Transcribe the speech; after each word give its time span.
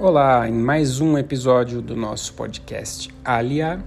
Olá, 0.00 0.48
em 0.48 0.52
mais 0.52 1.00
um 1.00 1.18
episódio 1.18 1.82
do 1.82 1.96
nosso 1.96 2.32
podcast 2.34 3.12
Alia, 3.24 3.80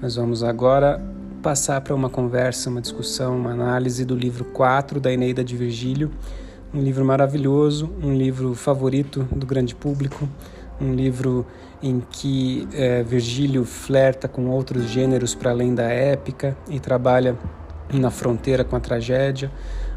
nós 0.00 0.14
vamos 0.14 0.44
agora 0.44 1.02
passar 1.42 1.80
para 1.80 1.92
uma 1.96 2.08
conversa, 2.08 2.70
uma 2.70 2.80
discussão, 2.80 3.36
uma 3.36 3.50
análise 3.50 4.04
do 4.04 4.14
livro 4.14 4.44
4 4.44 5.00
da 5.00 5.12
Eneida 5.12 5.42
de 5.42 5.56
Virgílio, 5.56 6.12
um 6.72 6.80
livro 6.80 7.04
maravilhoso, 7.04 7.90
um 8.00 8.14
livro 8.14 8.54
favorito 8.54 9.24
do 9.32 9.44
grande 9.44 9.74
público, 9.74 10.28
um 10.80 10.94
livro 10.94 11.44
em 11.82 12.00
que 12.08 12.68
é, 12.72 13.02
Virgílio 13.02 13.64
flerta 13.64 14.28
com 14.28 14.46
outros 14.50 14.84
gêneros 14.84 15.34
para 15.34 15.50
além 15.50 15.74
da 15.74 15.88
épica 15.90 16.56
e 16.68 16.78
trabalha 16.78 17.36
na 17.92 18.12
fronteira 18.12 18.62
com 18.62 18.76
a 18.76 18.80
tragédia, 18.80 19.50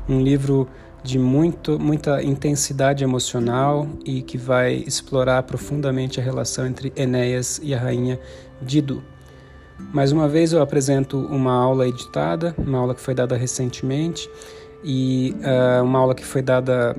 um 0.10 0.20
livro 0.20 0.68
de 1.04 1.18
muito, 1.18 1.80
muita 1.80 2.22
intensidade 2.22 3.04
emocional 3.04 3.88
e 4.06 4.22
que 4.22 4.38
vai 4.38 4.76
explorar 4.76 5.44
profundamente 5.44 6.20
a 6.20 6.24
relação 6.24 6.66
entre 6.66 6.94
Enéas 6.96 7.60
e 7.64 7.74
a 7.74 7.80
rainha 7.80 8.20
Dido. 8.62 9.04
Mais 9.92 10.12
uma 10.12 10.28
vez 10.28 10.54
eu 10.54 10.62
apresento 10.62 11.18
uma 11.18 11.54
aula 11.54 11.88
editada, 11.88 12.54
uma 12.58 12.78
aula 12.78 12.94
que 12.94 13.02
foi 13.02 13.16
dada 13.16 13.36
recentemente 13.36 14.30
e 14.84 15.36
uh, 15.40 15.84
uma 15.84 16.00
aula 16.00 16.14
que 16.14 16.24
foi 16.24 16.42
dada 16.42 16.96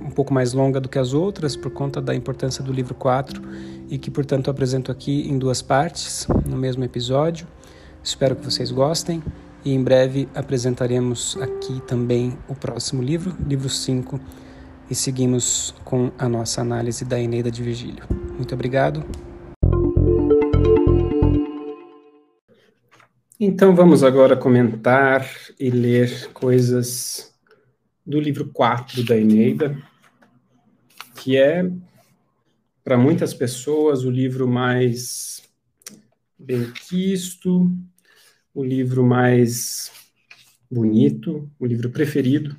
um 0.00 0.10
pouco 0.10 0.34
mais 0.34 0.52
longa 0.52 0.80
do 0.80 0.88
que 0.88 0.98
as 0.98 1.14
outras 1.14 1.56
por 1.56 1.70
conta 1.70 2.00
da 2.00 2.14
importância 2.14 2.62
do 2.62 2.72
livro 2.72 2.94
4 2.94 3.40
e 3.88 3.98
que, 3.98 4.10
portanto, 4.10 4.50
apresento 4.50 4.90
aqui 4.90 5.28
em 5.28 5.38
duas 5.38 5.62
partes, 5.62 6.26
no 6.44 6.56
mesmo 6.56 6.84
episódio. 6.84 7.46
Espero 8.02 8.34
que 8.34 8.44
vocês 8.44 8.70
gostem 8.70 9.22
e 9.64 9.72
em 9.72 9.82
breve 9.82 10.28
apresentaremos 10.34 11.36
aqui 11.40 11.80
também 11.86 12.36
o 12.48 12.54
próximo 12.54 13.02
livro, 13.02 13.34
livro 13.46 13.68
5, 13.68 14.20
e 14.90 14.94
seguimos 14.94 15.74
com 15.84 16.12
a 16.18 16.28
nossa 16.28 16.60
análise 16.60 17.04
da 17.04 17.18
Eneida 17.18 17.50
de 17.50 17.62
Virgílio. 17.62 18.04
Muito 18.36 18.54
obrigado. 18.54 19.04
Então 23.40 23.74
vamos 23.74 24.04
agora 24.04 24.36
comentar 24.36 25.28
e 25.58 25.70
ler 25.70 26.30
coisas 26.32 27.34
do 28.06 28.20
livro 28.20 28.50
4 28.52 29.02
da 29.04 29.16
Eneida, 29.16 29.76
que 31.16 31.36
é, 31.36 31.70
para 32.82 32.98
muitas 32.98 33.32
pessoas, 33.32 34.04
o 34.04 34.10
livro 34.10 34.46
mais 34.46 35.42
benquisto, 36.38 37.70
o 38.54 38.62
livro 38.62 39.04
mais 39.04 39.90
bonito, 40.70 41.50
o 41.58 41.66
livro 41.66 41.90
preferido 41.90 42.56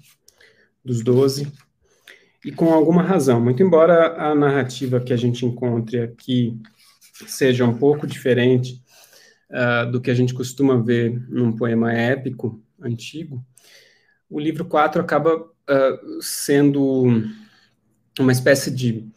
dos 0.84 1.02
doze, 1.02 1.52
e 2.44 2.52
com 2.52 2.72
alguma 2.72 3.02
razão. 3.02 3.42
Muito 3.42 3.64
embora 3.64 4.16
a 4.22 4.36
narrativa 4.36 5.00
que 5.00 5.14
a 5.14 5.18
gente 5.18 5.46
encontre 5.46 6.00
aqui 6.00 6.60
seja 7.26 7.66
um 7.66 7.76
pouco 7.76 8.06
diferente 8.06 8.84
uh, 9.50 9.90
do 9.90 10.02
que 10.02 10.12
a 10.12 10.14
gente 10.14 10.34
costuma 10.34 10.78
ver 10.78 11.18
num 11.30 11.56
poema 11.56 11.94
épico 11.94 12.62
antigo, 12.80 13.44
o 14.30 14.40
livro 14.40 14.66
4 14.66 15.02
acaba 15.02 15.38
uh, 15.38 16.22
sendo 16.22 17.24
uma 18.20 18.32
espécie 18.32 18.70
de 18.70 19.08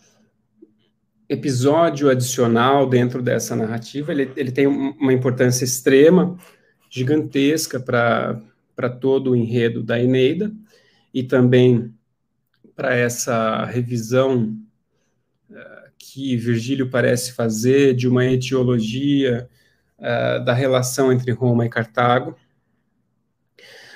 episódio 1.28 2.08
adicional 2.08 2.88
dentro 2.88 3.20
dessa 3.20 3.54
narrativa. 3.54 4.12
Ele, 4.12 4.32
ele 4.36 4.50
tem 4.50 4.66
uma 4.66 5.12
importância 5.12 5.64
extrema 5.64 6.38
gigantesca 6.88 7.78
para 7.80 8.88
todo 9.00 9.30
o 9.30 9.36
enredo 9.36 9.82
da 9.82 10.00
Eneida 10.00 10.52
e 11.12 11.22
também 11.22 11.94
para 12.74 12.94
essa 12.94 13.64
revisão 13.64 14.56
uh, 15.50 15.90
que 15.98 16.36
Virgílio 16.36 16.88
parece 16.88 17.32
fazer 17.32 17.94
de 17.94 18.06
uma 18.06 18.24
etiologia 18.24 19.48
uh, 19.98 20.44
da 20.44 20.52
relação 20.52 21.12
entre 21.12 21.32
Roma 21.32 21.66
e 21.66 21.68
Cartago. 21.68 22.36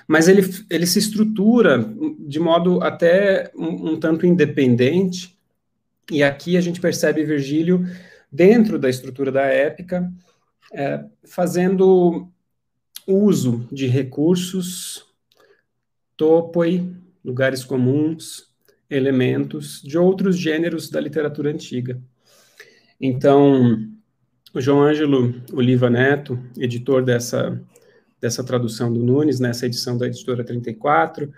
Mas 0.06 0.27
ele, 0.27 0.43
ele 0.69 0.87
se 0.87 0.99
estrutura 0.99 1.78
de 2.19 2.41
modo 2.41 2.83
até 2.83 3.50
um, 3.56 3.93
um 3.93 4.00
tanto 4.00 4.27
independente, 4.27 5.39
e 6.11 6.22
aqui 6.22 6.56
a 6.56 6.61
gente 6.61 6.81
percebe 6.81 7.25
Virgílio 7.25 7.87
dentro 8.31 8.78
da 8.78 8.91
estrutura 8.91 9.31
da 9.31 9.43
épica, 9.43 10.11
é, 10.72 11.05
fazendo 11.25 12.31
uso 13.07 13.67
de 13.71 13.87
recursos, 13.87 15.05
topoi, 16.17 16.95
lugares 17.25 17.65
comuns, 17.65 18.53
elementos 18.89 19.81
de 19.83 19.97
outros 19.97 20.37
gêneros 20.37 20.91
da 20.91 21.01
literatura 21.01 21.51
antiga. 21.51 22.01
Então, 23.01 23.89
o 24.55 24.61
João 24.61 24.83
Ângelo 24.83 25.35
Oliva 25.53 25.89
Neto, 25.89 26.39
editor 26.59 27.03
dessa, 27.03 27.61
dessa 28.21 28.45
tradução 28.45 28.93
do 28.93 29.03
Nunes, 29.03 29.41
nessa 29.41 29.67
edição 29.67 29.97
da 29.97 30.07
editora 30.07 30.45
34, 30.45 31.33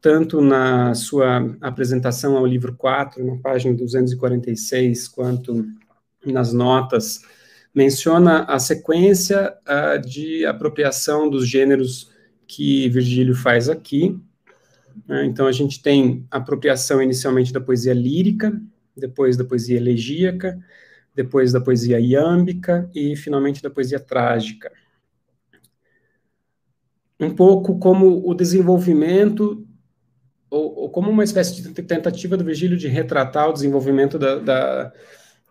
tanto 0.00 0.40
na 0.40 0.94
sua 0.94 1.56
apresentação 1.60 2.36
ao 2.36 2.46
livro 2.46 2.74
4, 2.74 3.24
na 3.24 3.36
página 3.36 3.74
246, 3.74 5.08
quanto 5.08 5.66
nas 6.24 6.52
notas 6.52 7.22
menciona 7.76 8.44
a 8.44 8.58
sequência 8.58 9.54
uh, 9.68 10.00
de 10.00 10.46
apropriação 10.46 11.28
dos 11.28 11.46
gêneros 11.46 12.10
que 12.46 12.88
Virgílio 12.88 13.34
faz 13.34 13.68
aqui. 13.68 14.18
Né? 15.06 15.26
Então, 15.26 15.46
a 15.46 15.52
gente 15.52 15.82
tem 15.82 16.26
apropriação 16.30 17.02
inicialmente 17.02 17.52
da 17.52 17.60
poesia 17.60 17.92
lírica, 17.92 18.58
depois 18.96 19.36
da 19.36 19.44
poesia 19.44 19.76
elegíaca, 19.76 20.58
depois 21.14 21.52
da 21.52 21.60
poesia 21.60 22.00
iâmbica 22.00 22.90
e, 22.94 23.14
finalmente, 23.14 23.62
da 23.62 23.68
poesia 23.68 24.00
trágica. 24.00 24.72
Um 27.20 27.34
pouco 27.34 27.78
como 27.78 28.26
o 28.26 28.32
desenvolvimento, 28.32 29.66
ou, 30.48 30.74
ou 30.76 30.90
como 30.90 31.10
uma 31.10 31.24
espécie 31.24 31.60
de 31.60 31.82
tentativa 31.82 32.38
do 32.38 32.44
Virgílio 32.44 32.78
de 32.78 32.88
retratar 32.88 33.50
o 33.50 33.52
desenvolvimento 33.52 34.18
da, 34.18 34.36
da 34.38 34.92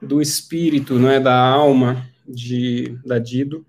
do 0.01 0.21
espírito, 0.21 0.99
não 0.99 1.09
é, 1.09 1.19
da 1.19 1.39
alma 1.39 2.14
de, 2.27 2.97
da 3.05 3.19
Dido 3.19 3.65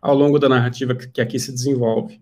ao 0.00 0.16
longo 0.16 0.38
da 0.38 0.48
narrativa 0.48 0.94
que, 0.94 1.20
aqui 1.20 1.38
se 1.38 1.52
desenvolve. 1.52 2.20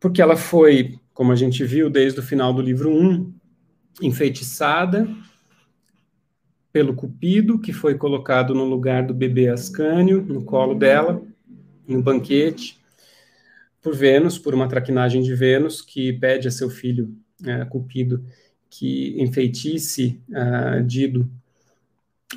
Porque 0.00 0.20
ela 0.20 0.36
foi, 0.36 0.98
como 1.14 1.30
a 1.30 1.36
gente 1.36 1.62
viu 1.64 1.88
desde 1.88 2.18
o 2.18 2.22
final 2.22 2.52
do 2.52 2.60
livro 2.60 2.90
1, 2.90 3.32
enfeitiçada 4.02 5.08
pelo 6.72 6.94
Cupido, 6.94 7.58
que 7.58 7.72
foi 7.72 7.96
colocado 7.96 8.54
no 8.54 8.64
lugar 8.64 9.06
do 9.06 9.14
bebê 9.14 9.48
Ascânio, 9.48 10.22
no 10.22 10.44
colo 10.44 10.74
dela, 10.74 11.22
no 11.86 12.02
banquete, 12.02 12.80
por 13.80 13.94
Vênus, 13.94 14.38
por 14.38 14.54
uma 14.54 14.68
traquinagem 14.68 15.22
de 15.22 15.34
Vênus, 15.34 15.80
que 15.80 16.12
pede 16.12 16.48
a 16.48 16.50
seu 16.50 16.70
filho, 16.70 17.14
é, 17.44 17.64
Cupido, 17.64 18.24
que 18.68 19.20
enfeitice 19.20 20.20
uh, 20.28 20.82
Dido 20.84 21.28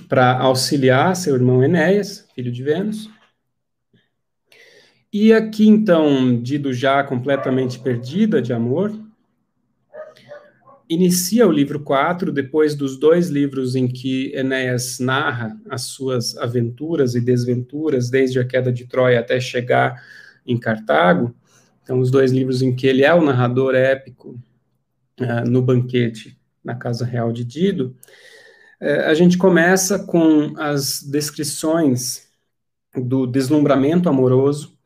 para 0.07 0.37
auxiliar 0.39 1.15
seu 1.15 1.35
irmão 1.35 1.63
Enéas, 1.63 2.27
filho 2.35 2.51
de 2.51 2.63
Vênus. 2.63 3.09
E 5.11 5.31
aqui, 5.31 5.67
então, 5.67 6.41
Dido 6.41 6.73
já 6.73 7.03
completamente 7.03 7.77
perdida 7.79 8.41
de 8.41 8.51
amor, 8.51 8.91
inicia 10.89 11.47
o 11.47 11.51
livro 11.51 11.79
4, 11.79 12.31
depois 12.31 12.75
dos 12.75 12.97
dois 12.97 13.29
livros 13.29 13.75
em 13.75 13.87
que 13.87 14.31
Enéas 14.35 14.99
narra 14.99 15.55
as 15.69 15.83
suas 15.83 16.35
aventuras 16.37 17.13
e 17.13 17.21
desventuras, 17.21 18.09
desde 18.09 18.39
a 18.39 18.45
queda 18.45 18.71
de 18.71 18.87
Troia 18.87 19.19
até 19.19 19.39
chegar 19.39 20.03
em 20.45 20.57
Cartago. 20.57 21.35
Então, 21.83 21.99
os 21.99 22.09
dois 22.09 22.31
livros 22.31 22.61
em 22.61 22.75
que 22.75 22.87
ele 22.87 23.03
é 23.03 23.13
o 23.13 23.23
narrador 23.23 23.75
épico 23.75 24.39
uh, 25.19 25.47
no 25.47 25.61
banquete 25.61 26.37
na 26.63 26.75
casa 26.75 27.05
real 27.05 27.31
de 27.31 27.43
Dido. 27.43 27.95
É, 28.85 29.05
a 29.05 29.13
gente 29.13 29.37
começa 29.37 29.97
com 29.97 30.53
as 30.57 31.01
descrições 31.01 32.27
do 32.93 33.25
deslumbramento 33.25 34.09
amoroso, 34.09 34.77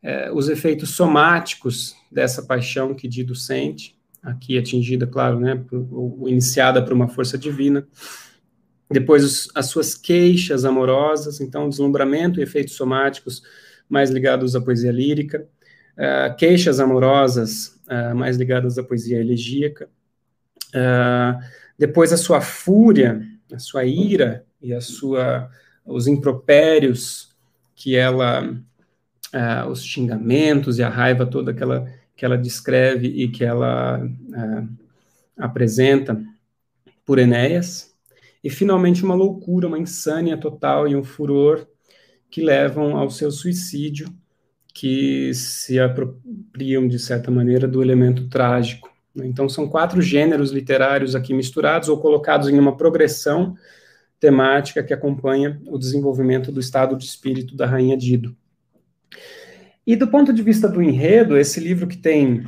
é, 0.00 0.30
os 0.30 0.48
efeitos 0.48 0.90
somáticos 0.90 1.96
dessa 2.08 2.44
paixão 2.44 2.94
que 2.94 3.08
Dido 3.08 3.34
sente, 3.34 3.98
aqui 4.22 4.56
atingida, 4.56 5.08
claro, 5.08 5.40
né, 5.40 5.56
por, 5.56 6.28
iniciada 6.28 6.80
por 6.84 6.92
uma 6.92 7.08
força 7.08 7.36
divina. 7.36 7.84
Depois, 8.88 9.24
os, 9.24 9.50
as 9.56 9.66
suas 9.66 9.96
queixas 9.96 10.64
amorosas, 10.64 11.40
então, 11.40 11.68
deslumbramento 11.68 12.38
e 12.38 12.44
efeitos 12.44 12.74
somáticos 12.74 13.42
mais 13.88 14.08
ligados 14.08 14.54
à 14.54 14.60
poesia 14.60 14.92
lírica, 14.92 15.48
uh, 15.98 16.36
queixas 16.36 16.78
amorosas 16.78 17.80
mais 18.14 18.38
ligadas 18.38 18.78
à 18.78 18.82
poesia 18.82 19.18
elegíaca. 19.18 19.86
Depois, 21.78 22.10
a 22.10 22.16
sua 22.16 22.40
fúria 22.40 23.20
a 23.52 23.58
sua 23.58 23.84
ira 23.84 24.44
e 24.60 24.72
a 24.72 24.80
sua 24.80 25.50
os 25.84 26.06
impropérios 26.06 27.34
que 27.74 27.96
ela 27.96 28.44
uh, 28.44 29.68
os 29.68 29.84
xingamentos 29.84 30.78
e 30.78 30.82
a 30.82 30.88
raiva 30.88 31.26
toda 31.26 31.52
que 31.52 31.62
ela 31.62 31.86
que 32.16 32.24
ela 32.24 32.38
descreve 32.38 33.08
e 33.08 33.28
que 33.28 33.44
ela 33.44 34.04
uh, 34.04 34.68
apresenta 35.36 36.22
por 37.04 37.18
Enéas 37.18 37.92
e 38.44 38.50
finalmente 38.50 39.04
uma 39.04 39.14
loucura, 39.14 39.68
uma 39.68 39.78
insânia 39.78 40.36
total 40.36 40.88
e 40.88 40.96
um 40.96 41.04
furor 41.04 41.66
que 42.28 42.40
levam 42.40 42.96
ao 42.96 43.10
seu 43.10 43.30
suicídio, 43.30 44.08
que 44.74 45.32
se 45.34 45.78
apropriam, 45.78 46.88
de 46.88 46.98
certa 46.98 47.30
maneira, 47.30 47.68
do 47.68 47.82
elemento 47.82 48.28
trágico. 48.28 48.91
Então, 49.16 49.48
são 49.48 49.68
quatro 49.68 50.00
gêneros 50.00 50.50
literários 50.50 51.14
aqui 51.14 51.34
misturados 51.34 51.88
ou 51.88 51.98
colocados 51.98 52.48
em 52.48 52.58
uma 52.58 52.76
progressão 52.76 53.56
temática 54.18 54.82
que 54.82 54.94
acompanha 54.94 55.60
o 55.66 55.76
desenvolvimento 55.76 56.52
do 56.52 56.60
estado 56.60 56.96
de 56.96 57.04
espírito 57.04 57.56
da 57.56 57.66
Rainha 57.66 57.96
Dido. 57.96 58.36
E 59.86 59.96
do 59.96 60.08
ponto 60.08 60.32
de 60.32 60.42
vista 60.42 60.68
do 60.68 60.80
enredo, 60.80 61.36
esse 61.36 61.58
livro 61.58 61.88
que 61.88 61.96
tem 61.96 62.46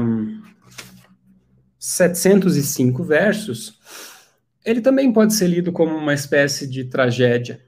um, 0.00 0.42
705 1.78 3.04
versos, 3.04 3.78
ele 4.64 4.80
também 4.80 5.12
pode 5.12 5.34
ser 5.34 5.46
lido 5.46 5.70
como 5.70 5.94
uma 5.94 6.14
espécie 6.14 6.66
de 6.66 6.84
tragédia. 6.84 7.60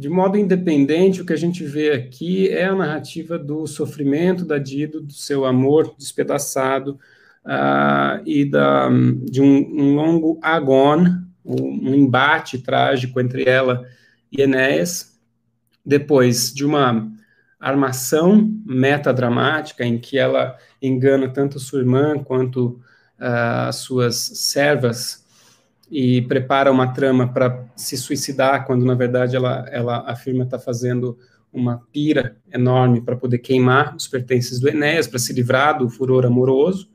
De 0.00 0.08
modo 0.08 0.38
independente, 0.38 1.20
o 1.20 1.26
que 1.26 1.34
a 1.34 1.36
gente 1.36 1.62
vê 1.62 1.92
aqui 1.92 2.48
é 2.48 2.64
a 2.64 2.74
narrativa 2.74 3.38
do 3.38 3.66
sofrimento 3.66 4.46
da 4.46 4.56
Dido, 4.56 5.02
do 5.02 5.12
seu 5.12 5.44
amor 5.44 5.94
despedaçado 5.98 6.98
uh, 7.44 8.22
e 8.24 8.46
da, 8.46 8.88
de 9.30 9.42
um, 9.42 9.58
um 9.78 9.94
longo 9.94 10.38
agon, 10.40 11.04
um 11.44 11.94
embate 11.94 12.56
trágico 12.56 13.20
entre 13.20 13.46
ela 13.46 13.86
e 14.32 14.40
Enéas, 14.40 15.20
depois 15.84 16.50
de 16.50 16.64
uma 16.64 17.06
armação 17.60 18.50
metadramática 18.64 19.84
em 19.84 19.98
que 19.98 20.18
ela 20.18 20.56
engana 20.80 21.28
tanto 21.28 21.60
sua 21.60 21.80
irmã 21.80 22.18
quanto 22.24 22.68
uh, 23.18 23.68
as 23.68 23.76
suas 23.76 24.16
servas 24.16 25.19
e 25.90 26.22
prepara 26.22 26.70
uma 26.70 26.92
trama 26.92 27.32
para 27.32 27.66
se 27.74 27.96
suicidar, 27.96 28.64
quando 28.64 28.84
na 28.84 28.94
verdade 28.94 29.34
ela, 29.34 29.66
ela 29.70 30.04
afirma 30.06 30.44
estar 30.44 30.58
tá 30.58 30.64
fazendo 30.64 31.18
uma 31.52 31.82
pira 31.92 32.36
enorme 32.52 33.00
para 33.00 33.16
poder 33.16 33.38
queimar 33.38 33.96
os 33.96 34.06
pertences 34.06 34.60
do 34.60 34.68
Enéas, 34.68 35.08
para 35.08 35.18
se 35.18 35.32
livrar 35.32 35.78
do 35.78 35.88
furor 35.88 36.24
amoroso, 36.24 36.88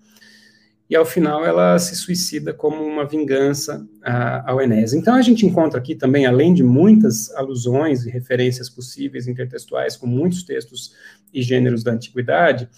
e 0.90 0.96
ao 0.96 1.04
final 1.04 1.44
ela 1.44 1.78
se 1.80 1.96
suicida 1.96 2.54
como 2.54 2.84
uma 2.84 3.06
vingança 3.06 3.86
uh, 4.02 4.44
ao 4.46 4.62
Enéas. 4.62 4.94
Então 4.94 5.16
a 5.16 5.22
gente 5.22 5.46
encontra 5.46 5.80
aqui 5.80 5.96
também, 5.96 6.26
além 6.26 6.54
de 6.54 6.64
muitas 6.64 7.34
alusões 7.34 8.06
e 8.06 8.10
referências 8.10 8.70
possíveis 8.70 9.28
intertextuais 9.28 9.98
com 9.98 10.06
muitos 10.06 10.44
textos 10.44 10.94
e 11.34 11.42
gêneros 11.42 11.84
da 11.84 11.92
antiguidade, 11.92 12.70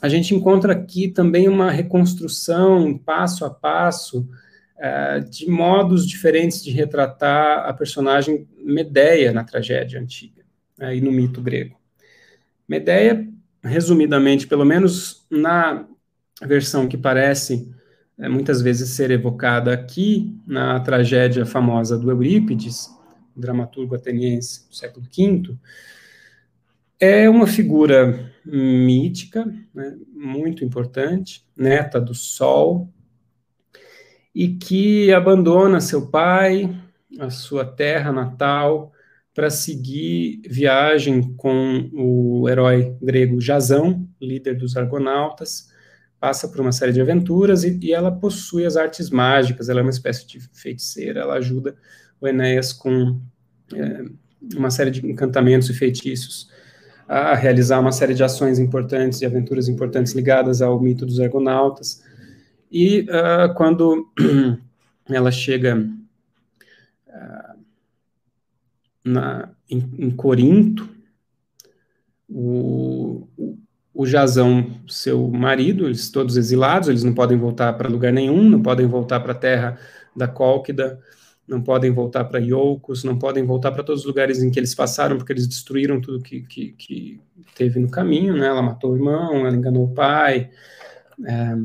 a 0.00 0.08
gente 0.08 0.32
encontra 0.32 0.72
aqui 0.72 1.08
também 1.08 1.48
uma 1.48 1.72
reconstrução 1.72 2.96
passo 2.96 3.44
a 3.44 3.50
passo 3.50 4.26
uh, 4.78 5.28
de 5.28 5.48
modos 5.48 6.06
diferentes 6.06 6.62
de 6.62 6.70
retratar 6.70 7.68
a 7.68 7.72
personagem 7.72 8.46
Medeia 8.58 9.32
na 9.32 9.44
tragédia 9.44 10.00
antiga 10.00 10.42
uh, 10.80 10.92
e 10.92 11.00
no 11.00 11.12
mito 11.12 11.40
grego. 11.40 11.76
Medeia, 12.68 13.26
resumidamente, 13.62 14.46
pelo 14.46 14.64
menos 14.64 15.26
na 15.30 15.86
versão 16.42 16.86
que 16.86 16.96
parece 16.96 17.70
uh, 18.18 18.30
muitas 18.30 18.62
vezes 18.62 18.90
ser 18.90 19.10
evocada 19.10 19.72
aqui 19.72 20.36
na 20.46 20.80
tragédia 20.80 21.44
famosa 21.44 21.98
do 21.98 22.10
Eurípides, 22.10 22.88
dramaturgo 23.34 23.94
ateniense 23.94 24.68
do 24.68 24.74
século 24.74 25.06
V, 25.06 25.56
é 27.00 27.30
uma 27.30 27.46
figura 27.46 28.32
mítica, 28.44 29.44
né, 29.72 29.96
muito 30.12 30.64
importante, 30.64 31.46
neta 31.56 32.00
do 32.00 32.12
Sol, 32.12 32.92
e 34.38 34.50
que 34.50 35.12
abandona 35.12 35.80
seu 35.80 36.06
pai, 36.06 36.72
a 37.18 37.28
sua 37.28 37.64
terra 37.64 38.12
natal, 38.12 38.92
para 39.34 39.50
seguir 39.50 40.40
viagem 40.48 41.34
com 41.36 41.90
o 41.92 42.48
herói 42.48 42.96
grego 43.02 43.40
Jasão, 43.40 44.08
líder 44.22 44.56
dos 44.56 44.76
Argonautas, 44.76 45.70
passa 46.20 46.46
por 46.46 46.60
uma 46.60 46.70
série 46.70 46.92
de 46.92 47.00
aventuras 47.00 47.64
e, 47.64 47.80
e, 47.82 47.92
ela 47.92 48.12
possui 48.12 48.64
as 48.64 48.76
artes 48.76 49.10
mágicas, 49.10 49.68
ela 49.68 49.80
é 49.80 49.82
uma 49.82 49.90
espécie 49.90 50.24
de 50.24 50.38
feiticeira, 50.52 51.22
ela 51.22 51.34
ajuda 51.34 51.74
o 52.20 52.28
Enéas 52.28 52.72
com 52.72 53.20
é, 53.74 54.04
uma 54.54 54.70
série 54.70 54.92
de 54.92 55.04
encantamentos 55.04 55.68
e 55.68 55.74
feitiços 55.74 56.48
a 57.08 57.34
realizar 57.34 57.80
uma 57.80 57.90
série 57.90 58.14
de 58.14 58.22
ações 58.22 58.60
importantes 58.60 59.20
e 59.20 59.26
aventuras 59.26 59.66
importantes 59.66 60.12
ligadas 60.12 60.62
ao 60.62 60.80
mito 60.80 61.04
dos 61.04 61.18
Argonautas. 61.18 62.06
E 62.70 63.00
uh, 63.02 63.54
quando 63.54 64.10
ela 65.08 65.30
chega 65.30 65.88
uh, 67.06 67.58
na, 69.04 69.50
em, 69.70 69.78
em, 69.98 70.10
Corinto, 70.10 70.88
o, 72.28 73.26
o 73.94 74.06
Jazão, 74.06 74.70
seu 74.86 75.28
marido, 75.28 75.86
eles 75.86 76.10
todos 76.10 76.36
exilados, 76.36 76.88
eles 76.88 77.04
não 77.04 77.14
podem 77.14 77.38
voltar 77.38 77.72
para 77.72 77.88
lugar 77.88 78.12
nenhum, 78.12 78.48
não 78.48 78.62
podem 78.62 78.86
voltar 78.86 79.20
para 79.20 79.32
a 79.32 79.38
terra 79.38 79.78
da 80.14 80.28
Cólquida, 80.28 81.00
não 81.48 81.62
podem 81.62 81.90
voltar 81.90 82.24
para 82.24 82.38
Iolcos, 82.38 83.02
não 83.02 83.18
podem 83.18 83.42
voltar 83.42 83.72
para 83.72 83.82
todos 83.82 84.02
os 84.02 84.06
lugares 84.06 84.42
em 84.42 84.50
que 84.50 84.60
eles 84.60 84.74
passaram, 84.74 85.16
porque 85.16 85.32
eles 85.32 85.46
destruíram 85.46 85.98
tudo 85.98 86.22
que, 86.22 86.42
que, 86.42 86.72
que 86.72 87.20
teve 87.54 87.80
no 87.80 87.90
caminho, 87.90 88.36
né? 88.36 88.46
Ela 88.46 88.60
matou 88.60 88.92
o 88.92 88.96
irmão, 88.96 89.46
ela 89.46 89.56
enganou 89.56 89.84
o 89.84 89.94
pai, 89.94 90.50
é, 91.24 91.56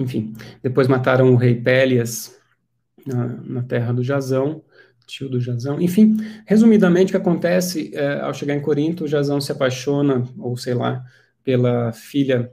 enfim, 0.00 0.32
depois 0.62 0.88
mataram 0.88 1.32
o 1.32 1.36
rei 1.36 1.54
Pélias 1.54 2.38
na, 3.06 3.26
na 3.26 3.62
terra 3.62 3.92
do 3.92 4.02
Jazão, 4.02 4.62
tio 5.06 5.28
do 5.28 5.40
Jazão. 5.40 5.80
Enfim, 5.80 6.16
resumidamente, 6.46 7.10
o 7.10 7.12
que 7.12 7.16
acontece 7.16 7.90
é, 7.94 8.20
ao 8.20 8.32
chegar 8.32 8.54
em 8.54 8.62
Corinto, 8.62 9.04
o 9.04 9.08
Jazão 9.08 9.40
se 9.40 9.52
apaixona, 9.52 10.24
ou 10.38 10.56
sei 10.56 10.74
lá, 10.74 11.04
pela 11.44 11.92
filha 11.92 12.50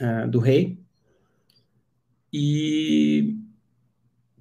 é, 0.00 0.26
do 0.26 0.38
rei, 0.38 0.78
e 2.32 3.36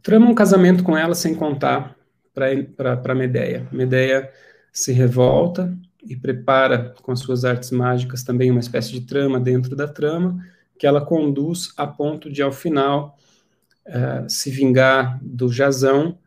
trama 0.02 0.28
um 0.28 0.36
casamento 0.36 0.84
com 0.84 0.98
ela 0.98 1.14
sem 1.14 1.36
contar 1.36 1.96
para 2.34 3.16
Medeia. 3.16 3.68
Medeia 3.72 4.30
se 4.74 4.92
revolta 4.92 5.78
e 6.04 6.16
prepara 6.16 6.94
com 7.02 7.12
as 7.12 7.20
suas 7.20 7.46
artes 7.46 7.72
mágicas 7.72 8.24
também 8.24 8.52
uma 8.52 8.60
espécie 8.60 8.92
de 8.92 9.02
trama 9.02 9.40
dentro 9.40 9.76
da 9.76 9.88
trama, 9.88 10.44
que 10.78 10.86
ela 10.86 11.04
conduz 11.04 11.74
a 11.78 11.88
ponto 11.88 12.32
de, 12.32 12.42
ao 12.42 12.52
final, 12.52 13.18
uh, 13.88 14.30
se 14.30 14.50
vingar 14.50 15.20
do 15.22 15.52
Jazão, 15.52 16.18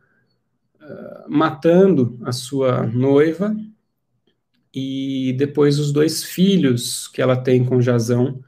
uh, 0.81 1.29
matando 1.29 2.19
a 2.25 2.33
sua 2.33 2.87
noiva 2.87 3.55
e 4.75 5.35
depois 5.39 5.79
os 5.79 5.93
dois 5.93 6.23
filhos 6.23 7.09
que 7.09 7.21
ela 7.21 7.37
tem 7.37 7.65
com 7.65 7.81
Jazão 7.81 8.43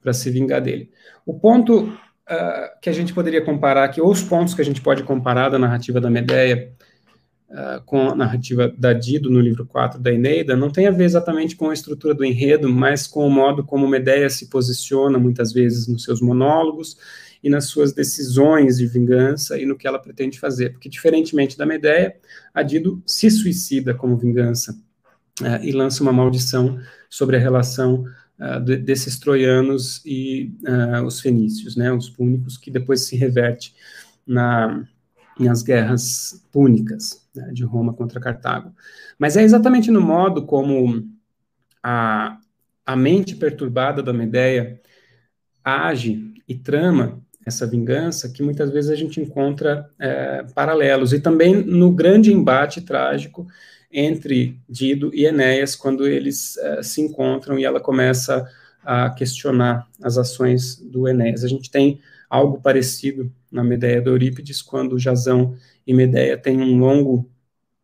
para 0.00 0.12
se 0.12 0.30
vingar 0.30 0.60
dele. 0.60 0.90
O 1.24 1.34
ponto 1.34 1.84
uh, 1.84 2.80
que 2.80 2.88
a 2.88 2.92
gente 2.92 3.12
poderia 3.12 3.44
comparar 3.44 3.84
aqui, 3.84 4.00
ou 4.00 4.10
os 4.10 4.22
pontos 4.22 4.54
que 4.54 4.62
a 4.62 4.64
gente 4.64 4.80
pode 4.80 5.02
comparar 5.02 5.48
da 5.48 5.58
narrativa 5.58 6.00
da 6.00 6.10
Medeia 6.10 6.72
uh, 7.50 7.82
com 7.84 8.10
a 8.10 8.14
narrativa 8.14 8.72
da 8.76 8.92
Dido 8.92 9.30
no 9.30 9.40
livro 9.40 9.66
4 9.66 10.00
da 10.00 10.12
Eneida, 10.12 10.56
não 10.56 10.70
tem 10.70 10.86
a 10.86 10.90
ver 10.90 11.04
exatamente 11.04 11.56
com 11.56 11.70
a 11.70 11.74
estrutura 11.74 12.14
do 12.14 12.24
enredo, 12.24 12.68
mas 12.68 13.06
com 13.06 13.26
o 13.26 13.30
modo 13.30 13.64
como 13.64 13.88
Medeia 13.88 14.28
se 14.28 14.48
posiciona 14.48 15.18
muitas 15.18 15.52
vezes 15.52 15.86
nos 15.86 16.04
seus 16.04 16.20
monólogos 16.20 16.96
e 17.42 17.48
nas 17.48 17.66
suas 17.66 17.92
decisões 17.92 18.78
de 18.78 18.86
vingança 18.86 19.58
e 19.58 19.64
no 19.64 19.76
que 19.76 19.86
ela 19.86 19.98
pretende 19.98 20.38
fazer. 20.38 20.70
Porque, 20.70 20.88
diferentemente 20.88 21.56
da 21.56 21.66
Medeia, 21.66 22.16
a 22.52 22.62
Dido 22.62 23.02
se 23.06 23.30
suicida 23.30 23.94
como 23.94 24.16
vingança 24.16 24.72
uh, 25.40 25.62
e 25.62 25.72
lança 25.72 26.02
uma 26.02 26.12
maldição 26.12 26.78
sobre 27.08 27.36
a 27.36 27.40
relação 27.40 28.04
uh, 28.38 28.60
de, 28.60 28.76
desses 28.76 29.18
troianos 29.18 30.02
e 30.04 30.52
uh, 30.66 31.04
os 31.04 31.20
fenícios, 31.20 31.76
né, 31.76 31.92
os 31.92 32.10
púnicos, 32.10 32.56
que 32.56 32.70
depois 32.70 33.02
se 33.02 33.16
reverte 33.16 33.74
na, 34.26 34.84
nas 35.38 35.62
guerras 35.62 36.44
púnicas 36.50 37.25
né, 37.36 37.50
de 37.52 37.64
Roma 37.64 37.92
contra 37.92 38.20
Cartago. 38.20 38.74
Mas 39.18 39.36
é 39.36 39.42
exatamente 39.42 39.90
no 39.90 40.00
modo 40.00 40.44
como 40.44 41.06
a, 41.82 42.38
a 42.84 42.96
mente 42.96 43.36
perturbada 43.36 44.02
da 44.02 44.12
Medeia 44.12 44.80
age 45.64 46.34
e 46.48 46.54
trama 46.54 47.20
essa 47.46 47.66
vingança 47.66 48.28
que 48.28 48.42
muitas 48.42 48.70
vezes 48.70 48.90
a 48.90 48.96
gente 48.96 49.20
encontra 49.20 49.88
é, 50.00 50.44
paralelos 50.52 51.12
e 51.12 51.20
também 51.20 51.54
no 51.54 51.92
grande 51.92 52.32
embate 52.32 52.80
trágico 52.80 53.46
entre 53.92 54.60
Dido 54.68 55.14
e 55.14 55.24
Enéas 55.24 55.76
quando 55.76 56.06
eles 56.06 56.56
é, 56.58 56.82
se 56.82 57.00
encontram 57.00 57.56
e 57.56 57.64
ela 57.64 57.78
começa 57.78 58.44
a 58.84 59.10
questionar 59.10 59.86
as 60.02 60.18
ações 60.18 60.76
do 60.76 61.08
Enéas. 61.08 61.44
A 61.44 61.48
gente 61.48 61.70
tem 61.70 62.00
algo 62.36 62.60
parecido 62.60 63.32
na 63.50 63.64
Medeia 63.64 64.00
do 64.00 64.10
Eurípides, 64.10 64.62
quando 64.62 64.98
Jazão 64.98 65.56
e 65.86 65.94
Medeia 65.94 66.36
têm 66.36 66.60
um 66.60 66.78
longo 66.78 67.30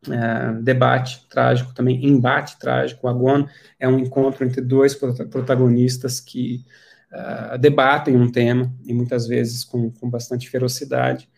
é, 0.09 0.53
debate 0.61 1.27
trágico, 1.29 1.75
também 1.75 2.05
embate 2.05 2.59
trágico. 2.59 3.07
O 3.07 3.11
Agon 3.11 3.47
é 3.79 3.89
um 3.89 3.99
encontro 3.99 4.45
entre 4.45 4.61
dois 4.61 4.95
protagonistas 4.95 6.21
que 6.21 6.65
uh, 7.13 7.59
debatem 7.59 8.17
um 8.17 8.31
tema, 8.31 8.73
e 8.85 8.93
muitas 8.93 9.27
vezes 9.27 9.65
com, 9.65 9.91
com 9.91 10.11
bastante 10.11 10.51
ferocidade. 10.51 11.29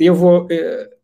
E 0.00 0.06
eu 0.06 0.14
vou 0.14 0.46
uh, 0.46 0.94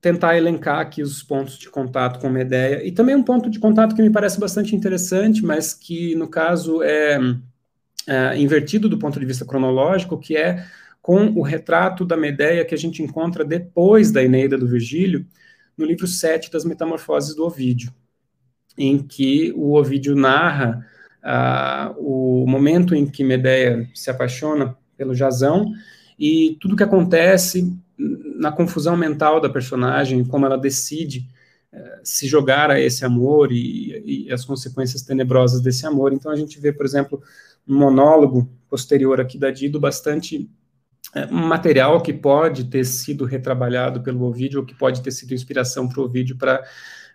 tentar 0.00 0.36
elencar 0.36 0.78
aqui 0.78 1.02
os 1.02 1.22
pontos 1.22 1.58
de 1.58 1.68
contato 1.68 2.20
com 2.20 2.30
Medeia, 2.30 2.86
e 2.86 2.92
também 2.92 3.14
um 3.14 3.22
ponto 3.22 3.50
de 3.50 3.58
contato 3.58 3.94
que 3.94 4.02
me 4.02 4.10
parece 4.10 4.40
bastante 4.40 4.74
interessante, 4.74 5.44
mas 5.44 5.74
que, 5.74 6.14
no 6.14 6.28
caso, 6.28 6.82
é, 6.82 7.18
é 8.08 8.38
invertido 8.38 8.88
do 8.88 8.98
ponto 8.98 9.20
de 9.20 9.26
vista 9.26 9.44
cronológico, 9.44 10.18
que 10.18 10.36
é 10.36 10.64
com 11.00 11.26
o 11.28 11.42
retrato 11.42 12.04
da 12.04 12.16
Medeia 12.16 12.64
que 12.64 12.74
a 12.74 12.78
gente 12.78 13.02
encontra 13.02 13.44
depois 13.44 14.10
da 14.10 14.22
Eneida 14.22 14.58
do 14.58 14.66
Virgílio, 14.66 15.26
no 15.76 15.84
livro 15.84 16.06
7 16.06 16.50
das 16.50 16.64
Metamorfoses 16.64 17.36
do 17.36 17.44
Ovídio, 17.44 17.92
em 18.76 18.98
que 18.98 19.52
o 19.56 19.74
Ovídio 19.74 20.16
narra 20.16 20.84
o 21.98 22.46
momento 22.46 22.94
em 22.94 23.06
que 23.06 23.22
Medeia 23.22 23.88
se 23.94 24.10
apaixona 24.10 24.76
pelo 24.96 25.14
Jazão 25.14 25.72
e 26.18 26.56
tudo 26.60 26.76
que 26.76 26.82
acontece 26.82 27.78
na 27.98 28.52
confusão 28.52 28.96
mental 28.96 29.40
da 29.40 29.48
personagem, 29.48 30.24
como 30.24 30.46
ela 30.46 30.56
decide 30.56 31.28
uh, 31.72 32.00
se 32.02 32.26
jogar 32.26 32.70
a 32.70 32.80
esse 32.80 33.04
amor 33.04 33.50
e, 33.52 34.26
e, 34.26 34.32
as 34.32 34.44
consequências 34.44 35.02
tenebrosas 35.02 35.60
desse 35.60 35.86
amor. 35.86 36.12
Então 36.12 36.30
a 36.30 36.36
gente 36.36 36.60
vê, 36.60 36.72
por 36.72 36.86
exemplo, 36.86 37.20
monólogo 37.68 38.50
posterior 38.68 39.20
aqui 39.20 39.38
da 39.38 39.50
Dido 39.50 39.78
bastante 39.78 40.50
uh, 41.14 41.32
material 41.32 42.00
que 42.00 42.12
pode 42.12 42.64
ter 42.64 42.84
sido 42.84 43.24
retrabalhado 43.24 44.02
pelo 44.02 44.24
Ovídio 44.24 44.60
ou 44.60 44.66
que 44.66 44.74
pode 44.74 45.02
ter 45.02 45.10
sido 45.10 45.34
inspiração 45.34 45.88
para 45.88 46.00
o 46.00 46.04
Ovídio 46.04 46.36
para 46.36 46.62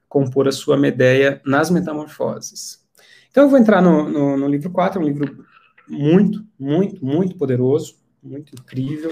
compor 0.08 0.48
a 0.48 0.52
sua 0.52 0.78
Medeia 0.78 1.42
nas 1.46 1.70
Metamorfoses. 1.70 2.84
Então, 3.32 3.46
eu 3.46 3.50
vou 3.50 3.58
entrar 3.58 3.82
no, 3.82 4.08
no, 4.08 4.38
no 4.38 4.48
livro 4.48 4.70
4, 4.70 5.00
é 5.00 5.04
um 5.04 5.08
livro 5.08 5.44
muito, 5.90 6.46
muito, 6.60 7.04
muito 7.04 7.36
poderoso, 7.36 7.96
muito 8.22 8.54
incrível 8.54 9.12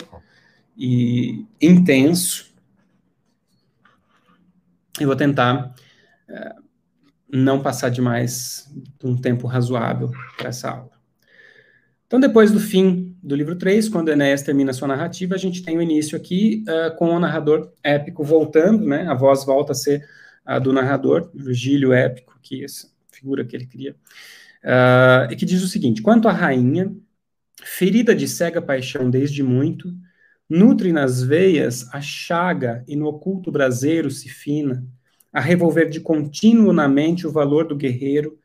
e 0.78 1.46
intenso. 1.60 2.54
E 5.00 5.06
vou 5.06 5.16
tentar 5.16 5.74
é, 6.30 6.56
não 7.32 7.62
passar 7.62 7.90
demais 7.90 8.72
de 9.00 9.08
um 9.08 9.18
tempo 9.18 9.48
razoável 9.48 10.12
para 10.38 10.50
essa 10.50 10.70
aula. 10.70 10.91
Então, 12.12 12.20
depois 12.20 12.52
do 12.52 12.60
fim 12.60 13.16
do 13.24 13.34
livro 13.34 13.56
3, 13.56 13.88
quando 13.88 14.10
Enéas 14.10 14.42
termina 14.42 14.74
sua 14.74 14.86
narrativa, 14.86 15.34
a 15.34 15.38
gente 15.38 15.64
tem 15.64 15.78
o 15.78 15.82
início 15.82 16.18
aqui 16.18 16.62
uh, 16.68 16.94
com 16.98 17.06
o 17.06 17.18
narrador 17.18 17.72
épico 17.82 18.22
voltando, 18.22 18.86
né? 18.86 19.08
A 19.08 19.14
voz 19.14 19.46
volta 19.46 19.72
a 19.72 19.76
ser 19.76 20.06
a 20.46 20.60
do 20.60 20.74
narrador, 20.74 21.32
Virgílio 21.34 21.94
épico, 21.94 22.38
que 22.44 22.66
essa 22.66 22.90
figura 23.10 23.46
que 23.46 23.56
ele 23.56 23.66
cria, 23.66 23.96
uh, 24.62 25.32
e 25.32 25.38
que 25.38 25.46
diz 25.46 25.64
o 25.64 25.70
seguinte: 25.70 26.02
Quanto 26.02 26.28
à 26.28 26.34
rainha, 26.34 26.94
ferida 27.64 28.14
de 28.14 28.28
cega 28.28 28.62
paixão 28.62 29.10
desde 29.10 29.42
muito, 29.42 29.90
nutre 30.50 30.92
nas 30.92 31.24
veias 31.24 31.88
a 31.94 32.02
chaga 32.02 32.84
e 32.90 32.96
no 32.98 33.06
oculto 33.06 33.50
braseiro 33.50 34.12
se 34.12 34.28
fina, 34.28 34.86
a 35.32 35.40
revolver 35.40 35.90
de 35.90 36.02
contínuo 36.02 36.74
na 36.74 36.90
mente 36.90 37.26
o 37.26 37.32
valor 37.32 37.66
do 37.66 37.78
guerreiro, 37.78 38.38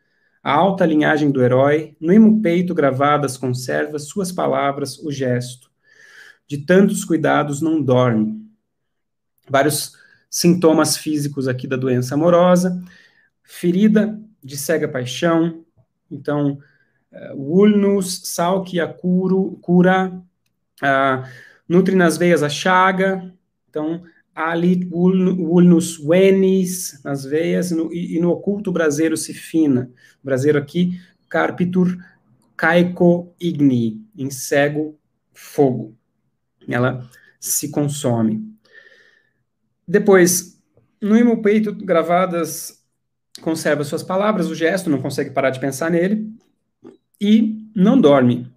a 0.47 0.53
alta 0.53 0.87
linhagem 0.87 1.33
do 1.33 1.43
herói, 1.43 1.97
no 2.01 2.13
imo 2.13 2.41
peito 2.41 2.73
gravadas 2.73 3.37
conserva 3.37 3.99
suas 3.99 4.31
palavras, 4.31 4.97
o 4.97 5.11
gesto. 5.11 5.69
De 6.47 6.59
tantos 6.59 7.05
cuidados 7.05 7.61
não 7.61 7.83
dorme. 7.83 8.49
Vários 9.51 9.95
sintomas 10.31 10.97
físicos 10.97 11.49
aqui 11.49 11.67
da 11.67 11.75
doença 11.75 12.15
amorosa, 12.15 12.81
ferida 13.43 14.17
de 14.41 14.57
cega 14.57 14.87
paixão, 14.87 15.65
então, 16.09 16.61
uh, 17.11 17.35
Ulnus, 17.35 18.23
Salkiakuru, 18.27 19.59
cura, 19.61 20.13
uh, 20.81 21.29
nutre 21.69 21.97
nas 21.97 22.17
veias 22.17 22.45
a 22.45 22.49
chaga, 22.49 23.35
então, 23.69 24.05
Alit 24.37 24.87
Ulnus 24.93 25.97
Venis, 25.97 27.01
nas 27.03 27.25
veias, 27.25 27.71
no, 27.71 27.91
e, 27.91 28.17
e, 28.17 28.21
no 28.21 28.29
oculto 28.29 28.71
braseiro 28.71 29.17
se 29.17 29.33
fina. 29.33 29.91
O 30.23 30.27
braseiro 30.27 30.59
aqui, 30.59 31.01
Carpitur 31.27 31.97
Caico 32.55 33.35
Igni, 33.41 34.05
em 34.15 34.31
cego 34.31 34.99
fogo. 35.33 35.97
Ela 36.69 37.09
se 37.41 37.71
consome. 37.71 38.47
Depois, 39.89 40.61
no 41.01 41.17
hemopeito 41.17 41.75
gravadas 41.75 42.85
conserva 43.41 43.85
suas 43.85 44.03
palavras, 44.03 44.49
o 44.49 44.55
gesto, 44.55 44.91
não 44.91 45.01
consegue 45.01 45.31
parar 45.31 45.51
de 45.51 45.61
pensar 45.61 45.91
nele, 45.91 46.31
e 47.19 47.71
não 47.75 47.99
dorme. 47.99 48.51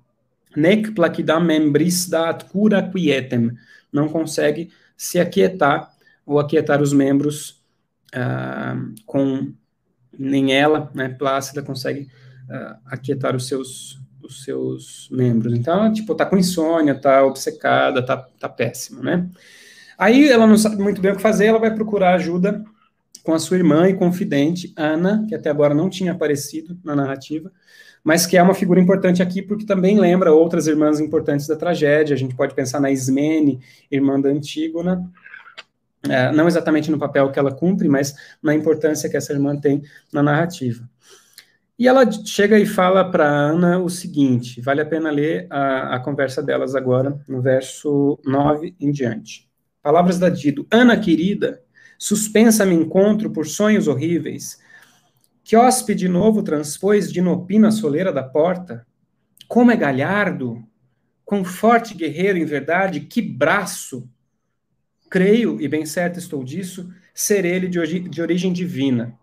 Nec 0.55 0.91
placidam 0.91 1.39
membris 1.39 2.09
dat 2.09 2.45
cura 2.49 2.81
quietem, 2.81 3.51
não 3.93 4.09
consegue 4.09 4.71
se 4.99 5.17
aquietar 5.17 5.89
ou 6.25 6.39
aquietar 6.39 6.81
os 6.81 6.91
membros 6.91 7.63
uh, 8.13 8.93
com 9.05 9.53
nem 10.17 10.53
ela, 10.53 10.91
né, 10.93 11.07
plácida, 11.07 11.63
consegue 11.63 12.01
uh, 12.01 12.75
aquietar 12.85 13.33
os 13.33 13.47
seus 13.47 13.97
os 14.21 14.43
seus 14.43 15.07
membros. 15.09 15.53
Então, 15.53 15.91
tipo, 15.93 16.13
tá 16.13 16.25
com 16.25 16.37
insônia, 16.37 16.93
tá 16.93 17.25
obcecada, 17.25 18.05
tá, 18.05 18.17
tá 18.17 18.49
péssima, 18.49 19.01
né? 19.01 19.29
Aí 19.97 20.27
ela 20.27 20.45
não 20.45 20.57
sabe 20.57 20.75
muito 20.77 21.01
bem 21.01 21.13
o 21.13 21.15
que 21.15 21.21
fazer, 21.21 21.45
ela 21.45 21.57
vai 21.57 21.73
procurar 21.73 22.13
ajuda 22.13 22.63
com 23.23 23.33
a 23.33 23.39
sua 23.39 23.57
irmã 23.57 23.89
e 23.89 23.95
confidente, 23.95 24.73
Ana, 24.75 25.25
que 25.27 25.33
até 25.33 25.49
agora 25.49 25.73
não 25.73 25.89
tinha 25.89 26.11
aparecido 26.11 26.77
na 26.83 26.95
narrativa, 26.95 27.51
mas 28.03 28.25
que 28.25 28.37
é 28.37 28.43
uma 28.43 28.53
figura 28.53 28.79
importante 28.79 29.21
aqui 29.21 29.41
porque 29.41 29.65
também 29.65 29.99
lembra 29.99 30.31
outras 30.31 30.67
irmãs 30.67 30.99
importantes 30.99 31.47
da 31.47 31.55
tragédia. 31.55 32.15
A 32.15 32.17
gente 32.17 32.35
pode 32.35 32.55
pensar 32.55 32.79
na 32.79 32.91
Ismene, 32.91 33.59
irmã 33.91 34.19
da 34.19 34.29
Antígona, 34.29 35.09
é, 36.07 36.31
não 36.31 36.47
exatamente 36.47 36.89
no 36.89 36.97
papel 36.97 37.29
que 37.31 37.39
ela 37.39 37.51
cumpre, 37.51 37.89
mas 37.89 38.15
na 38.41 38.55
importância 38.55 39.09
que 39.09 39.17
essa 39.17 39.33
irmã 39.33 39.55
tem 39.55 39.83
na 40.13 40.23
narrativa. 40.23 40.87
E 41.77 41.87
ela 41.87 42.09
chega 42.11 42.59
e 42.59 42.65
fala 42.65 43.09
para 43.09 43.25
Ana 43.25 43.79
o 43.79 43.89
seguinte: 43.89 44.61
vale 44.61 44.81
a 44.81 44.85
pena 44.85 45.09
ler 45.09 45.47
a, 45.49 45.95
a 45.95 45.99
conversa 45.99 46.43
delas 46.43 46.75
agora, 46.75 47.19
no 47.27 47.41
verso 47.41 48.19
9 48.25 48.75
em 48.79 48.91
diante. 48.91 49.49
Palavras 49.81 50.19
da 50.19 50.29
Dido: 50.29 50.67
Ana 50.71 50.99
querida, 50.99 51.61
suspensa 51.97 52.65
me 52.65 52.75
encontro 52.75 53.29
por 53.31 53.47
sonhos 53.47 53.87
horríveis. 53.87 54.59
Que 55.49 55.55
hóspede 55.55 56.07
novo 56.07 56.43
transpôs 56.43 57.11
de 57.11 57.17
inopina 57.17 57.69
a 57.69 57.71
soleira 57.71 58.13
da 58.13 58.21
porta? 58.21 58.85
Como 59.47 59.71
é 59.71 59.75
galhardo! 59.75 60.63
Quão 61.25 61.43
forte 61.43 61.95
guerreiro, 61.95 62.37
em 62.37 62.45
verdade, 62.45 62.99
que 62.99 63.19
braço! 63.19 64.07
Creio, 65.09 65.59
e 65.59 65.67
bem 65.67 65.87
certo 65.87 66.19
estou 66.19 66.43
disso, 66.43 66.93
ser 67.15 67.45
ele 67.45 67.67
de, 67.67 67.99
de 68.07 68.21
origem 68.21 68.53
divina. 68.53 69.17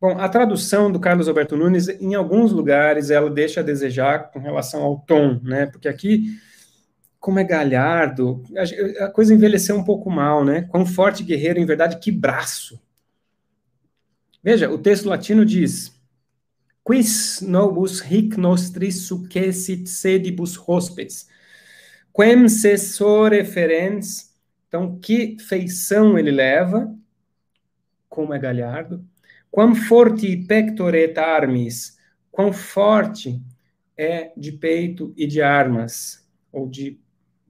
Bom, 0.00 0.18
a 0.18 0.28
tradução 0.28 0.90
do 0.90 0.98
Carlos 0.98 1.28
Alberto 1.28 1.56
Nunes, 1.56 1.86
em 1.86 2.16
alguns 2.16 2.50
lugares, 2.50 3.08
ela 3.08 3.30
deixa 3.30 3.60
a 3.60 3.62
desejar 3.62 4.32
com 4.32 4.40
relação 4.40 4.82
ao 4.82 4.98
tom, 4.98 5.38
né? 5.44 5.66
Porque 5.66 5.86
aqui 5.86 6.24
como 7.20 7.38
é 7.38 7.44
galhardo, 7.44 8.42
a, 8.98 9.08
coisa 9.10 9.32
envelheceu 9.32 9.76
um 9.76 9.84
pouco 9.84 10.10
mal, 10.10 10.44
né? 10.44 10.62
Quão 10.62 10.84
forte 10.84 11.22
guerreiro, 11.22 11.60
em 11.60 11.64
verdade, 11.64 12.00
que 12.00 12.10
braço. 12.10 12.82
Veja, 14.44 14.70
o 14.70 14.76
texto 14.76 15.08
latino 15.08 15.42
diz: 15.42 15.98
Quis 16.86 17.40
nobus 17.40 18.02
hic 18.02 18.36
nostris 18.36 19.06
successit 19.06 19.88
sedibus 19.88 20.58
hospes, 20.68 21.26
quem 22.14 22.46
cessore 22.50 23.42
ferens. 23.42 24.34
Então, 24.68 24.98
que 24.98 25.38
feição 25.38 26.18
ele 26.18 26.30
leva, 26.30 26.94
como 28.06 28.34
é 28.34 28.38
galhardo. 28.38 29.02
Quam 29.50 29.74
forti 29.74 30.36
pectoret 30.36 31.16
armis, 31.16 31.96
quão 32.30 32.52
forte 32.52 33.40
é 33.96 34.32
de 34.36 34.52
peito 34.52 35.14
e 35.16 35.26
de 35.26 35.40
armas, 35.40 36.28
ou 36.52 36.68
de 36.68 37.00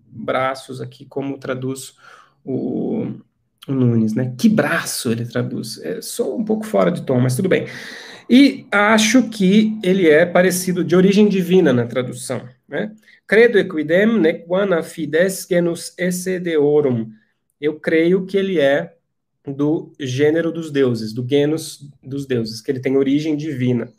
braços 0.06 0.80
aqui, 0.80 1.06
como 1.06 1.38
traduz 1.38 1.96
o, 2.44 3.06
o 3.66 3.72
Nunes, 3.72 4.14
né? 4.14 4.34
Que 4.38 4.48
braço 4.48 5.10
ele 5.10 5.24
traduz? 5.24 5.78
É, 5.82 6.00
sou 6.00 6.38
um 6.38 6.44
pouco 6.44 6.64
fora 6.64 6.90
de 6.90 7.02
tom, 7.02 7.20
mas 7.20 7.36
tudo 7.36 7.48
bem. 7.48 7.66
E 8.28 8.66
acho 8.70 9.28
que 9.28 9.78
ele 9.82 10.08
é 10.08 10.24
parecido 10.24 10.82
de 10.82 10.96
origem 10.96 11.28
divina 11.28 11.72
na 11.72 11.86
tradução, 11.86 12.48
né? 12.68 12.92
Credo 13.26 13.58
equidem 13.58 14.18
nequana 14.18 14.82
fides 14.82 15.46
genus 15.48 15.94
esse 15.98 16.38
deorum. 16.38 17.10
Eu 17.60 17.78
creio 17.78 18.26
que 18.26 18.36
ele 18.36 18.58
é 18.58 18.94
do 19.46 19.92
gênero 20.00 20.50
dos 20.50 20.70
deuses, 20.70 21.12
do 21.12 21.26
genus 21.28 21.90
dos 22.02 22.26
deuses, 22.26 22.60
que 22.60 22.70
ele 22.70 22.80
tem 22.80 22.96
origem 22.96 23.36
divina. 23.36 23.90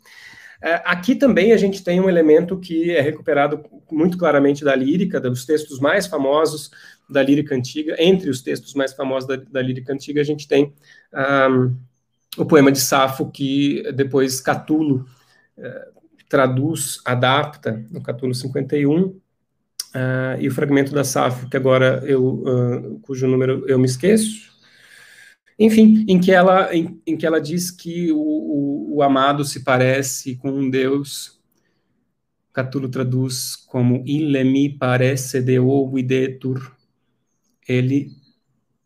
É, 0.62 0.82
aqui 0.84 1.14
também 1.14 1.52
a 1.52 1.56
gente 1.56 1.84
tem 1.84 2.00
um 2.00 2.08
elemento 2.08 2.58
que 2.58 2.90
é 2.90 3.00
recuperado 3.00 3.64
muito 3.90 4.16
claramente 4.16 4.64
da 4.64 4.74
lírica, 4.74 5.20
dos 5.20 5.44
textos 5.44 5.78
mais 5.78 6.06
famosos 6.06 6.70
da 7.08 7.22
lírica 7.22 7.54
antiga. 7.54 7.96
Entre 7.98 8.28
os 8.28 8.42
textos 8.42 8.74
mais 8.74 8.92
famosos 8.92 9.28
da, 9.28 9.36
da 9.36 9.62
lírica 9.62 9.92
antiga, 9.92 10.20
a 10.20 10.24
gente 10.24 10.48
tem 10.48 10.72
um, 11.50 11.76
o 12.36 12.44
poema 12.44 12.70
de 12.70 12.80
Safo, 12.80 13.30
que 13.30 13.82
depois 13.94 14.40
Catulo 14.40 15.06
uh, 15.56 15.96
traduz, 16.28 17.00
adapta 17.04 17.84
no 17.90 18.02
capítulo 18.02 18.34
51, 18.34 19.02
uh, 19.04 19.20
e 20.38 20.48
o 20.48 20.52
fragmento 20.52 20.92
da 20.92 21.04
Safo, 21.04 21.48
que 21.48 21.56
agora 21.56 22.02
eu, 22.04 22.24
uh, 22.24 23.00
cujo 23.00 23.26
número 23.26 23.64
eu 23.68 23.78
me 23.78 23.86
esqueço, 23.86 24.54
enfim, 25.58 26.04
em 26.06 26.20
que 26.20 26.32
ela, 26.32 26.74
em, 26.74 27.00
em 27.06 27.16
que 27.16 27.24
ela 27.24 27.40
diz 27.40 27.70
que 27.70 28.12
o, 28.12 28.18
o, 28.18 28.96
o, 28.96 29.02
amado 29.02 29.42
se 29.42 29.64
parece 29.64 30.36
com 30.36 30.50
um 30.50 30.68
Deus, 30.68 31.40
Catulo 32.52 32.88
traduz 32.88 33.56
como 33.56 34.02
Il 34.06 34.44
me 34.44 34.68
parece 34.68 35.40
de 35.40 35.58
videtur, 35.92 36.75
ele 37.68 38.10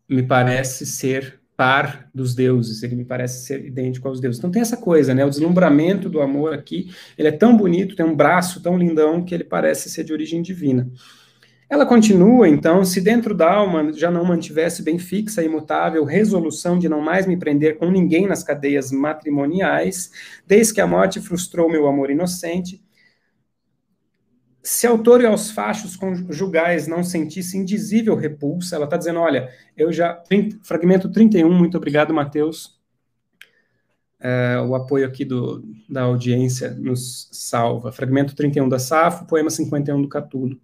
me 0.09 0.23
parece 0.23 0.87
ser 0.87 1.41
par 1.57 2.09
dos 2.15 2.35
deuses, 2.35 2.83
ele 2.83 2.97
me 2.97 3.05
parece 3.05 3.45
ser 3.45 3.65
idêntico 3.65 4.09
aos 4.09 4.19
deuses. 4.19 4.39
Então 4.39 4.51
tem 4.51 4.63
essa 4.63 4.79
coisa, 4.79 5.15
né? 5.15 5.25
O 5.25 5.29
deslumbramento 5.29 6.09
do 6.09 6.23
amor 6.23 6.55
aqui, 6.55 6.91
ele 7.19 7.29
é 7.29 7.33
tão 7.33 7.55
bonito, 7.55 7.95
tem 7.95 8.07
um 8.07 8.17
braço 8.17 8.63
tão 8.63 8.79
lindão 8.79 9.23
que 9.23 9.35
ele 9.35 9.45
parece 9.45 9.91
ser 9.91 10.03
de 10.03 10.13
origem 10.13 10.41
divina. 10.41 10.91
Ela 11.69 11.87
continua, 11.87 12.49
então, 12.49 12.85
se 12.85 13.01
dentro 13.01 13.33
da 13.33 13.53
alma 13.53 13.93
já 13.93 14.11
não 14.11 14.25
mantivesse 14.25 14.83
bem 14.83 14.99
fixa 14.99 15.43
e 15.43 15.47
imutável 15.47 16.03
resolução 16.03 16.77
de 16.79 16.89
não 16.89 17.01
mais 17.01 17.27
me 17.27 17.37
prender 17.37 17.77
com 17.77 17.91
ninguém 17.91 18.27
nas 18.27 18.43
cadeias 18.43 18.91
matrimoniais, 18.91 20.11
desde 20.45 20.75
que 20.75 20.81
a 20.81 20.87
morte 20.87 21.21
frustrou 21.21 21.71
meu 21.71 21.87
amor 21.87 22.11
inocente, 22.11 22.83
se 24.63 24.87
autor 24.87 25.21
e 25.21 25.27
aos 25.27 25.51
fachos 25.51 25.97
conjugais 25.97 26.87
não 26.87 27.03
sentisse 27.03 27.57
indizível 27.57 28.15
repulsa, 28.15 28.77
ela 28.77 28.85
está 28.85 28.97
dizendo, 28.97 29.21
olha, 29.21 29.51
eu 29.77 29.93
já, 29.93 30.15
30, 30.15 30.59
fragmento 30.63 31.11
31, 31.11 31.51
muito 31.53 31.77
obrigado, 31.77 32.13
Mateus, 32.13 32.79
é, 34.21 34.61
o 34.61 34.75
apoio 34.75 35.07
aqui 35.07 35.25
do, 35.25 35.65
da 35.89 36.03
audiência 36.03 36.73
nos 36.75 37.29
salva, 37.33 37.91
fragmento 37.91 38.35
31 38.37 38.69
da 38.69 38.79
Safo, 38.79 39.27
poema 39.27 39.49
51 39.49 40.03
do 40.03 40.09
Catulo. 40.09 40.61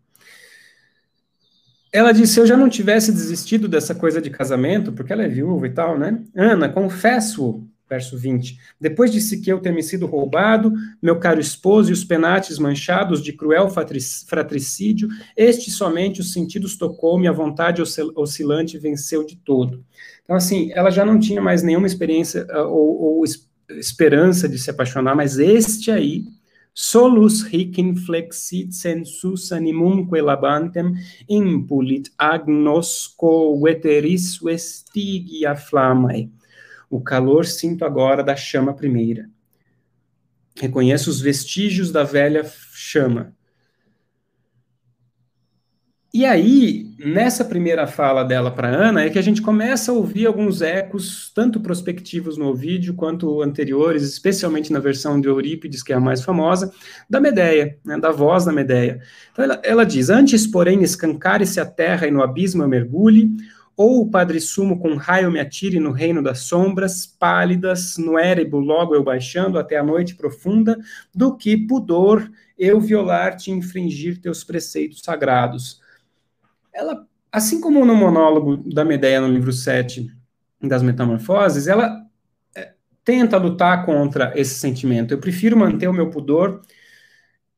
Ela 1.91 2.13
disse: 2.13 2.35
Se 2.35 2.41
eu 2.41 2.47
já 2.47 2.57
não 2.57 2.69
tivesse 2.69 3.11
desistido 3.11 3.67
dessa 3.67 3.95
coisa 3.95 4.21
de 4.21 4.29
casamento, 4.29 4.93
porque 4.93 5.11
ela 5.11 5.23
é 5.23 5.29
viúva 5.29 5.67
e 5.67 5.71
tal, 5.71 5.99
né? 5.99 6.23
Ana, 6.35 6.69
confesso, 6.69 7.67
verso 7.89 8.19
20, 8.19 8.59
depois 8.81 9.13
de 9.13 9.21
Siqueu 9.21 9.61
ter 9.61 9.73
me 9.73 9.83
sido 9.83 10.07
roubado, 10.07 10.73
meu 11.01 11.19
caro 11.19 11.41
esposo 11.41 11.91
e 11.91 11.93
os 11.93 12.05
penates 12.05 12.59
manchados 12.59 13.23
de 13.23 13.33
cruel 13.33 13.69
fratricídio, 13.71 15.09
este 15.37 15.71
somente 15.71 16.21
os 16.21 16.33
sentidos 16.33 16.77
tocou-me, 16.77 17.29
a 17.29 17.33
vontade 17.33 17.81
oscilante 18.15 18.79
venceu 18.79 19.25
de 19.25 19.37
todo. 19.37 19.85
Então, 20.25 20.35
assim, 20.35 20.73
ela 20.73 20.91
já 20.91 21.05
não 21.05 21.19
tinha 21.21 21.41
mais 21.41 21.63
nenhuma 21.63 21.87
experiência 21.87 22.47
uh, 22.51 22.69
ou, 22.69 23.19
ou 23.19 23.25
esperança 23.71 24.49
de 24.49 24.59
se 24.59 24.71
apaixonar, 24.71 25.15
mas 25.15 25.39
este 25.39 25.91
aí 25.91 26.25
solus 26.75 27.43
hic 27.53 27.81
inflexit 27.81 28.75
sensus 28.75 29.51
animumque 29.51 30.21
labantem 30.21 30.93
impulit 31.27 32.11
agnosco 32.19 33.59
veteris 33.63 34.39
vestigia 34.39 35.57
flamae. 35.57 36.31
O 36.89 37.01
calor 37.01 37.45
sinto 37.47 37.85
agora 37.85 38.23
da 38.23 38.37
chama 38.37 38.75
primeira. 38.75 39.29
Reconheço 40.59 41.11
os 41.11 41.21
vestígios 41.21 41.93
da 41.93 42.03
velha 42.03 42.45
chama. 42.73 43.35
E 46.17 46.25
aí, 46.25 46.95
nessa 46.99 47.45
primeira 47.45 47.87
fala 47.87 48.25
dela 48.25 48.51
para 48.51 48.69
Ana, 48.69 49.03
é 49.03 49.11
que 49.11 49.19
a 49.19 49.23
gente 49.23 49.43
começa 49.43 49.93
a 49.93 49.95
ouvir 49.95 50.25
alguns 50.25 50.63
ecos, 50.63 51.31
tanto 51.35 51.61
prospectivos 51.61 52.39
no 52.39 52.55
vídeo 52.55 52.95
quanto 52.95 53.43
anteriores, 53.43 54.03
especialmente 54.03 54.73
na 54.73 54.79
versão 54.79 55.21
de 55.21 55.29
Eurípides, 55.29 55.83
que 55.83 55.93
é 55.93 55.97
a 55.97 56.01
mais 56.01 56.23
famosa, 56.23 56.73
da 57.11 57.21
Medeia, 57.21 57.77
né, 57.85 57.99
da 57.99 58.11
voz 58.11 58.47
da 58.47 58.53
Medeia. 58.53 59.03
Então 59.31 59.45
ela, 59.45 59.61
ela 59.63 59.85
diz: 59.85 60.09
Antes, 60.09 60.47
porém, 60.47 60.83
escancare-se 60.83 61.61
a 61.61 61.67
terra 61.67 62.07
e 62.07 62.11
no 62.11 62.23
abismo 62.23 62.63
eu 62.63 62.69
mergulhe, 62.69 63.37
ou 63.77 64.03
o 64.03 64.11
Padre 64.11 64.41
Sumo 64.41 64.79
com 64.79 64.95
raio 64.95 65.31
me 65.31 65.39
atire 65.39 65.79
no 65.79 65.93
reino 65.93 66.23
das 66.23 66.41
sombras, 66.41 67.07
pálidas, 67.07 67.99
no 67.99 68.19
érebo 68.19 68.59
logo 68.59 68.95
eu 68.95 69.05
baixando 69.05 69.59
até 69.59 69.77
a 69.77 69.85
noite 69.85 70.15
profunda, 70.15 70.79
do 71.15 71.37
que 71.37 71.57
pudor 71.57 72.31
eu 72.59 72.81
violar-te 72.81 73.51
e 73.51 73.55
infringir 73.55 74.21
teus 74.21 74.43
preceitos 74.43 75.03
sagrados 75.03 75.85
ela, 76.77 77.09
assim 77.33 77.61
como 77.61 77.85
no 77.85 77.95
monólogo 77.95 78.59
da 78.59 78.85
Medeia 78.85 79.21
no 79.21 79.29
livro 79.29 79.51
7 79.51 80.15
das 80.63 80.83
Metamorfoses, 80.83 81.67
ela 81.67 82.05
é, 82.55 82.75
tenta 83.03 83.39
lutar 83.39 83.87
contra 83.87 84.33
esse 84.39 84.57
sentimento. 84.57 85.13
Eu 85.13 85.19
prefiro 85.19 85.57
manter 85.57 85.89
o 85.89 85.93
meu 85.93 86.11
pudor 86.11 86.61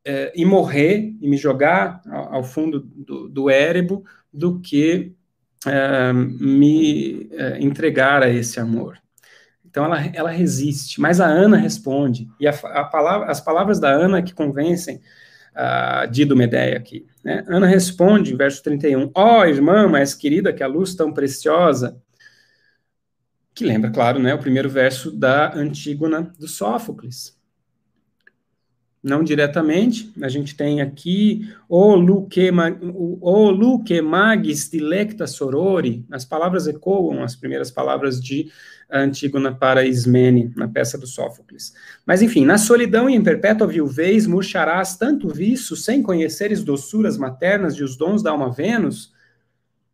é, 0.04 0.32
e 0.36 0.44
morrer 0.44 1.16
e 1.20 1.28
me 1.28 1.36
jogar 1.36 2.00
ao, 2.06 2.44
fundo 2.44 2.80
do, 2.80 3.28
do 3.28 3.50
érebo 3.50 4.04
do 4.32 4.60
que 4.60 5.16
me 6.14 7.28
é, 7.32 7.58
entregar 7.60 8.22
a 8.22 8.28
esse 8.28 8.60
amor. 8.60 8.98
Então 9.64 9.84
ela, 9.84 10.00
ela 10.14 10.30
resiste, 10.30 11.00
mas 11.00 11.20
a 11.20 11.26
Ana 11.26 11.56
responde, 11.56 12.28
e 12.40 12.48
a, 12.48 12.50
a 12.50 12.84
palavra, 12.84 13.30
as 13.30 13.40
palavras 13.40 13.78
da 13.78 13.90
Ana 13.90 14.22
que 14.22 14.32
convencem 14.32 15.00
uh, 15.54 16.10
Dido 16.10 16.34
Medeia 16.34 16.76
aqui. 16.76 17.06
Né? 17.22 17.44
Ana 17.46 17.66
responde, 17.66 18.34
verso 18.34 18.62
31, 18.62 19.10
ó 19.14 19.40
oh, 19.40 19.44
irmã 19.44 19.86
mais 19.86 20.14
querida 20.14 20.52
que 20.52 20.62
a 20.62 20.66
luz 20.66 20.94
tão 20.94 21.12
preciosa, 21.12 22.00
que 23.54 23.64
lembra, 23.64 23.90
claro, 23.90 24.18
né, 24.18 24.32
o 24.34 24.38
primeiro 24.38 24.68
verso 24.68 25.10
da 25.10 25.54
Antígona 25.54 26.32
do 26.38 26.46
Sófocles. 26.46 27.37
Não 29.02 29.22
diretamente, 29.22 30.12
a 30.20 30.28
gente 30.28 30.56
tem 30.56 30.80
aqui 30.80 31.48
o 31.68 31.94
o 33.20 33.50
luque 33.50 34.00
magis 34.02 34.68
dilecta 34.68 35.26
sorori, 35.26 36.04
as 36.10 36.24
palavras 36.24 36.66
ecoam 36.66 37.22
as 37.22 37.36
primeiras 37.36 37.70
palavras 37.70 38.20
de 38.20 38.50
Antígona 38.90 39.54
para 39.54 39.84
Ismene, 39.84 40.50
na 40.56 40.66
peça 40.66 40.96
do 40.96 41.06
Sófocles. 41.06 41.74
Mas, 42.06 42.22
enfim, 42.22 42.44
na 42.44 42.56
solidão 42.56 43.08
e 43.08 43.14
em 43.14 43.22
perpétua 43.22 43.66
viuvez 43.66 44.26
murcharás 44.26 44.96
tanto 44.96 45.28
viço, 45.28 45.76
sem 45.76 46.02
conheceres 46.02 46.64
doçuras 46.64 47.18
maternas 47.18 47.74
e 47.74 47.82
os 47.82 47.96
dons 47.96 48.22
da 48.22 48.30
alma 48.30 48.50
Vênus, 48.50 49.12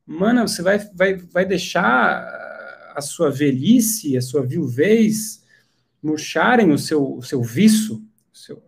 mana, 0.06 0.46
você 0.46 0.62
vai, 0.62 0.78
vai, 0.94 1.16
vai 1.16 1.44
deixar 1.44 1.82
a 2.94 3.00
sua 3.00 3.30
velhice, 3.30 4.16
a 4.16 4.22
sua 4.22 4.46
viuvez 4.46 5.42
murcharem 6.00 6.70
o 6.70 6.78
seu, 6.78 7.16
o 7.16 7.22
seu 7.22 7.42
vício, 7.42 8.00
seu, 8.32 8.62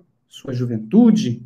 sua 0.47 0.55
juventude? 0.55 1.45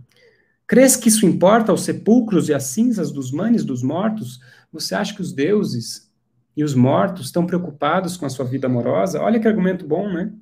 Crês 0.67 0.95
que 0.95 1.09
isso 1.09 1.27
importa 1.27 1.73
aos 1.73 1.83
sepulcros 1.85 2.49
e 2.49 2.55
às 2.55 2.65
cinzas 2.65 3.11
dos 3.11 3.33
manes 3.33 3.65
dos 3.65 3.83
mortos? 3.83 4.41
Você 4.73 4.95
acha 4.95 5.15
que 5.15 5.23
os 5.23 5.33
deuses 5.33 6.11
e 6.57 6.63
os 6.63 6.75
mortos 6.75 7.27
estão 7.27 7.47
preocupados 7.47 8.17
com 8.17 8.27
a 8.27 8.29
sua 8.29 8.45
vida 8.45 8.67
amorosa, 8.67 9.21
olha 9.21 9.41
que 9.41 9.49
argumento 9.49 9.87
bom, 9.87 10.13
né? 10.13 10.33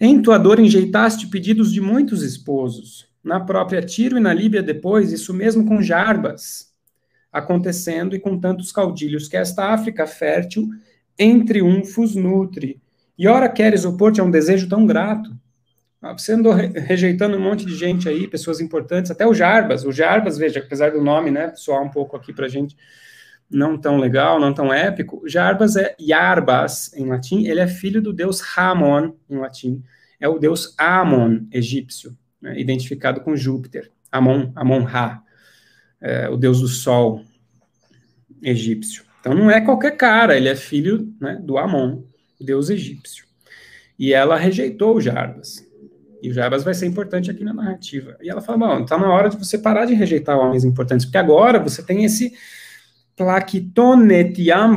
Em 0.00 0.20
tua 0.20 0.38
dor 0.38 0.58
enjeitaste 0.58 1.28
pedidos 1.28 1.72
de 1.72 1.80
muitos 1.80 2.22
esposos, 2.22 3.08
na 3.22 3.40
própria 3.40 3.82
Tiro 3.82 4.16
e 4.16 4.20
na 4.20 4.32
Líbia 4.32 4.62
depois, 4.62 5.12
isso 5.12 5.32
mesmo 5.32 5.64
com 5.66 5.82
Jarbas, 5.82 6.72
acontecendo 7.32 8.14
e 8.14 8.20
com 8.20 8.38
tantos 8.38 8.72
caudilhos 8.72 9.28
que 9.28 9.36
esta 9.36 9.72
África 9.72 10.06
fértil 10.06 10.68
em 11.18 11.44
triunfos 11.44 12.14
nutre. 12.14 12.80
E 13.18 13.26
ora 13.26 13.48
queres 13.48 13.84
opor-te 13.84 14.20
a 14.20 14.24
um 14.24 14.30
desejo 14.30 14.68
tão 14.68 14.86
grato? 14.86 15.36
Ah, 16.00 16.12
você 16.12 16.32
andou 16.32 16.52
rejeitando 16.52 17.36
um 17.36 17.40
monte 17.40 17.66
de 17.66 17.74
gente 17.74 18.08
aí, 18.08 18.28
pessoas 18.28 18.60
importantes, 18.60 19.10
até 19.10 19.26
o 19.26 19.34
Jarbas. 19.34 19.84
O 19.84 19.90
Jarbas, 19.90 20.38
veja, 20.38 20.60
apesar 20.60 20.92
do 20.92 21.02
nome, 21.02 21.30
né, 21.30 21.52
soar 21.56 21.82
um 21.82 21.90
pouco 21.90 22.16
aqui 22.16 22.32
pra 22.32 22.46
gente, 22.46 22.76
não 23.50 23.76
tão 23.76 23.96
legal, 23.96 24.38
não 24.38 24.54
tão 24.54 24.72
épico, 24.72 25.22
Jarbas 25.26 25.74
é 25.74 25.96
Yarbas 26.00 26.92
em 26.94 27.06
latim, 27.06 27.46
ele 27.46 27.60
é 27.60 27.66
filho 27.66 28.00
do 28.00 28.12
deus 28.12 28.40
Ramon 28.40 29.14
em 29.28 29.38
latim, 29.38 29.82
é 30.20 30.28
o 30.28 30.38
deus 30.38 30.74
Amon 30.78 31.40
egípcio, 31.50 32.16
né, 32.40 32.58
identificado 32.60 33.20
com 33.20 33.36
Júpiter, 33.36 33.90
Amon, 34.12 34.52
Amon-Ra, 34.54 35.22
é, 36.00 36.28
o 36.28 36.36
deus 36.36 36.60
do 36.60 36.68
sol 36.68 37.24
egípcio. 38.42 39.04
Então 39.20 39.34
não 39.34 39.50
é 39.50 39.60
qualquer 39.60 39.96
cara, 39.96 40.36
ele 40.36 40.48
é 40.48 40.54
filho 40.54 41.12
né, 41.20 41.40
do 41.42 41.58
Amon, 41.58 42.02
deus 42.40 42.70
egípcio. 42.70 43.26
E 43.98 44.12
ela 44.14 44.36
rejeitou 44.36 44.94
o 44.94 45.00
Jarbas. 45.00 45.67
E 46.20 46.30
o 46.30 46.32
Jarbas 46.34 46.64
vai 46.64 46.74
ser 46.74 46.86
importante 46.86 47.30
aqui 47.30 47.44
na 47.44 47.54
narrativa. 47.54 48.16
E 48.20 48.28
ela 48.28 48.40
fala: 48.40 48.58
bom, 48.58 48.82
está 48.82 48.98
na 48.98 49.12
hora 49.12 49.28
de 49.28 49.36
você 49.36 49.58
parar 49.58 49.84
de 49.84 49.94
rejeitar 49.94 50.38
homens 50.38 50.64
importantes, 50.64 51.06
porque 51.06 51.18
agora 51.18 51.58
você 51.58 51.82
tem 51.82 52.04
esse 52.04 52.32
placitone 53.16 54.32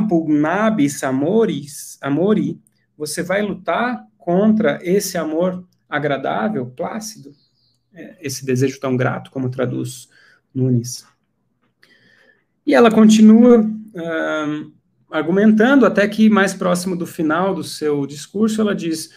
pugnabis 0.08 1.02
amoris, 1.04 1.98
amori, 2.00 2.60
você 2.96 3.22
vai 3.22 3.42
lutar 3.42 4.04
contra 4.18 4.78
esse 4.82 5.16
amor 5.16 5.64
agradável, 5.88 6.66
plácido, 6.66 7.32
é, 7.92 8.16
esse 8.20 8.44
desejo 8.44 8.80
tão 8.80 8.96
grato, 8.96 9.30
como 9.30 9.50
traduz 9.50 10.08
Nunes. 10.54 11.04
E 12.66 12.74
ela 12.74 12.90
continua 12.90 13.68
argumentando, 15.10 15.84
até 15.84 16.06
que 16.08 16.30
mais 16.30 16.54
próximo 16.54 16.96
do 16.96 17.06
final 17.06 17.54
do 17.54 17.62
seu 17.62 18.06
discurso, 18.06 18.60
ela 18.60 18.74
diz: 18.74 19.10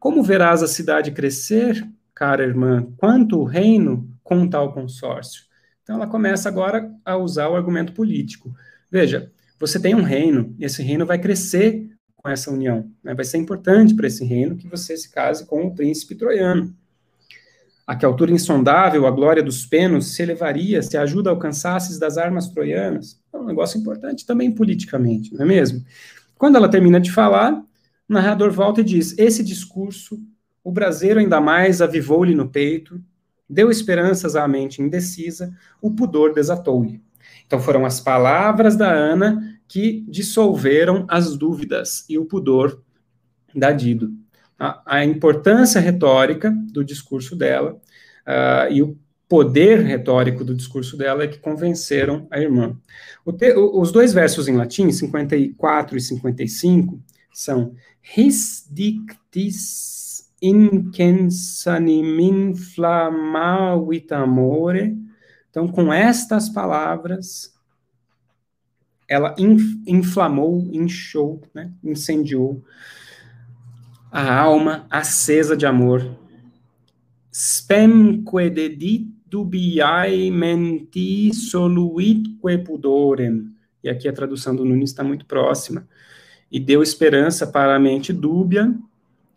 Como 0.00 0.22
verás 0.22 0.62
a 0.62 0.66
cidade 0.66 1.10
crescer, 1.10 1.86
cara 2.14 2.42
irmã, 2.42 2.88
quanto 2.96 3.38
o 3.38 3.44
reino 3.44 4.08
com 4.24 4.48
tal 4.48 4.72
consórcio. 4.72 5.44
Então 5.82 5.96
ela 5.96 6.06
começa 6.06 6.48
agora 6.48 6.90
a 7.04 7.18
usar 7.18 7.50
o 7.50 7.54
argumento 7.54 7.92
político. 7.92 8.50
Veja, 8.90 9.30
você 9.58 9.78
tem 9.78 9.94
um 9.94 10.02
reino, 10.02 10.54
e 10.58 10.64
esse 10.64 10.82
reino 10.82 11.04
vai 11.04 11.18
crescer 11.18 11.86
com 12.16 12.30
essa 12.30 12.50
união. 12.50 12.90
Né? 13.04 13.14
Vai 13.14 13.26
ser 13.26 13.36
importante 13.36 13.94
para 13.94 14.06
esse 14.06 14.24
reino 14.24 14.56
que 14.56 14.66
você 14.66 14.96
se 14.96 15.12
case 15.12 15.44
com 15.44 15.66
o 15.66 15.74
príncipe 15.74 16.14
troiano. 16.14 16.74
A 17.86 17.94
que 17.94 18.06
altura 18.06 18.32
insondável 18.32 19.06
a 19.06 19.10
glória 19.10 19.42
dos 19.42 19.66
penos 19.66 20.14
se 20.14 20.22
elevaria 20.22 20.80
se 20.80 20.96
a 20.96 21.02
ajuda 21.02 21.28
alcançasses 21.28 21.98
das 21.98 22.16
armas 22.16 22.48
troianas? 22.48 23.20
É 23.34 23.36
um 23.36 23.44
negócio 23.44 23.78
importante 23.78 24.24
também 24.24 24.50
politicamente, 24.50 25.34
não 25.34 25.42
é 25.42 25.46
mesmo? 25.46 25.84
Quando 26.38 26.56
ela 26.56 26.70
termina 26.70 26.98
de 26.98 27.12
falar, 27.12 27.62
o 28.10 28.12
narrador 28.12 28.50
volta 28.50 28.80
e 28.80 28.84
diz: 28.84 29.16
Esse 29.16 29.44
discurso, 29.44 30.20
o 30.64 30.72
braseiro 30.72 31.20
ainda 31.20 31.40
mais 31.40 31.80
avivou-lhe 31.80 32.34
no 32.34 32.48
peito, 32.48 33.00
deu 33.48 33.70
esperanças 33.70 34.34
à 34.34 34.46
mente 34.48 34.82
indecisa, 34.82 35.56
o 35.80 35.92
pudor 35.92 36.34
desatou-lhe. 36.34 37.00
Então 37.46 37.60
foram 37.60 37.86
as 37.86 38.00
palavras 38.00 38.76
da 38.76 38.90
Ana 38.90 39.56
que 39.68 40.04
dissolveram 40.08 41.06
as 41.08 41.36
dúvidas 41.36 42.04
e 42.08 42.18
o 42.18 42.24
pudor 42.24 42.82
da 43.54 43.70
Dido. 43.70 44.12
A, 44.58 44.98
a 44.98 45.04
importância 45.04 45.80
retórica 45.80 46.50
do 46.72 46.84
discurso 46.84 47.36
dela 47.36 47.80
uh, 48.26 48.72
e 48.72 48.82
o 48.82 48.98
poder 49.28 49.80
retórico 49.80 50.44
do 50.44 50.54
discurso 50.54 50.96
dela 50.96 51.22
é 51.22 51.28
que 51.28 51.38
convenceram 51.38 52.26
a 52.28 52.40
irmã. 52.40 52.76
Te, 53.38 53.54
os 53.54 53.92
dois 53.92 54.12
versos 54.12 54.48
em 54.48 54.56
latim, 54.56 54.90
54 54.90 55.96
e 55.96 56.00
55, 56.00 57.00
são 57.32 57.74
His 58.02 58.66
dictis 58.70 60.30
incensanim 60.42 62.18
inflamavit 62.20 64.12
amore. 64.12 64.96
Então, 65.50 65.68
com 65.68 65.92
estas 65.92 66.48
palavras, 66.48 67.52
ela 69.08 69.34
inflamou, 69.86 70.68
inchou, 70.72 71.42
né, 71.52 71.72
incendiou 71.82 72.64
a 74.10 74.40
alma 74.40 74.86
acesa 74.90 75.56
de 75.56 75.66
amor. 75.66 76.16
Spemque 77.32 78.50
dedit 78.50 79.08
dubiae 79.26 80.30
menti 80.30 81.32
soluitque 81.32 82.58
pudorem. 82.58 83.54
E 83.82 83.88
aqui 83.88 84.08
a 84.08 84.12
tradução 84.12 84.54
do 84.54 84.64
Nunes 84.64 84.90
está 84.90 85.04
muito 85.04 85.24
próxima. 85.24 85.88
E 86.50 86.58
deu 86.58 86.82
esperança 86.82 87.46
para 87.46 87.76
a 87.76 87.78
mente 87.78 88.12
dúbia 88.12 88.74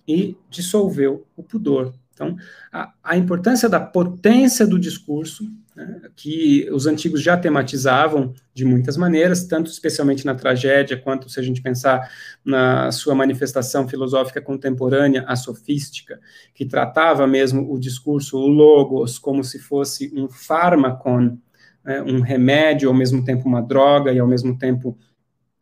e 0.07 0.35
dissolveu 0.49 1.25
o 1.35 1.43
pudor. 1.43 1.93
Então, 2.13 2.35
a, 2.71 2.93
a 3.03 3.17
importância 3.17 3.67
da 3.67 3.79
potência 3.79 4.67
do 4.67 4.79
discurso 4.79 5.43
né, 5.75 6.01
que 6.15 6.69
os 6.71 6.85
antigos 6.85 7.21
já 7.21 7.35
tematizavam 7.35 8.33
de 8.53 8.63
muitas 8.63 8.95
maneiras, 8.95 9.45
tanto 9.45 9.71
especialmente 9.71 10.25
na 10.25 10.35
tragédia, 10.35 10.97
quanto 10.97 11.29
se 11.29 11.39
a 11.39 11.43
gente 11.43 11.61
pensar 11.61 12.11
na 12.45 12.91
sua 12.91 13.15
manifestação 13.15 13.87
filosófica 13.87 14.41
contemporânea, 14.41 15.25
a 15.27 15.35
sofística, 15.35 16.19
que 16.53 16.65
tratava 16.65 17.25
mesmo 17.25 17.73
o 17.73 17.79
discurso, 17.79 18.37
o 18.37 18.47
logos, 18.47 19.17
como 19.17 19.43
se 19.43 19.57
fosse 19.57 20.11
um 20.15 20.29
fármacon, 20.29 21.37
né, 21.83 22.01
um 22.03 22.21
remédio, 22.21 22.89
ao 22.89 22.95
mesmo 22.95 23.25
tempo 23.25 23.47
uma 23.47 23.61
droga 23.61 24.11
e 24.11 24.19
ao 24.19 24.27
mesmo 24.27 24.57
tempo 24.57 24.95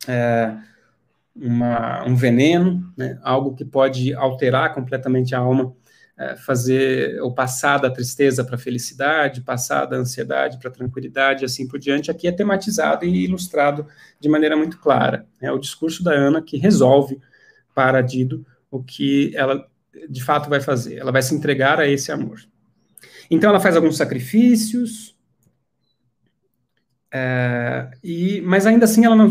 é, 0.06 0.54
uma, 1.34 2.04
um 2.04 2.14
veneno, 2.14 2.92
né, 2.96 3.18
algo 3.22 3.54
que 3.54 3.64
pode 3.64 4.12
alterar 4.14 4.74
completamente 4.74 5.34
a 5.34 5.38
alma 5.38 5.74
é, 6.18 6.36
fazer 6.36 7.20
ou 7.22 7.34
passar 7.34 7.78
da 7.78 7.90
tristeza 7.90 8.44
para 8.44 8.56
a 8.56 8.58
felicidade, 8.58 9.40
passar 9.40 9.86
da 9.86 9.96
ansiedade 9.96 10.58
para 10.58 10.68
a 10.68 10.72
tranquilidade, 10.72 11.44
assim 11.44 11.66
por 11.66 11.78
diante, 11.78 12.10
aqui 12.10 12.28
é 12.28 12.32
tematizado 12.32 13.04
e 13.04 13.24
ilustrado 13.24 13.86
de 14.20 14.28
maneira 14.28 14.56
muito 14.56 14.78
clara. 14.78 15.26
É 15.40 15.50
o 15.50 15.58
discurso 15.58 16.04
da 16.04 16.12
Ana 16.12 16.42
que 16.42 16.58
resolve 16.58 17.18
para 17.74 18.02
Dido 18.02 18.46
o 18.70 18.82
que 18.82 19.34
ela 19.34 19.66
de 20.08 20.22
fato 20.22 20.48
vai 20.48 20.60
fazer. 20.60 20.96
Ela 20.96 21.12
vai 21.12 21.22
se 21.22 21.34
entregar 21.34 21.80
a 21.80 21.88
esse 21.88 22.12
amor. 22.12 22.40
Então 23.30 23.50
ela 23.50 23.60
faz 23.60 23.76
alguns 23.76 23.96
sacrifícios, 23.96 25.16
é, 27.14 27.90
e, 28.02 28.40
mas 28.40 28.64
ainda 28.64 28.86
assim 28.86 29.04
ela 29.04 29.14
não, 29.14 29.28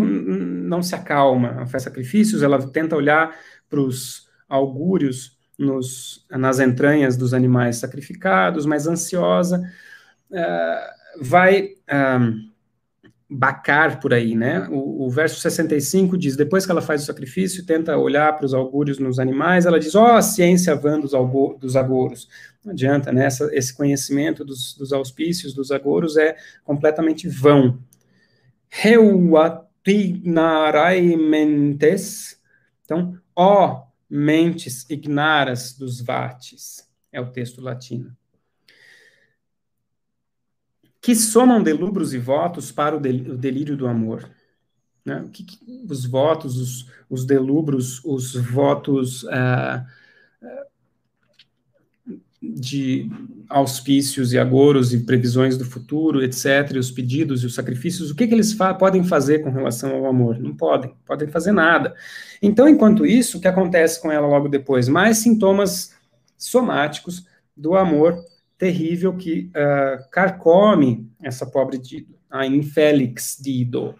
não 0.71 0.81
se 0.81 0.95
acalma, 0.95 1.67
faz 1.67 1.83
sacrifícios, 1.83 2.41
ela 2.41 2.65
tenta 2.71 2.95
olhar 2.95 3.35
para 3.69 3.81
os 3.81 4.27
augúrios 4.47 5.37
nos, 5.59 6.25
nas 6.31 6.59
entranhas 6.59 7.15
dos 7.17 7.33
animais 7.33 7.75
sacrificados, 7.75 8.65
mais 8.65 8.87
ansiosa, 8.87 9.61
uh, 10.31 11.23
vai 11.23 11.75
um, 12.19 12.49
bacar 13.29 13.99
por 13.99 14.13
aí, 14.13 14.33
né? 14.33 14.67
O, 14.71 15.05
o, 15.05 15.09
verso 15.09 15.39
65 15.39 16.17
diz: 16.17 16.35
depois 16.35 16.65
que 16.65 16.71
ela 16.71 16.81
faz 16.81 17.03
o 17.03 17.05
sacrifício, 17.05 17.65
tenta 17.65 17.97
olhar 17.97 18.35
para 18.35 18.45
os 18.45 18.53
augúrios 18.53 18.97
nos 18.97 19.19
animais, 19.19 19.65
ela 19.65 19.79
diz: 19.79 19.93
ó, 19.93 20.13
oh, 20.13 20.17
a 20.17 20.21
ciência 20.21 20.75
vã 20.75 20.99
dos, 20.99 21.11
dos 21.59 21.75
agouros. 21.75 22.29
Não 22.63 22.71
adianta, 22.71 23.11
né? 23.11 23.25
Essa, 23.25 23.49
esse 23.53 23.75
conhecimento 23.75 24.45
dos, 24.45 24.73
dos 24.75 24.93
auspícios, 24.93 25.53
dos 25.53 25.71
agouros, 25.71 26.17
é 26.17 26.35
completamente 26.63 27.27
vão. 27.27 27.79
Reuatinarai 28.69 29.70
mentes. 31.17 32.39
Então, 32.83 33.17
ó 33.35 33.91
mentes 34.13 34.85
ignaras 34.89 35.71
dos 35.77 36.01
vates, 36.01 36.85
é 37.13 37.21
o 37.21 37.31
texto 37.31 37.61
latino. 37.61 38.13
Que 40.99 41.15
somam 41.15 41.63
delubros 41.63 42.13
e 42.13 42.17
votos 42.17 42.73
para 42.73 42.95
o 42.95 42.99
delírio 42.99 43.77
do 43.77 43.87
amor. 43.87 44.29
Né? 45.05 45.23
Os 45.89 46.05
votos, 46.05 46.57
os, 46.57 46.91
os 47.09 47.25
delubros, 47.25 48.03
os 48.03 48.35
votos 48.35 49.23
uh, 49.23 49.83
de 52.53 53.09
auspícios 53.49 54.33
e 54.33 54.39
agoros 54.39 54.93
e 54.93 54.99
previsões 54.99 55.57
do 55.57 55.65
futuro, 55.65 56.23
etc., 56.23 56.71
e 56.73 56.79
os 56.79 56.89
pedidos 56.89 57.43
e 57.43 57.45
os 57.45 57.53
sacrifícios, 57.53 58.11
o 58.11 58.15
que, 58.15 58.27
que 58.27 58.33
eles 58.33 58.53
fa 58.53 58.73
podem 58.73 59.03
fazer 59.03 59.39
com 59.39 59.49
relação 59.49 59.93
ao 59.93 60.05
amor? 60.05 60.39
Não 60.39 60.55
podem, 60.55 60.93
podem 61.05 61.27
fazer 61.27 61.51
nada. 61.51 61.93
Então, 62.41 62.67
enquanto 62.67 63.05
isso, 63.05 63.37
o 63.37 63.41
que 63.41 63.47
acontece 63.47 64.01
com 64.01 64.11
ela 64.11 64.27
logo 64.27 64.47
depois? 64.47 64.87
Mais 64.87 65.17
sintomas 65.17 65.93
somáticos 66.37 67.25
do 67.55 67.75
amor 67.75 68.17
terrível 68.57 69.15
que 69.15 69.49
uh, 69.49 70.09
carcome 70.11 71.09
essa 71.21 71.45
pobre 71.45 71.77
Dido, 71.77 72.15
a 72.29 72.45
infélix 72.45 73.37
Dido. 73.39 73.95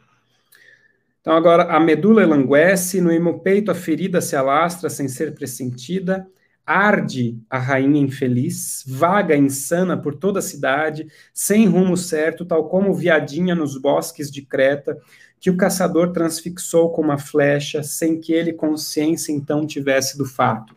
Então, 1.20 1.34
agora, 1.34 1.64
a 1.64 1.80
medula 1.80 2.24
elanguece, 2.24 3.00
no 3.02 3.12
hemopeito 3.12 3.70
a 3.70 3.76
ferida 3.76 4.22
se 4.22 4.36
alastra 4.36 4.90
sem 4.90 5.08
ser 5.08 5.36
pressentida, 5.36 6.28
arde 6.66 7.40
a 7.50 7.58
rainha 7.58 8.02
infeliz, 8.02 8.84
vaga 8.88 9.36
insana 9.36 9.98
por 9.98 10.16
toda 10.16 10.40
a 10.40 10.42
cidade, 10.42 11.08
sem 11.34 11.68
rumo 11.68 11.98
certo, 11.98 12.46
tal 12.46 12.70
como 12.70 12.94
viadinha 12.94 13.56
nos 13.56 13.80
bosques 13.80 14.32
de 14.32 14.42
Creta, 14.42 14.98
que 15.40 15.50
o 15.50 15.58
caçador 15.58 16.12
transfixou 16.12 16.92
com 16.92 17.02
uma 17.02 17.18
flecha, 17.18 17.82
sem 17.82 18.20
que 18.20 18.32
ele 18.32 18.54
consciência 18.54 19.32
então 19.32 19.66
tivesse 19.66 20.18
do 20.18 20.26
fato. 20.26 20.76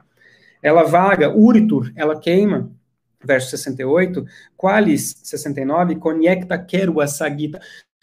Ela 0.62 0.84
vaga, 0.84 1.36
Uritur, 1.36 1.92
ela 1.94 2.18
queima, 2.18 2.72
verso 3.22 3.50
68, 3.50 4.24
Qualis, 4.56 5.16
69, 5.22 5.96
conecta 5.96 6.58
querua 6.58 7.06
sagita. 7.06 7.60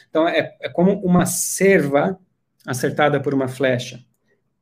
Então, 0.10 0.28
é, 0.28 0.56
é 0.62 0.70
como 0.70 0.94
uma 1.02 1.26
cerva 1.26 2.20
acertada 2.66 3.20
por 3.20 3.34
uma 3.34 3.48
flecha, 3.48 4.00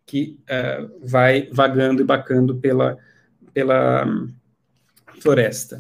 que 0.10 0.40
uh, 0.50 0.92
vai 1.04 1.48
vagando 1.52 2.02
e 2.02 2.04
bacando 2.04 2.56
pela, 2.56 2.98
pela 3.54 4.08
floresta. 5.22 5.80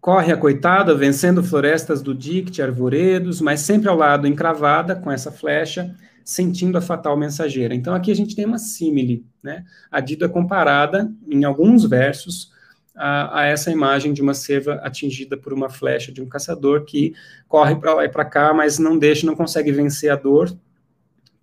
Corre 0.00 0.32
a 0.32 0.36
coitada, 0.36 0.94
vencendo 0.94 1.42
florestas 1.42 2.00
do 2.00 2.14
dicte, 2.14 2.62
arvoredos, 2.62 3.42
mas 3.42 3.60
sempre 3.60 3.90
ao 3.90 3.96
lado, 3.96 4.26
encravada 4.26 4.96
com 4.96 5.12
essa 5.12 5.30
flecha, 5.30 5.94
sentindo 6.24 6.78
a 6.78 6.80
fatal 6.80 7.18
mensageira. 7.18 7.74
Então 7.74 7.94
aqui 7.94 8.10
a 8.10 8.16
gente 8.16 8.34
tem 8.34 8.46
uma 8.46 8.58
símile, 8.58 9.26
né? 9.42 9.64
A 9.90 10.00
Dido 10.00 10.24
é 10.24 10.28
comparada, 10.28 11.12
em 11.28 11.44
alguns 11.44 11.84
versos, 11.84 12.50
a, 12.94 13.40
a, 13.40 13.44
essa 13.44 13.70
imagem 13.70 14.14
de 14.14 14.22
uma 14.22 14.32
cerva 14.32 14.76
atingida 14.76 15.36
por 15.36 15.52
uma 15.52 15.68
flecha 15.68 16.10
de 16.10 16.22
um 16.22 16.28
caçador 16.28 16.86
que 16.86 17.12
corre 17.46 17.76
para 17.76 17.92
lá 17.92 18.04
e 18.06 18.08
para 18.08 18.24
cá, 18.24 18.54
mas 18.54 18.78
não 18.78 18.98
deixa, 18.98 19.26
não 19.26 19.36
consegue 19.36 19.70
vencer 19.70 20.10
a 20.10 20.16
dor, 20.16 20.56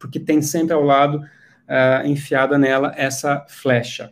porque 0.04 0.20
tem 0.20 0.42
sempre 0.42 0.74
ao 0.74 0.84
lado 0.84 1.20
uh, 1.20 2.06
enfiada 2.06 2.58
nela 2.58 2.92
essa 2.98 3.46
flecha. 3.48 4.12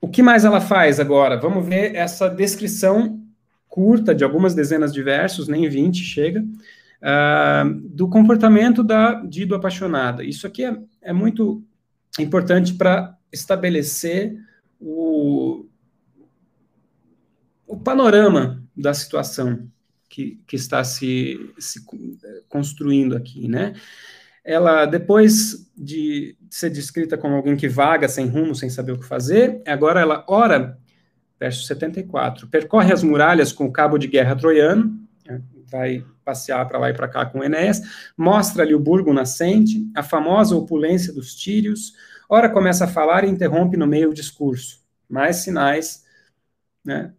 O 0.00 0.08
que 0.08 0.22
mais 0.22 0.46
ela 0.46 0.62
faz 0.62 0.98
agora? 0.98 1.36
Vamos 1.36 1.66
ver 1.66 1.94
essa 1.94 2.26
descrição 2.26 3.20
curta 3.68 4.14
de 4.14 4.24
algumas 4.24 4.54
dezenas 4.54 4.94
de 4.94 5.02
versos, 5.02 5.46
nem 5.46 5.68
20 5.68 5.98
chega, 5.98 6.40
uh, 6.40 7.70
do 7.90 8.08
comportamento 8.08 8.82
da 8.82 9.12
Dido 9.12 9.54
apaixonada. 9.54 10.24
Isso 10.24 10.46
aqui 10.46 10.64
é, 10.64 10.74
é 11.02 11.12
muito 11.12 11.62
importante 12.18 12.72
para 12.72 13.14
estabelecer 13.30 14.38
o, 14.80 15.66
o 17.66 17.76
panorama 17.76 18.64
da 18.74 18.94
situação 18.94 19.68
que, 20.08 20.40
que 20.46 20.56
está 20.56 20.82
se, 20.82 21.52
se 21.58 21.84
construindo 22.48 23.16
aqui, 23.16 23.46
né? 23.46 23.74
Ela, 24.44 24.86
depois 24.86 25.70
de 25.76 26.36
ser 26.48 26.70
descrita 26.70 27.18
como 27.18 27.34
alguém 27.34 27.56
que 27.56 27.68
vaga 27.68 28.08
sem 28.08 28.26
rumo, 28.26 28.54
sem 28.54 28.70
saber 28.70 28.92
o 28.92 28.98
que 28.98 29.06
fazer, 29.06 29.62
agora 29.66 30.00
ela 30.00 30.24
ora, 30.26 30.78
verso 31.38 31.64
74, 31.64 32.48
percorre 32.48 32.92
as 32.92 33.02
muralhas 33.02 33.52
com 33.52 33.66
o 33.66 33.72
cabo 33.72 33.98
de 33.98 34.06
guerra 34.06 34.34
troiano, 34.34 34.98
né? 35.26 35.42
vai 35.70 36.02
passear 36.24 36.66
para 36.66 36.78
lá 36.78 36.88
e 36.88 36.94
para 36.94 37.08
cá 37.08 37.26
com 37.26 37.44
Enéas, 37.44 37.82
mostra-lhe 38.16 38.74
o 38.74 38.80
burgo 38.80 39.12
nascente, 39.12 39.86
a 39.94 40.02
famosa 40.02 40.56
opulência 40.56 41.12
dos 41.12 41.34
tírios, 41.34 41.92
ora 42.26 42.48
começa 42.48 42.86
a 42.86 42.88
falar 42.88 43.24
e 43.24 43.28
interrompe 43.28 43.76
no 43.76 43.86
meio 43.86 44.08
do 44.08 44.14
discurso. 44.14 44.82
Mais 45.08 45.36
sinais, 45.36 46.04
né, 46.82 47.12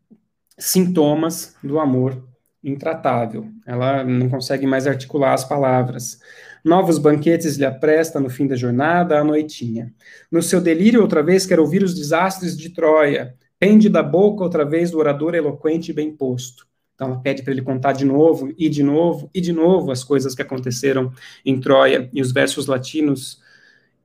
sintomas 0.58 1.56
do 1.64 1.80
amor 1.80 2.29
intratável. 2.64 3.50
Ela 3.66 4.04
não 4.04 4.30
consegue 4.30 4.68
mais 4.68 4.86
articular 4.88 5.34
as 5.34 5.44
palavras. 5.44 6.20
Novos 6.64 6.98
banquetes 6.98 7.56
lhe 7.56 7.66
apresta 7.66 8.20
no 8.20 8.30
fim 8.30 8.48
da 8.48 8.56
jornada, 8.56 9.20
à 9.20 9.24
noitinha. 9.24 9.94
No 10.32 10.42
seu 10.42 10.60
delírio, 10.60 11.02
outra 11.02 11.24
vez, 11.24 11.46
quer 11.46 11.60
ouvir 11.60 11.84
os 11.84 11.94
desastres 11.94 12.58
de 12.58 12.70
Troia. 12.70 13.36
Pende 13.58 13.90
da 13.90 14.04
boca, 14.04 14.44
outra 14.44 14.66
vez, 14.66 14.92
do 14.92 15.00
orador 15.00 15.36
eloquente 15.36 15.92
e 15.92 15.94
bem 15.94 16.16
posto. 16.16 16.68
Então, 16.96 17.08
ela 17.08 17.20
pede 17.20 17.44
para 17.44 17.54
ele 17.54 17.62
contar 17.62 17.94
de 17.94 18.04
novo, 18.04 18.54
e 18.58 18.68
de 18.68 18.84
novo, 18.84 19.30
e 19.34 19.40
de 19.40 19.54
novo 19.54 19.92
as 19.92 20.04
coisas 20.04 20.36
que 20.36 20.42
aconteceram 20.42 21.14
em 21.46 21.60
Troia. 21.60 22.10
E 22.12 22.22
os 22.22 22.32
versos 22.34 22.68
latinos 22.68 23.42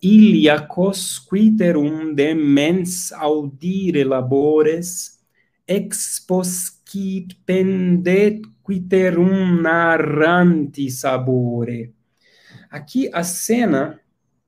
Iliacos 0.04 1.18
quiterum 1.18 2.12
demens 2.14 3.10
audire 3.12 4.04
labores, 4.04 5.18
exposcit 6.94 7.34
pendet 7.44 8.42
quiterum 8.64 9.60
narranti 9.60 10.90
sabore. 10.90 11.92
Aqui 12.70 13.10
a 13.12 13.22
cena 13.22 14.00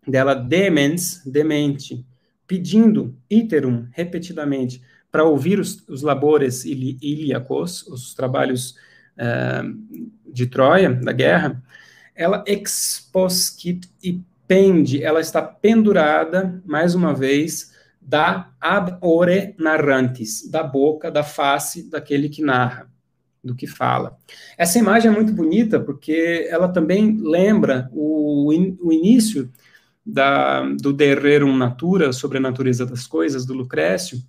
dela 0.07 0.35
demens, 0.35 1.23
demente, 1.25 2.07
pedindo 2.47 3.17
iterum, 3.29 3.87
repetidamente, 3.93 4.81
para 5.11 5.25
ouvir 5.25 5.59
os, 5.59 5.87
os 5.89 6.03
labores 6.03 6.65
ilíacos, 6.65 7.87
os 7.89 8.15
trabalhos 8.15 8.77
uh, 9.17 10.33
de 10.33 10.47
Troia, 10.47 10.93
da 10.93 11.13
guerra, 11.13 11.63
ela 12.15 12.45
exposcit 12.47 13.89
e 14.03 14.21
pende, 14.47 15.03
ela 15.03 15.21
está 15.21 15.43
pendurada, 15.43 16.63
mais 16.65 16.95
uma 16.95 17.13
vez, 17.13 17.73
da 18.07 18.53
ab 18.61 18.97
ore 19.01 19.55
narrantes, 19.59 20.49
da 20.49 20.63
boca, 20.63 21.11
da 21.11 21.25
face 21.25 21.91
daquele 21.91 22.29
que 22.29 22.41
narra, 22.41 22.89
do 23.43 23.55
que 23.55 23.67
fala. 23.67 24.17
Essa 24.57 24.79
imagem 24.79 25.11
é 25.11 25.15
muito 25.15 25.33
bonita 25.33 25.81
porque 25.81 26.47
ela 26.49 26.69
também 26.69 27.19
lembra 27.21 27.91
o, 27.93 28.49
o 28.81 28.93
início 28.93 29.51
da, 30.05 30.63
do 30.81 30.93
De 30.93 31.15
Rerum 31.17 31.57
Natura, 31.57 32.13
sobre 32.13 32.39
a 32.39 32.41
natureza 32.41 32.87
das 32.87 33.09
coisas, 33.09 33.45
do 33.45 33.55
Lucrécio, 33.55 34.23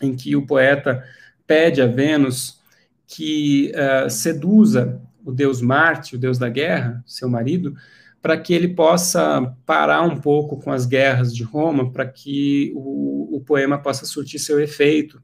em 0.00 0.16
que 0.16 0.34
o 0.34 0.46
poeta 0.46 1.04
pede 1.46 1.82
a 1.82 1.86
Vênus 1.86 2.62
que 3.06 3.72
uh, 3.74 4.08
seduza 4.08 5.00
o 5.22 5.30
deus 5.30 5.60
Marte, 5.60 6.16
o 6.16 6.18
deus 6.18 6.38
da 6.38 6.48
guerra, 6.48 7.02
seu 7.06 7.28
marido, 7.28 7.74
para 8.20 8.36
que 8.36 8.52
ele 8.52 8.68
possa 8.68 9.54
parar 9.64 10.02
um 10.02 10.20
pouco 10.20 10.60
com 10.60 10.72
as 10.72 10.86
guerras 10.86 11.34
de 11.34 11.42
Roma, 11.42 11.92
para 11.92 12.06
que 12.06 12.72
o, 12.74 13.36
o, 13.36 13.40
poema 13.40 13.78
possa 13.78 14.04
surtir 14.04 14.40
seu 14.40 14.60
efeito, 14.60 15.22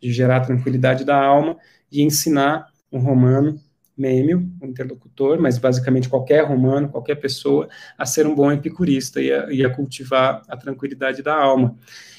de 0.00 0.12
gerar 0.12 0.40
tranquilidade 0.40 1.04
da 1.04 1.16
alma 1.16 1.56
e 1.90 2.02
ensinar 2.02 2.66
um 2.92 2.98
romano, 2.98 3.58
Mêmio, 3.96 4.50
um 4.60 4.66
interlocutor, 4.66 5.40
mas 5.40 5.56
basicamente 5.56 6.08
qualquer 6.08 6.44
romano, 6.44 6.88
qualquer 6.88 7.14
pessoa, 7.14 7.68
a 7.96 8.04
ser 8.04 8.26
um 8.26 8.34
bom 8.34 8.50
epicurista 8.50 9.22
e 9.22 9.32
a, 9.32 9.52
e 9.52 9.64
a 9.64 9.70
cultivar 9.70 10.42
a 10.48 10.56
tranquilidade 10.56 11.22
da 11.22 11.32
alma. 11.32 11.76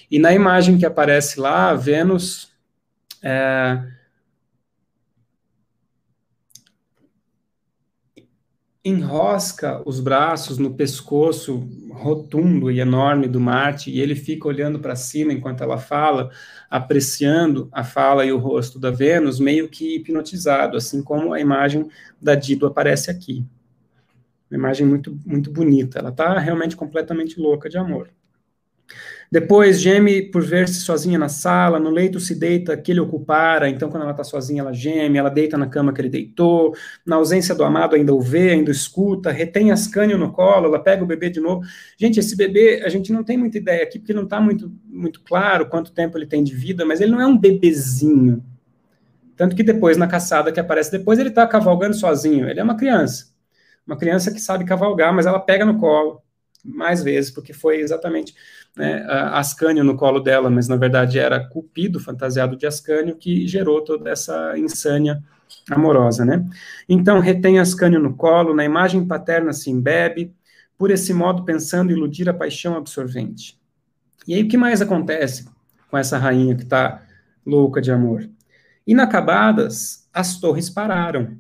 E 0.10 0.18
na 0.18 0.34
imagem 0.34 0.78
que 0.78 0.86
aparece 0.86 1.38
lá, 1.38 1.74
Vênus 1.74 2.50
é, 3.22 3.84
enrosca 8.86 9.82
os 9.84 10.00
braços 10.00 10.60
no 10.60 10.76
pescoço 10.76 11.68
rotundo 11.90 12.70
e 12.70 12.80
enorme 12.80 13.28
do 13.28 13.40
Marte 13.40 13.90
e 13.90 14.00
ele 14.00 14.14
fica 14.14 14.48
olhando 14.48 14.80
para 14.80 14.96
cima 14.96 15.34
enquanto 15.34 15.64
ela 15.64 15.80
fala, 15.80 16.30
apreciando 16.70 17.68
a 17.72 17.84
fala 17.84 18.24
e 18.24 18.32
o 18.32 18.38
rosto 18.38 18.78
da 18.78 18.92
Vênus, 18.92 19.40
meio 19.40 19.68
que 19.68 19.96
hipnotizado, 19.96 20.78
assim 20.78 21.02
como 21.02 21.34
a 21.34 21.40
imagem 21.40 21.90
da 22.22 22.36
Dido 22.36 22.68
aparece 22.68 23.10
aqui. 23.10 23.44
Uma 24.52 24.60
imagem 24.60 24.86
muito, 24.86 25.18
muito 25.26 25.50
bonita. 25.50 25.98
Ela 25.98 26.10
está 26.10 26.38
realmente 26.38 26.76
completamente 26.76 27.40
louca 27.40 27.68
de 27.68 27.80
amor. 27.80 28.12
Depois 29.36 29.82
geme 29.82 30.22
por 30.22 30.42
ver-se 30.42 30.76
sozinha 30.76 31.20
na 31.20 31.28
sala, 31.28 31.78
no 31.78 31.90
leito 31.90 32.22
se 32.22 32.34
deita 32.34 32.78
que 32.78 32.90
ele 32.90 33.02
ocupara, 33.02 33.68
então 33.68 33.90
quando 33.90 34.04
ela 34.04 34.12
está 34.12 34.24
sozinha 34.24 34.62
ela 34.62 34.72
geme, 34.72 35.18
ela 35.18 35.28
deita 35.28 35.58
na 35.58 35.68
cama 35.68 35.92
que 35.92 36.00
ele 36.00 36.08
deitou, 36.08 36.74
na 37.06 37.18
ausência 37.18 37.54
do 37.54 37.62
amado 37.66 37.98
ainda 37.98 38.14
o 38.14 38.22
vê, 38.22 38.52
ainda 38.52 38.70
o 38.70 38.72
escuta, 38.72 39.34
retém 39.34 39.74
Ascânio 39.74 40.18
no 40.18 40.32
colo, 40.32 40.68
ela 40.68 40.80
pega 40.80 41.04
o 41.04 41.06
bebê 41.06 41.30
de 41.30 41.42
novo. 41.42 41.68
Gente, 41.98 42.18
esse 42.18 42.34
bebê, 42.34 42.82
a 42.86 42.88
gente 42.88 43.12
não 43.12 43.26
tem 43.26 43.38
muita 43.38 43.58
ideia 43.58 43.84
aqui, 43.84 44.00
porque 44.00 44.14
não 44.14 44.24
está 44.24 44.40
muito, 44.40 44.72
muito 44.86 45.20
claro 45.20 45.68
quanto 45.68 45.92
tempo 45.92 46.18
ele 46.18 46.28
tem 46.28 46.42
de 46.42 46.56
vida, 46.56 46.86
mas 46.86 47.02
ele 47.02 47.12
não 47.12 47.20
é 47.20 47.28
um 47.28 47.38
bebezinho. 47.38 48.42
Tanto 49.36 49.54
que 49.54 49.64
depois, 49.64 49.98
na 49.98 50.08
caçada 50.08 50.50
que 50.50 50.62
aparece 50.62 50.94
depois, 50.94 51.20
ele 51.20 51.28
está 51.28 51.46
cavalgando 51.46 51.94
sozinho, 51.94 52.48
ele 52.48 52.62
é 52.62 52.64
uma 52.64 52.78
criança. 52.78 53.36
Uma 53.86 53.98
criança 53.98 54.32
que 54.32 54.40
sabe 54.40 54.64
cavalgar, 54.64 55.14
mas 55.14 55.26
ela 55.26 55.42
pega 55.42 55.66
no 55.66 55.78
colo 55.78 56.24
mais 56.66 57.04
vezes, 57.04 57.32
porque 57.32 57.54
foi 57.54 57.80
exatamente 57.80 58.34
né, 58.76 59.06
Ascânio 59.32 59.84
no 59.84 59.96
colo 59.96 60.20
dela, 60.20 60.50
mas 60.50 60.68
na 60.68 60.76
verdade 60.76 61.20
era 61.20 61.48
Cupido, 61.48 62.00
fantasiado 62.00 62.58
de 62.58 62.66
Ascânio, 62.66 63.16
que 63.16 63.48
gerou 63.48 63.84
toda 63.84 64.10
essa 64.10 64.58
insânia 64.58 65.24
amorosa, 65.70 66.26
né? 66.26 66.46
Então, 66.88 67.20
retém 67.20 67.60
Ascânio 67.60 68.00
no 68.00 68.16
colo, 68.16 68.54
na 68.54 68.66
imagem 68.66 69.06
paterna 69.06 69.54
se 69.54 69.70
embebe, 69.70 70.34
por 70.78 70.92
esse 70.92 71.14
modo 71.14 71.46
pensando 71.46 71.92
iludir 71.92 72.28
a 72.28 72.34
paixão 72.34 72.76
absorvente. 72.76 73.58
E 74.28 74.34
aí, 74.34 74.44
o 74.44 74.48
que 74.48 74.58
mais 74.58 74.82
acontece 74.82 75.48
com 75.90 75.98
essa 75.98 76.18
rainha 76.18 76.56
que 76.56 76.64
está 76.64 77.02
louca 77.46 77.82
de 77.82 77.92
amor? 77.92 78.30
Inacabadas, 78.86 80.08
as 80.14 80.40
torres 80.40 80.70
pararam. 80.70 81.38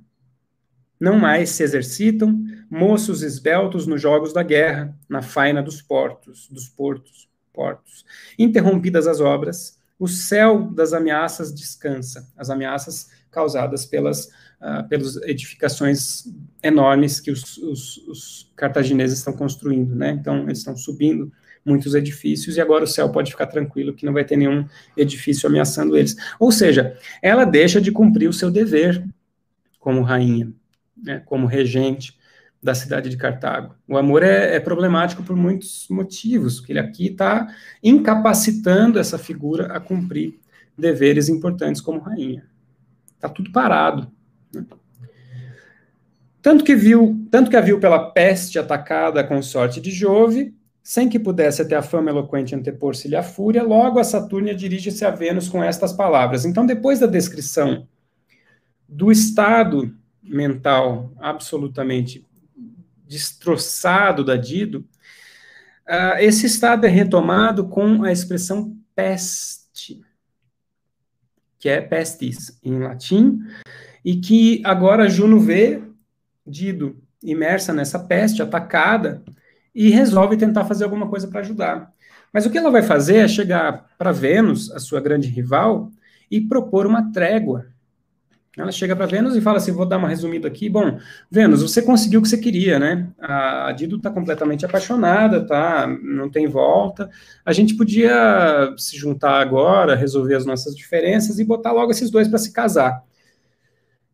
Não 0.99 1.17
mais 1.17 1.49
se 1.49 1.63
exercitam, 1.63 2.43
moços 2.69 3.21
esbeltos 3.21 3.85
nos 3.85 4.01
jogos 4.01 4.33
da 4.33 4.43
guerra, 4.43 4.97
na 5.09 5.21
faina 5.21 5.61
dos 5.61 5.81
portos, 5.81 6.47
dos 6.49 6.69
portos, 6.69 7.29
portos. 7.53 8.05
Interrompidas 8.37 9.07
as 9.07 9.19
obras, 9.19 9.79
o 9.99 10.07
céu 10.07 10.63
das 10.63 10.93
ameaças 10.93 11.53
descansa, 11.53 12.29
as 12.37 12.49
ameaças 12.49 13.09
causadas 13.31 13.85
pelas, 13.85 14.25
uh, 14.61 15.23
edificações 15.23 16.23
enormes 16.63 17.19
que 17.19 17.31
os, 17.31 17.57
os, 17.57 17.97
os 18.07 18.51
cartagineses 18.55 19.19
estão 19.19 19.33
construindo, 19.33 19.95
né? 19.95 20.11
Então, 20.11 20.43
eles 20.43 20.59
estão 20.59 20.75
subindo 20.75 21.31
muitos 21.65 21.95
edifícios 21.95 22.57
e 22.57 22.61
agora 22.61 22.83
o 22.83 22.87
céu 22.87 23.09
pode 23.09 23.31
ficar 23.31 23.47
tranquilo 23.47 23.93
que 23.93 24.05
não 24.05 24.13
vai 24.13 24.23
ter 24.23 24.37
nenhum 24.37 24.65
edifício 24.95 25.49
ameaçando 25.49 25.97
eles. 25.97 26.15
Ou 26.39 26.51
seja, 26.51 26.97
ela 27.21 27.43
deixa 27.43 27.81
de 27.81 27.91
cumprir 27.91 28.29
o 28.29 28.33
seu 28.33 28.51
dever 28.51 29.03
como 29.79 30.01
rainha, 30.01 30.51
né, 31.05 31.21
como 31.25 31.47
regente, 31.47 32.17
da 32.65 32.73
cidade 32.73 33.11
de 33.11 33.17
Cartago. 33.17 33.75
O 33.87 33.95
amor 33.95 34.23
é, 34.23 34.55
é 34.55 34.59
problemático 34.59 35.21
por 35.21 35.35
muitos 35.35 35.85
motivos, 35.87 36.57
porque 36.57 36.71
ele 36.71 36.79
aqui 36.79 37.09
está 37.09 37.47
incapacitando 37.83 38.97
essa 38.97 39.19
figura 39.19 39.67
a 39.67 39.79
cumprir 39.79 40.39
deveres 40.75 41.29
importantes 41.29 41.79
como 41.79 41.99
rainha. 41.99 42.43
Está 43.13 43.29
tudo 43.29 43.51
parado. 43.51 44.11
Né? 44.51 44.65
Tanto 46.41 46.63
que 46.63 46.75
viu, 46.75 47.27
tanto 47.29 47.51
que 47.51 47.55
a 47.55 47.61
viu 47.61 47.79
pela 47.79 48.11
peste 48.11 48.57
atacada 48.57 49.23
com 49.23 49.41
sorte 49.43 49.79
de 49.79 49.91
Jove, 49.91 50.55
sem 50.81 51.07
que 51.07 51.19
pudesse 51.19 51.61
até 51.61 51.75
a 51.75 51.83
fama 51.83 52.09
eloquente 52.09 52.55
antepor-se-lhe 52.55 53.15
a 53.15 53.23
fúria, 53.23 53.61
logo 53.61 53.99
a 53.99 54.03
Saturnia 54.03 54.55
dirige-se 54.55 55.05
a 55.05 55.11
Vênus 55.11 55.47
com 55.47 55.63
estas 55.63 55.93
palavras. 55.93 56.45
Então, 56.45 56.65
depois 56.65 56.99
da 56.99 57.07
descrição 57.07 57.87
do 58.87 59.11
estado 59.11 59.95
mental 60.25 61.13
absolutamente 61.17 62.25
destroçado 63.07 64.23
da 64.23 64.35
Dido, 64.35 64.79
uh, 65.87 66.17
esse 66.19 66.45
estado 66.45 66.85
é 66.85 66.89
retomado 66.89 67.67
com 67.67 68.03
a 68.03 68.11
expressão 68.11 68.75
peste, 68.95 70.01
que 71.59 71.69
é 71.69 71.81
pestis 71.81 72.59
em 72.63 72.79
latim, 72.79 73.39
e 74.03 74.17
que 74.17 74.61
agora 74.65 75.09
Juno 75.09 75.39
vê 75.39 75.81
Dido 76.45 77.01
imersa 77.23 77.73
nessa 77.73 77.99
peste, 77.99 78.41
atacada, 78.41 79.23
e 79.73 79.89
resolve 79.89 80.37
tentar 80.37 80.65
fazer 80.65 80.83
alguma 80.83 81.07
coisa 81.07 81.27
para 81.27 81.41
ajudar. 81.41 81.91
Mas 82.31 82.45
o 82.45 82.49
que 82.49 82.57
ela 82.57 82.69
vai 82.69 82.81
fazer 82.81 83.17
é 83.17 83.27
chegar 83.27 83.89
para 83.97 84.11
Vênus, 84.11 84.71
a 84.71 84.79
sua 84.79 85.01
grande 85.01 85.27
rival, 85.27 85.91
e 86.29 86.39
propor 86.39 86.85
uma 86.85 87.11
trégua. 87.11 87.67
Ela 88.57 88.71
chega 88.71 88.95
para 88.95 89.05
Vênus 89.05 89.35
e 89.35 89.41
fala 89.41 89.57
assim: 89.57 89.71
vou 89.71 89.85
dar 89.85 89.97
uma 89.97 90.07
resumida 90.07 90.47
aqui. 90.47 90.69
Bom, 90.69 90.97
Vênus, 91.29 91.61
você 91.61 91.81
conseguiu 91.81 92.19
o 92.19 92.23
que 92.23 92.29
você 92.29 92.37
queria, 92.37 92.79
né? 92.79 93.09
A 93.19 93.71
Dido 93.73 93.97
está 93.97 94.09
completamente 94.09 94.65
apaixonada, 94.65 95.45
tá? 95.45 95.87
Não 96.01 96.29
tem 96.29 96.47
volta. 96.47 97.09
A 97.45 97.51
gente 97.51 97.75
podia 97.75 98.73
se 98.77 98.97
juntar 98.97 99.41
agora, 99.41 99.95
resolver 99.95 100.35
as 100.35 100.45
nossas 100.45 100.75
diferenças 100.75 101.39
e 101.39 101.43
botar 101.43 101.71
logo 101.71 101.91
esses 101.91 102.09
dois 102.09 102.27
para 102.27 102.37
se 102.37 102.53
casar. 102.53 103.03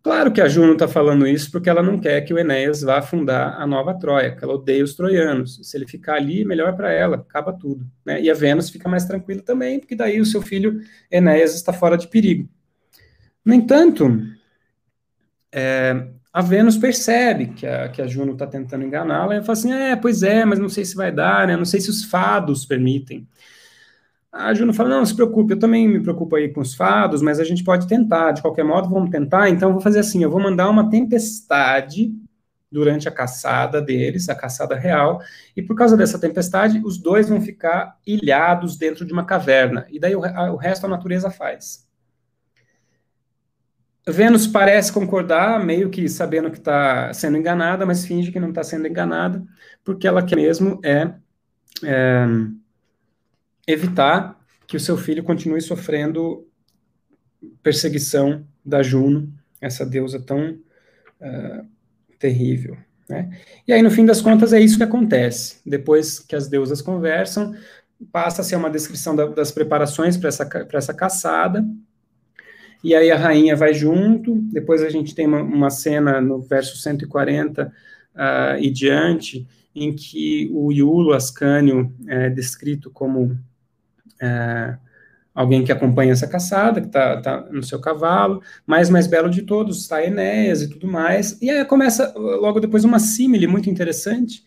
Claro 0.04 0.32
que 0.32 0.42
a 0.42 0.48
Juno 0.48 0.74
está 0.74 0.88
falando 0.88 1.28
isso 1.28 1.52
porque 1.52 1.70
ela 1.70 1.84
não 1.84 2.00
quer 2.00 2.22
que 2.22 2.34
o 2.34 2.40
Enéas 2.40 2.82
vá 2.82 3.04
fundar 3.04 3.62
a 3.62 3.68
nova 3.68 3.94
Troia, 3.94 4.36
que 4.36 4.44
ela 4.44 4.56
odeia 4.56 4.84
os 4.84 4.96
troianos. 4.96 5.60
Se 5.62 5.78
ele 5.78 5.86
ficar 5.86 6.16
ali, 6.16 6.44
melhor 6.44 6.76
para 6.76 6.92
ela, 6.92 7.18
acaba 7.18 7.54
tudo. 7.54 7.86
Né? 8.04 8.20
E 8.20 8.32
a 8.32 8.34
Vênus 8.34 8.72
fica 8.72 8.90
mais 8.90 9.06
tranquila 9.06 9.44
também, 9.44 9.80
porque 9.80 9.96
daí 9.96 10.20
o 10.20 10.26
seu 10.26 10.42
filho 10.42 10.82
Enéas 11.12 11.54
está 11.54 11.72
fora 11.72 11.96
de 11.96 12.08
perigo. 12.08 12.50
No 13.44 13.54
entanto, 13.54 14.22
é, 15.52 16.08
a 16.32 16.42
Vênus 16.42 16.78
percebe 16.78 17.48
que 17.48 17.68
a, 17.68 17.90
que 17.90 18.02
a 18.02 18.08
Juno 18.08 18.34
está 18.34 18.48
tentando 18.48 18.86
enganá-la 18.86 19.38
e 19.38 19.42
fala 19.42 19.54
assim: 19.54 19.74
é, 19.74 19.96
pois 19.96 20.24
é, 20.24 20.46
mas 20.46 20.60
não 20.60 20.70
sei 20.70 20.86
se 20.86 20.96
vai 20.96 21.12
dar, 21.12 21.48
né? 21.48 21.58
Não 21.58 21.66
sei 21.66 21.82
se 21.82 21.90
os 21.90 22.06
fados 22.06 22.66
permitem. 22.66 23.28
A 24.32 24.54
Juno 24.54 24.74
fala: 24.74 24.90
não, 24.90 25.06
se 25.06 25.16
preocupe, 25.16 25.54
eu 25.54 25.60
também 25.60 25.88
me 25.88 26.00
preocupo 26.00 26.36
aí 26.36 26.50
com 26.50 26.62
os 26.62 26.74
fados, 26.74 27.22
mas 27.22 27.40
a 27.40 27.44
gente 27.44 27.64
pode 27.64 27.88
tentar, 27.88 28.32
de 28.32 28.42
qualquer 28.42 28.64
modo, 28.64 28.90
vamos 28.90 29.10
tentar. 29.10 29.50
Então, 29.50 29.70
eu 29.70 29.74
vou 29.74 29.82
fazer 29.82 30.00
assim: 30.00 30.24
eu 30.24 30.32
vou 30.32 30.42
mandar 30.42 30.70
uma 30.70 30.90
tempestade 30.90 32.14
durante 32.72 33.10
a 33.10 33.12
caçada 33.12 33.82
deles, 33.82 34.30
a 34.30 34.36
caçada 34.36 34.76
real, 34.76 35.22
e 35.58 35.62
por 35.62 35.76
causa 35.76 35.98
dessa 35.98 36.18
tempestade, 36.18 36.82
os 36.86 36.98
dois 36.98 37.28
vão 37.28 37.42
ficar 37.42 37.98
ilhados 38.08 38.78
dentro 38.78 39.06
de 39.06 39.12
uma 39.12 39.26
caverna, 39.26 39.86
e 39.90 40.00
daí 40.00 40.16
o, 40.16 40.24
a, 40.24 40.54
o 40.54 40.56
resto 40.56 40.86
a 40.86 40.90
natureza 40.90 41.30
faz. 41.30 41.91
Vênus 44.08 44.48
parece 44.48 44.92
concordar, 44.92 45.64
meio 45.64 45.90
que 45.90 46.10
sabendo 46.10 46.50
que 46.50 46.58
está 46.58 47.14
sendo 47.14 47.38
enganada, 47.38 47.86
mas 47.86 48.06
finge 48.06 48.32
que 48.32 48.40
não 48.40 48.50
está 48.50 48.64
sendo 48.64 48.88
enganada, 48.88 49.44
porque 49.84 50.08
ela 50.08 50.24
quer 50.24 50.38
mesmo 50.38 50.80
é, 50.84 51.14
é, 51.84 52.26
evitar 53.68 54.40
que 54.66 54.76
o 54.76 54.80
seu 54.80 54.98
filho 54.98 55.24
continue 55.24 55.62
sofrendo 55.62 56.48
perseguição 57.62 58.46
da 58.66 58.82
Juno, 58.82 59.32
essa 59.60 59.86
deusa 59.86 60.20
tão 60.20 60.52
uh, 60.52 61.66
terrível. 62.18 62.78
Né? 63.10 63.38
E 63.68 63.74
aí, 63.74 63.82
no 63.82 63.92
fim 63.92 64.06
das 64.06 64.22
contas, 64.22 64.54
é 64.54 64.60
isso 64.60 64.78
que 64.78 64.84
acontece. 64.84 65.60
Depois 65.66 66.20
que 66.20 66.36
as 66.36 66.48
deusas 66.48 66.82
conversam, 66.82 67.54
passa 68.12 68.42
a 68.42 68.46
ser 68.46 68.56
uma 68.56 68.70
descrição 68.70 69.16
da, 69.16 69.26
das 69.28 69.52
preparações 69.52 70.18
para 70.18 70.30
essa, 70.30 70.50
essa 70.74 70.94
caçada, 70.94 71.66
e 72.84 72.96
aí 72.96 73.12
a 73.12 73.18
rainha 73.18 73.56
vai 73.56 73.74
junto, 73.74 74.36
depois 74.52 74.82
a 74.82 74.90
gente 74.90 75.14
tem 75.14 75.28
uma, 75.28 75.42
uma 75.42 75.70
cena 75.70 76.20
no 76.20 76.40
verso 76.40 76.78
140 76.78 77.68
uh, 77.68 77.72
ah, 78.16 78.58
e 78.60 78.70
diante, 78.70 79.48
em 79.74 79.94
que 79.94 80.50
o 80.52 80.72
Iulo 80.72 81.14
Ascânio 81.14 81.94
é 82.08 82.30
descrito 82.30 82.90
como 82.90 83.38
é, 84.22 84.78
alguém 85.34 85.64
que 85.64 85.72
acompanha 85.72 86.12
essa 86.12 86.28
caçada, 86.28 86.82
que 86.82 86.88
está 86.88 87.22
tá 87.22 87.48
no 87.52 87.64
seu 87.64 87.80
cavalo, 87.80 88.42
mais 88.66 88.90
mais 88.90 89.08
belo 89.08 89.30
de 89.30 89.44
todos 89.44 89.80
está 89.80 90.04
Enéas 90.04 90.62
e 90.62 90.70
tudo 90.70 90.88
mais, 90.88 91.42
e 91.42 91.50
aí 91.50 91.64
começa 91.66 92.14
logo 92.16 92.60
depois 92.60 92.84
uma 92.84 93.00
símile 93.00 93.48
muito 93.48 93.70
interessante, 93.70 94.44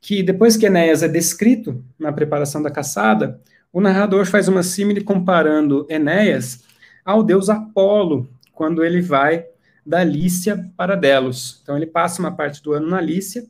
que 0.00 0.22
depois 0.22 0.56
que 0.56 0.66
Enéas 0.66 1.02
é 1.02 1.08
descrito 1.08 1.84
na 1.98 2.12
preparação 2.12 2.62
da 2.62 2.70
caçada, 2.70 3.40
o 3.72 3.80
narrador 3.80 4.26
faz 4.26 4.48
uma 4.48 4.62
símile 4.62 5.02
comparando 5.02 5.86
Enéas 5.88 6.64
ao 7.04 7.22
deus 7.22 7.48
Apolo, 7.48 8.28
quando 8.52 8.84
ele 8.84 9.00
vai 9.00 9.46
da 9.84 10.04
Lícia 10.04 10.70
para 10.76 10.94
Delos. 10.94 11.60
Então 11.62 11.76
ele 11.76 11.86
passa 11.86 12.20
uma 12.20 12.30
parte 12.30 12.62
do 12.62 12.72
ano 12.72 12.88
na 12.88 13.00
Lícia, 13.00 13.42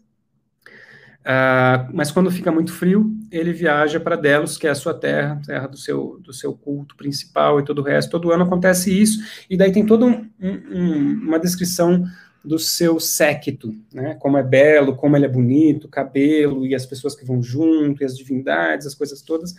uh, 1.21 1.91
mas 1.93 2.11
quando 2.11 2.31
fica 2.31 2.51
muito 2.53 2.73
frio, 2.73 3.15
ele 3.31 3.53
viaja 3.53 4.01
para 4.01 4.17
Delos, 4.17 4.57
que 4.57 4.67
é 4.67 4.71
a 4.71 4.75
sua 4.75 4.95
terra, 4.95 5.41
terra 5.45 5.67
do 5.67 5.77
seu, 5.77 6.21
do 6.23 6.33
seu 6.33 6.53
culto 6.55 6.97
principal 6.97 7.61
e 7.61 7.65
todo 7.65 7.81
o 7.81 7.85
resto. 7.85 8.11
Todo 8.11 8.33
ano 8.33 8.45
acontece 8.45 8.97
isso, 8.97 9.21
e 9.49 9.57
daí 9.57 9.73
tem 9.73 9.85
toda 9.85 10.07
um, 10.07 10.29
um, 10.41 11.13
uma 11.27 11.39
descrição 11.39 12.05
do 12.43 12.59
seu 12.59 12.99
séquito, 12.99 13.75
né? 13.93 14.15
Como 14.15 14.39
é 14.39 14.43
belo, 14.43 14.97
como 14.97 15.15
ele 15.15 15.27
é 15.27 15.29
bonito, 15.29 15.89
cabelo 15.89 16.67
e 16.67 16.75
as 16.75 16.87
pessoas 16.87 17.15
que 17.15 17.25
vão 17.25 17.43
junto, 17.43 18.03
e 18.03 18.05
as 18.05 18.17
divindades, 18.17 18.87
as 18.87 18.95
coisas 18.95 19.21
todas. 19.21 19.55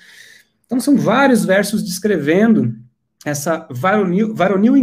Então 0.65 0.79
são 0.79 0.97
vários 0.97 1.45
versos 1.45 1.83
descrevendo 1.83 2.75
essa 3.25 3.67
varonil, 3.69 4.33
varonil 4.33 4.75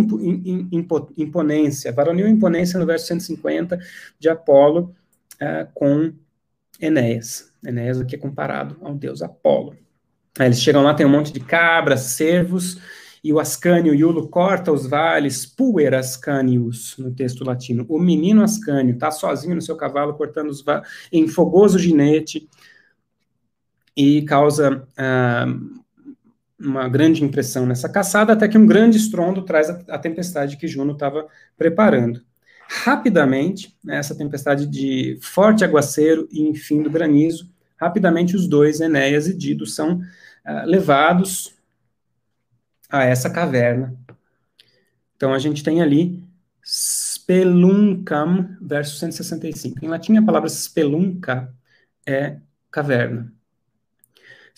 imponência, 1.16 1.92
varonil 1.92 2.29
imponência 2.29 2.79
no 2.79 2.87
verso 2.87 3.07
150 3.09 3.79
de 4.18 4.29
Apolo 4.29 4.94
uh, 5.35 5.68
com 5.74 6.12
Enéas. 6.81 7.53
Enéas 7.64 8.01
aqui 8.01 8.14
é 8.14 8.18
comparado 8.18 8.77
ao 8.81 8.94
deus 8.94 9.22
Apolo. 9.22 9.77
Aí 10.38 10.46
eles 10.46 10.61
chegam 10.61 10.83
lá, 10.83 10.94
tem 10.94 11.05
um 11.05 11.11
monte 11.11 11.33
de 11.33 11.40
cabras, 11.40 12.01
cervos, 12.01 12.81
e 13.24 13.33
o 13.33 13.40
Ascânio 13.40 13.92
Iulo 13.92 14.29
corta 14.29 14.70
os 14.70 14.87
vales, 14.87 15.44
puer 15.44 15.92
Ascanius, 15.94 16.94
no 16.96 17.11
texto 17.12 17.44
latino. 17.44 17.85
O 17.88 17.98
menino 17.98 18.44
Ascânio 18.44 18.94
está 18.94 19.11
sozinho 19.11 19.57
no 19.57 19.62
seu 19.62 19.77
cavalo, 19.77 20.14
cortando 20.14 20.48
os 20.48 20.62
vales, 20.62 20.88
em 21.11 21.27
fogoso 21.27 21.77
ginete, 21.77 22.48
e 23.96 24.22
causa 24.22 24.87
uh, 24.92 25.83
uma 26.59 26.88
grande 26.88 27.23
impressão 27.23 27.64
nessa 27.64 27.88
caçada, 27.88 28.33
até 28.33 28.49
que 28.49 28.59
um 28.59 28.66
grande 28.66 28.97
estrondo 28.97 29.42
traz 29.42 29.71
a, 29.71 29.81
a 29.88 29.99
tempestade 29.99 30.57
que 30.57 30.66
Juno 30.66 30.92
estava 30.92 31.27
preparando. 31.57 32.23
Rapidamente, 32.68 33.77
né, 33.83 33.97
essa 33.97 34.14
tempestade 34.14 34.66
de 34.66 35.18
forte 35.23 35.64
aguaceiro 35.64 36.29
e, 36.31 36.42
enfim, 36.42 36.83
do 36.83 36.90
granizo, 36.90 37.51
rapidamente 37.77 38.37
os 38.37 38.47
dois, 38.47 38.81
Enéas 38.81 39.27
e 39.27 39.37
Dido, 39.37 39.64
são 39.64 39.99
uh, 39.99 40.66
levados 40.66 41.55
a 42.90 43.05
essa 43.05 43.31
caverna. 43.31 43.97
Então, 45.16 45.33
a 45.33 45.38
gente 45.38 45.62
tem 45.62 45.81
ali 45.81 46.23
speluncam, 46.68 48.57
verso 48.61 48.99
165. 48.99 49.83
Em 49.83 49.88
latim, 49.88 50.18
a 50.18 50.23
palavra 50.23 50.51
spelunca 50.51 51.55
é 52.07 52.38
caverna. 52.71 53.33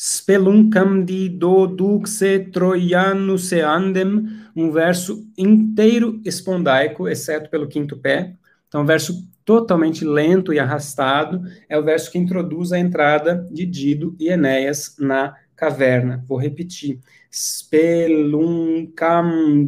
Speluncam 0.02 1.04
di 1.04 1.28
doduxe 1.28 2.38
troianus 2.50 3.52
andem, 3.52 4.30
um 4.56 4.70
verso 4.70 5.28
inteiro 5.36 6.18
espondaico, 6.24 7.06
exceto 7.06 7.50
pelo 7.50 7.68
quinto 7.68 7.98
pé. 7.98 8.34
Então, 8.66 8.80
um 8.80 8.86
verso 8.86 9.28
totalmente 9.44 10.02
lento 10.02 10.54
e 10.54 10.58
arrastado, 10.58 11.42
é 11.68 11.76
o 11.76 11.84
verso 11.84 12.10
que 12.10 12.16
introduz 12.16 12.72
a 12.72 12.78
entrada 12.78 13.46
de 13.52 13.66
Dido 13.66 14.16
e 14.18 14.28
Enéas 14.28 14.96
na 14.98 15.34
caverna. 15.54 16.24
Vou 16.26 16.38
repetir. 16.38 16.98
Speluncam 17.30 18.10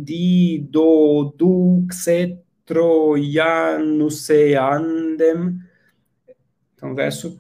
di 0.03 0.67
doduxe 0.71 2.39
troianus 2.65 4.31
andem. 4.31 5.59
Então, 6.75 6.95
verso 6.95 7.39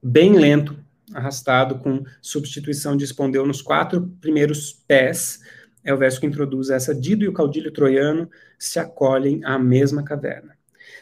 bem 0.00 0.34
lento, 0.34 0.77
arrastado 1.14 1.78
com 1.78 2.02
substituição 2.20 2.96
de 2.96 3.04
espondeu 3.04 3.46
nos 3.46 3.62
quatro 3.62 4.08
primeiros 4.20 4.72
pés, 4.72 5.40
é 5.84 5.94
o 5.94 5.98
verso 5.98 6.20
que 6.20 6.26
introduz 6.26 6.70
essa 6.70 6.94
Dido 6.94 7.24
e 7.24 7.28
o 7.28 7.32
caudilho 7.32 7.72
troiano 7.72 8.28
se 8.58 8.78
acolhem 8.78 9.40
à 9.44 9.58
mesma 9.58 10.02
caverna. 10.02 10.56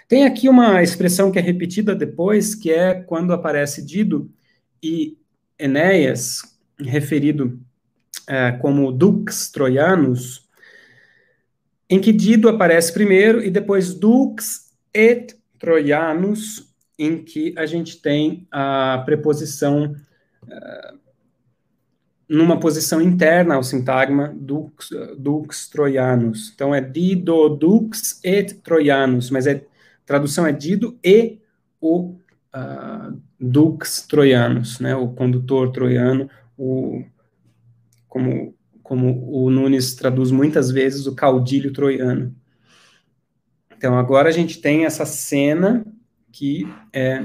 Tem 0.09 0.25
aqui 0.25 0.49
uma 0.49 0.83
expressão 0.83 1.33
que 1.33 1.39
é 1.39 1.43
repetida 1.43 1.95
depois, 1.95 2.55
que 2.55 2.71
é 2.71 2.95
quando 2.95 3.33
aparece 3.33 3.85
Dido 3.85 4.31
e 4.83 5.19
Enéas, 5.59 6.43
referido 6.79 7.59
é, 8.29 8.53
como 8.53 8.93
Dux 8.93 9.51
Troianos, 9.51 10.47
em 11.89 12.01
que 12.01 12.13
Dido 12.13 12.49
aparece 12.49 12.93
primeiro 12.93 13.43
e 13.43 13.51
depois 13.51 13.95
Dux 13.95 14.73
et 14.93 15.37
Troianos, 15.59 16.66
em 16.99 17.23
que 17.23 17.55
a 17.57 17.67
gente 17.67 18.01
tem 18.01 18.47
a 18.51 19.03
preposição 19.05 19.95
uh, 20.45 20.99
numa 22.29 22.59
posição 22.59 23.01
interna 23.01 23.55
ao 23.55 23.63
sintagma 23.63 24.35
dux, 24.37 24.91
dux 25.17 25.69
troianus. 25.69 26.51
Então 26.55 26.75
é 26.75 26.81
dido 26.81 27.49
dux 27.51 28.21
et 28.25 28.55
troianus, 28.63 29.31
mas 29.31 29.47
é 29.47 29.65
tradução 30.05 30.47
é 30.47 30.53
dido 30.53 30.99
e 31.05 31.39
o 31.81 32.17
uh, 32.55 33.21
dux 33.39 34.07
troianus, 34.09 34.81
né, 34.81 34.95
o 34.97 35.09
condutor 35.09 35.71
troiano, 35.71 36.29
o 36.57 37.05
como 38.09 38.55
como 38.83 39.29
o 39.33 39.51
Nunes 39.51 39.97
traduz 39.97 40.31
muitas 40.31 40.71
vezes 40.71 41.09
o 41.09 41.15
caudilho 41.15 41.73
troiano. 41.73 42.33
Então 43.77 43.99
agora 43.99 44.29
a 44.29 44.33
gente 44.33 44.61
tem 44.61 44.85
essa 44.85 45.05
cena 45.05 45.85
que 46.37 46.69
é 46.93 47.25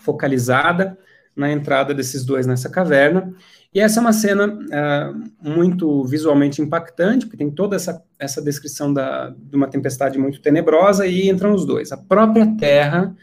focalizada 0.00 0.98
na 1.34 1.50
entrada 1.50 1.94
desses 1.94 2.24
dois 2.24 2.46
nessa 2.46 2.68
caverna. 2.68 3.34
E 3.72 3.80
essa 3.80 4.00
é 4.00 4.02
uma 4.02 4.12
cena 4.12 4.46
uh, 4.48 5.48
muito 5.48 6.04
visualmente 6.04 6.60
impactante, 6.60 7.24
porque 7.24 7.38
tem 7.38 7.50
toda 7.50 7.76
essa, 7.76 8.02
essa 8.18 8.42
descrição 8.42 8.92
da, 8.92 9.30
de 9.30 9.56
uma 9.56 9.68
tempestade 9.68 10.18
muito 10.18 10.42
tenebrosa, 10.42 11.06
e 11.06 11.30
entram 11.30 11.54
os 11.54 11.64
dois. 11.64 11.90
A 11.92 11.96
própria 11.96 12.46
Terra, 12.58 13.16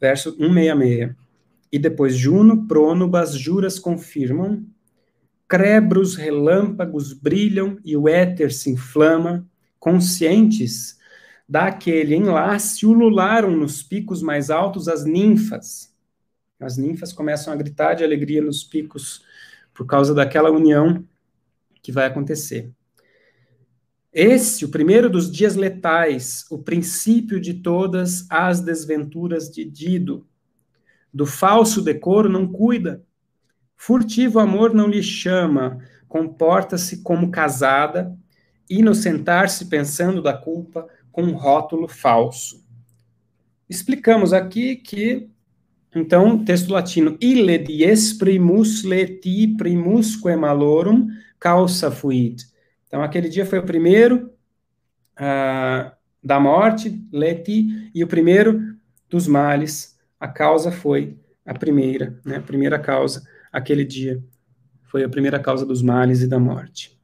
verso 0.00 0.30
166. 0.36 1.10
E 1.72 1.78
depois 1.78 2.14
Juno, 2.14 2.66
Prônubas, 2.68 3.34
Juras 3.34 3.78
confirmam, 3.78 4.64
crebros, 5.48 6.14
relâmpagos 6.14 7.12
brilham 7.12 7.78
e 7.84 7.96
o 7.96 8.08
éter 8.08 8.52
se 8.52 8.70
inflama, 8.70 9.44
conscientes 9.78 10.95
daquele 11.48 12.14
enlace, 12.14 12.84
ulularam 12.84 13.56
nos 13.56 13.82
picos 13.82 14.22
mais 14.22 14.50
altos 14.50 14.88
as 14.88 15.04
ninfas. 15.04 15.94
As 16.58 16.76
ninfas 16.76 17.12
começam 17.12 17.52
a 17.52 17.56
gritar 17.56 17.94
de 17.94 18.02
alegria 18.02 18.42
nos 18.42 18.64
picos 18.64 19.22
por 19.72 19.86
causa 19.86 20.14
daquela 20.14 20.50
união 20.50 21.04
que 21.82 21.92
vai 21.92 22.06
acontecer. 22.06 22.72
Esse, 24.12 24.64
o 24.64 24.70
primeiro 24.70 25.10
dos 25.10 25.30
dias 25.30 25.56
letais, 25.56 26.46
o 26.50 26.58
princípio 26.58 27.38
de 27.38 27.52
todas 27.52 28.26
as 28.30 28.62
desventuras 28.62 29.50
de 29.50 29.62
Dido. 29.62 30.26
Do 31.12 31.26
falso 31.26 31.82
decoro 31.82 32.28
não 32.28 32.50
cuida, 32.50 33.04
furtivo 33.76 34.38
amor 34.38 34.72
não 34.72 34.88
lhe 34.88 35.02
chama, 35.02 35.84
comporta-se 36.08 37.02
como 37.02 37.30
casada, 37.30 38.16
inocentar-se 38.70 39.66
pensando 39.66 40.22
da 40.22 40.32
culpa 40.32 40.88
com 41.16 41.22
um 41.22 41.32
rótulo 41.34 41.88
falso. 41.88 42.62
Explicamos 43.70 44.34
aqui 44.34 44.76
que 44.76 45.30
então, 45.94 46.44
texto 46.44 46.70
latino, 46.70 47.16
ille 47.22 47.56
dies 47.56 48.12
primus 48.12 48.84
leti 48.84 49.48
primusque 49.56 50.36
malorum 50.36 51.08
causa 51.40 51.90
fuit. 51.90 52.44
Então, 52.86 53.02
aquele 53.02 53.30
dia 53.30 53.46
foi 53.46 53.58
o 53.58 53.64
primeiro 53.64 54.30
uh, 55.18 55.90
da 56.22 56.38
morte, 56.38 57.02
leti, 57.10 57.90
e 57.94 58.04
o 58.04 58.06
primeiro 58.06 58.76
dos 59.08 59.26
males, 59.26 59.98
a 60.20 60.28
causa 60.28 60.70
foi 60.70 61.16
a 61.46 61.54
primeira, 61.54 62.20
né, 62.26 62.36
a 62.36 62.42
primeira 62.42 62.78
causa, 62.78 63.26
aquele 63.50 63.86
dia, 63.86 64.22
foi 64.82 65.02
a 65.02 65.08
primeira 65.08 65.40
causa 65.40 65.64
dos 65.64 65.80
males 65.80 66.20
e 66.20 66.28
da 66.28 66.38
morte. 66.38 66.95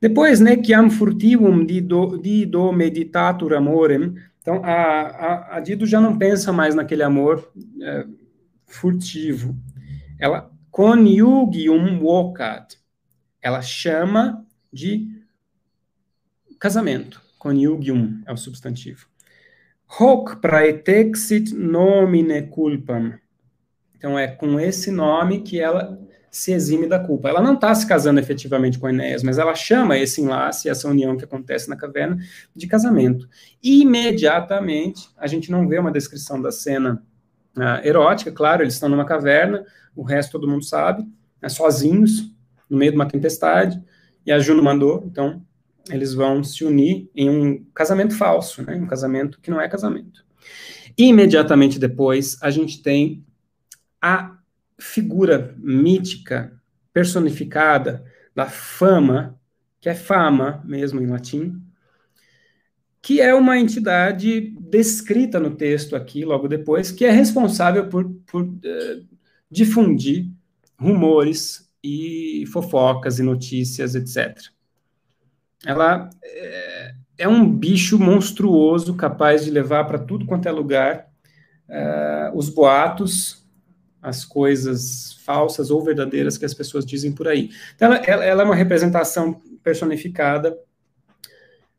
Depois, 0.00 0.40
né, 0.40 0.56
que 0.56 0.72
am 0.72 0.88
furtivum 0.88 1.64
di 1.64 1.80
do, 1.80 2.16
di 2.16 2.46
do 2.46 2.72
meditatur 2.72 3.52
amorem, 3.52 4.14
então 4.40 4.64
a, 4.64 4.72
a, 4.72 5.56
a 5.56 5.60
Dido 5.60 5.86
já 5.86 6.00
não 6.00 6.16
pensa 6.16 6.52
mais 6.52 6.74
naquele 6.74 7.02
amor 7.02 7.52
é, 7.82 8.06
furtivo. 8.66 9.54
Ela 10.18 10.50
coniugium 10.70 11.98
vocat. 11.98 12.78
Ela 13.42 13.60
chama 13.60 14.46
de 14.72 15.06
casamento. 16.58 17.20
Coniugium 17.38 18.22
é 18.26 18.32
o 18.32 18.36
substantivo. 18.36 19.06
Hoc 19.86 20.36
praetexit 20.40 21.54
nomine 21.54 22.42
culpam. 22.42 23.18
Então 23.96 24.18
é 24.18 24.28
com 24.28 24.58
esse 24.58 24.90
nome 24.90 25.42
que 25.42 25.60
ela 25.60 26.00
se 26.30 26.52
exime 26.52 26.86
da 26.86 26.98
culpa. 26.98 27.28
Ela 27.28 27.42
não 27.42 27.54
está 27.54 27.74
se 27.74 27.86
casando 27.86 28.20
efetivamente 28.20 28.78
com 28.78 28.88
Enéas, 28.88 29.22
mas 29.22 29.38
ela 29.38 29.54
chama 29.54 29.98
esse 29.98 30.20
enlace, 30.20 30.68
essa 30.68 30.88
união 30.88 31.16
que 31.16 31.24
acontece 31.24 31.68
na 31.68 31.76
caverna, 31.76 32.18
de 32.54 32.66
casamento. 32.66 33.28
Imediatamente, 33.62 35.10
a 35.16 35.26
gente 35.26 35.50
não 35.50 35.66
vê 35.66 35.78
uma 35.78 35.90
descrição 35.90 36.40
da 36.40 36.52
cena 36.52 37.02
uh, 37.56 37.86
erótica, 37.86 38.30
claro, 38.30 38.62
eles 38.62 38.74
estão 38.74 38.88
numa 38.88 39.04
caverna, 39.04 39.64
o 39.94 40.02
resto 40.02 40.32
todo 40.32 40.48
mundo 40.48 40.64
sabe, 40.64 41.04
né, 41.42 41.48
sozinhos, 41.48 42.32
no 42.68 42.78
meio 42.78 42.92
de 42.92 42.96
uma 42.96 43.08
tempestade, 43.08 43.82
e 44.24 44.30
a 44.30 44.38
Juno 44.38 44.62
mandou, 44.62 45.02
então 45.06 45.42
eles 45.90 46.14
vão 46.14 46.44
se 46.44 46.64
unir 46.64 47.10
em 47.14 47.28
um 47.28 47.64
casamento 47.74 48.14
falso, 48.14 48.62
né, 48.62 48.76
um 48.76 48.86
casamento 48.86 49.40
que 49.40 49.50
não 49.50 49.60
é 49.60 49.68
casamento. 49.68 50.24
Imediatamente 50.96 51.78
depois, 51.78 52.38
a 52.40 52.50
gente 52.50 52.82
tem 52.82 53.24
a 54.00 54.39
figura 54.80 55.54
mítica, 55.58 56.58
personificada 56.92 58.04
da 58.34 58.46
fama, 58.46 59.38
que 59.80 59.88
é 59.88 59.94
fama 59.94 60.62
mesmo 60.64 61.00
em 61.00 61.06
latim, 61.06 61.62
que 63.02 63.20
é 63.20 63.34
uma 63.34 63.58
entidade 63.58 64.54
descrita 64.60 65.40
no 65.40 65.56
texto 65.56 65.96
aqui, 65.96 66.24
logo 66.24 66.48
depois, 66.48 66.90
que 66.90 67.04
é 67.04 67.10
responsável 67.10 67.88
por, 67.88 68.10
por 68.26 68.42
uh, 68.42 69.08
difundir 69.50 70.28
rumores 70.78 71.70
e 71.82 72.44
fofocas 72.52 73.18
e 73.18 73.22
notícias, 73.22 73.94
etc. 73.94 74.38
Ela 75.64 76.10
é, 76.22 76.94
é 77.18 77.28
um 77.28 77.50
bicho 77.50 77.98
monstruoso 77.98 78.94
capaz 78.94 79.44
de 79.44 79.50
levar 79.50 79.84
para 79.84 79.98
tudo 79.98 80.26
quanto 80.26 80.48
é 80.48 80.50
lugar 80.52 81.06
uh, 81.68 82.36
os 82.36 82.48
boatos, 82.48 83.39
as 84.02 84.24
coisas 84.24 85.18
falsas 85.24 85.70
ou 85.70 85.82
verdadeiras 85.82 86.38
que 86.38 86.44
as 86.44 86.54
pessoas 86.54 86.86
dizem 86.86 87.12
por 87.12 87.28
aí. 87.28 87.50
Então, 87.74 87.92
ela, 87.92 88.24
ela 88.24 88.42
é 88.42 88.44
uma 88.44 88.54
representação 88.54 89.40
personificada 89.62 90.56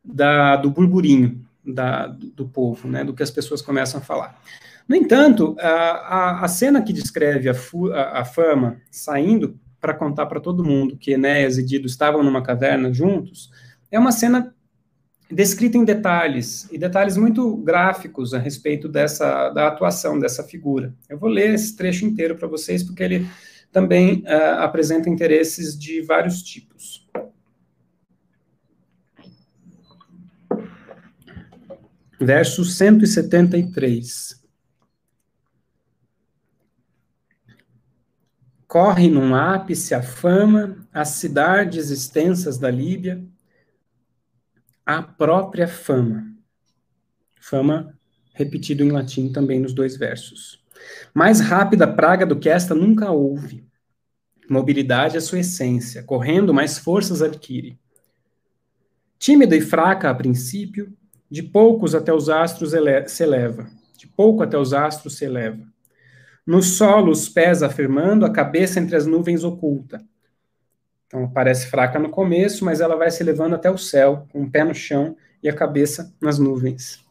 da, 0.03 0.55
do 0.55 0.69
burburinho 0.69 1.43
da, 1.65 2.07
do 2.07 2.47
povo, 2.47 2.87
né, 2.87 3.03
do 3.03 3.13
que 3.13 3.23
as 3.23 3.31
pessoas 3.31 3.61
começam 3.61 3.99
a 3.99 4.03
falar. 4.03 4.39
No 4.87 4.95
entanto, 4.95 5.55
a, 5.59 6.43
a, 6.43 6.47
cena 6.47 6.81
que 6.81 6.91
descreve 6.91 7.47
a, 7.49 7.53
fu, 7.53 7.91
a, 7.91 8.19
a 8.19 8.25
fama 8.25 8.81
saindo 8.89 9.59
para 9.79 9.93
contar 9.93 10.25
para 10.25 10.39
todo 10.39 10.63
mundo 10.63 10.97
que 10.97 11.11
Enéas 11.11 11.57
e 11.57 11.63
Dido 11.63 11.87
estavam 11.87 12.23
numa 12.23 12.43
caverna 12.43 12.91
juntos, 12.91 13.51
é 13.89 13.97
uma 13.97 14.11
cena 14.11 14.53
descrita 15.31 15.77
em 15.77 15.85
detalhes, 15.85 16.67
e 16.71 16.77
detalhes 16.77 17.17
muito 17.17 17.55
gráficos 17.57 18.33
a 18.33 18.39
respeito 18.39 18.87
dessa, 18.87 19.49
da 19.49 19.67
atuação 19.67 20.19
dessa 20.19 20.43
figura. 20.43 20.93
Eu 21.09 21.17
vou 21.17 21.29
ler 21.29 21.53
esse 21.53 21.75
trecho 21.75 22.05
inteiro 22.05 22.35
para 22.35 22.47
vocês, 22.47 22.83
porque 22.83 23.03
ele 23.03 23.27
também 23.71 24.23
uh, 24.27 24.59
apresenta 24.59 25.09
interesses 25.09 25.77
de 25.77 26.01
vários 26.01 26.43
tipos. 26.43 27.01
verso 32.21 32.63
173. 32.63 34.39
Corre 38.67 39.09
num 39.09 39.35
ápice 39.35 39.93
a 39.93 40.01
fama, 40.01 40.87
as 40.93 41.09
cidades 41.09 41.89
extensas 41.89 42.57
da 42.57 42.71
Líbia, 42.71 43.21
a 44.97 45.03
própria 45.03 45.67
fama. 45.67 46.25
Fama 47.39 47.97
repetido 48.33 48.83
em 48.83 48.91
latim 48.91 49.31
também 49.31 49.59
nos 49.59 49.73
dois 49.73 49.97
versos. 49.97 50.63
Mais 51.13 51.39
rápida 51.39 51.87
praga 51.87 52.25
do 52.25 52.39
que 52.39 52.49
esta 52.49 52.73
nunca 52.73 53.11
houve. 53.11 53.65
Mobilidade 54.49 55.17
é 55.17 55.19
sua 55.19 55.39
essência, 55.39 56.03
correndo 56.03 56.53
mais 56.53 56.77
forças 56.77 57.21
adquire. 57.21 57.79
Tímida 59.17 59.55
e 59.55 59.61
fraca 59.61 60.09
a 60.09 60.15
princípio, 60.15 60.91
de 61.29 61.43
poucos 61.43 61.95
até 61.95 62.11
os 62.13 62.27
astros 62.27 62.71
se 63.07 63.23
eleva, 63.23 63.69
de 63.97 64.07
pouco 64.07 64.43
até 64.43 64.57
os 64.57 64.73
astros 64.73 65.17
se 65.17 65.25
eleva. 65.25 65.65
No 66.45 66.61
solo, 66.61 67.11
os 67.11 67.29
pés 67.29 67.61
afirmando, 67.61 68.25
a 68.25 68.31
cabeça 68.31 68.79
entre 68.79 68.95
as 68.95 69.05
nuvens 69.05 69.43
oculta. 69.43 70.03
Então, 71.11 71.29
parece 71.29 71.67
fraca 71.67 71.99
no 71.99 72.09
começo, 72.09 72.63
mas 72.63 72.79
ela 72.79 72.95
vai 72.95 73.11
se 73.11 73.21
elevando 73.21 73.53
até 73.53 73.69
o 73.69 73.77
céu, 73.77 74.25
com 74.31 74.43
o 74.43 74.49
pé 74.49 74.63
no 74.63 74.73
chão 74.73 75.17
e 75.43 75.49
a 75.49 75.53
cabeça 75.53 76.15
nas 76.21 76.39
nuvens. 76.39 77.03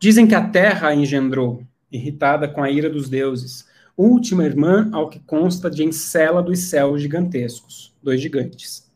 Dizem 0.00 0.26
que 0.26 0.34
a 0.34 0.48
terra 0.48 0.88
a 0.88 0.94
engendrou, 0.94 1.66
irritada 1.92 2.48
com 2.48 2.62
a 2.62 2.70
ira 2.70 2.88
dos 2.88 3.10
deuses, 3.10 3.68
última 3.94 4.42
irmã 4.46 4.88
ao 4.90 5.10
que 5.10 5.20
consta 5.20 5.68
de 5.68 5.84
Encela 5.84 6.42
dos 6.42 6.60
céus 6.60 7.02
gigantescos, 7.02 7.94
dois 8.02 8.22
gigantes. 8.22 8.90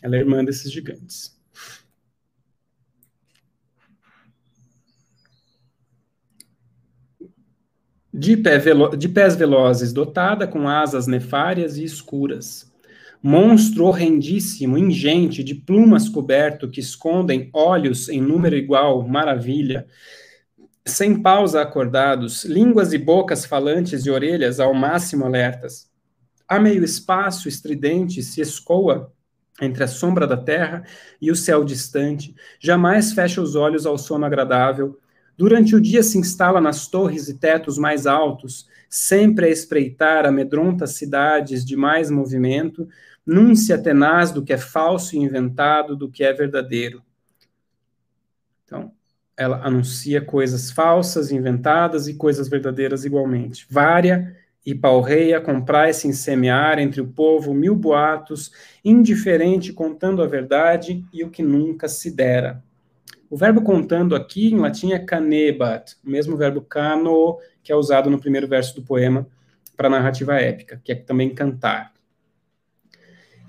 Ela 0.00 0.16
é 0.16 0.20
irmã 0.20 0.42
desses 0.42 0.72
gigantes. 0.72 1.38
De, 8.10 8.34
pé 8.34 8.56
velo 8.58 8.96
de 8.96 9.10
pés 9.10 9.36
velozes, 9.36 9.92
dotada 9.92 10.48
com 10.48 10.66
asas 10.66 11.06
nefárias 11.06 11.76
e 11.76 11.84
escuras. 11.84 12.72
Monstro 13.26 13.86
horrendíssimo, 13.86 14.76
ingente, 14.76 15.42
de 15.42 15.54
plumas 15.54 16.10
coberto, 16.10 16.68
que 16.68 16.78
escondem 16.78 17.48
olhos 17.54 18.10
em 18.10 18.20
número 18.20 18.54
igual, 18.54 19.02
maravilha. 19.08 19.86
Sem 20.84 21.22
pausa 21.22 21.62
acordados, 21.62 22.44
línguas 22.44 22.92
e 22.92 22.98
bocas 22.98 23.46
falantes 23.46 24.04
e 24.04 24.10
orelhas 24.10 24.60
ao 24.60 24.74
máximo 24.74 25.24
alertas. 25.24 25.90
A 26.46 26.60
meio 26.60 26.84
espaço 26.84 27.48
estridente 27.48 28.22
se 28.22 28.42
escoa 28.42 29.10
entre 29.58 29.84
a 29.84 29.88
sombra 29.88 30.26
da 30.26 30.36
terra 30.36 30.84
e 31.18 31.30
o 31.30 31.36
céu 31.36 31.64
distante, 31.64 32.34
jamais 32.60 33.14
fecha 33.14 33.40
os 33.40 33.54
olhos 33.56 33.86
ao 33.86 33.96
sono 33.96 34.26
agradável, 34.26 34.98
Durante 35.36 35.74
o 35.74 35.80
dia 35.80 36.02
se 36.02 36.16
instala 36.16 36.60
nas 36.60 36.86
torres 36.86 37.28
e 37.28 37.34
tetos 37.34 37.76
mais 37.76 38.06
altos, 38.06 38.68
sempre 38.88 39.46
a 39.46 39.48
espreitar 39.48 40.24
amedrontas 40.26 40.92
cidades 40.92 41.64
de 41.64 41.76
mais 41.76 42.08
movimento, 42.08 42.88
núncia 43.26 43.78
tenaz 43.78 44.30
do 44.30 44.42
que 44.42 44.52
é 44.52 44.58
falso 44.58 45.16
e 45.16 45.18
inventado, 45.18 45.96
do 45.96 46.10
que 46.10 46.22
é 46.22 46.32
verdadeiro. 46.32 47.02
Então, 48.64 48.92
ela 49.36 49.64
anuncia 49.64 50.20
coisas 50.20 50.70
falsas, 50.70 51.30
inventadas 51.30 52.06
e 52.08 52.14
coisas 52.14 52.48
verdadeiras 52.48 53.04
igualmente. 53.04 53.66
Vária 53.68 54.36
e 54.64 54.74
palreia, 54.74 55.40
comprai-se 55.40 56.08
em 56.08 56.12
semear 56.12 56.78
entre 56.78 57.00
o 57.00 57.06
povo 57.06 57.52
mil 57.52 57.74
boatos, 57.74 58.50
indiferente 58.84 59.72
contando 59.72 60.22
a 60.22 60.26
verdade 60.26 61.04
e 61.12 61.22
o 61.22 61.30
que 61.30 61.42
nunca 61.42 61.88
se 61.88 62.10
dera. 62.10 62.62
O 63.28 63.36
verbo 63.36 63.62
contando 63.62 64.14
aqui 64.14 64.52
em 64.52 64.58
latim 64.58 64.92
é 64.92 64.98
canebat, 64.98 65.96
o 66.04 66.08
mesmo 66.08 66.36
verbo 66.36 66.60
cano, 66.60 67.38
que 67.62 67.72
é 67.72 67.76
usado 67.76 68.08
no 68.08 68.20
primeiro 68.20 68.46
verso 68.46 68.74
do 68.76 68.82
poema 68.82 69.26
para 69.76 69.90
narrativa 69.90 70.36
épica, 70.36 70.80
que 70.84 70.92
é 70.92 70.94
também 70.94 71.34
cantar. 71.34 71.93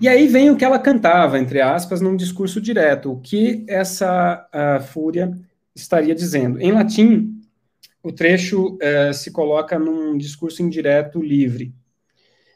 E 0.00 0.08
aí 0.08 0.28
vem 0.28 0.50
o 0.50 0.56
que 0.56 0.64
ela 0.64 0.78
cantava, 0.78 1.38
entre 1.38 1.60
aspas, 1.60 2.00
num 2.00 2.16
discurso 2.16 2.60
direto, 2.60 3.12
o 3.12 3.20
que 3.20 3.64
essa 3.68 4.46
fúria 4.92 5.32
estaria 5.74 6.14
dizendo. 6.14 6.60
Em 6.60 6.72
latim, 6.72 7.36
o 8.02 8.12
trecho 8.12 8.76
uh, 8.76 9.12
se 9.12 9.32
coloca 9.32 9.78
num 9.78 10.16
discurso 10.16 10.62
indireto 10.62 11.20
livre. 11.20 11.74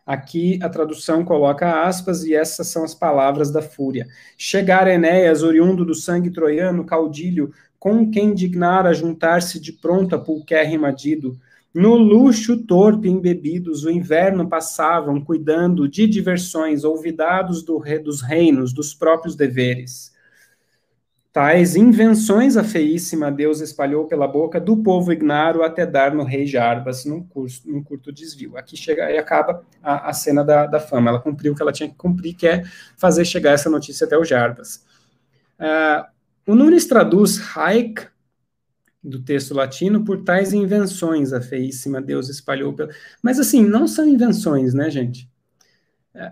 Aqui 0.06 0.58
a 0.62 0.68
tradução 0.68 1.24
coloca 1.24 1.82
aspas 1.84 2.24
e 2.24 2.34
essas 2.34 2.68
são 2.68 2.84
as 2.84 2.94
palavras 2.94 3.50
da 3.50 3.60
fúria. 3.60 4.06
Chegar 4.38 4.86
Enéas, 4.88 5.42
oriundo 5.42 5.84
do 5.84 5.94
sangue 5.94 6.30
troiano, 6.30 6.84
caudilho, 6.84 7.52
com 7.78 8.10
quem 8.10 8.34
dignara 8.34 8.94
juntar-se 8.94 9.60
de 9.60 9.72
pronto 9.72 10.14
a 10.14 10.18
pulquérrima 10.18 10.92
Dido, 10.92 11.38
no 11.72 11.94
luxo 11.94 12.64
torpe 12.64 13.08
embebidos, 13.08 13.84
o 13.84 13.90
inverno 13.90 14.48
passavam, 14.48 15.20
cuidando 15.20 15.88
de 15.88 16.06
diversões, 16.06 16.82
olvidados 16.82 17.62
do 17.62 17.78
re, 17.78 17.98
dos 17.98 18.20
reinos, 18.20 18.72
dos 18.72 18.92
próprios 18.92 19.36
deveres. 19.36 20.10
Tais 21.32 21.76
invenções 21.76 22.56
a 22.56 22.64
feíssima 22.64 23.30
Deus 23.30 23.60
espalhou 23.60 24.06
pela 24.06 24.26
boca 24.26 24.58
do 24.58 24.76
povo 24.76 25.12
ignaro 25.12 25.62
até 25.62 25.86
dar 25.86 26.12
no 26.12 26.24
rei 26.24 26.44
Jarbas, 26.44 27.04
num, 27.04 27.22
curso, 27.22 27.62
num 27.70 27.84
curto 27.84 28.10
desvio. 28.10 28.56
Aqui 28.56 28.76
chega 28.76 29.08
e 29.12 29.16
acaba 29.16 29.64
a, 29.80 30.10
a 30.10 30.12
cena 30.12 30.42
da, 30.42 30.66
da, 30.66 30.80
fama. 30.80 31.10
Ela 31.10 31.20
cumpriu 31.20 31.52
o 31.52 31.56
que 31.56 31.62
ela 31.62 31.72
tinha 31.72 31.88
que 31.88 31.94
cumprir, 31.94 32.34
que 32.34 32.48
é 32.48 32.64
fazer 32.96 33.24
chegar 33.24 33.52
essa 33.52 33.70
notícia 33.70 34.06
até 34.06 34.18
o 34.18 34.24
Jarbas. 34.24 34.84
Uh, 35.60 36.50
o 36.50 36.54
Nunes 36.56 36.86
traduz 36.86 37.38
Haik, 37.56 38.08
do 39.02 39.22
texto 39.22 39.54
latino, 39.54 40.04
por 40.04 40.24
tais 40.24 40.52
invenções 40.52 41.32
a 41.32 41.40
feíssima 41.40 42.00
Deus 42.00 42.28
espalhou. 42.28 42.74
Mas 43.22 43.38
assim, 43.38 43.64
não 43.64 43.86
são 43.86 44.06
invenções, 44.06 44.74
né, 44.74 44.90
gente? 44.90 45.30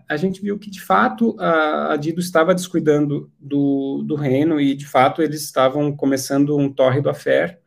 a 0.08 0.16
gente 0.16 0.40
viu 0.40 0.58
que, 0.58 0.70
de 0.70 0.80
fato, 0.80 1.36
a, 1.38 1.92
a 1.92 1.96
Dido 1.96 2.20
estava 2.20 2.54
descuidando 2.54 3.30
do, 3.38 4.02
do 4.02 4.16
reino 4.16 4.60
e, 4.60 4.74
de 4.74 4.86
fato, 4.86 5.22
eles 5.22 5.42
estavam 5.42 5.94
começando 5.94 6.56
um 6.56 6.72
tórrido 6.72 7.08
affair. 7.08 7.58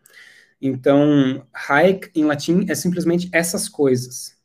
Então, 0.61 1.45
Haec, 1.53 2.11
em 2.13 2.25
latim, 2.25 2.65
é 2.69 2.75
simplesmente 2.75 3.29
essas 3.31 3.69
coisas. 3.69 4.37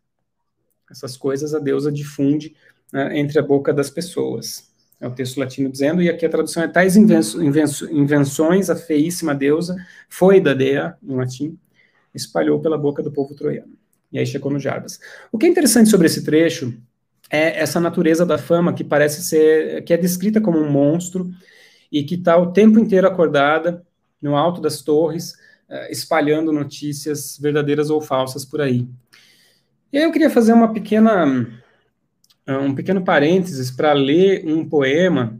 Essas 0.91 1.17
coisas 1.17 1.55
a 1.55 1.59
deusa 1.59 1.91
difunde 1.91 2.55
né, 2.93 3.19
entre 3.19 3.39
a 3.39 3.43
boca 3.43 3.73
das 3.75 3.91
pessoas. 3.91 4.73
É 5.01 5.07
o 5.07 5.11
texto 5.11 5.39
latino 5.39 5.71
dizendo, 5.71 6.01
e 6.01 6.09
aqui 6.09 6.25
a 6.25 6.29
tradução 6.29 6.63
é 6.63 6.69
tais 6.69 6.97
invenções, 6.97 8.71
a 8.71 8.77
feíssima 8.77 9.35
deusa, 9.35 9.77
foi 10.09 10.41
da 10.41 10.55
dea, 10.55 10.97
em 11.03 11.15
latim, 11.15 11.59
espalhou 12.15 12.61
pela 12.61 12.79
boca 12.79 13.03
do 13.03 13.13
povo 13.13 13.35
troiano. 13.35 13.75
E 14.11 14.19
aí 14.19 14.27
chegou 14.27 14.51
no 14.51 14.59
Jarbas. 14.59 14.99
O 15.31 15.37
que 15.37 15.47
é 15.47 15.49
interessante 15.49 15.91
sobre 15.91 16.07
esse 16.07 16.25
trecho 16.25 16.75
é 17.31 17.61
essa 17.61 17.81
natureza 17.81 18.25
da 18.25 18.39
fama 18.39 18.73
que 18.73 18.85
parece 18.85 19.23
ser, 19.23 19.83
que 19.85 19.93
é 19.93 19.97
descrita 19.97 20.41
como 20.41 20.59
um 20.59 20.71
monstro 20.71 21.31
e 21.91 22.03
que 22.03 22.15
está 22.15 22.37
o 22.37 22.53
tempo 22.53 22.79
inteiro 22.79 23.07
acordada 23.07 23.85
no 24.21 24.37
alto 24.37 24.61
das 24.61 24.81
torres, 24.83 25.33
uh, 25.69 25.91
espalhando 25.91 26.53
notícias 26.53 27.39
verdadeiras 27.39 27.91
ou 27.91 28.01
falsas 28.01 28.45
por 28.45 28.61
aí. 28.61 28.89
E 29.93 29.99
aí 29.99 30.05
eu 30.05 30.13
queria 30.13 30.31
fazer 30.31 30.53
uma 30.53 30.73
pequena, 30.73 31.47
um 32.49 32.75
pequeno 32.75 33.03
parênteses 33.05 33.71
para 33.71 33.93
ler 33.93 34.47
um 34.47 34.69
poema 34.69 35.39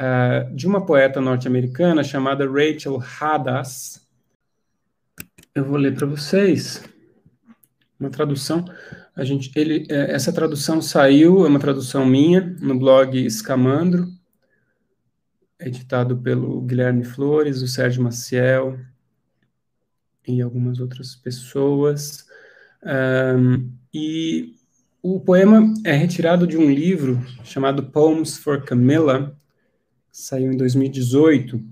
uh, 0.00 0.54
de 0.54 0.66
uma 0.66 0.84
poeta 0.84 1.20
norte-americana 1.20 2.04
chamada 2.04 2.48
Rachel 2.48 3.02
Hadas. 3.20 4.06
Eu 5.54 5.64
vou 5.64 5.76
ler 5.76 5.94
para 5.94 6.06
vocês 6.06 6.82
uma 7.98 8.10
tradução 8.10 8.64
a 9.16 9.24
gente, 9.24 9.50
ele, 9.56 9.86
é, 9.88 10.12
essa 10.12 10.30
tradução 10.30 10.82
saiu, 10.82 11.46
é 11.46 11.48
uma 11.48 11.58
tradução 11.58 12.04
minha, 12.04 12.54
no 12.60 12.78
blog 12.78 13.16
Escamandro, 13.16 14.12
editado 15.58 16.18
pelo 16.18 16.60
Guilherme 16.60 17.02
Flores, 17.02 17.62
o 17.62 17.66
Sérgio 17.66 18.02
Maciel 18.02 18.78
e 20.28 20.42
algumas 20.42 20.80
outras 20.80 21.16
pessoas. 21.16 22.26
Um, 22.84 23.72
e 23.92 24.55
o 25.08 25.20
poema 25.20 25.72
é 25.84 25.92
retirado 25.92 26.48
de 26.48 26.58
um 26.58 26.68
livro 26.68 27.24
chamado 27.44 27.84
Poems 27.84 28.38
for 28.38 28.64
Camilla, 28.64 29.38
que 30.10 30.18
saiu 30.18 30.50
em 30.50 30.56
2018, 30.56 31.62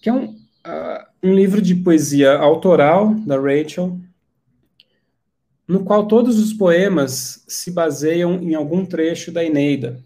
que 0.00 0.08
é 0.08 0.12
um, 0.14 0.30
uh, 0.30 1.04
um 1.22 1.34
livro 1.34 1.60
de 1.60 1.74
poesia 1.74 2.38
autoral 2.38 3.14
da 3.16 3.38
Rachel, 3.38 4.00
no 5.66 5.84
qual 5.84 6.08
todos 6.08 6.38
os 6.38 6.54
poemas 6.54 7.44
se 7.46 7.70
baseiam 7.70 8.36
em 8.36 8.54
algum 8.54 8.86
trecho 8.86 9.30
da 9.30 9.44
Eneida. 9.44 10.02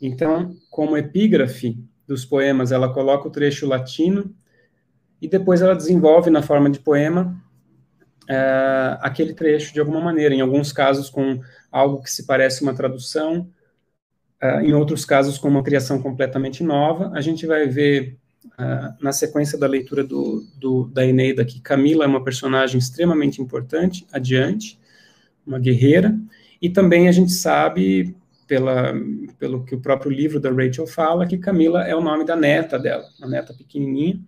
Então, 0.00 0.56
como 0.70 0.96
epígrafe 0.96 1.78
dos 2.06 2.24
poemas, 2.24 2.72
ela 2.72 2.94
coloca 2.94 3.28
o 3.28 3.30
trecho 3.30 3.66
latino 3.66 4.34
e 5.20 5.28
depois 5.28 5.60
ela 5.60 5.76
desenvolve 5.76 6.30
na 6.30 6.40
forma 6.40 6.70
de 6.70 6.80
poema 6.80 7.38
é, 8.26 8.98
aquele 9.00 9.34
trecho 9.34 9.74
de 9.74 9.80
alguma 9.80 10.00
maneira, 10.00 10.34
em 10.34 10.40
alguns 10.40 10.72
casos 10.72 11.10
com 11.10 11.40
algo 11.70 12.02
que 12.02 12.10
se 12.10 12.26
parece 12.26 12.62
uma 12.62 12.74
tradução, 12.74 13.48
é, 14.40 14.62
em 14.62 14.72
outros 14.72 15.04
casos 15.04 15.38
com 15.38 15.48
uma 15.48 15.62
criação 15.62 16.00
completamente 16.00 16.62
nova. 16.62 17.10
A 17.14 17.20
gente 17.20 17.46
vai 17.46 17.66
ver 17.66 18.16
uh, 18.46 19.02
na 19.02 19.12
sequência 19.12 19.58
da 19.58 19.66
leitura 19.66 20.04
do, 20.04 20.46
do, 20.56 20.86
da 20.86 21.04
Eneida 21.04 21.44
que 21.44 21.60
Camila 21.60 22.04
é 22.04 22.06
uma 22.06 22.22
personagem 22.22 22.78
extremamente 22.78 23.42
importante, 23.42 24.06
adiante, 24.12 24.78
uma 25.46 25.58
guerreira, 25.58 26.18
e 26.60 26.68
também 26.68 27.08
a 27.08 27.12
gente 27.12 27.32
sabe, 27.32 28.14
pela, 28.46 28.92
pelo 29.38 29.64
que 29.64 29.74
o 29.74 29.80
próprio 29.80 30.10
livro 30.10 30.40
da 30.40 30.50
Rachel 30.50 30.86
fala, 30.86 31.26
que 31.26 31.38
Camila 31.38 31.82
é 31.84 31.94
o 31.94 32.00
nome 32.00 32.24
da 32.24 32.36
neta 32.36 32.78
dela, 32.78 33.04
uma 33.18 33.28
neta 33.28 33.54
pequenininha, 33.54 34.20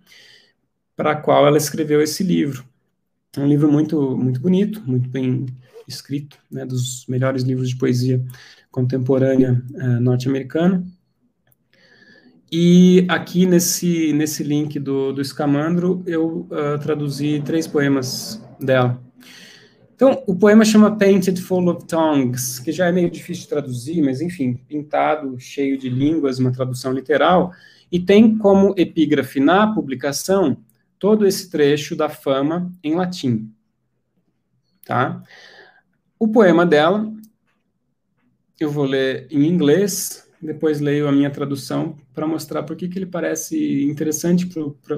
para 0.95 1.11
a 1.11 1.15
qual 1.15 1.47
ela 1.47 1.57
escreveu 1.57 2.01
esse 2.01 2.23
livro. 2.23 2.65
É 3.35 3.39
um 3.39 3.47
livro 3.47 3.71
muito, 3.71 4.17
muito 4.17 4.41
bonito, 4.41 4.81
muito 4.85 5.09
bem 5.09 5.45
escrito, 5.91 6.37
né, 6.49 6.65
dos 6.65 7.05
melhores 7.07 7.43
livros 7.43 7.69
de 7.69 7.77
poesia 7.77 8.23
contemporânea 8.71 9.61
uh, 9.73 9.99
norte-americana. 9.99 10.83
E 12.51 13.05
aqui 13.07 13.45
nesse, 13.45 14.11
nesse 14.13 14.43
link 14.43 14.77
do, 14.77 15.13
do 15.13 15.21
Escamandro, 15.21 16.03
eu 16.05 16.47
uh, 16.49 16.79
traduzi 16.81 17.41
três 17.45 17.65
poemas 17.65 18.43
dela. 18.59 19.01
Então, 19.95 20.23
o 20.25 20.35
poema 20.35 20.65
chama 20.65 20.97
Painted 20.97 21.39
Full 21.39 21.69
of 21.69 21.85
Tongues, 21.85 22.57
que 22.57 22.71
já 22.71 22.87
é 22.87 22.91
meio 22.91 23.09
difícil 23.09 23.43
de 23.43 23.49
traduzir, 23.49 24.01
mas 24.01 24.19
enfim, 24.19 24.55
pintado, 24.67 25.39
cheio 25.39 25.77
de 25.77 25.89
línguas, 25.89 26.39
uma 26.39 26.51
tradução 26.51 26.91
literal, 26.91 27.51
e 27.91 27.99
tem 27.99 28.35
como 28.37 28.73
epígrafe 28.75 29.39
na 29.39 29.71
publicação 29.71 30.57
todo 30.97 31.25
esse 31.25 31.49
trecho 31.51 31.95
da 31.95 32.09
fama 32.09 32.71
em 32.83 32.95
latim. 32.95 33.53
Tá? 34.85 35.21
O 36.21 36.27
poema 36.27 36.67
dela, 36.67 37.11
eu 38.59 38.69
vou 38.69 38.85
ler 38.85 39.25
em 39.31 39.47
inglês, 39.47 40.23
depois 40.39 40.79
leio 40.79 41.07
a 41.07 41.11
minha 41.11 41.31
tradução 41.31 41.97
para 42.13 42.27
mostrar 42.27 42.61
por 42.61 42.75
que 42.75 42.85
ele 42.95 43.07
parece 43.07 43.83
interessante 43.85 44.47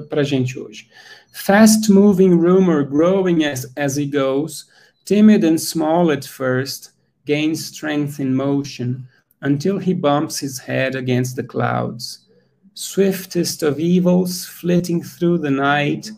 para 0.06 0.20
a 0.20 0.22
gente 0.22 0.58
hoje. 0.58 0.90
Fast 1.32 1.90
moving 1.90 2.34
rumor 2.34 2.84
growing 2.84 3.46
as, 3.46 3.72
as 3.74 3.96
it 3.96 4.10
goes, 4.14 4.66
timid 5.06 5.44
and 5.44 5.56
small 5.56 6.10
at 6.10 6.26
first, 6.26 6.92
gains 7.24 7.68
strength 7.68 8.20
in 8.20 8.34
motion 8.34 9.08
until 9.40 9.78
he 9.78 9.94
bumps 9.94 10.42
his 10.42 10.58
head 10.58 10.94
against 10.94 11.36
the 11.36 11.42
clouds. 11.42 12.28
Swiftest 12.74 13.62
of 13.62 13.80
evils, 13.80 14.44
flitting 14.44 15.02
through 15.02 15.38
the 15.38 15.50
night, 15.50 16.12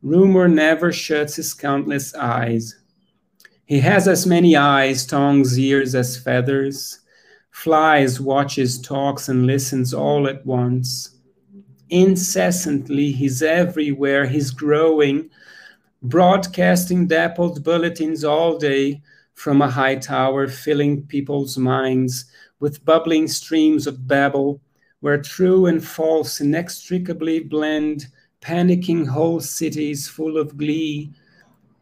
rumor 0.00 0.46
never 0.46 0.92
shuts 0.92 1.34
his 1.34 1.52
countless 1.52 2.14
eyes. 2.14 2.83
He 3.66 3.80
has 3.80 4.06
as 4.06 4.26
many 4.26 4.56
eyes, 4.56 5.06
tongues, 5.06 5.58
ears 5.58 5.94
as 5.94 6.18
feathers, 6.18 7.00
flies, 7.50 8.20
watches, 8.20 8.78
talks, 8.78 9.28
and 9.28 9.46
listens 9.46 9.94
all 9.94 10.28
at 10.28 10.44
once. 10.44 11.16
Incessantly, 11.88 13.10
he's 13.12 13.42
everywhere, 13.42 14.26
he's 14.26 14.50
growing, 14.50 15.30
broadcasting 16.02 17.06
dappled 17.06 17.64
bulletins 17.64 18.22
all 18.22 18.58
day 18.58 19.00
from 19.32 19.62
a 19.62 19.70
high 19.70 19.96
tower, 19.96 20.46
filling 20.46 21.06
people's 21.06 21.56
minds 21.56 22.26
with 22.60 22.84
bubbling 22.84 23.26
streams 23.28 23.86
of 23.86 24.06
babble, 24.06 24.60
where 25.00 25.20
true 25.20 25.66
and 25.66 25.82
false 25.82 26.40
inextricably 26.40 27.40
blend, 27.40 28.08
panicking 28.42 29.06
whole 29.06 29.40
cities 29.40 30.06
full 30.06 30.36
of 30.36 30.56
glee, 30.58 31.10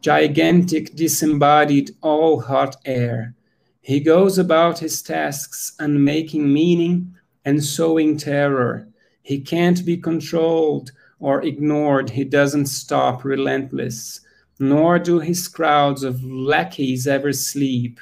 gigantic, 0.02 0.94
disembodied, 0.94 1.92
all 2.02 2.40
hot 2.40 2.76
air. 2.84 3.34
He 3.80 4.00
goes 4.00 4.36
about 4.36 4.78
his 4.78 5.00
tasks, 5.00 5.72
and 5.78 6.04
making 6.04 6.52
meaning 6.52 7.14
and 7.44 7.62
sowing 7.62 8.16
terror. 8.16 8.88
He 9.22 9.40
can't 9.40 9.84
be 9.86 9.96
controlled 9.96 10.92
or 11.18 11.42
ignored. 11.42 12.10
He 12.10 12.24
doesn't 12.24 12.66
stop, 12.66 13.24
relentless, 13.24 14.20
nor 14.58 14.98
do 14.98 15.20
his 15.20 15.48
crowds 15.48 16.02
of 16.02 16.24
lackeys 16.24 17.06
ever 17.06 17.32
sleep. 17.32 18.00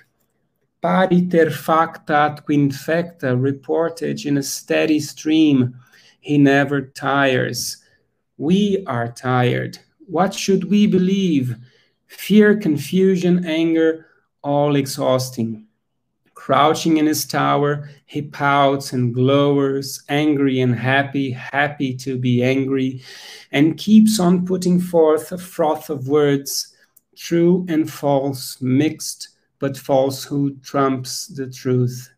Pariter 0.82 1.50
factat 1.50 2.44
quinfecta, 2.46 3.40
reported 3.40 4.24
in 4.24 4.38
a 4.38 4.42
steady 4.42 5.00
stream. 5.00 5.76
He 6.20 6.38
never 6.38 6.80
tires. 6.80 7.76
We 8.38 8.82
are 8.86 9.12
tired. 9.12 9.78
What 10.06 10.32
should 10.32 10.64
we 10.64 10.86
believe? 10.86 11.56
Fear, 12.10 12.56
confusion, 12.56 13.44
anger, 13.44 14.06
all 14.42 14.74
exhausting. 14.74 15.66
Crouching 16.34 16.96
in 16.96 17.06
his 17.06 17.24
tower, 17.24 17.88
he 18.04 18.20
pouts 18.20 18.92
and 18.92 19.14
glowers, 19.14 20.02
angry 20.08 20.60
and 20.60 20.74
happy, 20.74 21.30
happy 21.30 21.94
to 21.98 22.18
be 22.18 22.42
angry, 22.42 23.02
and 23.52 23.78
keeps 23.78 24.18
on 24.18 24.44
putting 24.44 24.80
forth 24.80 25.30
a 25.30 25.38
froth 25.38 25.88
of 25.88 26.08
words, 26.08 26.74
true 27.16 27.64
and 27.68 27.88
false, 27.88 28.60
mixed, 28.60 29.28
but 29.60 29.76
falsehood 29.76 30.64
trumps 30.64 31.28
the 31.28 31.48
truth. 31.48 32.10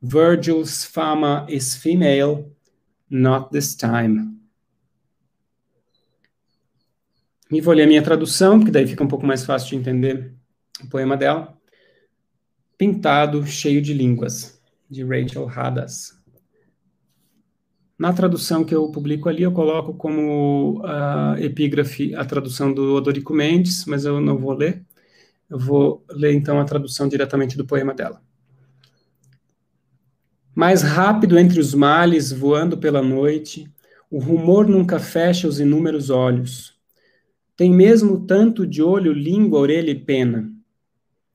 Virgil's 0.00 0.82
fama 0.82 1.44
is 1.48 1.76
female, 1.76 2.48
not 3.10 3.52
this 3.52 3.74
time. 3.74 4.40
E 7.54 7.60
vou 7.60 7.72
ler 7.72 7.84
a 7.84 7.86
minha 7.86 8.02
tradução, 8.02 8.58
porque 8.58 8.72
daí 8.72 8.84
fica 8.84 9.04
um 9.04 9.06
pouco 9.06 9.24
mais 9.24 9.44
fácil 9.44 9.68
de 9.70 9.76
entender 9.76 10.34
o 10.82 10.88
poema 10.88 11.16
dela. 11.16 11.56
Pintado 12.76 13.46
Cheio 13.46 13.80
de 13.80 13.94
Línguas, 13.94 14.60
de 14.90 15.04
Rachel 15.04 15.48
Hadas. 15.48 16.20
Na 17.96 18.12
tradução 18.12 18.64
que 18.64 18.74
eu 18.74 18.90
publico 18.90 19.28
ali, 19.28 19.44
eu 19.44 19.52
coloco 19.52 19.94
como 19.94 20.80
uh, 20.80 21.38
epígrafe 21.38 22.12
a 22.16 22.24
tradução 22.24 22.74
do 22.74 22.96
Odorico 22.96 23.32
Mendes, 23.32 23.84
mas 23.86 24.04
eu 24.04 24.20
não 24.20 24.36
vou 24.36 24.52
ler. 24.52 24.84
Eu 25.48 25.56
vou 25.56 26.04
ler 26.10 26.34
então 26.34 26.58
a 26.58 26.64
tradução 26.64 27.06
diretamente 27.06 27.56
do 27.56 27.64
poema 27.64 27.94
dela. 27.94 28.20
Mais 30.52 30.82
rápido 30.82 31.38
entre 31.38 31.60
os 31.60 31.72
males, 31.72 32.32
voando 32.32 32.76
pela 32.76 33.00
noite, 33.00 33.72
o 34.10 34.18
rumor 34.18 34.66
nunca 34.66 34.98
fecha 34.98 35.46
os 35.46 35.60
inúmeros 35.60 36.10
olhos. 36.10 36.73
Tem 37.56 37.72
mesmo 37.72 38.26
tanto 38.26 38.66
de 38.66 38.82
olho, 38.82 39.12
língua, 39.12 39.60
orelha 39.60 39.90
e 39.90 39.94
pena 39.94 40.54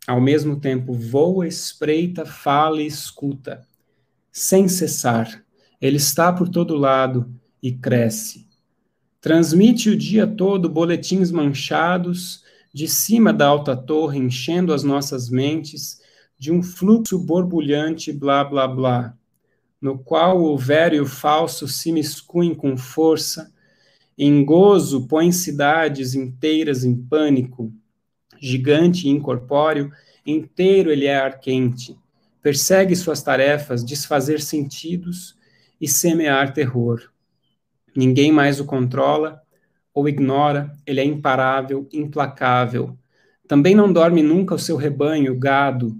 ao 0.09 0.19
mesmo 0.19 0.59
tempo 0.59 0.91
voa, 0.91 1.47
espreita, 1.47 2.25
fala 2.25 2.81
e 2.81 2.87
escuta, 2.87 3.61
sem 4.31 4.67
cessar. 4.67 5.43
Ele 5.79 5.97
está 5.97 6.33
por 6.33 6.49
todo 6.49 6.75
lado 6.75 7.31
e 7.61 7.71
cresce. 7.71 8.47
Transmite 9.21 9.87
o 9.89 9.95
dia 9.95 10.25
todo 10.25 10.67
boletins 10.67 11.29
manchados 11.29 12.43
de 12.73 12.87
cima 12.87 13.31
da 13.31 13.45
alta 13.45 13.77
torre, 13.77 14.17
enchendo 14.17 14.73
as 14.73 14.83
nossas 14.83 15.29
mentes 15.29 16.01
de 16.39 16.51
um 16.51 16.63
fluxo 16.63 17.19
borbulhante, 17.19 18.11
blá 18.11 18.43
blá 18.43 18.67
blá, 18.67 19.15
no 19.79 19.99
qual 19.99 20.41
o 20.41 20.57
velho 20.57 20.95
e 20.95 21.01
o 21.01 21.05
falso 21.05 21.67
se 21.67 21.91
miscuem 21.91 22.55
com 22.55 22.75
força, 22.75 23.53
em 24.21 24.43
gozo 24.43 25.07
põe 25.07 25.31
cidades 25.31 26.13
inteiras 26.13 26.83
em 26.83 26.93
pânico, 26.93 27.71
gigante 28.37 29.07
e 29.07 29.09
incorpóreo, 29.09 29.89
inteiro 30.25 30.91
ele 30.91 31.05
é 31.05 31.15
ar 31.15 31.39
quente, 31.39 31.97
persegue 32.41 32.97
suas 32.97 33.23
tarefas, 33.23 33.81
desfazer 33.81 34.41
sentidos 34.41 35.37
e 35.79 35.87
semear 35.87 36.53
terror. 36.53 37.09
Ninguém 37.95 38.29
mais 38.29 38.59
o 38.59 38.65
controla 38.65 39.41
ou 39.93 40.09
ignora, 40.09 40.75
ele 40.85 40.99
é 40.99 41.05
imparável, 41.05 41.87
implacável. 41.93 42.97
Também 43.47 43.73
não 43.73 43.91
dorme 43.91 44.21
nunca 44.21 44.53
o 44.53 44.59
seu 44.59 44.75
rebanho, 44.75 45.33
gado. 45.39 45.97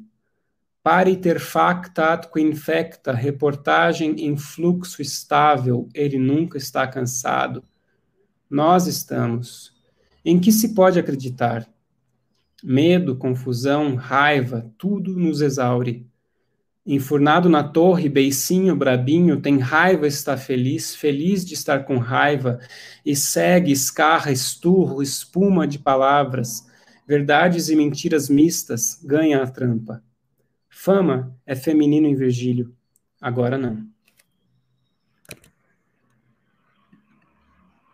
Pariter 0.84 1.40
factat 1.40 2.30
infecta, 2.38 3.14
reportagem 3.14 4.26
em 4.26 4.36
fluxo 4.36 5.02
estável, 5.02 5.88
ele 5.94 6.18
nunca 6.18 6.58
está 6.58 6.86
cansado. 6.86 7.64
Nós 8.50 8.88
estamos. 8.88 9.72
Em 10.26 10.40
que 10.40 10.52
se 10.52 10.74
pode 10.74 10.98
acreditar? 10.98 11.68
Medo, 12.64 13.16
confusão, 13.16 13.96
raiva, 13.96 14.70
tudo 14.76 15.16
nos 15.16 15.42
exaure. 15.42 16.10
Enfurnado 16.84 17.48
na 17.48 17.64
torre, 17.64 18.10
beicinho, 18.10 18.76
brabinho, 18.76 19.40
tem 19.40 19.60
raiva, 19.60 20.08
está 20.08 20.36
feliz, 20.36 20.96
feliz 20.96 21.46
de 21.46 21.54
estar 21.54 21.86
com 21.86 22.00
raiva, 22.00 22.60
e 23.06 23.16
segue, 23.16 23.72
escarra, 23.72 24.32
esturro, 24.32 25.04
espuma 25.04 25.68
de 25.68 25.78
palavras, 25.78 26.68
verdades 27.08 27.70
e 27.70 27.76
mentiras 27.76 28.28
mistas, 28.30 29.00
ganha 29.04 29.44
a 29.44 29.48
trampa. 29.48 30.04
Fama 30.68 31.38
é 31.46 31.54
feminino 31.54 32.08
em 32.08 32.16
Virgílio, 32.16 32.74
agora 33.22 33.58
não. 33.58 33.88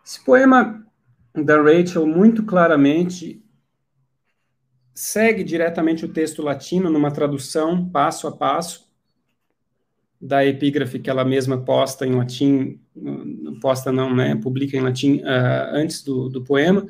Esse 0.06 0.24
poema 0.24 0.86
da 1.34 1.60
Rachel 1.60 2.06
muito 2.06 2.44
claramente 2.44 3.44
segue 4.94 5.42
diretamente 5.42 6.04
o 6.04 6.12
texto 6.12 6.42
latino 6.42 6.88
numa 6.88 7.10
tradução 7.10 7.88
passo 7.88 8.28
a 8.28 8.32
passo 8.32 8.88
da 10.20 10.46
epígrafe 10.46 11.00
que 11.00 11.10
ela 11.10 11.24
mesma 11.24 11.64
posta 11.64 12.06
em 12.06 12.14
latim, 12.14 12.80
posta 13.60 13.90
não, 13.90 14.14
né, 14.14 14.36
publica 14.36 14.76
em 14.76 14.80
latim 14.80 15.16
uh, 15.16 15.74
antes 15.74 16.04
do, 16.04 16.28
do 16.28 16.40
poema, 16.40 16.86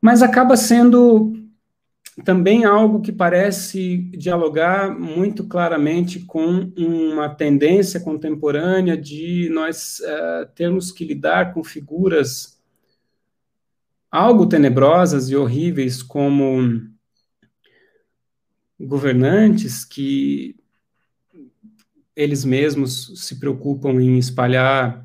mas 0.00 0.22
acaba 0.22 0.56
sendo 0.56 1.45
também 2.24 2.64
algo 2.64 3.02
que 3.02 3.12
parece 3.12 3.98
dialogar 4.16 4.98
muito 4.98 5.46
claramente 5.46 6.20
com 6.20 6.72
uma 6.76 7.28
tendência 7.28 8.00
contemporânea 8.00 8.96
de 8.96 9.50
nós 9.52 10.00
uh, 10.00 10.46
termos 10.54 10.90
que 10.90 11.04
lidar 11.04 11.52
com 11.52 11.62
figuras 11.62 12.58
algo 14.10 14.46
tenebrosas 14.46 15.28
e 15.28 15.36
horríveis 15.36 16.02
como 16.02 16.88
governantes 18.80 19.84
que 19.84 20.56
eles 22.14 22.46
mesmos 22.46 23.26
se 23.26 23.38
preocupam 23.38 24.00
em 24.00 24.18
espalhar 24.18 25.04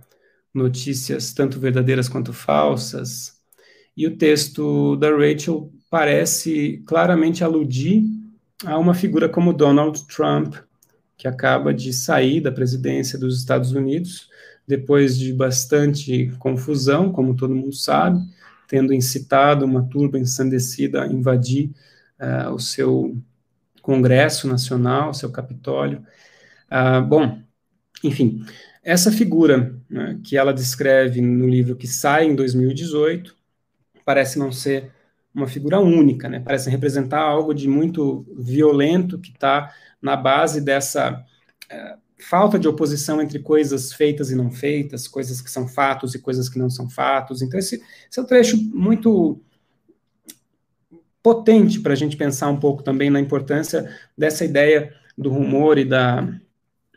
notícias 0.53 1.33
tanto 1.33 1.59
verdadeiras 1.59 2.07
quanto 2.07 2.31
falsas. 2.31 3.37
E 3.97 4.07
o 4.07 4.17
texto 4.17 4.95
da 4.95 5.09
Rachel 5.09 5.73
parece 5.91 6.81
claramente 6.87 7.43
aludir 7.43 8.05
a 8.65 8.79
uma 8.79 8.93
figura 8.93 9.27
como 9.27 9.51
Donald 9.51 10.07
Trump, 10.07 10.55
que 11.17 11.27
acaba 11.27 11.73
de 11.73 11.91
sair 11.91 12.39
da 12.39 12.49
presidência 12.49 13.19
dos 13.19 13.37
Estados 13.37 13.73
Unidos 13.73 14.29
depois 14.65 15.17
de 15.17 15.33
bastante 15.33 16.31
confusão, 16.39 17.11
como 17.11 17.35
todo 17.35 17.53
mundo 17.53 17.75
sabe, 17.75 18.19
tendo 18.69 18.93
incitado 18.93 19.65
uma 19.65 19.83
turba 19.83 20.17
ensandecida 20.17 21.03
a 21.03 21.07
invadir 21.07 21.71
uh, 22.17 22.51
o 22.51 22.59
seu 22.59 23.17
Congresso 23.81 24.47
Nacional, 24.47 25.09
o 25.09 25.13
seu 25.13 25.29
Capitólio. 25.29 26.05
Uh, 26.71 27.05
bom, 27.05 27.37
enfim, 28.01 28.45
essa 28.81 29.11
figura 29.11 29.75
né, 29.89 30.17
que 30.23 30.37
ela 30.37 30.53
descreve 30.53 31.19
no 31.19 31.49
livro 31.49 31.75
que 31.75 31.85
sai 31.85 32.27
em 32.27 32.35
2018 32.35 33.35
parece 34.05 34.39
não 34.39 34.53
ser 34.53 34.89
uma 35.33 35.47
figura 35.47 35.79
única, 35.79 36.27
né? 36.27 36.39
Parece 36.39 36.69
representar 36.69 37.21
algo 37.21 37.53
de 37.53 37.67
muito 37.67 38.25
violento 38.37 39.19
que 39.19 39.31
está 39.31 39.73
na 40.01 40.15
base 40.15 40.61
dessa 40.61 41.23
uh, 41.71 42.01
falta 42.19 42.59
de 42.59 42.67
oposição 42.67 43.21
entre 43.21 43.39
coisas 43.39 43.93
feitas 43.93 44.29
e 44.29 44.35
não 44.35 44.51
feitas, 44.51 45.07
coisas 45.07 45.41
que 45.41 45.49
são 45.49 45.67
fatos 45.67 46.13
e 46.13 46.19
coisas 46.19 46.49
que 46.49 46.59
não 46.59 46.69
são 46.69 46.89
fatos. 46.89 47.41
Então, 47.41 47.59
esse, 47.59 47.75
esse 48.09 48.19
é 48.19 48.21
um 48.21 48.25
trecho 48.25 48.57
muito 48.57 49.39
potente 51.23 51.79
para 51.79 51.93
a 51.93 51.95
gente 51.95 52.17
pensar 52.17 52.49
um 52.49 52.59
pouco 52.59 52.83
também 52.83 53.09
na 53.09 53.19
importância 53.19 53.89
dessa 54.17 54.43
ideia 54.43 54.93
do 55.17 55.29
rumor 55.29 55.77
e 55.77 55.85
da, 55.85 56.27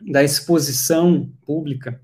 da 0.01 0.23
exposição 0.23 1.31
pública 1.45 2.01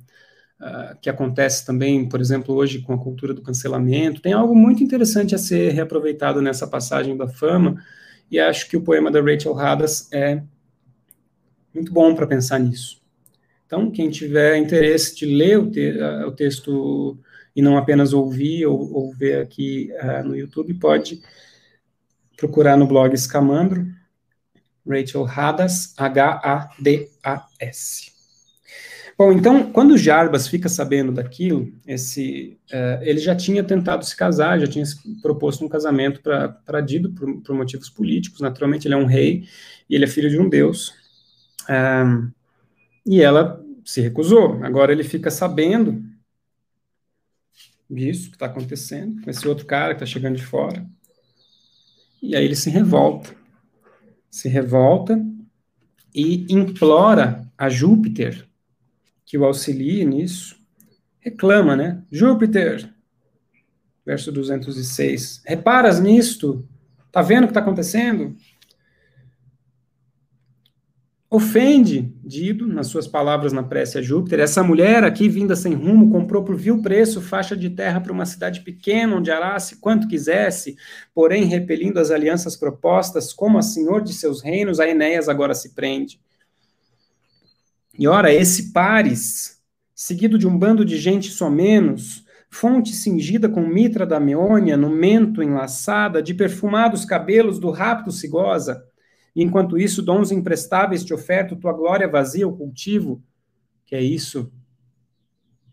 uh, 0.62 0.96
que 1.02 1.10
acontece 1.10 1.66
também, 1.66 2.08
por 2.08 2.22
exemplo, 2.22 2.54
hoje 2.56 2.80
com 2.82 2.94
a 2.94 2.98
cultura 2.98 3.34
do 3.34 3.42
cancelamento. 3.42 4.22
Tem 4.22 4.34
algo 4.34 4.56
muito 4.56 4.84
interessante 4.84 5.34
a 5.34 5.38
ser 5.38 5.72
reaproveitado 5.74 6.42
nessa 6.42 6.68
passagem 6.68 7.18
da 7.18 7.28
fama, 7.28 7.84
e 8.30 8.40
acho 8.40 8.70
que 8.70 8.78
o 8.78 8.82
poema 8.82 9.12
da 9.12 9.20
Rachel 9.22 9.58
Hadas 9.60 10.08
é 10.14 10.42
muito 11.74 11.92
bom 11.92 12.14
para 12.16 12.28
pensar 12.28 12.60
nisso. 12.60 13.02
Então, 13.66 13.90
quem 13.90 14.10
tiver 14.10 14.58
interesse 14.58 15.16
de 15.16 15.26
ler 15.26 15.58
o, 15.60 15.70
te 15.70 15.92
uh, 15.92 16.28
o 16.28 16.32
texto 16.32 17.18
e 17.56 17.62
não 17.62 17.78
apenas 17.78 18.14
ouvir 18.14 18.66
ou, 18.66 18.94
ou 18.94 19.14
ver 19.14 19.42
aqui 19.42 19.90
uh, 20.02 20.24
no 20.28 20.36
YouTube, 20.36 20.74
pode 20.76 21.22
procurar 22.38 22.78
no 22.78 22.88
blog 22.88 23.14
Escamandro, 23.14 23.86
Rachel 24.88 25.26
Hadas, 25.26 25.94
H-A-D-A-S. 25.98 26.52
Bom, 29.18 29.32
então, 29.32 29.72
quando 29.72 29.98
Jarbas 29.98 30.48
fica 30.48 30.68
sabendo 30.68 31.12
daquilo, 31.12 31.72
esse, 31.86 32.58
uh, 32.72 33.04
ele 33.04 33.20
já 33.20 33.36
tinha 33.36 33.64
tentado 33.64 34.06
se 34.06 34.16
casar, 34.16 34.60
já 34.60 34.68
tinha 34.68 34.86
proposto 35.22 35.64
um 35.64 35.70
casamento 35.70 36.22
para 36.22 36.82
Dido 36.82 37.12
por, 37.12 37.42
por, 37.42 37.56
motivos 37.56 37.90
políticos. 37.90 38.42
Naturalmente, 38.42 38.88
ele 38.88 38.96
é 38.96 38.98
um 38.98 39.06
rei 39.06 39.44
e 39.90 39.96
ele 39.96 40.06
é 40.06 40.08
filho 40.08 40.30
de 40.30 40.40
um 40.40 40.50
deus. 40.50 40.94
Um, 41.70 42.32
e 43.06 43.22
ela 43.22 43.64
se 43.86 44.02
recusou. 44.02 44.64
Agora 44.64 44.92
ele 44.92 45.04
fica 45.04 45.30
sabendo 45.30 46.04
disso 47.90 48.30
que 48.30 48.36
está 48.36 48.46
acontecendo 48.46 49.22
com 49.22 49.30
esse 49.30 49.48
outro 49.48 49.66
cara 49.66 49.94
que 49.94 50.04
está 50.04 50.06
chegando 50.06 50.38
de 50.38 50.46
fora. 50.46 50.86
E 52.22 52.36
aí 52.36 52.46
ele 52.46 52.56
se 52.56 52.70
revolta. 52.70 53.36
Se 54.30 54.48
revolta 54.48 55.22
e 56.14 56.46
implora 56.50 57.46
a 57.58 57.70
Júpiter 57.70 58.48
que 59.32 59.38
o 59.38 59.46
auxilie 59.46 60.04
nisso. 60.04 60.60
Reclama, 61.22 61.74
né? 61.74 62.04
Júpiter, 62.12 62.94
verso 64.06 64.30
206. 64.30 65.42
Reparas 65.46 66.02
nisto? 66.02 66.68
Tá 67.10 67.22
vendo 67.22 67.44
o 67.44 67.48
que 67.48 67.52
está 67.52 67.62
acontecendo? 67.62 68.36
ofende 71.34 72.14
Dido, 72.22 72.68
nas 72.68 72.88
suas 72.88 73.08
palavras 73.08 73.54
na 73.54 73.64
prece 73.64 73.98
a 73.98 74.02
Júpiter, 74.02 74.42
essa 74.42 74.62
mulher 74.62 75.06
aqui 75.06 75.30
vinda 75.30 75.56
sem 75.56 75.74
rumo 75.74 76.12
comprou 76.12 76.44
por 76.44 76.58
vil 76.58 76.82
preço 76.82 77.22
faixa 77.22 77.56
de 77.56 77.70
terra 77.70 78.02
para 78.02 78.12
uma 78.12 78.26
cidade 78.26 78.60
pequena 78.60 79.16
onde 79.16 79.32
arasse 79.32 79.80
quanto 79.80 80.10
quisesse, 80.10 80.76
porém 81.14 81.46
repelindo 81.46 82.02
as 82.02 82.12
alianças 82.12 82.58
propostas, 82.58 83.32
como 83.32 83.58
a 83.58 83.62
senhor 83.62 84.02
de 84.02 84.12
seus 84.12 84.42
reinos, 84.42 84.82
a 84.82 84.90
Enéas 84.90 85.30
agora 85.30 85.54
se 85.54 85.74
prende. 85.74 86.20
E 88.02 88.08
ora, 88.08 88.34
esse 88.34 88.74
Pares, 88.74 89.62
seguido 89.94 90.36
de 90.36 90.48
um 90.48 90.58
bando 90.58 90.84
de 90.84 90.98
gente 90.98 91.30
somenos, 91.30 92.26
fonte 92.50 92.96
cingida 92.96 93.48
com 93.48 93.62
mitra 93.62 94.08
da 94.08 94.20
Meônia, 94.20 94.76
no 94.76 94.90
mento 94.90 95.44
enlaçada, 95.44 96.20
de 96.20 96.34
perfumados 96.34 97.06
cabelos 97.06 97.60
do 97.60 97.70
rapto 97.70 98.12
se 98.12 98.28
goza, 98.28 98.84
e 99.36 99.44
enquanto 99.44 99.78
isso, 99.78 100.02
dons 100.02 100.32
imprestáveis 100.32 101.06
te 101.06 101.14
oferto, 101.14 101.56
tua 101.56 101.74
glória 101.74 102.08
vazia 102.08 102.48
o 102.48 102.58
cultivo, 102.58 103.24
que 103.86 103.94
é 103.94 104.02
isso. 104.02 104.52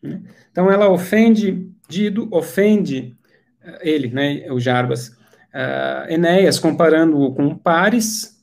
Né? 0.02 0.22
Então 0.50 0.70
ela 0.70 0.90
ofende 0.90 1.72
Dido, 1.88 2.28
ofende 2.30 3.16
uh, 3.64 3.78
ele, 3.80 4.10
né, 4.10 4.52
o 4.52 4.60
Jarbas, 4.60 5.08
uh, 5.08 6.10
Enéas, 6.10 6.58
comparando-o 6.58 7.34
com 7.34 7.56
Paris, 7.56 8.38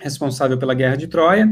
responsável 0.00 0.58
pela 0.58 0.74
guerra 0.74 0.96
de 0.96 1.06
Troia, 1.06 1.48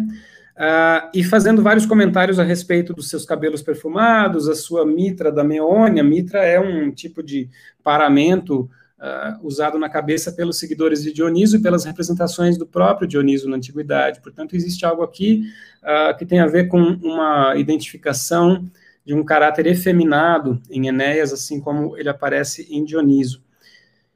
uh, 0.56 1.08
e 1.14 1.22
fazendo 1.22 1.62
vários 1.62 1.86
comentários 1.86 2.38
a 2.38 2.44
respeito 2.44 2.92
dos 2.92 3.08
seus 3.08 3.24
cabelos 3.24 3.62
perfumados, 3.62 4.48
a 4.48 4.54
sua 4.54 4.84
mitra 4.84 5.30
da 5.30 5.44
Meônia. 5.44 6.02
Mitra 6.02 6.44
é 6.44 6.58
um 6.58 6.90
tipo 6.90 7.22
de 7.22 7.48
paramento 7.82 8.68
uh, 8.98 9.46
usado 9.46 9.78
na 9.78 9.88
cabeça 9.88 10.32
pelos 10.32 10.58
seguidores 10.58 11.02
de 11.02 11.12
Dioniso 11.12 11.56
e 11.56 11.62
pelas 11.62 11.84
representações 11.84 12.58
do 12.58 12.66
próprio 12.66 13.06
Dioniso 13.06 13.48
na 13.48 13.56
antiguidade. 13.56 14.20
Portanto, 14.20 14.56
existe 14.56 14.84
algo 14.84 15.02
aqui 15.02 15.44
uh, 15.82 16.16
que 16.16 16.26
tem 16.26 16.40
a 16.40 16.46
ver 16.46 16.68
com 16.68 16.80
uma 16.80 17.54
identificação 17.56 18.64
de 19.04 19.14
um 19.14 19.24
caráter 19.24 19.66
efeminado 19.66 20.60
em 20.68 20.88
Enéas, 20.88 21.32
assim 21.32 21.60
como 21.60 21.96
ele 21.96 22.08
aparece 22.08 22.66
em 22.68 22.84
Dioniso. 22.84 23.40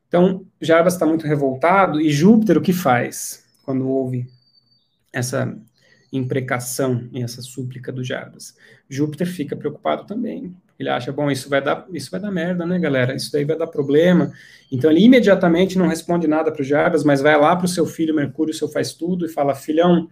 Então, 0.08 0.44
Jarbas 0.60 0.94
está 0.94 1.06
muito 1.06 1.24
revoltado, 1.24 2.00
e 2.00 2.10
Júpiter 2.10 2.58
o 2.58 2.60
que 2.60 2.72
faz 2.72 3.44
quando 3.64 3.88
houve 3.88 4.26
essa 5.12 5.56
imprecação 6.12 7.08
essa 7.14 7.42
súplica 7.42 7.92
do 7.92 8.02
Jarbas? 8.02 8.54
Júpiter 8.88 9.26
fica 9.26 9.56
preocupado 9.56 10.06
também, 10.06 10.54
ele 10.80 10.88
acha, 10.88 11.12
bom, 11.12 11.30
isso 11.30 11.50
vai 11.50 11.62
dar, 11.62 11.86
isso 11.92 12.10
vai 12.10 12.18
dar 12.18 12.30
merda, 12.30 12.64
né, 12.64 12.78
galera? 12.78 13.14
Isso 13.14 13.30
daí 13.30 13.44
vai 13.44 13.56
dar 13.56 13.66
problema. 13.66 14.32
Então 14.72 14.90
ele 14.90 15.04
imediatamente 15.04 15.76
não 15.76 15.86
responde 15.86 16.26
nada 16.26 16.50
para 16.50 16.62
o 16.62 16.64
Jarbas, 16.64 17.04
mas 17.04 17.20
vai 17.20 17.38
lá 17.38 17.54
para 17.54 17.66
o 17.66 17.68
seu 17.68 17.84
filho 17.84 18.14
Mercúrio, 18.14 18.54
seu 18.54 18.66
faz 18.66 18.94
tudo, 18.94 19.26
e 19.26 19.28
fala, 19.28 19.54
filhão, 19.54 20.08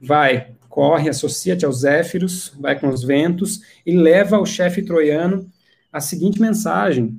vai, 0.00 0.56
corre, 0.68 1.08
associa-te 1.08 1.64
aos 1.64 1.82
Zéfiros, 1.82 2.52
vai 2.58 2.76
com 2.76 2.88
os 2.88 3.04
ventos, 3.04 3.60
e 3.86 3.96
leva 3.96 4.34
ao 4.34 4.44
chefe 4.44 4.82
troiano 4.82 5.46
a 5.92 6.00
seguinte 6.00 6.40
mensagem. 6.40 7.16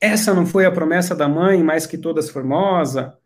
Essa 0.00 0.34
não 0.34 0.44
foi 0.44 0.66
a 0.66 0.72
promessa 0.72 1.14
da 1.14 1.28
mãe, 1.28 1.62
mais 1.62 1.86
que 1.86 1.96
todas 1.96 2.28
formosa? 2.30 3.16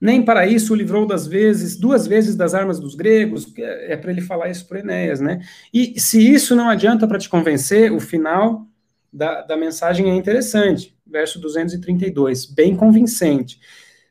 Nem 0.00 0.22
para 0.22 0.46
isso 0.46 0.72
o 0.72 0.76
livrou 0.76 1.06
das 1.06 1.26
vezes, 1.26 1.76
duas 1.76 2.06
vezes 2.06 2.36
das 2.36 2.54
armas 2.54 2.78
dos 2.78 2.94
gregos, 2.94 3.52
é, 3.58 3.94
é 3.94 3.96
para 3.96 4.10
ele 4.10 4.20
falar 4.20 4.50
isso 4.50 4.66
para 4.66 4.80
Enéas, 4.80 5.20
né? 5.20 5.40
E 5.72 5.98
se 5.98 6.20
isso 6.20 6.54
não 6.54 6.68
adianta 6.68 7.06
para 7.08 7.18
te 7.18 7.28
convencer, 7.28 7.90
o 7.90 8.00
final 8.00 8.66
da, 9.12 9.42
da 9.42 9.56
mensagem 9.56 10.10
é 10.10 10.14
interessante, 10.14 10.94
verso 11.06 11.40
232, 11.40 12.44
bem 12.46 12.76
convincente. 12.76 13.58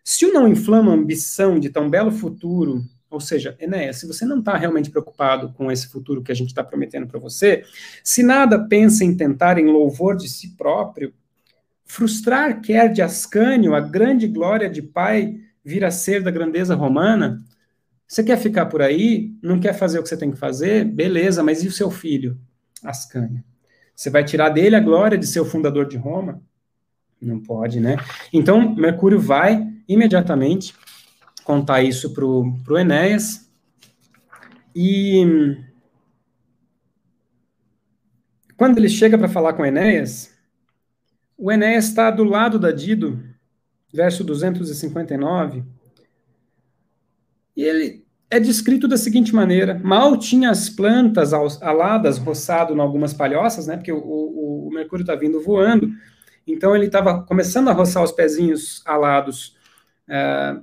Se 0.04 0.26
o 0.26 0.34
não 0.34 0.48
inflama 0.48 0.92
a 0.92 0.96
ambição 0.96 1.60
de 1.60 1.70
tão 1.70 1.90
belo 1.90 2.12
futuro, 2.12 2.84
ou 3.10 3.20
seja, 3.20 3.56
Enéas, 3.60 3.98
se 3.98 4.08
você 4.08 4.26
não 4.26 4.40
está 4.40 4.58
realmente 4.58 4.90
preocupado 4.90 5.54
com 5.54 5.72
esse 5.72 5.88
futuro 5.88 6.22
que 6.22 6.32
a 6.32 6.36
gente 6.36 6.50
está 6.50 6.64
prometendo 6.64 7.08
para 7.08 7.20
você, 7.20 7.64
se 8.04 8.24
nada 8.24 8.60
pensa 8.68 9.06
em 9.06 9.16
tentar 9.16 9.58
em 9.58 9.68
louvor 9.68 10.18
de 10.18 10.28
si 10.28 10.56
próprio, 10.56 11.14
frustrar 11.86 12.62
quer 12.62 12.92
de 12.92 13.02
Ascânio 13.02 13.76
a 13.76 13.80
grande 13.80 14.28
glória 14.28 14.70
de 14.70 14.82
pai 14.82 15.40
vir 15.66 15.84
a 15.84 15.90
ser 15.90 16.22
da 16.22 16.30
grandeza 16.30 16.76
romana, 16.76 17.44
você 18.08 18.24
quer 18.24 18.38
ficar 18.38 18.68
por 18.68 18.84
aí, 18.84 19.34
não 19.42 19.60
quer 19.60 19.74
fazer 19.74 19.98
o 19.98 20.04
que 20.04 20.10
você 20.10 20.16
tem 20.16 20.32
que 20.32 20.38
fazer, 20.38 20.86
beleza, 20.86 21.42
mas 21.42 21.64
e 21.64 21.68
o 21.68 21.72
seu 21.72 21.90
filho, 21.90 22.40
Ascânio? 22.84 23.44
Você 23.96 24.12
vai 24.12 24.24
tirar 24.24 24.50
dele 24.50 24.76
a 24.76 24.80
glória 24.80 25.18
de 25.18 25.26
ser 25.26 25.40
o 25.40 25.46
fundador 25.46 25.88
de 25.88 25.98
Roma? 25.98 26.40
Não 27.20 27.40
pode, 27.40 27.80
né? 27.80 27.98
Então, 28.32 28.76
Mercúrio 28.76 29.20
vai 29.20 29.68
imediatamente 29.88 30.76
contar 31.44 31.82
isso 31.82 32.14
para 32.14 32.26
o 32.26 32.78
Enéas, 32.78 33.50
e 34.76 35.56
quando 38.58 38.78
ele 38.78 38.90
chega 38.90 39.18
para 39.18 39.30
falar 39.30 39.54
com 39.54 39.66
Enéas, 39.66 40.34
o 41.38 41.52
Enéas 41.52 41.86
está 41.86 42.12
do 42.12 42.24
lado 42.24 42.60
da 42.60 42.72
Dido, 42.72 43.24
verso 43.94 44.24
259, 44.24 45.64
e 47.56 47.64
ele 47.64 48.06
é 48.30 48.40
descrito 48.40 48.88
da 48.88 48.98
seguinte 48.98 49.34
maneira: 49.34 49.80
mal 49.84 50.18
tinha 50.18 50.50
as 50.50 50.70
plantas 50.70 51.34
aladas 51.34 52.18
roçado 52.18 52.74
em 52.74 52.80
algumas 52.80 53.14
palhoças, 53.14 53.68
né? 53.68 53.78
Porque 53.78 53.92
o, 53.92 53.98
o, 53.98 54.68
o 54.68 54.74
Mercúrio 54.74 55.04
está 55.04 55.16
vindo 55.16 55.42
voando, 55.42 55.90
então 56.46 56.76
ele 56.76 56.88
estava 56.88 57.24
começando 57.24 57.70
a 57.70 57.74
roçar 57.74 58.04
os 58.04 58.12
pezinhos 58.12 58.82
alados 58.86 59.56
é, 60.08 60.58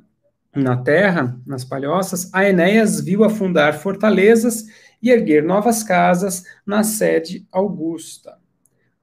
na 0.54 0.76
terra, 0.76 1.38
nas 1.46 1.64
palhoças. 1.64 2.32
A 2.32 2.48
Enéas 2.48 3.00
viu 3.00 3.24
afundar 3.24 3.78
fortalezas 3.78 4.66
e 5.02 5.10
erguer 5.10 5.42
novas 5.42 5.82
casas 5.82 6.44
na 6.64 6.84
sede 6.84 7.46
augusta. 7.50 8.41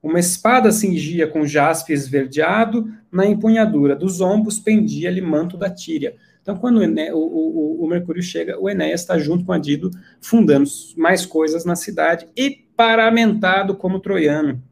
Uma 0.01 0.19
espada 0.19 0.71
cingia 0.71 1.27
com 1.27 1.45
jaspe 1.45 1.91
esverdeado, 1.91 2.89
na 3.11 3.25
empunhadura 3.25 3.95
dos 3.95 4.21
ombros 4.21 4.59
pendia-lhe 4.59 5.21
manto 5.21 5.57
da 5.57 5.69
tíria. 5.69 6.15
Então, 6.41 6.57
quando 6.57 6.77
o, 6.77 6.83
Ené, 6.83 7.13
o, 7.13 7.17
o, 7.17 7.83
o, 7.83 7.87
Mercúrio 7.87 8.23
chega, 8.23 8.59
o 8.59 8.69
Enéas 8.69 9.01
está 9.01 9.19
junto 9.19 9.45
com 9.45 9.51
a 9.51 9.57
Dido, 9.57 9.91
fundando 10.21 10.69
mais 10.95 11.25
coisas 11.25 11.65
na 11.65 11.75
cidade, 11.75 12.27
e 12.35 12.49
paramentado 12.75 13.75
como 13.75 13.99
troiano. 13.99 14.63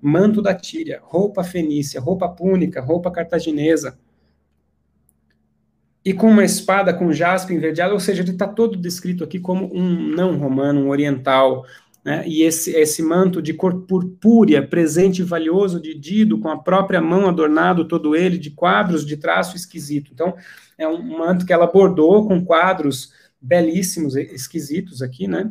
Manto 0.00 0.40
da 0.40 0.54
tíria, 0.54 1.00
roupa 1.02 1.44
fenícia, 1.44 2.00
roupa 2.00 2.28
púnica, 2.28 2.80
roupa 2.80 3.10
cartaginesa. 3.10 3.98
E 6.04 6.12
com 6.12 6.28
uma 6.28 6.42
espada 6.42 6.92
com 6.92 7.12
jaspe 7.12 7.54
enverdeado, 7.54 7.94
ou 7.94 8.00
seja, 8.00 8.22
ele 8.22 8.32
está 8.32 8.48
todo 8.48 8.76
descrito 8.76 9.22
aqui 9.22 9.38
como 9.38 9.70
um 9.72 10.08
não 10.08 10.36
romano, 10.36 10.80
um 10.80 10.88
oriental, 10.88 11.64
né? 12.04 12.26
e 12.26 12.42
esse, 12.42 12.70
esse 12.72 13.02
manto 13.02 13.40
de 13.40 13.54
cor 13.54 13.82
purpúrea, 13.82 14.66
presente 14.66 15.22
valioso 15.22 15.80
de 15.80 15.94
Dido, 15.94 16.38
com 16.38 16.48
a 16.48 16.58
própria 16.58 17.00
mão 17.00 17.28
adornado 17.28 17.86
todo 17.86 18.16
ele, 18.16 18.38
de 18.38 18.50
quadros 18.50 19.06
de 19.06 19.16
traço 19.16 19.56
esquisito. 19.56 20.10
Então, 20.12 20.34
é 20.76 20.86
um 20.86 21.02
manto 21.18 21.46
que 21.46 21.52
ela 21.52 21.66
bordou 21.66 22.26
com 22.26 22.44
quadros 22.44 23.12
belíssimos, 23.40 24.16
esquisitos 24.16 25.02
aqui, 25.02 25.28
né? 25.28 25.50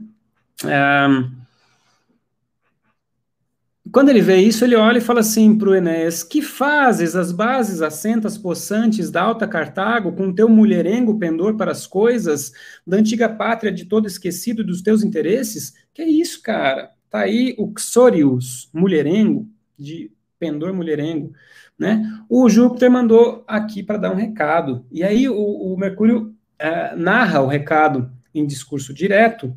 quando 3.91 4.07
ele 4.09 4.21
vê 4.21 4.37
isso, 4.37 4.63
ele 4.63 4.75
olha 4.75 4.99
e 4.99 5.01
fala 5.01 5.19
assim 5.19 5.57
para 5.57 5.69
o 5.69 5.75
Enéas: 5.75 6.23
Que 6.23 6.41
fazes 6.41 7.15
as 7.15 7.31
bases 7.31 7.81
assentas 7.81 8.37
possantes 8.37 9.11
da 9.11 9.21
alta 9.21 9.47
Cartago, 9.47 10.13
com 10.13 10.33
teu 10.33 10.47
mulherengo 10.47 11.19
pendor 11.19 11.57
para 11.57 11.71
as 11.71 11.85
coisas, 11.85 12.53
da 12.87 12.97
antiga 12.97 13.27
pátria 13.27 13.71
de 13.71 13.85
todo 13.85 14.07
esquecido 14.07 14.63
dos 14.63 14.81
teus 14.81 15.03
interesses? 15.03 15.73
Que 15.93 16.01
é 16.01 16.09
isso, 16.09 16.41
cara? 16.41 16.91
Tá 17.09 17.19
aí 17.19 17.55
o 17.57 17.71
Xorius, 17.77 18.69
mulherengo, 18.73 19.47
de 19.77 20.11
pendor 20.39 20.73
mulherengo, 20.73 21.33
né? 21.77 22.03
O 22.29 22.49
Júpiter 22.49 22.89
mandou 22.89 23.43
aqui 23.47 23.83
para 23.83 23.97
dar 23.97 24.11
um 24.11 24.15
recado. 24.15 24.85
E 24.91 25.03
aí 25.03 25.27
o, 25.27 25.35
o 25.35 25.77
Mercúrio 25.77 26.35
uh, 26.61 26.95
narra 26.95 27.41
o 27.41 27.47
recado 27.47 28.11
em 28.33 28.45
discurso 28.45 28.93
direto, 28.93 29.55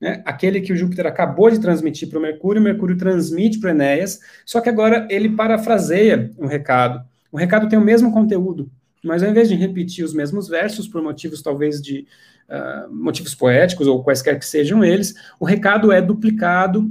né, 0.00 0.22
aquele 0.24 0.60
que 0.60 0.72
o 0.72 0.76
Júpiter 0.76 1.06
acabou 1.06 1.50
de 1.50 1.60
transmitir 1.60 2.08
para 2.08 2.18
o 2.18 2.22
Mercúrio, 2.22 2.60
o 2.60 2.64
Mercúrio 2.64 2.96
transmite 2.96 3.58
para 3.58 3.68
o 3.68 3.70
Enéas, 3.70 4.20
só 4.44 4.60
que 4.60 4.68
agora 4.68 5.06
ele 5.10 5.30
parafraseia 5.30 6.30
um 6.38 6.46
recado. 6.46 7.04
O 7.32 7.36
recado 7.36 7.68
tem 7.68 7.78
o 7.78 7.84
mesmo 7.84 8.12
conteúdo, 8.12 8.70
mas 9.04 9.22
ao 9.22 9.30
invés 9.30 9.48
de 9.48 9.54
repetir 9.54 10.04
os 10.04 10.14
mesmos 10.14 10.48
versos, 10.48 10.88
por 10.88 11.02
motivos 11.02 11.42
talvez 11.42 11.80
de 11.80 12.06
uh, 12.48 12.92
motivos 12.92 13.34
poéticos 13.34 13.86
ou 13.86 14.02
quaisquer 14.02 14.38
que 14.38 14.46
sejam 14.46 14.84
eles, 14.84 15.14
o 15.38 15.44
recado 15.44 15.92
é 15.92 16.00
duplicado 16.00 16.90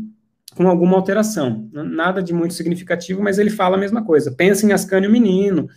com 0.55 0.67
alguma 0.67 0.95
alteração. 0.95 1.69
Nada 1.73 2.23
de 2.23 2.33
muito 2.33 2.53
significativo, 2.53 3.21
mas 3.21 3.37
ele 3.37 3.49
fala 3.49 3.75
a 3.75 3.79
mesma 3.79 4.03
coisa. 4.03 4.31
Pensa 4.31 4.65
em 4.65 4.71
Ascânio 4.71 5.11
menino, 5.11 5.67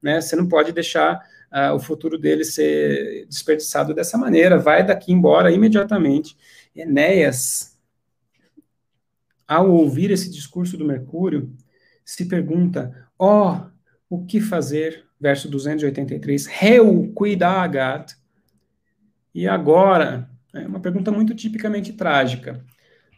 né? 0.00 0.20
Você 0.20 0.36
não 0.36 0.46
pode 0.46 0.72
deixar 0.72 1.20
uh, 1.52 1.74
o 1.74 1.80
futuro 1.80 2.16
dele 2.16 2.44
ser 2.44 3.26
desperdiçado 3.26 3.92
dessa 3.92 4.16
maneira. 4.16 4.58
Vai 4.58 4.86
daqui 4.86 5.12
embora 5.12 5.50
imediatamente 5.50 6.36
Enéas, 6.74 7.76
ao 9.46 9.70
ouvir 9.70 10.10
esse 10.10 10.30
discurso 10.30 10.76
do 10.76 10.84
Mercúrio, 10.84 11.52
se 12.04 12.26
pergunta: 12.26 13.08
ó, 13.18 13.56
oh, 14.10 14.16
o 14.16 14.24
que 14.24 14.40
fazer? 14.40 15.07
Verso 15.20 15.48
283, 15.48 16.48
Heu 16.62 17.12
cuidagat. 17.14 18.16
E 19.34 19.46
agora, 19.48 20.28
é 20.54 20.66
uma 20.66 20.80
pergunta 20.80 21.10
muito 21.10 21.34
tipicamente 21.34 21.92
trágica. 21.92 22.64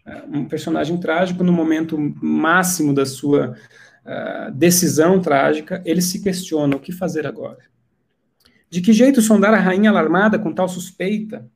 É, 0.06 0.22
um 0.26 0.46
personagem 0.46 0.98
trágico, 0.98 1.44
no 1.44 1.52
momento 1.52 1.98
máximo 2.22 2.94
da 2.94 3.04
sua 3.04 3.50
uh, 3.50 4.50
decisão 4.52 5.20
trágica, 5.20 5.82
ele 5.84 6.00
se 6.00 6.22
questiona: 6.22 6.76
o 6.76 6.80
que 6.80 6.92
fazer 6.92 7.26
agora? 7.26 7.58
De 8.70 8.80
que 8.80 8.92
jeito 8.92 9.20
sondar 9.20 9.52
a 9.52 9.58
rainha 9.58 9.90
alarmada 9.90 10.38
com 10.38 10.52
tal 10.52 10.68
suspeita? 10.68 11.48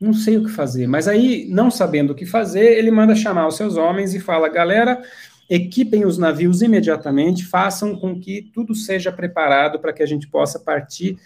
não 0.00 0.14
sei 0.14 0.38
o 0.38 0.44
que 0.44 0.50
fazer. 0.50 0.86
Mas 0.86 1.06
aí, 1.06 1.46
não 1.50 1.70
sabendo 1.70 2.12
o 2.12 2.14
que 2.14 2.24
fazer, 2.24 2.78
ele 2.78 2.90
manda 2.90 3.14
chamar 3.14 3.46
os 3.46 3.56
seus 3.56 3.76
homens 3.76 4.14
e 4.14 4.20
fala: 4.20 4.48
galera, 4.48 5.02
equipem 5.50 6.06
os 6.06 6.16
navios 6.16 6.62
imediatamente, 6.62 7.44
façam 7.44 7.96
com 7.96 8.18
que 8.20 8.48
tudo 8.54 8.72
seja 8.72 9.10
preparado 9.10 9.80
para 9.80 9.92
que 9.92 10.02
a 10.02 10.06
gente 10.06 10.28
possa 10.28 10.60
partir 10.60 11.18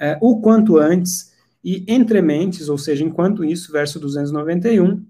é, 0.00 0.18
o 0.20 0.40
quanto 0.40 0.76
antes. 0.76 1.32
E 1.62 1.84
entre 1.86 2.20
mentes, 2.20 2.68
ou 2.68 2.76
seja, 2.76 3.04
enquanto 3.04 3.44
isso, 3.44 3.70
verso 3.70 4.00
291, 4.00 5.04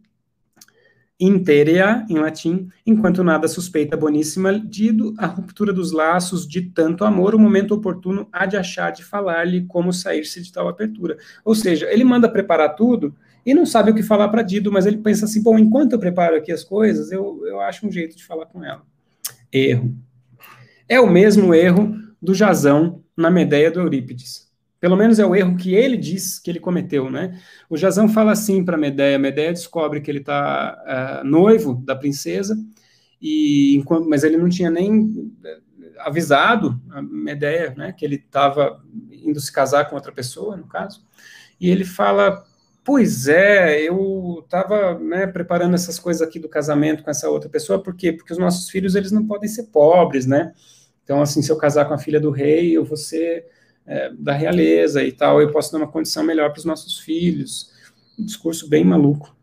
interea, 1.21 2.07
em 2.09 2.19
latim, 2.19 2.69
enquanto 2.87 3.25
nada 3.25 3.49
suspeita 3.49 3.97
boníssima, 3.97 4.59
dido 4.59 5.15
a 5.19 5.27
ruptura 5.27 5.73
dos 5.73 5.91
laços 5.91 6.47
de 6.47 6.63
tanto 6.63 7.05
amor, 7.05 7.35
o 7.35 7.39
momento 7.39 7.75
oportuno 7.75 8.29
há 8.31 8.47
de 8.47 8.57
achar 8.57 8.93
de 8.93 9.03
falar-lhe 9.03 9.65
como 9.67 9.93
sair-se 9.93 10.43
de 10.43 10.53
tal 10.53 10.69
apertura. 10.69 11.17
Ou 11.45 11.55
seja, 11.55 11.91
ele 11.91 12.05
manda 12.05 12.31
preparar 12.31 12.77
tudo 12.77 13.15
e 13.45 13.55
não 13.55 13.65
sabe 13.65 13.91
o 13.91 13.95
que 13.95 14.03
falar 14.03 14.29
para 14.29 14.43
Dido, 14.43 14.71
mas 14.71 14.87
ele 14.87 14.99
pensa 14.99 15.25
assim, 15.25 15.43
bom, 15.43 15.59
enquanto 15.59 15.93
eu 15.93 15.99
preparo 15.99 16.37
aqui 16.37 16.53
as 16.53 16.65
coisas, 16.65 17.11
eu, 17.11 17.43
eu 17.47 17.61
acho 17.61 17.87
um 17.87 17.93
jeito 17.93 18.17
de 18.17 18.25
falar 18.25 18.47
com 18.47 18.65
ela. 18.65 18.83
Erro. 19.53 19.95
É 20.89 21.01
o 21.01 21.09
mesmo 21.09 21.55
erro 21.55 21.95
do 22.21 22.35
Jazão 22.35 23.03
na 23.17 23.31
Medeia 23.31 23.71
do 23.71 23.81
Eurípides. 23.81 24.49
Pelo 24.81 24.97
menos 24.97 25.19
é 25.19 25.27
o 25.27 25.35
erro 25.35 25.57
que 25.57 25.75
ele 25.75 25.97
diz 25.97 26.39
que 26.39 26.51
ele 26.51 26.61
cometeu, 26.61 27.11
né? 27.11 27.41
O 27.69 27.77
Jazão 27.77 28.09
fala 28.09 28.33
assim 28.33 28.65
para 28.65 28.77
Medeia, 28.77 29.19
Medeia 29.19 29.53
descobre 29.53 30.01
que 30.01 30.11
ele 30.11 30.21
está 30.21 30.77
uh, 30.87 31.21
é, 31.21 31.25
noivo 31.25 31.75
da 31.85 31.97
princesa, 31.97 32.57
e 33.21 33.83
mas 34.07 34.23
ele 34.23 34.37
não 34.37 34.49
tinha 34.49 34.71
nem 34.71 35.33
é, 35.45 35.59
avisado 35.99 36.81
a 36.91 37.03
Medeia, 37.03 37.75
né, 37.77 37.93
que 37.93 38.05
ele 38.05 38.17
estava 38.17 38.81
indo 39.11 39.41
se 39.41 39.53
casar 39.53 39.89
com 39.89 39.97
outra 39.97 40.13
pessoa, 40.13 40.57
no 40.57 40.67
caso, 40.67 41.05
e 41.61 41.69
ele 41.69 41.85
fala, 41.85 42.45
pois 42.89 43.29
é, 43.29 43.83
eu 43.83 44.41
estava 44.43 44.99
né, 44.99 45.27
preparando 45.27 45.75
essas 45.75 45.99
coisas 45.99 46.27
aqui 46.27 46.39
do 46.39 46.49
casamento 46.49 47.05
com 47.05 47.11
essa 47.11 47.29
outra 47.29 47.51
pessoa, 47.51 47.83
por 47.83 47.95
quê? 47.95 48.15
Porque 48.15 48.33
os 48.33 48.39
nossos 48.39 48.71
filhos, 48.71 48.95
eles 48.95 49.13
não 49.13 49.27
podem 49.27 49.47
ser 49.47 49.65
pobres, 49.65 50.25
né, 50.25 50.55
então, 51.05 51.21
assim, 51.21 51.43
se 51.43 51.53
eu 51.53 51.59
casar 51.59 51.85
com 51.85 51.93
a 51.93 51.99
filha 51.99 52.19
do 52.19 52.31
rei, 52.31 52.75
eu 52.75 52.87
vou 52.87 52.97
ser 52.97 53.45
é, 53.87 54.11
da 54.19 54.33
realeza 54.33 55.05
e 55.05 55.13
tal, 55.13 55.39
eu 55.43 55.53
posso 55.53 55.71
dar 55.71 55.77
uma 55.77 55.93
condição 55.93 56.25
melhor 56.25 56.51
para 56.51 56.61
os 56.61 56.65
nossos 56.65 56.99
filhos. 56.99 57.71
Um 58.19 58.25
discurso 58.25 58.67
bem 58.71 58.85
maluco. 58.85 59.37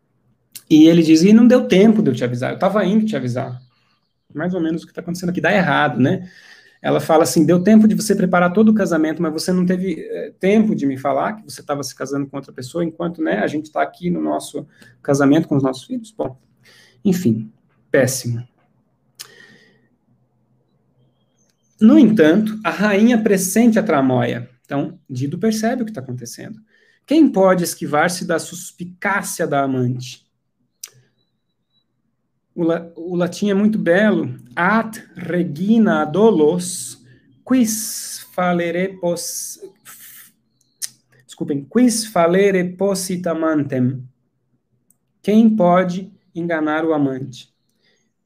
E 0.68 0.88
ele 0.88 1.04
diz, 1.04 1.22
e 1.22 1.32
não 1.32 1.48
deu 1.48 1.68
tempo 1.68 2.02
de 2.02 2.10
eu 2.10 2.16
te 2.16 2.24
avisar, 2.24 2.50
eu 2.50 2.56
estava 2.56 2.84
indo 2.84 3.06
te 3.06 3.16
avisar. 3.16 3.62
Mais 4.34 4.56
ou 4.56 4.62
menos 4.62 4.82
o 4.82 4.86
que 4.86 4.92
está 4.92 5.02
acontecendo 5.02 5.30
aqui, 5.30 5.40
dá 5.40 5.54
errado, 5.54 6.00
né? 6.00 6.28
Ela 6.82 7.00
fala 7.00 7.24
assim, 7.24 7.46
deu 7.46 7.64
tempo 7.64 7.88
de 7.88 7.96
você 7.96 8.16
preparar 8.16 8.54
todo 8.54 8.70
o 8.70 8.74
casamento, 8.74 9.22
mas 9.22 9.34
você 9.34 9.52
não 9.52 9.66
teve 9.66 10.00
é, 10.00 10.32
tempo 10.40 10.76
de 10.76 10.86
me 10.86 10.98
falar 10.98 11.34
que 11.34 11.44
você 11.44 11.62
estava 11.62 11.82
se 11.82 11.96
casando 11.96 12.28
com 12.28 12.38
outra 12.38 12.54
pessoa, 12.54 12.84
enquanto, 12.84 13.22
né, 13.22 13.40
a 13.40 13.48
gente 13.48 13.66
está 13.66 13.82
aqui 13.82 14.10
no 14.10 14.22
nosso 14.22 14.68
casamento 15.02 15.48
com 15.48 15.56
os 15.56 15.64
nossos 15.64 15.86
filhos. 15.86 16.12
Bom, 16.12 16.38
enfim, 17.04 17.52
péssimo. 17.90 18.48
No 21.80 22.00
entanto, 22.00 22.58
a 22.64 22.70
rainha 22.70 23.22
pressente 23.22 23.78
a 23.78 23.84
tramóia. 23.84 24.50
Então, 24.64 25.00
Dido 25.10 25.38
percebe 25.38 25.82
o 25.82 25.86
que 25.86 25.92
está 25.92 26.02
acontecendo. 26.02 26.60
Quem 27.06 27.32
pode 27.32 27.64
esquivar-se 27.64 28.26
da 28.26 28.40
suspicácia 28.40 29.46
da 29.46 29.62
amante? 29.62 30.25
O, 32.56 32.64
la, 32.64 32.90
o, 32.96 33.16
latim 33.16 33.50
é 33.50 33.54
muito 33.54 33.78
belo. 33.78 34.34
At 34.56 34.98
regina 35.16 36.06
dolos, 36.06 37.04
quis 37.48 38.26
falere 38.34 38.98
pos... 38.98 39.60
Desculpem, 41.26 41.68
quis 41.70 42.06
falere 42.06 42.64
positamantem. 42.64 44.02
Quem 45.22 45.54
pode 45.54 46.14
enganar 46.34 46.86
o 46.86 46.94
amante? 46.94 47.54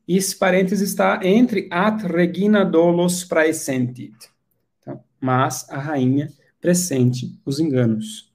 E 0.08 0.16
esse 0.16 0.36
parênteses 0.36 0.82
está 0.90 1.20
entre 1.24 1.68
at 1.72 2.04
regina 2.04 2.64
dolos 2.64 3.24
praesentit. 3.24 4.16
Então, 4.80 5.04
mas 5.20 5.68
a 5.70 5.80
rainha 5.80 6.32
pressente 6.62 7.40
os 7.44 7.60
enganos. 7.60 8.32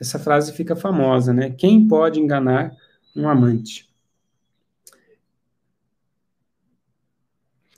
Essa 0.00 0.18
frase 0.18 0.52
fica 0.52 0.76
famosa, 0.76 1.32
né? 1.32 1.50
Quem 1.50 1.86
pode 1.86 2.20
enganar 2.20 2.74
um 3.14 3.28
amante? 3.28 3.85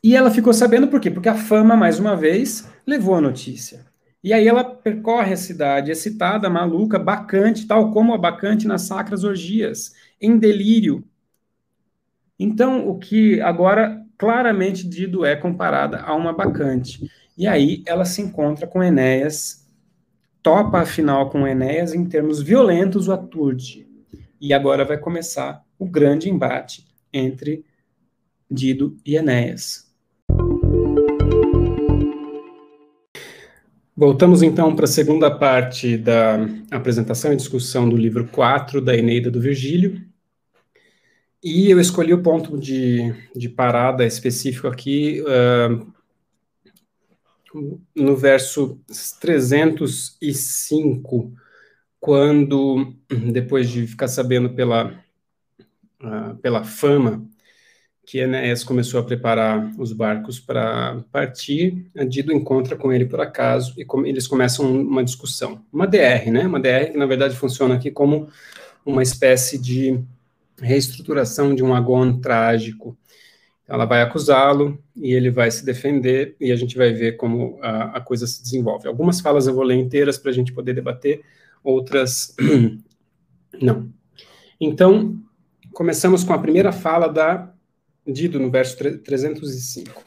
E 0.09 0.17
ela 0.17 0.31
ficou 0.31 0.53
sabendo 0.53 0.89
por 0.89 1.01
quê? 1.01 1.11
Porque 1.11 1.29
a 1.29 1.35
fama, 1.35 1.77
mais 1.77 1.99
uma 1.99 2.17
vez, 2.17 2.69
levou 2.87 3.15
a 3.15 3.21
notícia. 3.21 3.87
E 4.25 4.33
aí 4.33 4.49
ela 4.49 4.65
percorre 4.65 5.33
a 5.33 5.37
cidade, 5.37 5.91
excitada, 5.91 6.51
maluca, 6.51 6.99
bacante, 6.99 7.67
tal 7.67 7.93
como 7.93 8.15
a 8.15 8.19
bacante 8.19 8.67
nas 8.67 8.83
sacras 8.83 9.23
orgias, 9.23 9.93
em 10.21 10.39
delírio, 10.39 11.05
então, 12.39 12.89
o 12.89 12.99
que 12.99 13.41
agora 13.41 14.05
claramente 14.17 14.89
Dido 14.89 15.25
é 15.25 15.35
comparada 15.35 16.01
a 16.01 16.15
uma 16.15 16.33
bacante. 16.33 17.11
E 17.37 17.47
aí 17.47 17.83
ela 17.85 18.05
se 18.05 18.23
encontra 18.23 18.67
com 18.67 18.83
Enéas, 18.83 19.69
topa 20.43 20.81
afinal 20.81 21.31
com 21.31 21.47
Enéas 21.47 21.95
em 21.95 22.05
termos 22.05 22.41
violentos 22.41 23.09
o 23.09 23.13
aturde. 23.13 23.89
E 24.41 24.55
agora 24.55 24.85
vai 24.85 24.99
começar 24.99 25.65
o 25.79 25.85
grande 25.85 26.31
embate 26.31 26.87
entre 27.13 27.65
Dido 28.49 28.97
e 29.05 29.17
Enéas. 29.17 29.88
Voltamos 33.99 34.43
então 34.45 34.77
para 34.77 34.85
a 34.85 34.87
segunda 34.87 35.29
parte 35.29 35.97
da 35.97 36.37
apresentação 36.71 37.33
e 37.33 37.37
discussão 37.37 37.89
do 37.89 37.97
livro 37.97 38.29
4 38.29 38.81
da 38.81 38.97
Eneida 38.97 39.29
do 39.29 39.41
Virgílio, 39.41 40.01
e 41.43 41.69
eu 41.69 41.81
escolhi 41.81 42.15
o 42.15 42.23
ponto 42.23 42.57
de, 42.57 43.13
de 43.35 43.49
parada 43.49 44.07
específico 44.07 44.69
aqui 44.69 45.21
uh, 45.23 45.85
no 47.93 48.15
verso 48.15 48.79
305, 49.19 51.33
quando, 51.99 52.95
depois 53.33 53.69
de 53.69 53.85
ficar 53.85 54.07
sabendo 54.07 54.51
pela, 54.51 54.95
uh, 56.01 56.37
pela 56.41 56.63
fama 56.63 57.29
que 58.09 58.21
Enéas 58.21 58.65
começou 58.65 58.99
a 58.99 59.03
preparar 59.03 59.71
os 59.77 59.93
barcos 59.93 60.41
para 60.41 61.05
partir, 61.13 61.91
Dido 62.09 62.33
encontra 62.33 62.75
com 62.75 62.91
ele 62.91 63.05
por 63.05 63.21
acaso 63.21 63.75
e 63.77 63.85
com, 63.85 64.07
eles 64.07 64.27
começam 64.27 64.65
uma 64.65 65.05
discussão. 65.05 65.61
Uma 65.71 65.87
DR, 65.87 66.31
né? 66.31 66.47
Uma 66.47 66.59
DR 66.59 66.91
que, 66.91 66.97
na 66.97 67.05
verdade, 67.05 67.37
funciona 67.37 67.75
aqui 67.75 67.91
como 67.91 68.27
uma 68.83 69.03
espécie 69.03 69.59
de 69.59 70.01
reestruturação 70.59 71.55
de 71.55 71.63
um 71.63 71.75
agón 71.75 72.19
trágico. 72.19 72.97
Ela 73.69 73.85
vai 73.85 74.01
acusá-lo 74.01 74.83
e 74.97 75.13
ele 75.13 75.31
vai 75.31 75.51
se 75.51 75.63
defender 75.63 76.35
e 76.41 76.51
a 76.51 76.57
gente 76.57 76.79
vai 76.79 76.95
ver 76.95 77.19
como 77.19 77.59
a, 77.61 77.99
a 77.99 78.01
coisa 78.01 78.27
se 78.27 78.43
desenvolve. 78.43 78.89
Algumas 78.89 79.21
falas 79.21 79.47
eu 79.47 79.55
vou 79.55 79.65
ler 79.65 79.77
inteiras 79.77 80.17
para 80.17 80.31
a 80.31 80.35
gente 80.35 80.55
poder 80.55 80.73
debater, 80.73 81.21
outras 81.63 82.35
não. 83.61 83.91
Então, 84.59 85.15
começamos 85.75 86.25
com 86.25 86.33
a 86.33 86.39
primeira 86.39 86.73
fala 86.73 87.07
da 87.07 87.53
Dido, 88.11 88.41
no 88.41 88.51
verso 88.51 88.77
305. 88.77 90.03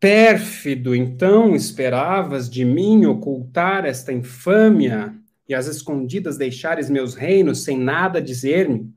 Pérfido, 0.00 0.96
então 0.96 1.54
esperavas 1.54 2.48
de 2.48 2.64
mim 2.64 3.04
ocultar 3.04 3.84
esta 3.84 4.12
infâmia 4.12 5.14
e 5.46 5.54
às 5.54 5.66
escondidas 5.66 6.38
deixares 6.38 6.88
meus 6.88 7.14
reinos 7.14 7.62
sem 7.62 7.78
nada 7.78 8.20
dizer-me? 8.20 8.90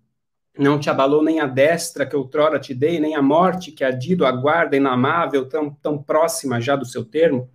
Não 0.57 0.79
te 0.79 0.89
abalou 0.89 1.21
nem 1.21 1.41
a 1.41 1.45
destra 1.45 2.05
que 2.05 2.15
outrora 2.15 2.57
te 2.57 2.73
dei, 2.73 2.99
nem 2.99 3.15
a 3.15 3.21
morte 3.21 3.73
que 3.73 3.83
a 3.83 3.91
Dido 3.91 4.25
aguarda 4.25 4.77
inamável, 4.77 5.47
tão, 5.49 5.69
tão 5.69 6.01
próxima 6.01 6.61
já 6.61 6.77
do 6.77 6.86
seu 6.86 7.03
termo? 7.03 7.49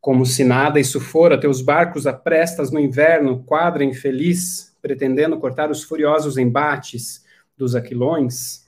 Como 0.00 0.24
se 0.24 0.42
nada 0.42 0.80
isso 0.80 0.98
fora, 0.98 1.38
teus 1.38 1.60
barcos 1.60 2.06
aprestas 2.06 2.72
no 2.72 2.80
inverno, 2.80 3.44
quadra 3.44 3.84
infeliz, 3.84 4.74
pretendendo 4.80 5.38
cortar 5.38 5.70
os 5.70 5.84
furiosos 5.84 6.38
embates 6.38 7.22
dos 7.56 7.74
aquilões? 7.76 8.61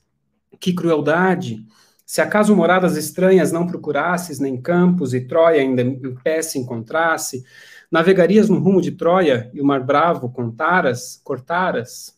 Que 0.59 0.72
crueldade! 0.72 1.66
Se 2.07 2.20
acaso 2.20 2.55
moradas 2.55 2.96
estranhas 2.96 3.50
não 3.50 3.66
procurasses, 3.66 4.38
nem 4.38 4.61
campos 4.61 5.14
e 5.14 5.22
Troia 5.22 5.61
ainda 5.61 5.82
em 5.82 6.14
pé 6.16 6.42
se 6.42 6.59
encontrasse, 6.59 7.44
navegarias 7.90 8.48
no 8.48 8.59
rumo 8.59 8.80
de 8.80 8.92
Troia 8.92 9.50
e 9.55 9.61
o 9.61 9.64
mar 9.64 9.82
bravo 9.82 10.30
contaras, 10.30 11.20
cortaras? 11.24 12.14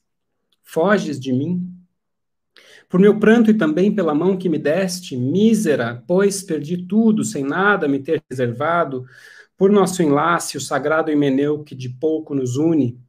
foges 0.66 1.18
de 1.18 1.32
mim? 1.32 1.72
Por 2.88 3.00
meu 3.00 3.18
pranto 3.18 3.50
e 3.50 3.54
também 3.54 3.94
pela 3.94 4.14
mão 4.14 4.36
que 4.36 4.48
me 4.48 4.58
deste, 4.58 5.16
mísera, 5.16 6.04
pois 6.06 6.42
perdi 6.42 6.76
tudo, 6.86 7.24
sem 7.24 7.42
nada 7.42 7.88
me 7.88 8.00
ter 8.00 8.22
reservado, 8.28 9.06
por 9.56 9.70
nosso 9.70 10.02
enlace, 10.02 10.56
o 10.56 10.60
sagrado 10.60 11.10
Himeneu 11.10 11.64
que 11.64 11.74
de 11.74 11.88
pouco 11.88 12.34
nos 12.34 12.56
une, 12.56 13.00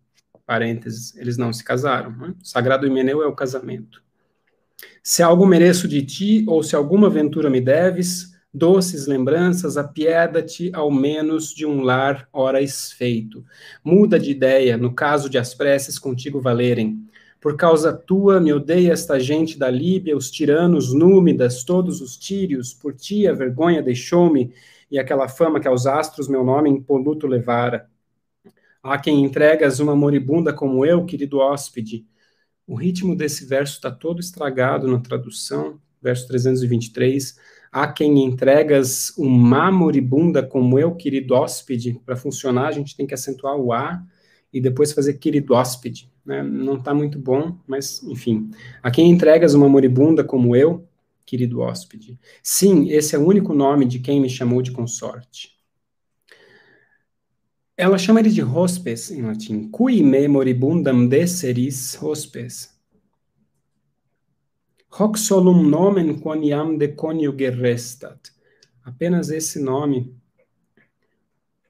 parênteses, 0.45 1.15
eles 1.17 1.37
não 1.37 1.51
se 1.51 1.63
casaram, 1.63 2.15
né? 2.15 2.33
o 2.41 2.45
sagrado 2.45 2.87
Himeneu 2.87 3.21
é 3.21 3.27
o 3.27 3.35
casamento. 3.35 4.01
Se 5.03 5.23
algo 5.23 5.45
mereço 5.45 5.87
de 5.87 6.01
ti, 6.03 6.45
ou 6.47 6.61
se 6.61 6.75
alguma 6.75 7.07
aventura 7.07 7.49
me 7.49 7.61
deves, 7.61 8.35
doces 8.53 9.07
lembranças, 9.07 9.77
apieda-te 9.77 10.71
ao 10.73 10.91
menos 10.91 11.53
de 11.53 11.65
um 11.65 11.81
lar 11.81 12.27
ora 12.33 12.61
esfeito. 12.61 13.43
Muda 13.83 14.19
de 14.19 14.31
ideia, 14.31 14.77
no 14.77 14.93
caso 14.93 15.29
de 15.29 15.37
as 15.37 15.53
preces 15.53 15.99
contigo 15.99 16.41
valerem. 16.41 17.07
Por 17.39 17.55
causa 17.55 17.93
tua 17.93 18.39
me 18.39 18.51
odeia 18.51 18.91
esta 18.91 19.19
gente 19.19 19.59
da 19.59 19.69
Líbia, 19.69 20.17
os 20.17 20.31
tiranos 20.31 20.93
númidas, 20.93 21.63
todos 21.63 22.01
os 22.01 22.17
tírios, 22.17 22.73
por 22.73 22.95
ti 22.95 23.27
a 23.27 23.33
vergonha 23.33 23.81
deixou-me, 23.81 24.51
e 24.89 24.97
aquela 24.97 25.27
fama 25.27 25.59
que 25.59 25.67
aos 25.67 25.85
astros 25.85 26.27
meu 26.27 26.43
nome 26.43 26.69
impoluto 26.69 27.27
levara. 27.27 27.87
Há 28.81 28.97
quem 28.97 29.23
entregas 29.23 29.79
uma 29.79 29.95
moribunda 29.95 30.51
como 30.51 30.85
eu, 30.85 31.05
querido 31.05 31.39
hóspede. 31.39 32.05
O 32.67 32.75
ritmo 32.75 33.15
desse 33.15 33.45
verso 33.45 33.75
está 33.75 33.89
todo 33.89 34.19
estragado 34.19 34.89
na 34.89 34.99
tradução, 34.99 35.79
verso 36.01 36.27
323. 36.27 37.37
Há 37.71 37.87
quem 37.87 38.25
entregas 38.25 39.13
uma 39.17 39.71
moribunda 39.71 40.43
como 40.43 40.77
eu, 40.77 40.93
querido 40.93 41.33
hóspede. 41.33 41.99
Para 42.05 42.17
funcionar, 42.17 42.67
a 42.67 42.71
gente 42.73 42.95
tem 42.95 43.07
que 43.07 43.13
acentuar 43.13 43.55
o 43.55 43.71
A 43.71 44.03
e 44.51 44.59
depois 44.59 44.91
fazer 44.91 45.13
querido 45.13 45.53
hóspede. 45.53 46.11
Né? 46.25 46.43
Não 46.43 46.75
está 46.75 46.93
muito 46.93 47.17
bom, 47.17 47.57
mas 47.65 48.03
enfim. 48.03 48.51
A 48.83 48.91
quem 48.91 49.09
entregas 49.09 49.53
uma 49.53 49.69
moribunda 49.69 50.21
como 50.21 50.53
eu, 50.53 50.85
querido 51.25 51.61
hóspede? 51.61 52.19
Sim, 52.43 52.89
esse 52.89 53.15
é 53.15 53.19
o 53.19 53.25
único 53.25 53.53
nome 53.53 53.85
de 53.85 53.99
quem 53.99 54.19
me 54.19 54.29
chamou 54.29 54.61
de 54.61 54.71
consorte. 54.71 55.56
Ela 57.79 57.99
chama 57.99 58.19
ele 58.19 58.31
de 58.31 58.41
hospes 58.41 59.11
em 59.11 59.21
latim. 59.21 59.69
Cui 59.69 60.01
me 60.01 60.27
moribundam 60.27 61.07
desseris 61.07 62.01
hospes. 62.01 62.75
Hoc 64.89 65.15
solum 65.15 65.61
nomen 65.61 66.17
quoniam 66.17 66.75
de 66.75 66.87
coniuge 66.87 67.51
restat. 67.51 68.31
Apenas 68.83 69.29
esse 69.29 69.59
nome 69.61 70.11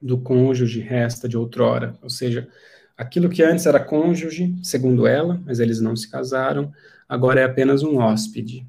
do 0.00 0.16
cônjuge 0.18 0.80
resta 0.80 1.28
de 1.28 1.36
outrora, 1.36 1.98
ou 2.00 2.08
seja, 2.08 2.48
aquilo 2.96 3.28
que 3.28 3.42
antes 3.42 3.66
era 3.66 3.84
cônjuge, 3.84 4.56
segundo 4.62 5.06
ela, 5.06 5.42
mas 5.44 5.60
eles 5.60 5.80
não 5.80 5.94
se 5.94 6.08
casaram, 6.08 6.72
agora 7.06 7.40
é 7.40 7.44
apenas 7.44 7.82
um 7.82 7.98
hóspede. 7.98 8.66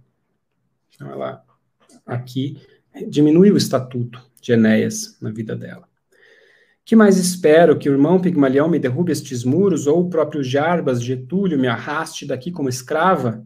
Então 0.94 1.10
ela 1.10 1.46
aqui 2.06 2.62
diminui 3.08 3.52
o 3.52 3.58
estatuto 3.58 4.22
de 4.42 4.52
Enéas 4.52 5.18
na 5.22 5.30
vida 5.30 5.56
dela. 5.56 5.89
Que 6.90 6.96
mais 6.96 7.18
espero 7.18 7.78
que 7.78 7.88
o 7.88 7.92
irmão 7.92 8.20
Pigmalião 8.20 8.68
me 8.68 8.80
derrube 8.80 9.12
estes 9.12 9.44
muros 9.44 9.86
ou 9.86 10.02
o 10.02 10.10
próprio 10.10 10.44
Jarbas 10.44 11.04
Getúlio 11.04 11.56
me 11.56 11.68
arraste 11.68 12.26
daqui 12.26 12.52
como 12.52 12.68
escrava? 12.68 13.46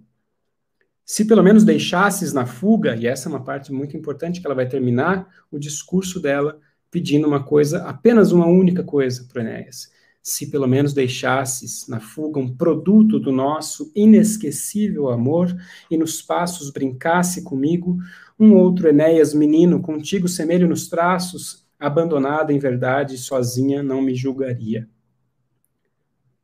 Se 1.04 1.26
pelo 1.26 1.44
menos 1.44 1.66
deixasses 1.66 2.32
na 2.32 2.46
fuga, 2.46 2.96
e 2.96 3.06
essa 3.06 3.28
é 3.28 3.30
uma 3.30 3.44
parte 3.44 3.70
muito 3.74 3.98
importante 3.98 4.40
que 4.40 4.48
ela 4.48 4.56
vai 4.56 4.66
terminar 4.66 5.28
o 5.52 5.60
discurso 5.60 6.22
dela 6.22 6.58
pedindo 6.90 7.28
uma 7.28 7.44
coisa, 7.44 7.84
apenas 7.84 8.32
uma 8.32 8.48
única 8.48 8.82
coisa 8.82 9.28
para 9.28 9.42
Enéas. 9.42 9.92
Se 10.22 10.50
pelo 10.50 10.66
menos 10.66 10.94
deixasses 10.94 11.86
na 11.90 12.00
fuga 12.00 12.40
um 12.40 12.56
produto 12.56 13.20
do 13.20 13.34
nosso 13.34 13.92
inesquecível 13.94 15.10
amor 15.10 15.54
e 15.92 15.98
nos 15.98 16.22
passos 16.22 16.70
brincasse 16.70 17.44
comigo, 17.44 17.98
um 18.40 18.54
outro 18.54 18.88
Enéas 18.88 19.34
menino, 19.34 19.82
contigo 19.82 20.30
semelho 20.30 20.66
nos 20.66 20.88
traços, 20.88 21.63
abandonada 21.84 22.54
em 22.54 22.58
verdade, 22.58 23.18
sozinha, 23.18 23.84
não 23.84 24.02
me 24.02 24.16
julgaria. 24.16 24.88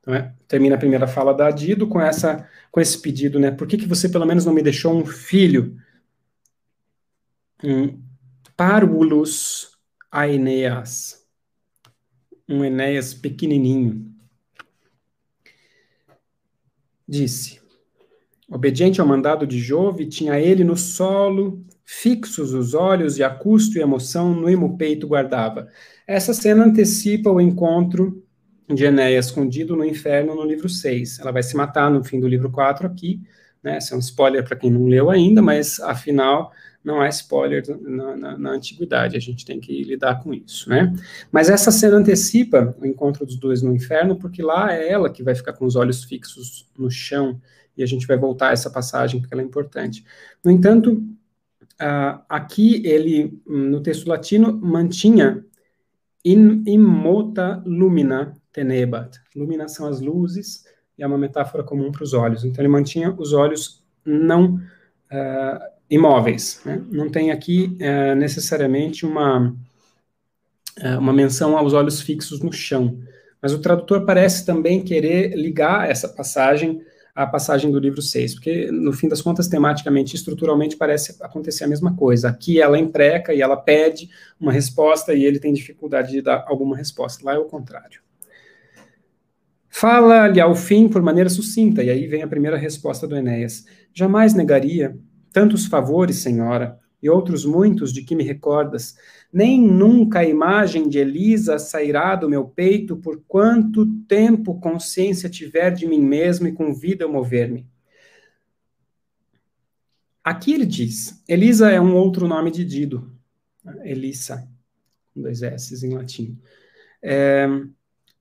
Então, 0.02 0.14
é, 0.14 0.34
termina 0.48 0.76
a 0.76 0.78
primeira 0.78 1.08
fala 1.08 1.34
da 1.34 1.50
Dido 1.50 1.88
com, 1.88 2.02
essa, 2.02 2.48
com 2.70 2.82
esse 2.82 3.00
pedido, 3.02 3.40
né? 3.40 3.50
Por 3.50 3.66
que, 3.66 3.78
que 3.78 3.88
você 3.88 4.10
pelo 4.10 4.26
menos 4.26 4.46
não 4.46 4.54
me 4.54 4.62
deixou 4.62 4.94
um 4.94 5.06
filho? 5.06 5.78
Um 7.64 8.02
parvulus 8.56 9.78
a 10.12 10.28
Enéas, 10.28 11.26
um 12.48 12.66
Enéas 12.66 13.14
pequenininho. 13.14 14.14
Disse: 17.08 17.62
Obediente 18.50 19.00
ao 19.00 19.08
mandado 19.08 19.48
de 19.48 19.60
Jove, 19.60 20.06
tinha 20.06 20.40
ele 20.40 20.64
no 20.64 20.76
solo, 20.76 21.64
fixos 21.92 22.54
os 22.54 22.76
olhos 22.76 23.18
e 23.18 23.24
a 23.24 23.32
custo 23.32 23.76
e 23.76 23.82
emoção 23.82 24.32
no 24.32 24.48
imo 24.48 24.78
peito 24.78 25.08
guardava. 25.08 25.68
Essa 26.06 26.36
cena 26.36 26.64
antecipa 26.64 27.32
o 27.32 27.42
encontro 27.42 28.24
de 28.72 28.86
Enéas 28.86 29.26
escondido 29.26 29.76
no 29.76 29.84
inferno 29.84 30.36
no 30.36 30.46
livro 30.46 30.70
6. 30.70 31.18
Ela 31.18 31.32
vai 31.32 31.42
se 31.42 31.58
matar 31.58 31.90
no 31.90 32.04
fim 32.04 32.20
do 32.20 32.28
livro 32.28 32.52
4 32.52 32.86
aqui, 32.86 33.20
né? 33.64 33.80
Esse 33.80 33.92
é 33.92 33.96
um 33.96 34.00
spoiler 34.00 34.44
para 34.44 34.56
quem 34.56 34.70
não 34.70 34.86
leu 34.86 35.10
ainda, 35.10 35.42
mas 35.42 35.80
afinal 35.80 36.52
não 36.84 37.02
há 37.02 37.10
spoiler 37.10 37.64
na, 37.82 38.16
na, 38.16 38.38
na, 38.38 38.52
antiguidade, 38.52 39.18
a 39.18 39.20
gente 39.20 39.44
tem 39.44 39.60
que 39.60 39.84
lidar 39.84 40.22
com 40.22 40.32
isso, 40.32 40.70
né? 40.70 40.94
Mas 41.32 41.50
essa 41.50 41.72
cena 41.72 41.98
antecipa 41.98 42.76
o 42.80 42.86
encontro 42.86 43.26
dos 43.26 43.36
dois 43.36 43.64
no 43.64 43.76
inferno, 43.76 44.16
porque 44.16 44.44
lá 44.44 44.72
é 44.72 44.90
ela 44.90 45.10
que 45.10 45.24
vai 45.24 45.34
ficar 45.34 45.54
com 45.54 45.66
os 45.66 45.76
olhos 45.76 46.04
fixos 46.04 46.70
no 46.78 46.92
chão, 46.92 47.42
e 47.76 47.82
a 47.82 47.88
gente 47.88 48.06
vai 48.06 48.18
voltar 48.18 48.50
a 48.50 48.52
essa 48.52 48.70
passagem 48.70 49.20
porque 49.20 49.34
ela 49.34 49.42
é 49.42 49.46
importante. 49.46 50.06
No 50.44 50.52
entanto, 50.52 51.02
uh, 51.82 52.22
aqui 52.28 52.86
ele, 52.86 53.42
no 53.46 53.82
texto 53.82 54.08
latino, 54.08 54.54
mantinha 54.54 55.44
in 56.24 56.64
immota 56.66 57.62
lumina 57.66 58.34
tenebat. 58.52 59.20
Lumina 59.36 59.68
são 59.68 59.88
as 59.88 60.02
luzes, 60.02 60.66
e 60.98 61.04
é 61.04 61.08
uma 61.08 61.18
metáfora 61.18 61.64
comum 61.64 61.92
para 61.92 62.04
os 62.04 62.14
olhos. 62.14 62.44
Então 62.44 62.62
ele 62.62 62.72
mantinha 62.72 63.14
os 63.18 63.34
olhos 63.34 63.84
não... 64.06 64.56
Uh, 65.12 65.80
imóveis. 65.90 66.62
Né? 66.64 66.82
Não 66.92 67.10
tem 67.10 67.32
aqui 67.32 67.76
é, 67.80 68.14
necessariamente 68.14 69.06
uma, 69.06 69.56
é, 70.80 70.98
uma 70.98 71.12
menção 71.12 71.58
aos 71.58 71.74
olhos 71.74 72.02
fixos 72.02 72.42
no 72.42 72.52
chão, 72.54 73.00
mas 73.42 73.54
o 73.54 73.60
tradutor 73.60 74.06
parece 74.06 74.46
também 74.46 74.84
querer 74.84 75.36
ligar 75.36 75.90
essa 75.90 76.08
passagem 76.08 76.82
à 77.20 77.28
passagem 77.28 77.70
do 77.70 77.78
livro 77.78 78.02
6, 78.02 78.36
porque, 78.36 78.72
no 78.72 78.94
fim 78.94 79.10
das 79.10 79.22
contas, 79.22 79.50
tematicamente 79.50 80.16
estruturalmente 80.16 80.78
parece 80.78 81.22
acontecer 81.22 81.66
a 81.66 81.68
mesma 81.68 81.94
coisa. 81.94 82.30
Aqui 82.30 82.62
ela 82.62 82.80
impreca 82.80 83.34
e 83.34 83.42
ela 83.42 83.58
pede 83.58 84.10
uma 84.40 84.54
resposta 84.54 85.14
e 85.14 85.26
ele 85.26 85.38
tem 85.38 85.52
dificuldade 85.52 86.12
de 86.14 86.22
dar 86.22 86.46
alguma 86.48 86.78
resposta. 86.78 87.26
Lá 87.26 87.34
é 87.34 87.38
o 87.38 87.44
contrário. 87.44 88.00
Fala-lhe 89.68 90.40
ao 90.40 90.56
fim 90.56 90.88
por 90.88 91.02
maneira 91.02 91.30
sucinta, 91.30 91.84
e 91.84 91.90
aí 91.90 92.08
vem 92.08 92.24
a 92.24 92.28
primeira 92.28 92.56
resposta 92.56 93.06
do 93.06 93.18
Enéas. 93.18 93.66
Jamais 93.94 94.34
negaria 94.34 94.98
tantos 95.34 95.66
favores, 95.66 96.20
Senhora, 96.20 96.80
e 97.02 97.10
outros 97.10 97.46
muitos 97.46 97.94
de 97.94 98.04
que 98.04 98.16
me 98.16 98.24
recordas, 98.24 98.98
nem 99.32 99.62
nunca 99.62 100.20
a 100.20 100.26
imagem 100.26 100.88
de 100.90 101.00
Elisa 101.00 101.58
sairá 101.58 102.16
do 102.16 102.30
meu 102.30 102.46
peito 102.46 102.98
por 102.98 103.24
quanto 103.28 103.86
tempo 104.08 104.60
consciência 104.60 105.30
tiver 105.30 105.72
de 105.72 105.88
mim 105.88 106.02
mesmo 106.02 106.48
e 106.48 106.52
com 106.52 106.74
vida 106.74 107.04
eu 107.04 107.12
mover-me. 107.12 107.68
Aqui 110.24 110.54
ele 110.54 110.66
diz, 110.66 111.24
Elisa 111.28 111.72
é 111.72 111.80
um 111.80 111.96
outro 111.96 112.28
nome 112.28 112.52
de 112.52 112.66
Dido, 112.66 113.12
Elisa, 113.84 114.48
com 115.14 115.22
dois 115.22 115.42
S 115.42 115.86
em 115.86 115.94
latim. 115.94 116.38
É, 117.02 117.48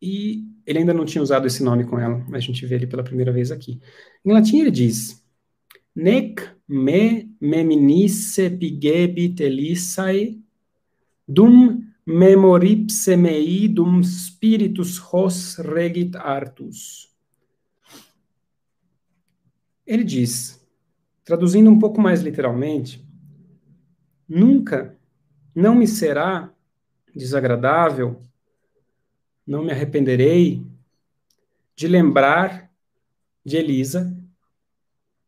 e 0.01 0.45
ele 0.64 0.79
ainda 0.79 0.95
não 0.95 1.05
tinha 1.05 1.22
usado 1.22 1.47
esse 1.47 1.62
nome 1.62 1.85
com 1.85 1.99
ela, 1.99 2.24
mas 2.29 2.37
a 2.37 2.47
gente 2.47 2.64
vê 2.64 2.76
ele 2.76 2.87
pela 2.87 3.03
primeira 3.03 3.33
vez 3.33 3.51
aqui. 3.51 3.81
Em 4.24 4.33
latim 4.33 4.61
ele 4.61 4.70
diz, 4.70 5.22
Nec 5.95 6.41
me 6.69 7.31
meminisse 7.41 8.51
pigebit 8.51 9.41
Elisai 9.41 10.39
dum 11.27 11.83
memoripse 12.05 13.16
mei 13.16 13.69
dum 13.69 14.03
spiritus 14.03 14.99
hos 14.99 15.57
regit 15.57 16.16
artus. 16.16 17.09
Ele 19.87 20.05
diz, 20.05 20.62
traduzindo 21.25 21.71
um 21.71 21.79
pouco 21.79 22.01
mais 22.01 22.21
literalmente, 22.21 23.03
nunca 24.29 24.99
não 25.55 25.75
me 25.75 25.87
será 25.87 26.53
desagradável, 27.14 28.23
não 29.47 29.64
me 29.64 29.73
arrependerei 29.73 30.66
de 31.75 31.89
lembrar 31.89 32.71
de 33.45 33.57
Elisa 33.57 34.14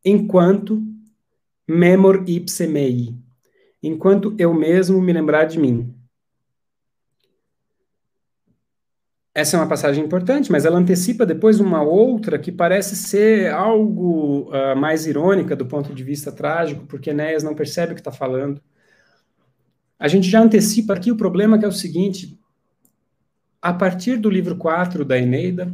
enquanto 0.05 0.90
memor 1.71 2.23
ipse 2.27 2.67
mei, 2.67 3.15
enquanto 3.81 4.35
eu 4.37 4.53
mesmo 4.53 5.01
me 5.01 5.13
lembrar 5.13 5.45
de 5.45 5.57
mim. 5.57 5.95
Essa 9.33 9.55
é 9.55 9.59
uma 9.59 9.69
passagem 9.69 10.03
importante, 10.03 10.51
mas 10.51 10.65
ela 10.65 10.77
antecipa 10.77 11.25
depois 11.25 11.61
uma 11.61 11.81
outra 11.81 12.37
que 12.37 12.51
parece 12.51 12.97
ser 12.97 13.53
algo 13.53 14.49
uh, 14.49 14.75
mais 14.75 15.05
irônica 15.05 15.55
do 15.55 15.65
ponto 15.65 15.93
de 15.93 16.03
vista 16.03 16.33
trágico, 16.33 16.85
porque 16.85 17.11
Enéas 17.11 17.41
não 17.41 17.55
percebe 17.55 17.93
o 17.93 17.95
que 17.95 18.01
está 18.01 18.11
falando. 18.11 18.61
A 19.97 20.09
gente 20.09 20.29
já 20.29 20.41
antecipa 20.41 20.93
aqui 20.93 21.09
o 21.09 21.15
problema 21.15 21.57
que 21.57 21.63
é 21.63 21.67
o 21.67 21.71
seguinte: 21.71 22.37
a 23.61 23.71
partir 23.71 24.17
do 24.17 24.29
livro 24.29 24.57
4 24.57 25.05
da 25.05 25.17
Eneida, 25.17 25.71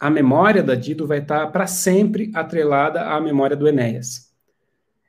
a 0.00 0.10
memória 0.10 0.64
da 0.64 0.74
Dido 0.74 1.06
vai 1.06 1.18
estar 1.18 1.46
para 1.52 1.68
sempre 1.68 2.32
atrelada 2.34 3.02
à 3.02 3.20
memória 3.20 3.56
do 3.56 3.68
Enéas. 3.68 4.31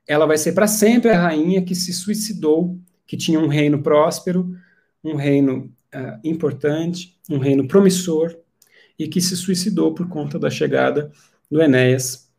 Ela 0.07 0.25
vai 0.25 0.37
ser 0.37 0.53
para 0.53 0.67
sempre 0.67 1.11
a 1.11 1.21
rainha 1.21 1.61
que 1.63 1.75
se 1.75 1.93
suicidou, 1.93 2.77
que 3.05 3.17
tinha 3.17 3.39
um 3.39 3.47
reino 3.47 3.81
próspero, 3.81 4.55
um 5.03 5.15
reino 5.15 5.71
uh, 5.93 6.19
importante, 6.23 7.17
um 7.29 7.37
reino 7.37 7.67
promissor, 7.67 8.35
e 8.97 9.07
que 9.07 9.21
se 9.21 9.35
suicidou 9.35 9.93
por 9.93 10.07
conta 10.07 10.37
da 10.37 10.49
chegada 10.49 11.11
do 11.49 11.61
Enéas 11.61 12.29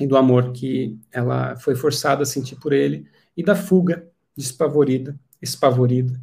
e 0.00 0.06
do 0.06 0.16
amor 0.16 0.52
que 0.52 0.98
ela 1.12 1.56
foi 1.56 1.74
forçada 1.74 2.22
a 2.22 2.26
sentir 2.26 2.56
por 2.56 2.72
ele, 2.72 3.06
e 3.36 3.42
da 3.42 3.54
fuga 3.54 4.08
despavorida, 4.36 5.18
espavorida 5.40 6.20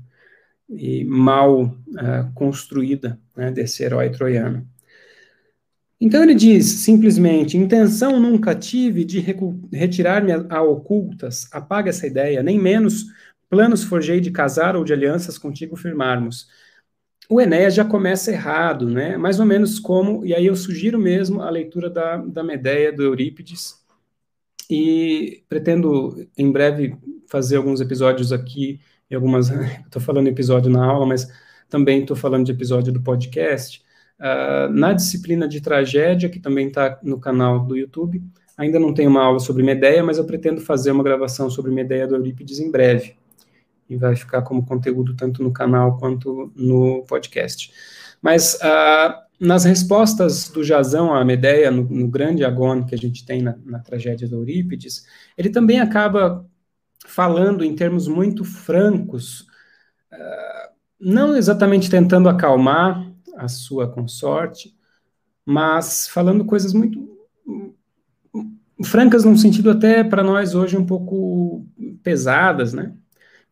e 0.70 1.04
mal 1.04 1.64
uh, 1.64 2.34
construída 2.34 3.20
né, 3.36 3.52
desse 3.52 3.84
herói 3.84 4.10
troiano. 4.10 4.68
Então 6.02 6.24
ele 6.24 6.34
diz 6.34 6.66
simplesmente: 6.66 7.56
intenção 7.56 8.20
nunca 8.20 8.56
tive 8.56 9.06
de 9.06 9.20
retirar-me 9.72 10.32
a, 10.50 10.62
ocultas, 10.64 11.48
apaga 11.52 11.92
essa 11.92 12.08
ideia, 12.08 12.42
nem 12.42 12.58
menos 12.60 13.06
planos 13.48 13.84
forjei 13.84 14.20
de 14.20 14.32
casar 14.32 14.76
ou 14.76 14.84
de 14.84 14.94
alianças 14.94 15.38
contigo 15.38 15.76
firmarmos. 15.76 16.48
O 17.30 17.40
Enéas 17.40 17.76
já 17.76 17.86
começa 17.86 18.32
errado, 18.32 18.90
né? 18.90 19.16
Mais 19.16 19.40
ou 19.40 19.46
menos 19.46 19.80
como, 19.80 20.26
e 20.26 20.34
aí 20.34 20.48
eu 20.48 20.56
sugiro 20.56 20.98
mesmo 21.00 21.42
a 21.42 21.50
leitura 21.50 21.90
da, 21.90 22.18
da 22.18 22.44
Medeia 22.44 22.92
do 22.92 23.04
Eurípides, 23.04 23.76
e 24.70 25.44
pretendo 25.48 26.28
em 26.38 26.52
breve 26.52 26.98
fazer 27.28 27.58
alguns 27.58 27.80
episódios 27.80 28.32
aqui, 28.34 28.80
e 29.10 29.16
algumas, 29.16 29.50
estou 29.86 30.02
falando 30.02 30.28
episódio 30.28 30.72
na 30.72 30.84
aula, 30.84 31.06
mas 31.06 31.28
também 31.70 32.02
estou 32.02 32.16
falando 32.18 32.46
de 32.46 32.52
episódio 32.52 32.92
do 32.92 33.02
podcast, 33.02 33.84
uh, 34.22 34.72
na 34.72 34.94
disciplina 34.94 35.48
de 35.48 35.60
tragédia, 35.60 36.30
que 36.30 36.40
também 36.40 36.68
está 36.68 37.00
no 37.02 37.20
canal 37.20 37.60
do 37.60 37.76
YouTube, 37.76 38.24
ainda 38.56 38.80
não 38.80 38.94
tenho 38.94 39.10
uma 39.10 39.24
aula 39.24 39.40
sobre 39.40 39.64
Medeia, 39.64 40.04
mas 40.04 40.18
eu 40.18 40.26
pretendo 40.26 40.62
fazer 40.62 40.92
uma 40.92 41.04
gravação 41.04 41.50
sobre 41.50 41.72
Medeia 41.72 42.08
do 42.08 42.16
Eurípides 42.16 42.60
em 42.60 42.70
breve 42.70 43.16
e 43.90 43.98
vai 43.98 44.16
ficar 44.16 44.42
como 44.44 44.66
conteúdo 44.66 45.16
tanto 45.16 45.44
no 45.44 45.52
canal 45.52 45.98
quanto 45.98 46.52
no 46.56 47.04
podcast. 47.08 47.74
Mas 48.22 48.54
uh, 48.56 49.14
nas 49.40 49.66
respostas 49.66 50.48
do 50.48 50.64
Jazão 50.64 51.14
à 51.14 51.26
Medeia, 51.26 51.72
no, 51.72 51.84
no 51.84 52.08
grande 52.08 52.46
agônio 52.46 52.86
que 52.86 52.96
a 52.96 52.98
gente 52.98 53.26
tem 53.26 53.42
na, 53.42 53.58
na 53.66 53.80
tragédia 53.80 54.28
de 54.28 54.34
Eurípides, 54.34 55.06
ele 55.38 55.50
também 55.50 55.82
acaba 55.82 56.46
falando 57.06 57.66
em 57.66 57.76
termos 57.76 58.08
muito 58.08 58.46
francos, 58.46 59.42
uh, 60.14 60.72
não 61.00 61.36
exatamente 61.36 61.90
tentando 61.90 62.30
acalmar 62.30 63.11
a 63.46 63.48
sua 63.48 63.88
consorte, 63.88 64.76
mas 65.46 66.08
falando 66.08 66.46
coisas 66.46 66.74
muito 66.74 67.10
francas 68.84 69.24
num 69.24 69.38
sentido 69.38 69.70
até 69.70 70.04
para 70.04 70.24
nós 70.24 70.56
hoje 70.56 70.78
um 70.78 70.86
pouco 70.86 71.66
pesadas, 72.04 72.74
né? 72.74 72.94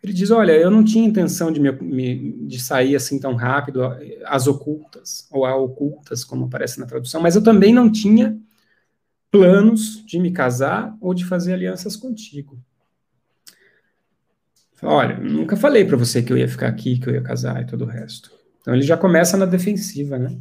Ele 0.02 0.14
diz: 0.14 0.32
Olha, 0.32 0.54
eu 0.54 0.72
não 0.72 0.84
tinha 0.84 1.06
intenção 1.06 1.52
de, 1.52 1.60
me, 1.60 2.48
de 2.48 2.60
sair 2.60 2.96
assim 2.96 3.20
tão 3.20 3.36
rápido, 3.36 3.82
às 4.26 4.48
ocultas, 4.48 5.28
ou 5.30 5.46
a 5.46 5.56
ocultas, 5.56 6.24
como 6.24 6.46
aparece 6.46 6.80
na 6.80 6.86
tradução, 6.86 7.22
mas 7.22 7.36
eu 7.36 7.44
também 7.44 7.74
não 7.74 7.92
tinha 7.92 8.38
planos 9.30 10.04
de 10.06 10.20
me 10.20 10.32
casar 10.32 10.96
ou 11.00 11.14
de 11.14 11.26
fazer 11.26 11.54
alianças 11.54 11.96
contigo. 11.96 12.58
Olha, 14.82 15.18
nunca 15.18 15.58
falei 15.58 15.84
para 15.84 15.98
você 15.98 16.24
que 16.24 16.32
eu 16.32 16.38
ia 16.38 16.48
ficar 16.48 16.68
aqui, 16.68 16.98
que 16.98 17.10
eu 17.10 17.14
ia 17.14 17.22
casar 17.22 17.62
e 17.62 17.66
todo 17.66 17.84
o 17.84 17.88
resto. 17.88 18.32
Então 18.70 18.76
ele 18.78 18.86
já 18.86 18.96
começa 18.96 19.36
na 19.36 19.48
defensiva, 19.48 20.20
né? 20.20 20.38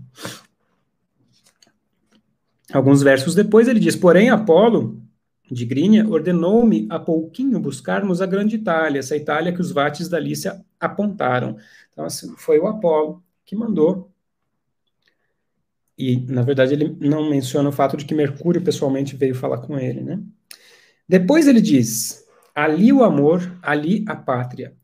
Alguns 2.70 3.02
versos 3.02 3.34
depois 3.34 3.66
ele 3.68 3.80
diz: 3.80 3.96
Porém, 3.96 4.28
Apolo 4.28 5.02
de 5.50 5.64
Grínia, 5.64 6.06
ordenou-me 6.06 6.86
a 6.90 6.98
pouquinho 6.98 7.58
buscarmos 7.58 8.20
a 8.20 8.26
grande 8.26 8.56
Itália, 8.56 8.98
essa 8.98 9.16
Itália 9.16 9.50
que 9.50 9.62
os 9.62 9.72
vates 9.72 10.10
da 10.10 10.20
Lícia 10.20 10.62
apontaram. 10.78 11.56
Então, 11.90 12.04
assim, 12.04 12.34
foi 12.36 12.58
o 12.58 12.66
Apolo 12.66 13.24
que 13.46 13.56
mandou. 13.56 14.12
E, 15.96 16.18
na 16.30 16.42
verdade, 16.42 16.74
ele 16.74 16.98
não 17.00 17.30
menciona 17.30 17.70
o 17.70 17.72
fato 17.72 17.96
de 17.96 18.04
que 18.04 18.14
Mercúrio 18.14 18.60
pessoalmente 18.60 19.16
veio 19.16 19.34
falar 19.34 19.62
com 19.62 19.78
ele, 19.78 20.02
né? 20.02 20.22
Depois 21.08 21.48
ele 21.48 21.62
diz: 21.62 22.26
ali 22.54 22.92
o 22.92 23.02
amor, 23.02 23.58
ali 23.62 24.04
a 24.06 24.14
pátria. 24.14 24.76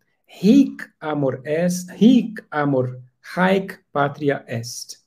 Hic 0.42 0.82
amor 0.98 1.42
est, 1.44 1.90
hic 2.00 2.42
amor, 2.50 3.04
haec 3.36 3.78
patria 3.92 4.44
est. 4.46 5.02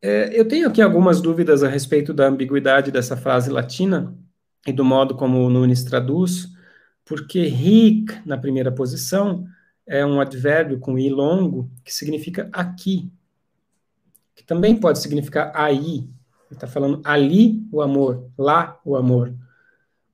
É, 0.00 0.38
eu 0.38 0.46
tenho 0.46 0.68
aqui 0.68 0.80
algumas 0.80 1.20
dúvidas 1.20 1.62
a 1.62 1.68
respeito 1.68 2.14
da 2.14 2.26
ambiguidade 2.26 2.90
dessa 2.90 3.16
frase 3.16 3.50
latina 3.50 4.16
e 4.66 4.72
do 4.72 4.84
modo 4.84 5.14
como 5.16 5.44
o 5.44 5.50
Nunes 5.50 5.82
traduz, 5.82 6.48
porque 7.04 7.44
ric, 7.44 8.12
na 8.24 8.36
primeira 8.36 8.70
posição, 8.70 9.46
é 9.86 10.04
um 10.04 10.20
advérbio 10.20 10.78
com 10.78 10.98
i 10.98 11.08
longo 11.08 11.70
que 11.84 11.92
significa 11.92 12.48
aqui, 12.52 13.10
que 14.36 14.44
também 14.44 14.78
pode 14.78 15.00
significar 15.00 15.50
aí. 15.54 15.98
Ele 15.98 16.56
está 16.56 16.66
falando 16.66 17.00
ali 17.04 17.66
o 17.72 17.82
amor, 17.82 18.30
lá 18.36 18.78
o 18.84 18.94
amor. 18.96 19.34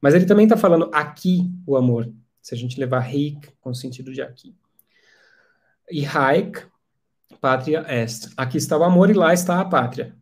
Mas 0.01 0.15
ele 0.15 0.27
também 0.27 0.45
está 0.45 0.57
falando 0.57 0.89
aqui 0.93 1.51
o 1.67 1.77
amor, 1.77 2.11
se 2.41 2.55
a 2.55 2.59
gente 2.59 2.79
levar 2.79 3.01
ric 3.01 3.51
com 3.61 3.71
o 3.71 3.75
sentido 3.75 4.13
de 4.13 4.23
aqui. 4.23 4.55
E 5.91 6.05
haik 6.05 6.63
pátria 7.41 7.85
est. 7.89 8.31
Aqui 8.37 8.57
está 8.57 8.77
o 8.79 8.85
amor 8.85 9.11
e 9.11 9.13
lá 9.13 9.35
está 9.35 9.61
a 9.61 9.65
pátria. 9.65 10.15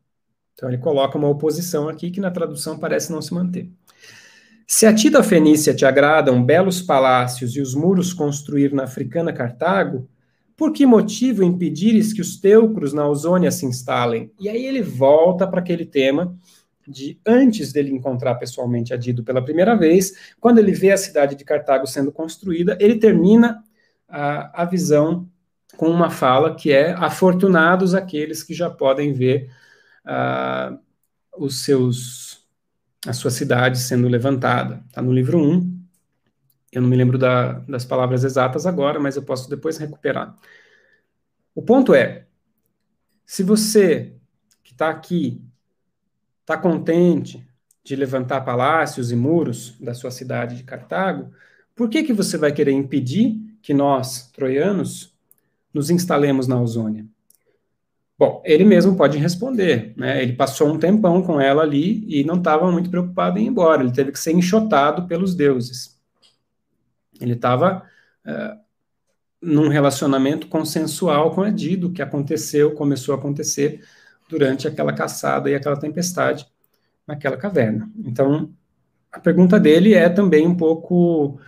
Então 0.55 0.68
ele 0.68 0.78
coloca 0.78 1.16
uma 1.16 1.28
oposição 1.28 1.89
aqui 1.89 2.10
que 2.10 2.20
na 2.20 2.30
tradução 2.30 2.78
parece 2.78 3.12
não 3.12 3.22
se 3.22 3.32
manter. 3.32 3.70
Se 4.66 4.86
a 4.86 4.94
ti 4.94 5.10
da 5.10 5.22
Fenícia 5.22 5.74
te 5.74 5.84
agradam 5.84 6.43
belos 6.43 6.80
palácios 6.80 7.55
e 7.55 7.60
os 7.60 7.74
muros 7.74 8.12
construir 8.12 8.72
na 8.72 8.84
africana 8.84 9.32
Cartago, 9.32 10.09
por 10.56 10.72
que 10.72 10.86
motivo 10.86 11.43
impedires 11.43 12.12
que 12.12 12.20
os 12.20 12.40
teucros 12.40 12.93
na 12.93 13.02
Ausônia 13.02 13.51
se 13.51 13.66
instalem? 13.66 14.32
E 14.40 14.48
aí 14.48 14.64
ele 14.64 14.82
volta 14.82 15.47
para 15.47 15.60
aquele 15.60 15.84
tema 15.84 16.36
de 16.86 17.20
antes 17.26 17.72
dele 17.72 17.93
encontrar 17.93 18.34
pessoalmente 18.34 18.93
a 18.93 18.97
Dido 18.97 19.22
pela 19.22 19.43
primeira 19.43 19.76
vez, 19.76 20.34
quando 20.40 20.59
ele 20.59 20.72
vê 20.72 20.90
a 20.90 20.97
cidade 20.97 21.36
de 21.36 21.44
Cartago 21.44 21.86
sendo 21.86 22.10
construída, 22.10 22.76
ele 22.80 22.97
termina 22.97 23.62
a, 24.09 24.62
a 24.62 24.64
visão 24.64 25.28
com 25.77 25.89
uma 25.89 26.11
fala 26.11 26.55
que 26.55 26.70
é 26.73 26.93
afortunados 26.93 27.94
aqueles 27.94 28.43
que 28.43 28.55
já 28.55 28.70
podem 28.70 29.12
ver 29.12 29.51
uh, 30.07 30.78
os 31.36 31.62
seus 31.62 32.43
a 33.07 33.12
sua 33.12 33.31
cidade 33.31 33.78
sendo 33.78 34.07
levantada. 34.07 34.85
Está 34.86 35.03
no 35.03 35.12
livro 35.12 35.39
1. 35.39 35.82
Eu 36.70 36.82
não 36.82 36.89
me 36.89 36.97
lembro 36.97 37.19
da, 37.19 37.55
das 37.61 37.85
palavras 37.85 38.23
exatas 38.23 38.65
agora, 38.65 39.01
mas 39.01 39.16
eu 39.16 39.24
posso 39.24 39.51
depois 39.51 39.77
recuperar. 39.77 40.36
O 41.55 41.62
ponto 41.62 41.94
é, 41.94 42.27
se 43.27 43.43
você 43.43 44.15
que 44.62 44.73
está 44.73 44.89
aqui 44.89 45.43
está 46.43 46.57
contente, 46.57 47.44
de 47.85 47.97
levantar 47.97 48.43
palácios 48.43 49.11
e 49.11 49.16
muros 49.16 49.77
da 49.81 49.94
sua 49.94 50.11
cidade 50.11 50.57
de 50.57 50.62
Cartago, 50.62 51.32
por 51.74 51.89
que, 51.89 52.03
que 52.05 52.12
você 52.12 52.36
vai 52.36 52.53
querer 52.53 52.73
impedir 52.73 53.40
que 53.61 53.74
nós, 53.74 54.31
troianos, 54.31 55.11
nos 55.73 55.90
instalemos 55.90 56.47
na 56.47 56.57
Ausônia? 56.57 57.07
Bom, 58.19 58.40
ele 58.44 58.65
mesmo 58.65 58.97
pode 58.97 59.19
responder, 59.19 59.94
né? 59.97 60.23
Ele 60.23 60.35
passou 60.35 60.69
um 60.69 60.78
tempão 60.78 61.23
com 61.23 61.40
ela 61.40 61.62
ali 61.62 62.05
e 62.07 62.23
não 62.23 62.36
estava 62.36 62.70
muito 62.70 62.89
preocupado 62.89 63.39
em 63.39 63.44
ir 63.44 63.49
embora. 63.49 63.82
Ele 63.82 63.93
teve 63.93 64.12
que 64.12 64.19
ser 64.19 64.32
enxotado 64.32 65.09
pelos 65.09 65.35
deuses. 65.35 65.99
Ele 67.20 67.32
estava 67.32 67.82
uh, 68.24 68.61
num 69.40 69.69
relacionamento 69.69 70.47
consensual 70.47 71.32
com 71.32 71.44
Edido, 71.44 71.90
que 71.90 72.01
aconteceu, 72.01 72.74
começou 72.74 73.15
a 73.15 73.19
acontecer 73.19 73.82
durante 74.28 74.69
aquela 74.69 74.93
caçada 74.93 75.51
e 75.51 75.55
aquela 75.55 75.77
tempestade 75.77 76.47
naquela 77.07 77.36
caverna. 77.36 77.90
Então, 78.05 78.53
a 79.11 79.19
pergunta 79.19 79.59
dele 79.59 79.94
é 79.94 80.09
também 80.09 80.47
um 80.47 80.57
pouco 80.57 81.40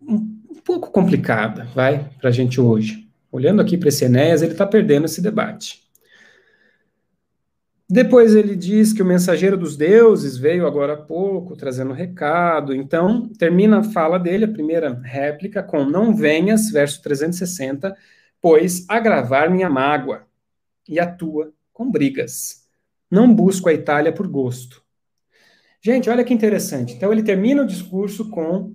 um 0.00 0.60
pouco 0.64 0.90
complicada, 0.90 1.64
vai, 1.74 2.10
para 2.18 2.30
a 2.30 2.32
gente 2.32 2.60
hoje. 2.60 3.08
Olhando 3.32 3.60
aqui 3.62 3.76
para 3.76 3.88
esse 3.88 4.04
Enéas, 4.04 4.42
ele 4.42 4.52
está 4.52 4.66
perdendo 4.66 5.06
esse 5.06 5.22
debate. 5.22 5.80
Depois 7.92 8.36
ele 8.36 8.54
diz 8.54 8.92
que 8.92 9.02
o 9.02 9.06
mensageiro 9.06 9.56
dos 9.56 9.76
deuses 9.76 10.36
veio 10.36 10.64
agora 10.64 10.92
há 10.92 10.96
pouco, 10.96 11.56
trazendo 11.56 11.92
recado. 11.92 12.72
Então, 12.72 13.28
termina 13.36 13.80
a 13.80 13.82
fala 13.82 14.16
dele, 14.16 14.44
a 14.44 14.52
primeira 14.52 14.92
réplica, 15.02 15.60
com 15.60 15.84
Não 15.84 16.14
venhas, 16.14 16.70
verso 16.70 17.02
360, 17.02 17.96
pois 18.40 18.86
agravar 18.88 19.50
minha 19.50 19.68
mágoa 19.68 20.24
e 20.88 21.00
a 21.00 21.06
tua 21.06 21.52
com 21.72 21.90
brigas. 21.90 22.64
Não 23.10 23.34
busco 23.34 23.68
a 23.68 23.74
Itália 23.74 24.12
por 24.12 24.28
gosto. 24.28 24.84
Gente, 25.82 26.08
olha 26.08 26.22
que 26.22 26.32
interessante. 26.32 26.94
Então, 26.94 27.12
ele 27.12 27.24
termina 27.24 27.62
o 27.62 27.66
discurso 27.66 28.30
com 28.30 28.72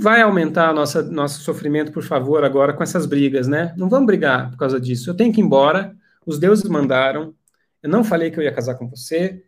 vai 0.00 0.22
aumentar 0.22 0.72
nossa, 0.74 1.02
nosso 1.02 1.40
sofrimento, 1.42 1.92
por 1.92 2.02
favor, 2.02 2.44
agora 2.44 2.72
com 2.72 2.82
essas 2.82 3.06
brigas, 3.06 3.46
né? 3.46 3.74
Não 3.76 3.88
vamos 3.88 4.06
brigar 4.06 4.50
por 4.50 4.56
causa 4.56 4.80
disso. 4.80 5.10
Eu 5.10 5.14
tenho 5.14 5.32
que 5.32 5.40
ir 5.40 5.44
embora, 5.44 5.94
os 6.26 6.38
deuses 6.38 6.68
mandaram, 6.68 7.34
eu 7.82 7.88
não 7.90 8.02
falei 8.02 8.30
que 8.30 8.38
eu 8.38 8.42
ia 8.42 8.52
casar 8.52 8.74
com 8.74 8.88
você, 8.88 9.42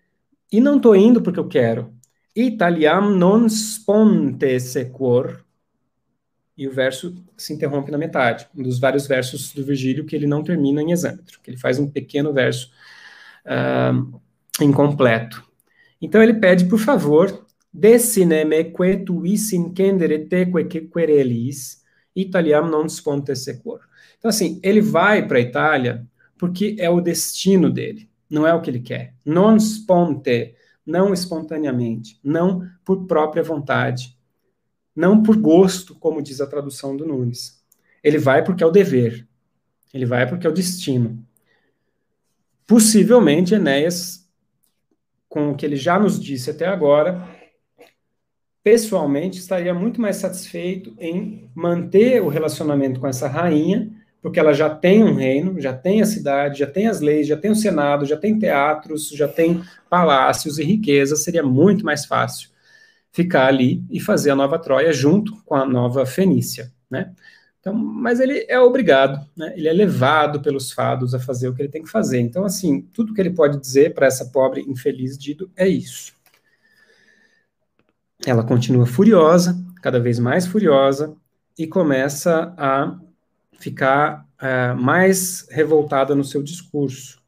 e 0.51 0.61
não 0.61 0.77
estou 0.77 0.95
indo 0.95 1.23
porque 1.23 1.41
eu 1.41 1.49
quero. 1.49 1.93
Italiam 2.37 3.11
non 3.11 3.47
sponte 3.47 4.61
sequor. 4.61 5.45
E 6.57 6.69
o 6.69 6.73
verso 6.73 7.15
se 7.37 7.55
interrompe 7.55 7.91
na 7.91 7.97
metade, 7.97 8.47
um 8.55 8.63
dos 8.63 8.79
vários 8.79 9.07
versos 9.07 9.53
do 9.55 9.65
Virgílio 9.65 10.05
que 10.05 10.15
ele 10.15 10.27
não 10.27 10.45
termina 10.45 10.83
em 10.83 10.93
exâmetro, 10.93 11.41
que 11.43 11.51
ele 11.51 11.57
faz 11.57 11.79
um 11.79 11.91
pequeno 11.91 12.33
verso 12.33 12.71
uh, 13.47 14.21
incompleto. 14.61 15.43
Então 16.01 16.23
ele 16.23 16.35
pede, 16.35 16.67
por 16.67 16.79
favor, 16.79 17.47
Desineme 17.73 18.65
que 18.65 18.97
tu 18.99 19.25
isin 19.25 19.73
kendere 19.73 20.27
teque 20.27 20.89
querelis, 20.89 21.83
italiam 22.15 22.69
non 22.69 22.87
sponte 22.87 23.35
sequor. 23.35 23.81
Então, 24.19 24.29
assim, 24.29 24.61
ele 24.63 24.81
vai 24.81 25.27
para 25.27 25.39
a 25.39 25.41
Itália 25.41 26.07
porque 26.37 26.77
é 26.79 26.91
o 26.91 27.01
destino 27.01 27.71
dele, 27.71 28.11
não 28.29 28.47
é 28.47 28.53
o 28.53 28.61
que 28.61 28.69
ele 28.69 28.81
quer. 28.81 29.15
Non 29.25 29.57
sponte, 29.57 30.55
não 30.85 31.15
espontaneamente, 31.15 32.21
não 32.23 32.69
por 32.85 33.07
própria 33.07 33.43
vontade, 33.43 34.19
não 34.95 35.23
por 35.23 35.37
gosto, 35.37 35.95
como 35.95 36.23
diz 36.23 36.41
a 36.41 36.47
tradução 36.47 36.97
do 36.97 37.07
Nunes. 37.07 37.63
Ele 38.03 38.19
vai 38.19 38.45
porque 38.45 38.63
é 38.63 38.67
o 38.67 38.71
dever, 38.71 39.27
ele 39.95 40.05
vai 40.05 40.29
porque 40.29 40.47
é 40.47 40.51
o 40.51 40.53
destino. 40.53 41.25
Possivelmente, 42.67 43.55
Enéas, 43.55 44.29
com 45.29 45.51
o 45.51 45.57
que 45.57 45.65
ele 45.65 45.77
já 45.77 45.99
nos 45.99 46.21
disse 46.21 46.51
até 46.51 46.67
agora, 46.67 47.27
pessoalmente 48.63 49.39
estaria 49.39 49.75
muito 49.75 50.01
mais 50.01 50.17
satisfeito 50.17 50.95
em 50.99 51.49
manter 51.55 52.23
o 52.23 52.29
relacionamento 52.29 53.01
com 53.01 53.07
essa 53.07 53.29
rainha, 53.29 53.91
porque 54.21 54.39
ela 54.39 54.53
já 54.53 54.71
tem 54.71 55.03
um 55.03 55.15
reino, 55.15 55.61
já 55.61 55.73
tem 55.73 56.01
a 56.01 56.07
cidade, 56.07 56.61
já 56.61 56.67
tem 56.67 56.87
as 56.87 57.01
leis, 57.01 57.27
já 57.27 57.37
tem 57.37 57.51
o 57.51 57.57
senado, 57.57 58.07
já 58.07 58.17
tem 58.17 58.39
teatros, 58.39 59.09
já 59.09 59.27
tem 59.27 59.63
palácios 59.91 60.59
e 60.59 60.65
riquezas, 60.65 61.25
seria 61.25 61.43
muito 61.43 61.85
mais 61.85 62.07
fácil 62.07 62.51
ficar 63.11 63.47
ali 63.47 63.85
e 63.91 64.01
fazer 64.01 64.31
a 64.31 64.37
nova 64.37 64.59
Troia 64.59 64.93
junto 64.93 65.37
com 65.45 65.55
a 65.55 65.67
nova 65.67 66.07
Fenícia, 66.07 66.73
né? 66.91 67.13
Então, 67.61 67.75
mas 67.75 68.19
ele 68.19 68.45
é 68.49 68.59
obrigado, 68.59 69.25
né? 69.37 69.53
ele 69.57 69.69
é 69.69 69.73
levado 69.73 70.43
pelos 70.43 70.73
fados 70.73 71.15
a 71.15 71.21
fazer 71.21 71.47
o 71.47 71.55
que 71.55 71.63
ele 71.63 71.69
tem 71.69 71.85
que 71.85 71.91
fazer. 71.91 72.19
Então, 72.19 72.45
assim, 72.45 72.81
tudo 72.93 73.15
que 73.15 73.21
ele 73.21 73.31
pode 73.31 73.61
dizer 73.61 73.95
para 73.95 74.07
essa 74.07 74.25
pobre 74.25 74.63
infeliz 74.63 75.17
Dido 75.17 75.49
é 75.55 75.69
isso. 75.69 76.13
Ela 78.27 78.45
continua 78.45 78.87
furiosa, 78.87 79.57
cada 79.83 79.99
vez 79.99 80.19
mais 80.19 80.47
furiosa, 80.47 81.17
e 81.59 81.67
começa 81.67 82.55
a 82.57 82.99
ficar 83.59 84.27
uh, 84.41 84.81
mais 84.81 85.47
revoltada 85.51 86.15
no 86.15 86.25
seu 86.25 86.43
discurso. 86.43 87.21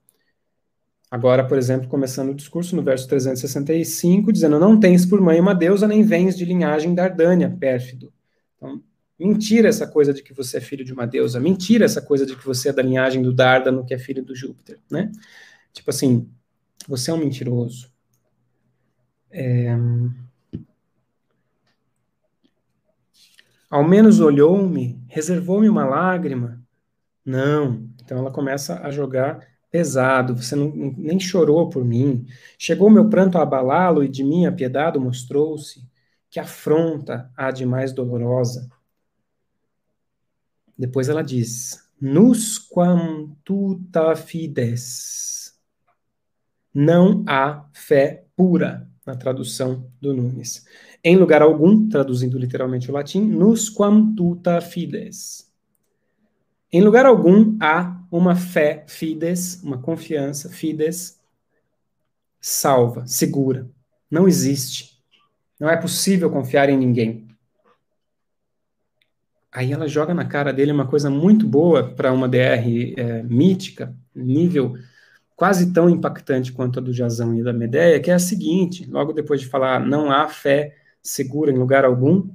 Agora, 1.11 1.47
por 1.47 1.57
exemplo, 1.57 1.89
começando 1.89 2.31
o 2.31 2.35
discurso 2.35 2.75
no 2.75 2.83
verso 2.83 3.07
365, 3.09 4.33
dizendo: 4.33 4.59
Não 4.59 4.79
tens 4.79 5.07
por 5.07 5.21
mãe 5.21 5.39
uma 5.39 5.55
deusa, 5.55 5.87
nem 5.87 6.03
vens 6.03 6.37
de 6.37 6.45
linhagem 6.45 6.95
Dardânia, 6.95 7.49
pérfido. 7.49 8.13
Então, 8.57 8.83
mentira 9.19 9.69
essa 9.69 9.87
coisa 9.87 10.13
de 10.13 10.23
que 10.23 10.33
você 10.33 10.57
é 10.57 10.61
filho 10.61 10.85
de 10.85 10.93
uma 10.93 11.07
deusa, 11.07 11.39
mentira 11.39 11.85
essa 11.85 12.03
coisa 12.03 12.27
de 12.27 12.35
que 12.35 12.45
você 12.45 12.71
é 12.71 12.73
da 12.73 12.83
linhagem 12.83 13.23
do 13.23 13.33
Dárdano, 13.33 13.85
que 13.85 13.95
é 13.95 13.99
filho 13.99 14.25
do 14.25 14.35
Júpiter, 14.35 14.81
né? 14.91 15.13
Tipo 15.73 15.91
assim, 15.91 16.29
você 16.89 17.11
é 17.11 17.15
um 17.15 17.19
mentiroso. 17.19 17.93
É... 19.31 19.77
Ao 23.75 23.83
menos 23.83 24.21
olhou-me, 24.21 25.03
reservou-me 25.09 25.69
uma 25.69 25.85
lágrima. 25.85 26.65
Não. 27.25 27.91
Então 28.01 28.19
ela 28.19 28.31
começa 28.31 28.79
a 28.79 28.89
jogar 28.89 29.45
pesado. 29.69 30.37
Você 30.37 30.55
não, 30.55 30.71
nem 30.97 31.19
chorou 31.19 31.69
por 31.69 31.85
mim. 31.85 32.25
Chegou 32.57 32.89
meu 32.89 33.11
pranto 33.11 33.37
a 33.37 33.43
abalá-lo 33.43 34.05
e 34.05 34.09
de 34.09 34.23
mim 34.23 34.49
piedade 34.53 34.97
mostrou-se. 34.97 35.85
Que 36.31 36.39
afronta 36.39 37.29
há 37.37 37.51
de 37.51 37.67
mais 37.67 37.93
dolorosa. 37.93 38.71
Depois 40.79 41.09
ela 41.09 41.25
diz: 41.25 41.85
Nus 42.01 42.61
quam 42.61 43.35
tuta 43.43 44.15
fides. 44.15 45.53
Não 46.73 47.25
há 47.27 47.69
fé 47.73 48.25
pura, 48.37 48.89
na 49.07 49.15
tradução 49.15 49.91
do 50.01 50.15
Nunes 50.15 50.65
em 51.05 51.17
lugar 51.17 51.43
algum, 51.43 51.87
traduzindo 51.87 52.39
literalmente 52.39 52.91
o 52.91 52.95
latim, 52.95 53.21
nus 53.21 53.69
quam 53.69 54.15
tuta 54.15 54.59
fides. 54.63 55.53
Em 56.73 56.81
lugar 56.81 57.05
algum 57.05 57.59
há 57.61 58.03
uma 58.11 58.35
fé 58.35 58.85
fides, 58.89 59.63
uma 59.63 59.77
confiança 59.77 60.49
fides 60.49 61.21
salva, 62.41 63.07
segura. 63.07 63.69
Não 64.11 64.27
existe. 64.27 64.99
Não 65.61 65.69
é 65.69 65.77
possível 65.77 66.31
confiar 66.31 66.71
em 66.71 66.77
ninguém. 66.77 67.29
Aí 69.53 69.73
ela 69.73 69.87
joga 69.87 70.15
na 70.15 70.25
cara 70.25 70.53
dele 70.53 70.73
uma 70.73 70.87
coisa 70.87 71.11
muito 71.11 71.47
boa 71.47 71.95
para 71.95 72.13
uma 72.13 72.29
DR 72.29 72.95
é, 72.97 73.23
mítica, 73.23 73.95
nível 74.15 74.75
quase 75.37 75.73
tão 75.73 75.89
impactante 75.91 76.53
quanto 76.53 76.79
a 76.79 76.83
do 76.83 76.93
Jazão 76.93 77.35
e 77.35 77.43
da 77.43 77.53
Medeia, 77.53 78.01
que 78.01 78.11
é 78.11 78.15
a 78.15 78.19
seguinte: 78.19 78.89
logo 78.91 79.13
depois 79.13 79.41
de 79.41 79.47
falar 79.49 79.81
não 79.85 80.11
há 80.11 80.29
fé 80.29 80.77
segura 81.03 81.51
em 81.51 81.59
lugar 81.59 81.85
algum. 81.85 82.29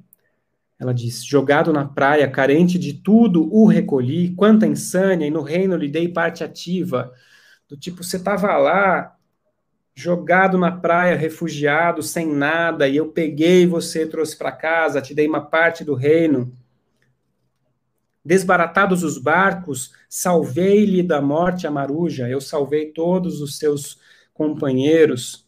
Ela 0.80 0.94
diz: 0.94 1.26
Jogado 1.26 1.74
na 1.74 1.86
praia, 1.86 2.30
carente 2.30 2.80
de 2.80 2.94
tudo, 2.94 3.54
o 3.54 3.66
recolhi, 3.66 4.34
quanta 4.36 4.66
insânia, 4.66 5.26
e 5.28 5.32
no 5.32 5.42
reino 5.42 5.76
lhe 5.76 5.90
dei 5.90 6.08
parte 6.08 6.44
ativa. 6.44 7.12
Do 7.68 7.78
tipo, 7.78 8.04
você 8.04 8.18
estava 8.18 8.58
lá, 8.58 9.16
jogado 9.94 10.58
na 10.58 10.72
praia, 10.72 11.16
refugiado, 11.16 12.02
sem 12.02 12.26
nada, 12.26 12.88
e 12.88 12.96
eu 12.96 13.12
peguei 13.12 13.68
você, 13.68 14.08
trouxe 14.08 14.38
para 14.38 14.52
casa, 14.52 15.02
te 15.02 15.14
dei 15.14 15.28
uma 15.28 15.42
parte 15.42 15.84
do 15.84 15.94
reino. 15.94 16.54
Desbaratados 18.30 19.02
os 19.02 19.18
barcos, 19.18 19.92
salvei-lhe 20.08 21.02
da 21.02 21.20
morte 21.20 21.66
a 21.66 21.72
maruja, 21.72 22.30
eu 22.30 22.40
salvei 22.40 22.92
todos 22.92 23.42
os 23.42 23.58
seus 23.58 24.00
companheiros 24.32 25.48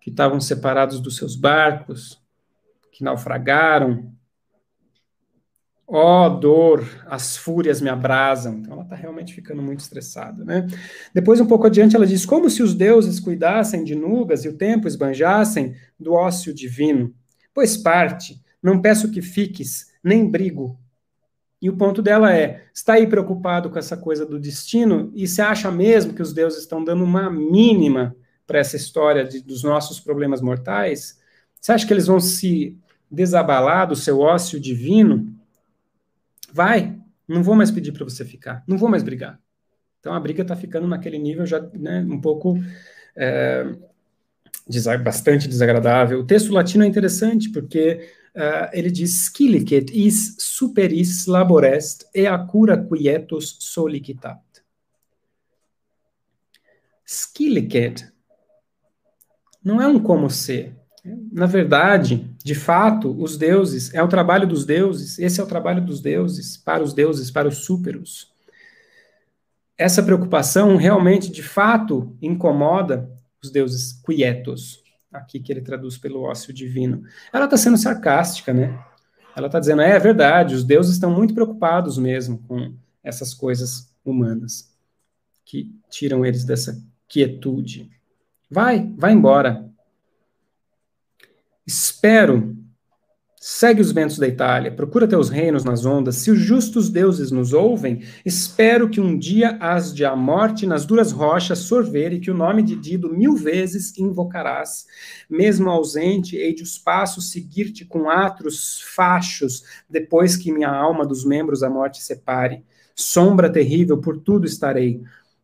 que 0.00 0.10
estavam 0.10 0.40
separados 0.40 0.98
dos 0.98 1.16
seus 1.16 1.36
barcos 1.36 2.20
que 2.90 3.04
naufragaram. 3.04 4.12
Ó 5.86 6.26
oh, 6.26 6.28
dor, 6.28 6.84
as 7.06 7.36
fúrias 7.36 7.80
me 7.80 7.88
abrasam. 7.88 8.58
Então 8.58 8.72
ela 8.72 8.82
está 8.82 8.96
realmente 8.96 9.32
ficando 9.32 9.62
muito 9.62 9.78
estressada, 9.78 10.44
né? 10.44 10.66
Depois, 11.14 11.40
um 11.40 11.46
pouco 11.46 11.68
adiante, 11.68 11.94
ela 11.94 12.04
diz: 12.04 12.26
Como 12.26 12.50
se 12.50 12.64
os 12.64 12.74
deuses 12.74 13.20
cuidassem 13.20 13.84
de 13.84 13.94
nugas 13.94 14.44
e 14.44 14.48
o 14.48 14.58
tempo 14.58 14.88
esbanjassem 14.88 15.76
do 16.00 16.14
ócio 16.14 16.52
divino. 16.52 17.14
Pois 17.54 17.76
parte, 17.76 18.42
não 18.60 18.82
peço 18.82 19.12
que 19.12 19.22
fiques, 19.22 19.92
nem 20.02 20.28
brigo. 20.28 20.81
E 21.62 21.70
o 21.70 21.76
ponto 21.76 22.02
dela 22.02 22.34
é: 22.34 22.64
está 22.74 22.94
aí 22.94 23.06
preocupado 23.06 23.70
com 23.70 23.78
essa 23.78 23.96
coisa 23.96 24.26
do 24.26 24.40
destino 24.40 25.12
e 25.14 25.28
você 25.28 25.40
acha 25.40 25.70
mesmo 25.70 26.12
que 26.12 26.20
os 26.20 26.32
deuses 26.32 26.58
estão 26.58 26.82
dando 26.82 27.04
uma 27.04 27.30
mínima 27.30 28.16
para 28.44 28.58
essa 28.58 28.74
história 28.74 29.24
de, 29.24 29.40
dos 29.40 29.62
nossos 29.62 30.00
problemas 30.00 30.40
mortais? 30.40 31.20
Você 31.60 31.70
acha 31.70 31.86
que 31.86 31.92
eles 31.92 32.08
vão 32.08 32.18
se 32.18 32.76
desabalar 33.08 33.86
do 33.86 33.94
seu 33.94 34.18
ócio 34.18 34.58
divino? 34.58 35.32
Vai, 36.52 36.98
não 37.28 37.44
vou 37.44 37.54
mais 37.54 37.70
pedir 37.70 37.92
para 37.92 38.04
você 38.04 38.24
ficar, 38.24 38.64
não 38.66 38.76
vou 38.76 38.88
mais 38.88 39.04
brigar. 39.04 39.38
Então 40.00 40.12
a 40.12 40.18
briga 40.18 40.42
está 40.42 40.56
ficando 40.56 40.88
naquele 40.88 41.16
nível 41.16 41.46
já 41.46 41.60
né, 41.74 42.04
um 42.10 42.20
pouco 42.20 42.58
é, 43.14 43.64
bastante 45.04 45.46
desagradável. 45.46 46.18
O 46.18 46.26
texto 46.26 46.52
latino 46.52 46.82
é 46.82 46.88
interessante 46.88 47.50
porque 47.50 48.00
uh, 48.36 48.70
ele 48.72 48.90
diz 48.90 49.26
scilicet 49.26 49.90
is 49.92 50.36
superis 50.38 51.26
laborest 51.26 52.06
e 52.14 52.26
acura 52.26 52.76
quietus 52.76 53.56
solicitat. 53.60 54.40
Scilicet 57.04 58.10
não 59.62 59.80
é 59.80 59.86
um 59.86 59.98
como 59.98 60.28
ser. 60.28 60.74
Na 61.04 61.46
verdade, 61.46 62.30
de 62.44 62.54
fato, 62.54 63.10
os 63.20 63.36
deuses, 63.36 63.92
é 63.92 64.02
o 64.02 64.08
trabalho 64.08 64.46
dos 64.46 64.64
deuses, 64.64 65.18
esse 65.18 65.40
é 65.40 65.42
o 65.42 65.48
trabalho 65.48 65.84
dos 65.84 66.00
deuses, 66.00 66.56
para 66.56 66.82
os 66.82 66.92
deuses, 66.92 67.30
para 67.30 67.48
os 67.48 67.58
súperos. 67.58 68.32
Essa 69.76 70.02
preocupação 70.02 70.76
realmente, 70.76 71.30
de 71.30 71.42
fato, 71.42 72.16
incomoda 72.22 73.10
os 73.42 73.50
deuses 73.50 73.92
quietos, 73.92 74.81
aqui 75.12 75.40
que 75.40 75.52
ele 75.52 75.60
traduz 75.60 75.98
pelo 75.98 76.22
ócio 76.22 76.52
divino. 76.52 77.04
Ela 77.32 77.44
está 77.44 77.56
sendo 77.56 77.76
sarcástica, 77.76 78.52
né? 78.52 78.82
Ela 79.36 79.46
está 79.46 79.58
dizendo, 79.58 79.82
é, 79.82 79.90
é 79.90 79.98
verdade, 79.98 80.54
os 80.54 80.64
deuses 80.64 80.92
estão 80.92 81.10
muito 81.10 81.34
preocupados 81.34 81.98
mesmo 81.98 82.38
com 82.46 82.74
essas 83.02 83.34
coisas 83.34 83.92
humanas 84.04 84.72
que 85.44 85.74
tiram 85.90 86.24
eles 86.24 86.44
dessa 86.44 86.82
quietude. 87.08 87.90
Vai, 88.50 88.90
vai 88.96 89.12
embora. 89.12 89.70
Espero 91.66 92.56
Segue 93.44 93.80
os 93.80 93.90
ventos 93.90 94.20
da 94.20 94.28
Itália, 94.28 94.70
procura 94.70 95.08
teus 95.08 95.28
reinos 95.28 95.64
nas 95.64 95.84
ondas. 95.84 96.14
Se 96.14 96.30
os 96.30 96.38
justos 96.38 96.88
deuses 96.88 97.32
nos 97.32 97.52
ouvem, 97.52 98.04
espero 98.24 98.88
que 98.88 99.00
um 99.00 99.18
dia 99.18 99.58
as 99.60 99.92
de 99.92 100.04
a 100.04 100.14
morte 100.14 100.64
nas 100.64 100.86
duras 100.86 101.10
rochas 101.10 101.58
sorver 101.58 102.12
e 102.12 102.20
que 102.20 102.30
o 102.30 102.36
nome 102.36 102.62
de 102.62 102.76
Dido 102.76 103.12
mil 103.12 103.34
vezes 103.34 103.98
invocarás. 103.98 104.86
Mesmo 105.28 105.68
ausente, 105.68 106.36
hei 106.36 106.54
de 106.54 106.62
os 106.62 106.78
passos 106.78 107.32
seguir-te 107.32 107.84
com 107.84 108.08
atros 108.08 108.80
fachos, 108.94 109.64
depois 109.90 110.36
que 110.36 110.52
minha 110.52 110.70
alma 110.70 111.04
dos 111.04 111.24
membros 111.24 111.64
a 111.64 111.68
morte 111.68 112.00
separe. 112.00 112.62
Sombra 112.94 113.50
terrível, 113.50 113.98
por 113.98 114.18
tudo 114.18 114.46
estarei. 114.46 115.02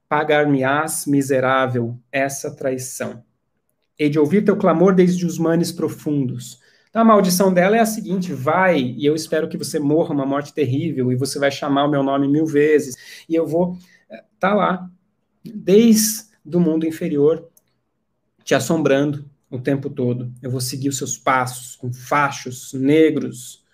Pagar-me-ás, 0.08 1.04
miserável, 1.04 1.98
essa 2.12 2.54
traição. 2.54 3.24
Hei 3.98 4.08
de 4.08 4.20
ouvir 4.20 4.44
teu 4.44 4.56
clamor 4.56 4.94
desde 4.94 5.26
os 5.26 5.36
manes 5.36 5.72
profundos 5.72 6.60
então, 6.88 7.02
a 7.02 7.04
maldição 7.04 7.52
dela 7.52 7.76
é 7.76 7.80
a 7.80 7.86
seguinte: 7.86 8.32
vai 8.32 8.80
e 8.80 9.04
eu 9.04 9.14
espero 9.14 9.48
que 9.48 9.58
você 9.58 9.78
morra 9.78 10.14
uma 10.14 10.26
morte 10.26 10.52
terrível 10.52 11.12
e 11.12 11.16
você 11.16 11.38
vai 11.38 11.50
chamar 11.50 11.84
o 11.84 11.90
meu 11.90 12.02
nome 12.02 12.26
mil 12.28 12.46
vezes 12.46 12.96
e 13.28 13.34
eu 13.34 13.46
vou 13.46 13.76
eh, 14.10 14.24
tá 14.38 14.54
lá 14.54 14.90
desde 15.44 16.28
o 16.44 16.60
mundo 16.60 16.86
inferior 16.86 17.48
te 18.42 18.54
assombrando 18.54 19.28
o 19.50 19.58
tempo 19.58 19.90
todo. 19.90 20.32
Eu 20.42 20.50
vou 20.50 20.60
seguir 20.60 20.88
os 20.88 20.98
seus 20.98 21.18
passos 21.18 21.76
com 21.76 21.92
fachos 21.92 22.72
negros 22.72 23.64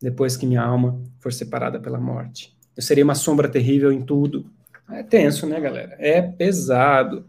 depois 0.00 0.36
que 0.36 0.46
minha 0.46 0.62
alma 0.62 1.00
for 1.18 1.32
separada 1.32 1.78
pela 1.78 1.98
morte. 1.98 2.54
Eu 2.76 2.82
serei 2.82 3.04
uma 3.04 3.14
sombra 3.14 3.48
terrível 3.48 3.92
em 3.92 4.02
tudo. 4.02 4.50
É 4.90 5.02
tenso, 5.02 5.46
né, 5.46 5.60
galera? 5.60 5.96
É 5.98 6.20
pesado. 6.20 7.26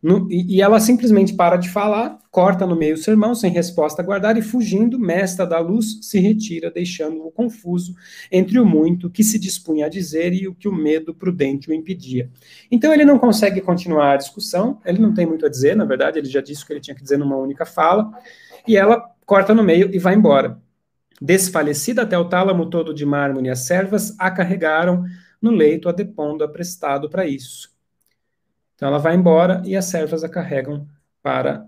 No, 0.00 0.30
e, 0.30 0.62
ela 0.62 0.78
simplesmente 0.78 1.34
para 1.34 1.56
de 1.56 1.68
falar, 1.68 2.18
corta 2.30 2.64
no 2.64 2.76
meio 2.76 2.94
o 2.94 2.98
sermão, 2.98 3.34
sem 3.34 3.50
resposta 3.50 4.02
guardar, 4.02 4.36
e 4.36 4.42
fugindo, 4.42 4.98
mestra 4.98 5.44
da 5.44 5.58
luz 5.58 5.98
se 6.02 6.20
retira, 6.20 6.70
deixando-o 6.70 7.32
confuso 7.32 7.94
entre 8.30 8.60
o 8.60 8.64
muito 8.64 9.10
que 9.10 9.24
se 9.24 9.38
dispunha 9.38 9.86
a 9.86 9.88
dizer 9.88 10.32
e 10.32 10.46
o 10.46 10.54
que 10.54 10.68
o 10.68 10.72
medo 10.72 11.12
prudente 11.12 11.68
o 11.68 11.74
impedia. 11.74 12.30
Então 12.70 12.92
ele 12.92 13.04
não 13.04 13.18
consegue 13.18 13.60
continuar 13.60 14.12
a 14.12 14.16
discussão, 14.16 14.80
ele 14.84 15.00
não 15.00 15.12
tem 15.12 15.26
muito 15.26 15.44
a 15.44 15.48
dizer, 15.48 15.74
na 15.74 15.84
verdade, 15.84 16.18
ele 16.18 16.28
já 16.28 16.40
disse 16.40 16.62
o 16.62 16.66
que 16.66 16.72
ele 16.72 16.80
tinha 16.80 16.94
que 16.94 17.02
dizer 17.02 17.18
numa 17.18 17.36
única 17.36 17.66
fala, 17.66 18.12
e 18.66 18.76
ela 18.76 19.00
corta 19.26 19.52
no 19.52 19.64
meio 19.64 19.92
e 19.92 19.98
vai 19.98 20.14
embora. 20.14 20.60
Desfalecida 21.20 22.02
até 22.02 22.16
o 22.16 22.28
tálamo 22.28 22.70
todo 22.70 22.94
de 22.94 23.04
mármore, 23.04 23.50
as 23.50 23.60
servas 23.60 24.14
a 24.16 24.30
carregaram 24.30 25.04
no 25.42 25.50
leito, 25.50 25.88
a 25.88 25.92
depondo 25.92 26.44
aprestado 26.44 27.10
para 27.10 27.26
isso. 27.26 27.77
Então 28.78 28.86
ela 28.86 28.98
vai 28.98 29.16
embora 29.16 29.60
e 29.64 29.76
as 29.76 29.86
servas 29.86 30.22
a 30.22 30.28
carregam 30.28 30.86
para 31.20 31.66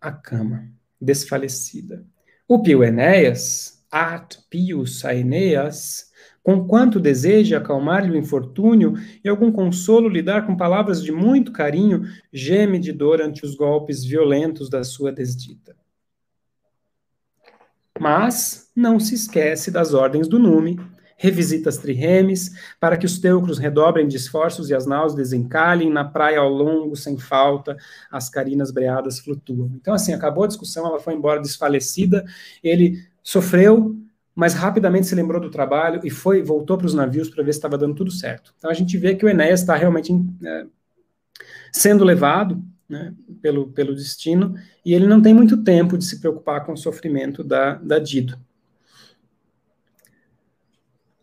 a 0.00 0.10
cama, 0.10 0.70
desfalecida. 0.98 2.02
O 2.48 2.62
Pio 2.62 2.82
Enéas, 2.82 3.84
at 3.92 4.38
pius 4.48 5.04
aeneas, 5.04 6.10
conquanto 6.42 6.98
deseja 6.98 7.58
acalmar-lhe 7.58 8.10
o 8.10 8.16
infortúnio 8.16 8.94
e 9.22 9.28
algum 9.28 9.52
consolo 9.52 10.08
lhe 10.08 10.22
dar 10.22 10.46
com 10.46 10.56
palavras 10.56 11.02
de 11.02 11.12
muito 11.12 11.52
carinho, 11.52 12.04
geme 12.32 12.78
de 12.78 12.90
dor 12.90 13.20
ante 13.20 13.44
os 13.44 13.54
golpes 13.54 14.02
violentos 14.02 14.70
da 14.70 14.82
sua 14.82 15.12
desdita. 15.12 15.76
Mas 18.00 18.70
não 18.74 18.98
se 18.98 19.14
esquece 19.14 19.70
das 19.70 19.92
ordens 19.92 20.26
do 20.26 20.38
Nume, 20.38 20.80
revisita 21.16 21.70
as 21.70 21.78
triremes, 21.78 22.52
para 22.78 22.96
que 22.96 23.06
os 23.06 23.18
teucros 23.18 23.58
redobrem 23.58 24.06
de 24.06 24.16
esforços 24.16 24.68
e 24.68 24.74
as 24.74 24.86
naus 24.86 25.14
desencalhem, 25.14 25.90
na 25.90 26.04
praia 26.04 26.38
ao 26.38 26.50
longo, 26.50 26.94
sem 26.94 27.16
falta, 27.16 27.76
as 28.10 28.28
carinas 28.28 28.70
breadas 28.70 29.18
flutuam. 29.18 29.72
Então, 29.74 29.94
assim, 29.94 30.12
acabou 30.12 30.44
a 30.44 30.48
discussão, 30.48 30.86
ela 30.86 31.00
foi 31.00 31.14
embora 31.14 31.40
desfalecida, 31.40 32.24
ele 32.62 33.02
sofreu, 33.22 33.96
mas 34.34 34.52
rapidamente 34.52 35.06
se 35.06 35.14
lembrou 35.14 35.40
do 35.40 35.50
trabalho 35.50 36.00
e 36.04 36.10
foi 36.10 36.42
voltou 36.42 36.76
para 36.76 36.86
os 36.86 36.94
navios 36.94 37.30
para 37.30 37.42
ver 37.42 37.52
se 37.54 37.58
estava 37.58 37.78
dando 37.78 37.94
tudo 37.94 38.10
certo. 38.10 38.52
Então, 38.58 38.70
a 38.70 38.74
gente 38.74 38.98
vê 38.98 39.14
que 39.14 39.24
o 39.24 39.28
Enéas 39.28 39.60
está 39.60 39.74
realmente 39.74 40.12
é, 40.44 40.66
sendo 41.72 42.04
levado 42.04 42.62
né, 42.88 43.14
pelo, 43.40 43.68
pelo 43.72 43.94
destino, 43.94 44.54
e 44.84 44.94
ele 44.94 45.06
não 45.06 45.20
tem 45.20 45.34
muito 45.34 45.62
tempo 45.64 45.98
de 45.98 46.04
se 46.04 46.20
preocupar 46.20 46.64
com 46.64 46.72
o 46.72 46.76
sofrimento 46.76 47.42
da, 47.42 47.74
da 47.74 47.98
Dido. 47.98 48.38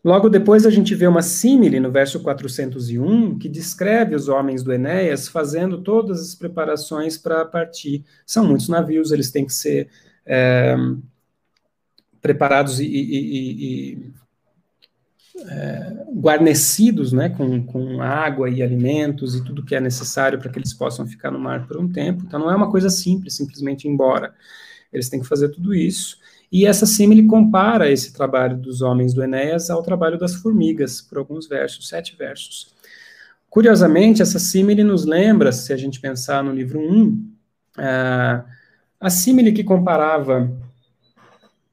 Logo 0.04 0.28
depois 0.28 0.66
a 0.66 0.70
gente 0.70 0.94
vê 0.94 1.06
uma 1.06 1.22
símile 1.22 1.80
no 1.80 1.90
verso 1.90 2.20
401 2.20 3.38
que 3.38 3.48
descreve 3.48 4.14
os 4.14 4.28
homens 4.28 4.62
do 4.62 4.70
Enéas 4.70 5.28
fazendo 5.28 5.80
todas 5.80 6.20
as 6.20 6.34
preparações 6.34 7.16
para 7.16 7.42
partir. 7.46 8.04
São 8.26 8.46
muitos 8.46 8.68
navios, 8.68 9.12
eles 9.12 9.30
têm 9.30 9.46
que 9.46 9.54
ser 9.54 9.88
é, 10.26 10.76
preparados 12.20 12.80
e, 12.80 12.84
e, 12.84 13.92
e 13.92 14.12
é, 15.48 16.04
guarnecidos 16.14 17.12
né, 17.12 17.30
com, 17.30 17.64
com 17.64 18.02
água 18.02 18.50
e 18.50 18.62
alimentos 18.62 19.34
e 19.34 19.42
tudo 19.42 19.64
que 19.64 19.74
é 19.74 19.80
necessário 19.80 20.38
para 20.38 20.50
que 20.50 20.58
eles 20.58 20.74
possam 20.74 21.06
ficar 21.06 21.30
no 21.30 21.38
mar 21.38 21.66
por 21.66 21.78
um 21.78 21.90
tempo. 21.90 22.24
Então 22.26 22.38
não 22.38 22.50
é 22.50 22.54
uma 22.54 22.70
coisa 22.70 22.90
simples, 22.90 23.36
simplesmente 23.36 23.88
ir 23.88 23.90
embora. 23.90 24.34
Eles 24.92 25.08
têm 25.08 25.20
que 25.20 25.26
fazer 25.26 25.48
tudo 25.48 25.74
isso. 25.74 26.18
E 26.54 26.66
essa 26.66 26.86
símile 26.86 27.26
compara 27.26 27.90
esse 27.90 28.12
trabalho 28.12 28.56
dos 28.56 28.80
homens 28.80 29.12
do 29.12 29.24
Enéas 29.24 29.70
ao 29.70 29.82
trabalho 29.82 30.16
das 30.16 30.36
formigas, 30.36 31.02
por 31.02 31.18
alguns 31.18 31.48
versos, 31.48 31.88
sete 31.88 32.14
versos. 32.14 32.72
Curiosamente, 33.50 34.22
essa 34.22 34.38
símile 34.38 34.84
nos 34.84 35.04
lembra, 35.04 35.50
se 35.50 35.72
a 35.72 35.76
gente 35.76 35.98
pensar 35.98 36.44
no 36.44 36.52
livro 36.52 36.78
1, 36.78 37.28
a, 37.76 38.44
a 39.00 39.10
símile 39.10 39.50
que 39.50 39.64
comparava 39.64 40.48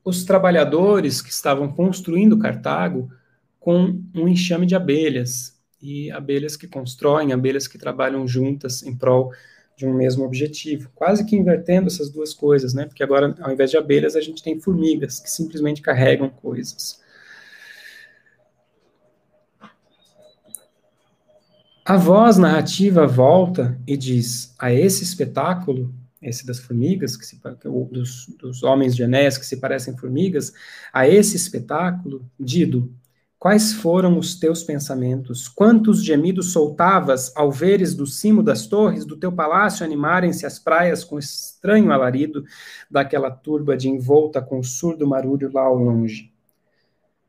os 0.03 0.23
trabalhadores 0.23 1.21
que 1.21 1.29
estavam 1.29 1.71
construindo 1.71 2.39
Cartago 2.39 3.07
com 3.59 4.01
um 4.15 4.27
enxame 4.27 4.65
de 4.65 4.73
abelhas, 4.73 5.61
e 5.79 6.09
abelhas 6.09 6.55
que 6.55 6.67
constroem, 6.67 7.33
abelhas 7.33 7.67
que 7.67 7.77
trabalham 7.77 8.27
juntas 8.27 8.81
em 8.81 8.97
prol 8.97 9.31
de 9.75 9.85
um 9.85 9.93
mesmo 9.93 10.23
objetivo, 10.23 10.89
quase 10.93 11.25
que 11.25 11.35
invertendo 11.35 11.87
essas 11.87 12.09
duas 12.09 12.33
coisas, 12.33 12.73
né? 12.73 12.85
Porque 12.85 13.03
agora, 13.03 13.35
ao 13.41 13.51
invés 13.51 13.71
de 13.71 13.77
abelhas, 13.77 14.15
a 14.15 14.21
gente 14.21 14.43
tem 14.43 14.59
formigas 14.59 15.19
que 15.19 15.29
simplesmente 15.29 15.81
carregam 15.81 16.29
coisas. 16.29 17.01
A 21.83 21.97
voz 21.97 22.37
narrativa 22.37 23.07
volta 23.07 23.77
e 23.87 23.97
diz 23.97 24.53
a 24.59 24.71
esse 24.71 25.03
espetáculo, 25.03 25.93
esse 26.21 26.45
das 26.45 26.59
formigas, 26.59 27.17
que 27.17 27.25
se, 27.25 27.41
dos, 27.91 28.27
dos 28.39 28.61
homens 28.61 28.95
de 28.95 29.01
Enéas 29.01 29.37
que 29.37 29.45
se 29.45 29.57
parecem 29.57 29.97
formigas, 29.97 30.53
a 30.93 31.07
esse 31.07 31.35
espetáculo, 31.35 32.23
Dido, 32.39 32.93
Quais 33.41 33.73
foram 33.73 34.19
os 34.19 34.35
teus 34.35 34.61
pensamentos? 34.61 35.47
Quantos 35.47 36.03
gemidos 36.03 36.51
soltavas 36.51 37.35
ao 37.35 37.51
veres 37.51 37.95
do 37.95 38.05
cimo 38.05 38.43
das 38.43 38.67
torres 38.67 39.03
do 39.03 39.17
teu 39.17 39.31
palácio 39.31 39.83
animarem-se 39.83 40.45
as 40.45 40.59
praias 40.59 41.03
com 41.03 41.17
estranho 41.17 41.91
alarido 41.91 42.45
daquela 42.87 43.31
turba 43.31 43.75
de 43.75 43.89
envolta 43.89 44.43
com 44.43 44.59
o 44.59 44.63
surdo 44.63 45.07
marulho 45.07 45.49
lá 45.51 45.63
ao 45.63 45.75
longe? 45.75 46.31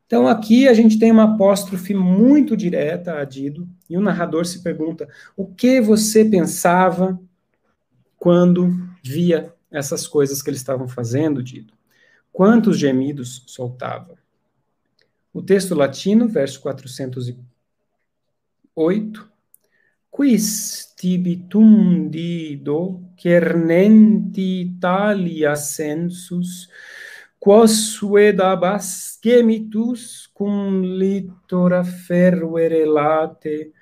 Então 0.07 0.29
aqui 0.29 0.69
a 0.69 0.75
gente 0.75 0.99
tem 0.99 1.11
uma 1.11 1.33
apóstrofe 1.35 1.95
muito 1.95 2.55
direta 2.59 3.15
a 3.15 3.25
Dido, 3.25 3.67
e 3.89 3.97
o 3.97 4.03
narrador 4.03 4.45
se 4.45 4.63
pergunta: 4.63 5.09
o 5.35 5.47
que 5.47 5.81
você 5.81 6.27
pensava 6.27 7.19
quando 8.19 8.71
via 9.03 9.55
essas 9.71 10.07
coisas 10.07 10.43
que 10.43 10.51
eles 10.51 10.61
estavam 10.61 10.87
fazendo, 10.87 11.43
Dido? 11.43 11.73
Quantos 12.31 12.79
gemidos 12.79 13.45
soltava? 13.47 14.22
O 15.33 15.41
texto 15.41 15.75
latino, 15.75 16.29
verso 16.29 16.61
408. 16.61 19.31
Quis 20.11 20.93
tibi 20.95 21.47
tum 21.49 22.11
dido 22.11 23.01
cernenti 23.17 24.61
Italia 24.61 25.57
sensus, 25.57 26.69
quos 27.41 27.95
suedabas 27.95 29.19
gemitus 29.23 30.27
cum 30.35 30.83
litora 30.83 31.83
fervere 31.83 32.85
late, 32.85 33.73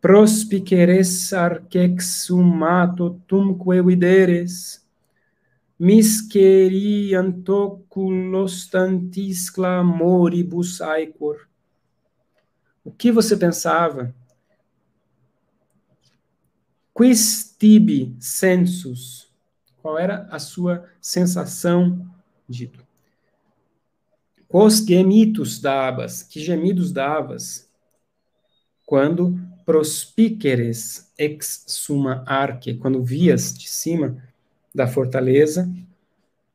prospiceres 0.00 1.32
arcex 1.32 2.24
sumato 2.24 3.20
tumque 3.26 3.82
videres, 3.82 4.88
misceriantoculos 5.80 8.68
tantis 8.68 9.48
clamoribus 9.48 10.82
aicor. 10.82 11.48
O 12.84 12.92
que 12.92 13.10
você 13.10 13.34
pensava? 13.34 14.14
Quis 16.94 17.56
tibi 17.58 18.14
sensus? 18.20 19.32
Qual 19.80 19.98
era 19.98 20.28
a 20.30 20.38
sua 20.38 20.86
sensação, 21.00 22.06
dito? 22.46 22.86
Quos 24.46 24.84
gemitus 24.84 25.58
davas? 25.58 26.22
Que 26.22 26.40
gemidos 26.40 26.92
davas? 26.92 27.66
Quando 28.84 29.40
prospiceres 29.64 31.10
ex 31.16 31.64
suma 31.68 32.22
arque, 32.26 32.74
quando 32.74 33.02
vias 33.02 33.56
de 33.56 33.66
cima 33.66 34.22
da 34.74 34.86
fortaleza, 34.86 35.70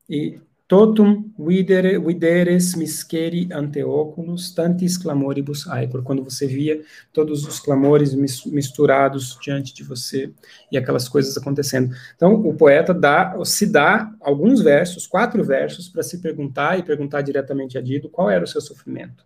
e 0.09 0.39
totum 0.67 1.31
videre, 1.37 1.99
videres 1.99 2.75
misceri 2.75 3.47
ante 3.51 3.83
oculos, 3.83 4.51
tantis 4.51 4.97
clamoribus 4.97 5.67
aicor, 5.67 6.01
quando 6.01 6.23
você 6.23 6.47
via 6.47 6.81
todos 7.13 7.45
os 7.45 7.59
clamores 7.59 8.15
misturados 8.45 9.37
diante 9.41 9.73
de 9.73 9.83
você 9.83 10.31
e 10.71 10.77
aquelas 10.77 11.07
coisas 11.07 11.37
acontecendo. 11.37 11.93
Então, 12.15 12.33
o 12.33 12.55
poeta 12.55 12.93
dá, 12.93 13.37
se 13.45 13.67
dá 13.67 14.11
alguns 14.19 14.61
versos, 14.61 15.05
quatro 15.05 15.43
versos, 15.43 15.87
para 15.87 16.01
se 16.01 16.19
perguntar 16.19 16.79
e 16.79 16.83
perguntar 16.83 17.21
diretamente 17.21 17.77
a 17.77 17.81
Dido 17.81 18.09
qual 18.09 18.29
era 18.29 18.43
o 18.43 18.47
seu 18.47 18.61
sofrimento. 18.61 19.23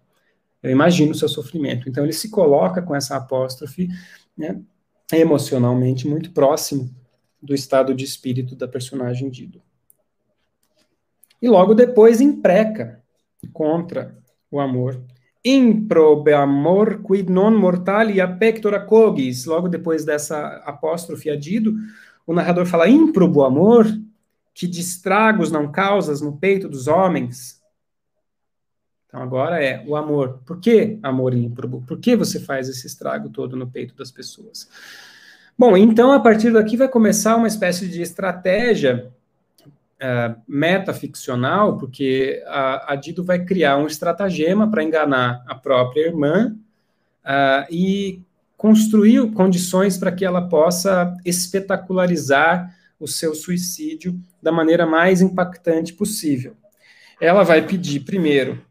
Eu 0.61 0.71
imagino 0.71 1.11
o 1.11 1.15
seu 1.15 1.29
sofrimento. 1.29 1.87
Então, 1.87 2.03
ele 2.03 2.11
se 2.11 2.29
coloca 2.29 2.81
com 2.81 2.93
essa 2.93 3.15
apóstrofe, 3.15 3.87
né, 4.37 4.59
emocionalmente 5.13 6.05
muito 6.05 6.31
próximo 6.31 6.98
do 7.41 7.53
estado 7.53 7.93
de 7.93 8.03
espírito 8.03 8.55
da 8.55 8.67
personagem 8.67 9.29
Dido. 9.29 9.61
E 11.41 11.47
logo 11.47 11.73
depois 11.73 12.19
impreca 12.19 13.01
contra 13.53 14.17
o 14.51 14.59
amor. 14.59 15.01
Improbe 15.43 16.33
amor 16.33 17.01
quid 17.01 17.29
non 17.29 17.55
mortalia 17.55 18.27
pectora 18.27 18.81
cogis. 18.85 19.45
Logo 19.45 19.69
depois 19.69 20.03
dessa 20.03 20.57
apóstrofe 20.65 21.29
a 21.29 21.35
Dido, 21.35 21.75
o 22.27 22.33
narrador 22.33 22.65
fala: 22.65 22.89
ímprobo 22.89 23.43
amor, 23.43 23.85
que 24.53 24.67
distragos 24.67 25.49
não 25.49 25.71
causas 25.71 26.19
no 26.19 26.37
peito 26.37 26.67
dos 26.67 26.87
homens. 26.87 27.59
Então 29.07 29.21
agora 29.21 29.63
é 29.63 29.83
o 29.87 29.95
amor. 29.95 30.41
Por 30.45 30.59
que 30.59 30.99
amor 31.01 31.33
ímprobo? 31.33 31.81
Por 31.87 31.99
que 31.99 32.15
você 32.15 32.39
faz 32.39 32.67
esse 32.67 32.85
estrago 32.85 33.29
todo 33.29 33.55
no 33.55 33.71
peito 33.71 33.95
das 33.95 34.11
pessoas? 34.11 34.69
Bom, 35.59 35.75
então 35.75 36.13
a 36.13 36.21
partir 36.21 36.53
daqui 36.53 36.77
vai 36.77 36.87
começar 36.87 37.35
uma 37.35 37.45
espécie 37.49 37.85
de 37.85 38.01
estratégia 38.01 39.11
uh, 39.61 40.41
metaficcional, 40.47 41.77
porque 41.77 42.41
a, 42.47 42.93
a, 42.93 42.95
Dido 42.95 43.25
vai 43.25 43.43
criar 43.43 43.75
um 43.75 43.85
estratagema 43.85 44.71
para 44.71 44.85
enganar 44.85 45.43
a 45.45 45.53
própria 45.55 46.07
irmã 46.07 46.55
uh, 47.25 47.67
e 47.69 48.21
construir 48.55 49.33
condições 49.33 49.97
para 49.97 50.13
que 50.13 50.23
ela 50.23 50.47
possa 50.47 51.13
espetacularizar 51.25 52.73
o 52.97 53.05
seu 53.05 53.35
suicídio 53.35 54.17
da 54.41 54.53
maneira 54.53 54.85
mais 54.85 55.19
impactante 55.19 55.91
possível. 55.91 56.55
Ela 57.19 57.43
vai 57.43 57.67
pedir 57.67 58.05
primeiro 58.05 58.63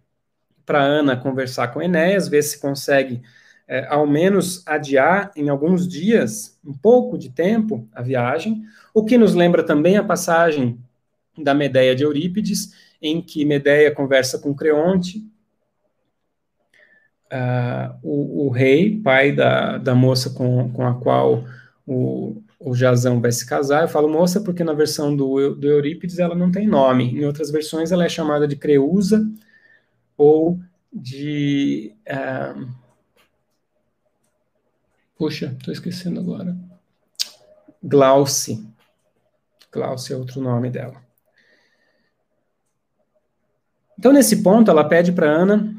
para 0.64 0.80
Ana 0.80 1.18
conversar 1.18 1.68
com 1.68 1.82
Enéas, 1.82 2.28
ver 2.28 2.42
se 2.42 2.58
consegue 2.58 3.20
é, 3.68 3.86
ao 3.88 4.06
menos 4.06 4.66
adiar 4.66 5.30
em 5.36 5.50
alguns 5.50 5.86
dias, 5.86 6.58
um 6.64 6.72
pouco 6.72 7.18
de 7.18 7.28
tempo, 7.28 7.86
a 7.92 8.00
viagem, 8.00 8.62
o 8.94 9.04
que 9.04 9.18
nos 9.18 9.34
lembra 9.34 9.62
também 9.62 9.98
a 9.98 10.02
passagem 10.02 10.80
da 11.36 11.52
Medeia 11.52 11.94
de 11.94 12.02
Eurípides, 12.02 12.72
em 13.00 13.20
que 13.20 13.44
Medeia 13.44 13.94
conversa 13.94 14.38
com 14.38 14.54
Creonte, 14.54 15.18
uh, 17.30 17.94
o, 18.02 18.46
o, 18.46 18.48
rei, 18.48 18.98
pai 19.00 19.32
da, 19.32 19.76
da 19.76 19.94
moça 19.94 20.30
com, 20.30 20.72
com 20.72 20.86
a 20.86 20.94
qual 20.94 21.44
o, 21.86 22.42
o 22.58 22.74
Jazão 22.74 23.20
vai 23.20 23.30
se 23.30 23.46
casar. 23.46 23.82
Eu 23.82 23.88
falo 23.88 24.08
moça 24.08 24.40
porque 24.40 24.64
na 24.64 24.72
versão 24.72 25.14
do, 25.14 25.54
do 25.54 25.68
Eurípides 25.68 26.18
ela 26.18 26.34
não 26.34 26.50
tem 26.50 26.66
nome. 26.66 27.12
Em 27.12 27.24
outras 27.24 27.50
versões 27.50 27.92
ela 27.92 28.04
é 28.04 28.08
chamada 28.08 28.48
de 28.48 28.56
Creusa 28.56 29.30
ou 30.16 30.58
de. 30.92 31.94
Uh, 32.08 32.87
Puxa, 35.18 35.56
estou 35.58 35.72
esquecendo 35.72 36.20
agora. 36.20 36.56
Glauce. 37.82 38.64
Glauce 39.72 40.12
é 40.12 40.16
outro 40.16 40.40
nome 40.40 40.70
dela. 40.70 41.02
Então, 43.98 44.12
nesse 44.12 44.44
ponto, 44.44 44.70
ela 44.70 44.84
pede 44.84 45.10
para 45.10 45.28
Ana 45.28 45.74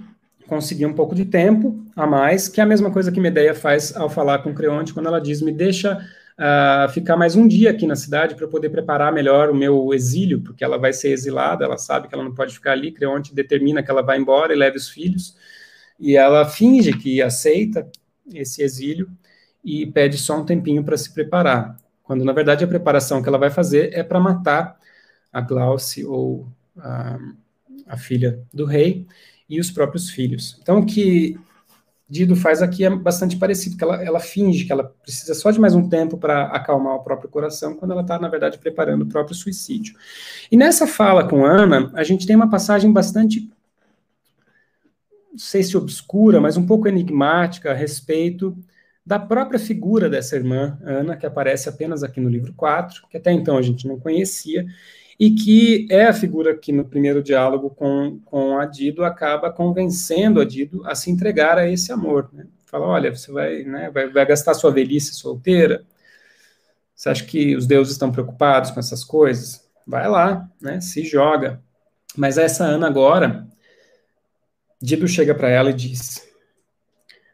conseguir 0.46 0.86
um 0.86 0.94
pouco 0.94 1.16
de 1.16 1.24
tempo 1.24 1.82
a 1.96 2.06
mais, 2.06 2.50
que 2.50 2.60
é 2.60 2.64
a 2.64 2.68
mesma 2.68 2.92
coisa 2.92 3.14
que 3.14 3.22
Medeia 3.22 3.56
faz 3.56 3.96
ao 3.96 4.10
falar 4.10 4.40
com 4.40 4.54
Creonte, 4.54 4.94
quando 4.94 5.06
ela 5.06 5.22
diz: 5.22 5.42
Me 5.42 5.54
deixa 5.54 5.98
uh, 6.38 6.92
ficar 6.92 7.16
mais 7.16 7.38
um 7.38 7.48
dia 7.48 7.72
aqui 7.72 7.88
na 7.88 7.96
cidade 7.96 8.36
para 8.36 8.44
eu 8.44 8.50
poder 8.50 8.70
preparar 8.70 9.14
melhor 9.14 9.50
o 9.50 9.56
meu 9.56 9.94
exílio, 9.94 10.42
porque 10.42 10.66
ela 10.66 10.78
vai 10.78 10.92
ser 10.92 11.12
exilada, 11.12 11.64
ela 11.64 11.78
sabe 11.78 12.10
que 12.10 12.14
ela 12.14 12.26
não 12.26 12.36
pode 12.36 12.54
ficar 12.54 12.74
ali. 12.74 12.92
Creonte 12.92 13.34
determina 13.34 13.82
que 13.82 13.90
ela 13.90 14.02
vai 14.02 14.18
embora 14.20 14.52
e 14.52 14.58
leve 14.58 14.76
os 14.76 14.90
filhos, 14.90 15.38
e 15.98 16.18
ela 16.18 16.44
finge 16.44 16.92
que 16.92 17.22
aceita 17.22 17.90
esse 18.34 18.62
exílio 18.62 19.10
e 19.64 19.86
pede 19.86 20.18
só 20.18 20.40
um 20.40 20.46
tempinho 20.46 20.84
para 20.84 20.98
se 20.98 21.14
preparar, 21.14 21.76
quando 22.04 22.24
na 22.24 22.34
verdade 22.34 22.64
a 22.64 22.68
preparação 22.68 23.22
que 23.22 23.30
ela 23.30 23.38
vai 23.38 23.50
fazer 23.50 23.94
é 23.94 24.04
para 24.04 24.20
matar 24.20 24.78
a 25.32 25.42
Glauce 25.42 26.06
ou 26.06 26.48
a, 26.78 27.18
a, 27.88 27.98
filha 27.98 28.42
do 28.54 28.66
rei 28.66 29.06
e 29.48 29.60
os 29.60 29.70
próprios 29.70 30.10
filhos. 30.10 30.58
Então 30.62 30.80
o 30.80 30.86
que 30.86 31.38
Dido 32.10 32.36
faz 32.36 32.64
aqui 32.64 32.84
é 32.84 32.90
bastante 32.90 33.38
parecido, 33.38 33.78
que 33.78 33.84
ela, 33.84 34.04
ela 34.04 34.20
finge 34.20 34.66
que 34.66 34.72
ela 34.72 34.84
precisa 34.84 35.36
só 35.36 35.52
de 35.52 35.60
mais 35.60 35.76
um 35.76 35.88
tempo 35.88 36.18
para 36.18 36.46
acalmar 36.48 36.96
o 36.96 37.04
próprio 37.04 37.30
coração, 37.30 37.76
quando 37.76 37.92
ela 37.92 38.02
está, 38.02 38.18
na 38.18 38.28
verdade, 38.28 38.58
preparando 38.58 39.04
o 39.04 39.08
próprio 39.08 39.36
suicídio. 39.36 39.96
E 40.52 40.58
nessa 40.58 40.88
fala 40.88 41.28
com 41.28 41.46
Ana, 41.46 41.92
a 41.94 42.04
gente 42.04 42.26
tem 42.26 42.36
uma 42.36 42.50
passagem 42.50 42.92
bastante 42.92 43.48
não 45.32 45.38
sei 45.38 45.62
se 45.62 45.78
obscura, 45.78 46.42
mas 46.42 46.58
um 46.58 46.66
pouco 46.66 46.88
enigmática 46.88 47.70
a 47.70 47.76
respeito 47.76 48.58
da 49.10 49.18
própria 49.18 49.58
figura 49.58 50.08
dessa 50.08 50.36
irmã, 50.36 50.78
Ana, 50.84 51.18
que 51.18 51.26
aparece 51.26 51.68
apenas 51.68 52.04
aqui 52.04 52.22
no 52.22 52.30
livro 52.30 52.54
4, 52.54 53.08
que 53.10 53.18
até 53.18 53.32
então 53.32 53.58
a 53.58 53.62
gente 53.64 53.88
não 53.88 54.00
conhecia, 54.00 54.68
e 55.20 55.32
que 55.32 55.88
é 55.90 56.06
a 56.06 56.14
figura 56.14 56.56
que 56.56 56.72
no 56.72 56.86
primeiro 56.86 57.24
diálogo 57.24 57.72
com, 57.72 58.20
com 58.24 58.60
a 58.60 58.68
Dido 58.68 59.04
acaba 59.04 59.52
convencendo 59.52 60.40
a 60.40 60.46
Dido 60.46 60.86
a 60.86 60.94
se 60.94 61.10
entregar 61.10 61.58
a 61.58 61.68
esse 61.68 61.92
amor. 61.92 62.30
Né? 62.32 62.46
Fala, 62.68 62.86
olha, 62.86 63.10
você 63.10 63.32
vai, 63.32 63.64
né, 63.64 63.90
vai, 63.90 64.10
vai 64.10 64.28
gastar 64.28 64.54
sua 64.54 64.70
velhice 64.70 65.16
solteira, 65.16 65.84
você 66.96 67.10
acha 67.10 67.26
que 67.26 67.56
os 67.56 67.66
deuses 67.66 67.94
estão 67.94 68.12
preocupados 68.12 68.70
com 68.70 68.80
essas 68.80 69.04
coisas? 69.04 69.68
Vai 69.88 70.08
lá, 70.08 70.48
né, 70.62 70.80
se 70.82 71.04
joga. 71.04 71.60
Mas 72.16 72.38
essa 72.38 72.64
Ana 72.64 72.86
agora, 72.86 73.48
Dido 74.80 75.08
chega 75.08 75.34
para 75.34 75.50
ela 75.50 75.72
e 75.72 75.74
diz, 75.74 76.30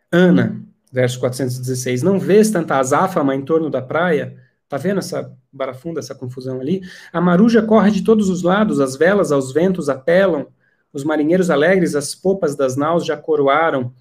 Ana, 0.10 0.64
verso 0.96 1.20
416, 1.20 2.02
não 2.02 2.18
vês 2.18 2.50
tanta 2.50 2.78
azáfama 2.78 3.36
em 3.36 3.44
torno 3.44 3.70
da 3.70 3.82
praia? 3.82 4.42
Tá 4.70 4.78
vendo 4.78 5.00
essa 5.00 5.30
barafunda, 5.52 6.00
essa 6.00 6.16
confusão 6.16 6.62
ali? 6.62 6.82
A 7.12 7.20
maruja 7.20 7.62
corre 7.62 7.92
de 7.92 8.02
todos 8.02 8.30
os 8.30 8.44
lados, 8.44 8.80
as 8.80 8.96
velas 8.96 9.30
aos 9.30 9.52
ventos 9.52 9.90
apelam, 9.90 10.48
os 10.94 11.04
marinheiros 11.04 11.50
alegres, 11.50 11.96
as 11.96 12.16
popas 12.16 12.56
das 12.56 12.78
naus 12.78 13.06
já 13.06 13.18
coroaram. 13.18 13.94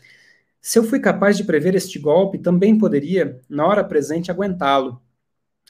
Se 0.60 0.78
eu 0.78 0.84
fui 0.84 1.00
capaz 1.00 1.36
de 1.36 1.42
prever 1.42 1.74
este 1.74 1.98
golpe, 1.98 2.38
também 2.38 2.78
poderia, 2.78 3.40
na 3.50 3.66
hora 3.66 3.82
presente, 3.82 4.30
aguentá-lo. 4.30 5.02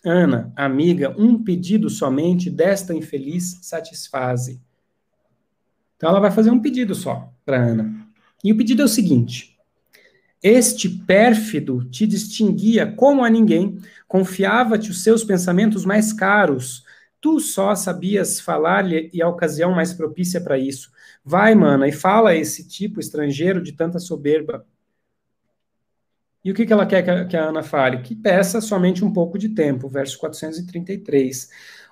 Ana, 0.05 0.53
amiga, 0.55 1.15
um 1.19 1.43
pedido 1.43 1.89
somente 1.89 2.51
desta 2.51 2.93
infeliz 2.93 3.61
satisfaze. 3.63 4.61
Então 5.97 6.11
ela 6.11 6.21
vai 6.21 6.31
fazer 6.31 6.51
um 6.51 6.61
pedido 6.61 6.95
só 6.95 7.33
para 7.47 7.57
Ana. 7.57 8.07
E 8.45 8.53
o 8.53 8.57
pedido 8.59 8.83
é 8.83 8.85
o 8.85 8.89
seguinte: 8.89 9.53
Este 10.45 10.91
pérfido 10.91 11.83
te 11.87 12.07
distinguia 12.07 12.87
como 12.87 13.25
a 13.25 13.31
ninguém, 13.31 13.79
confiava-te 14.07 14.91
os 14.91 15.03
seus 15.03 15.25
pensamentos 15.25 15.87
mais 15.87 16.12
caros. 16.12 16.85
Tu 17.19 17.41
só 17.41 17.75
sabias 17.75 18.41
falar-lhe 18.41 19.09
e 19.11 19.23
a 19.23 19.29
ocasião 19.29 19.75
mais 19.75 19.95
propícia 19.95 20.39
para 20.43 20.59
isso. 20.59 20.93
Vai, 21.25 21.55
mana, 21.55 21.89
e 21.89 21.93
fala 21.93 22.29
a 22.29 22.37
esse 22.37 22.69
tipo 22.69 23.01
estrangeiro 23.01 23.62
de 23.62 23.73
tanta 23.73 23.99
soberba. 23.99 24.66
E 26.45 26.51
o 26.51 26.55
que, 26.55 26.66
que 26.66 26.73
ela 26.75 26.85
quer 26.85 27.03
que 27.03 27.11
a, 27.11 27.25
que 27.25 27.37
a 27.39 27.49
Ana 27.49 27.62
fale? 27.62 28.03
Que 28.03 28.15
peça 28.15 28.61
somente 28.61 29.03
um 29.03 29.11
pouco 29.11 29.39
de 29.39 29.49
tempo, 29.49 29.89
verso 29.89 30.19
433. 30.19 31.49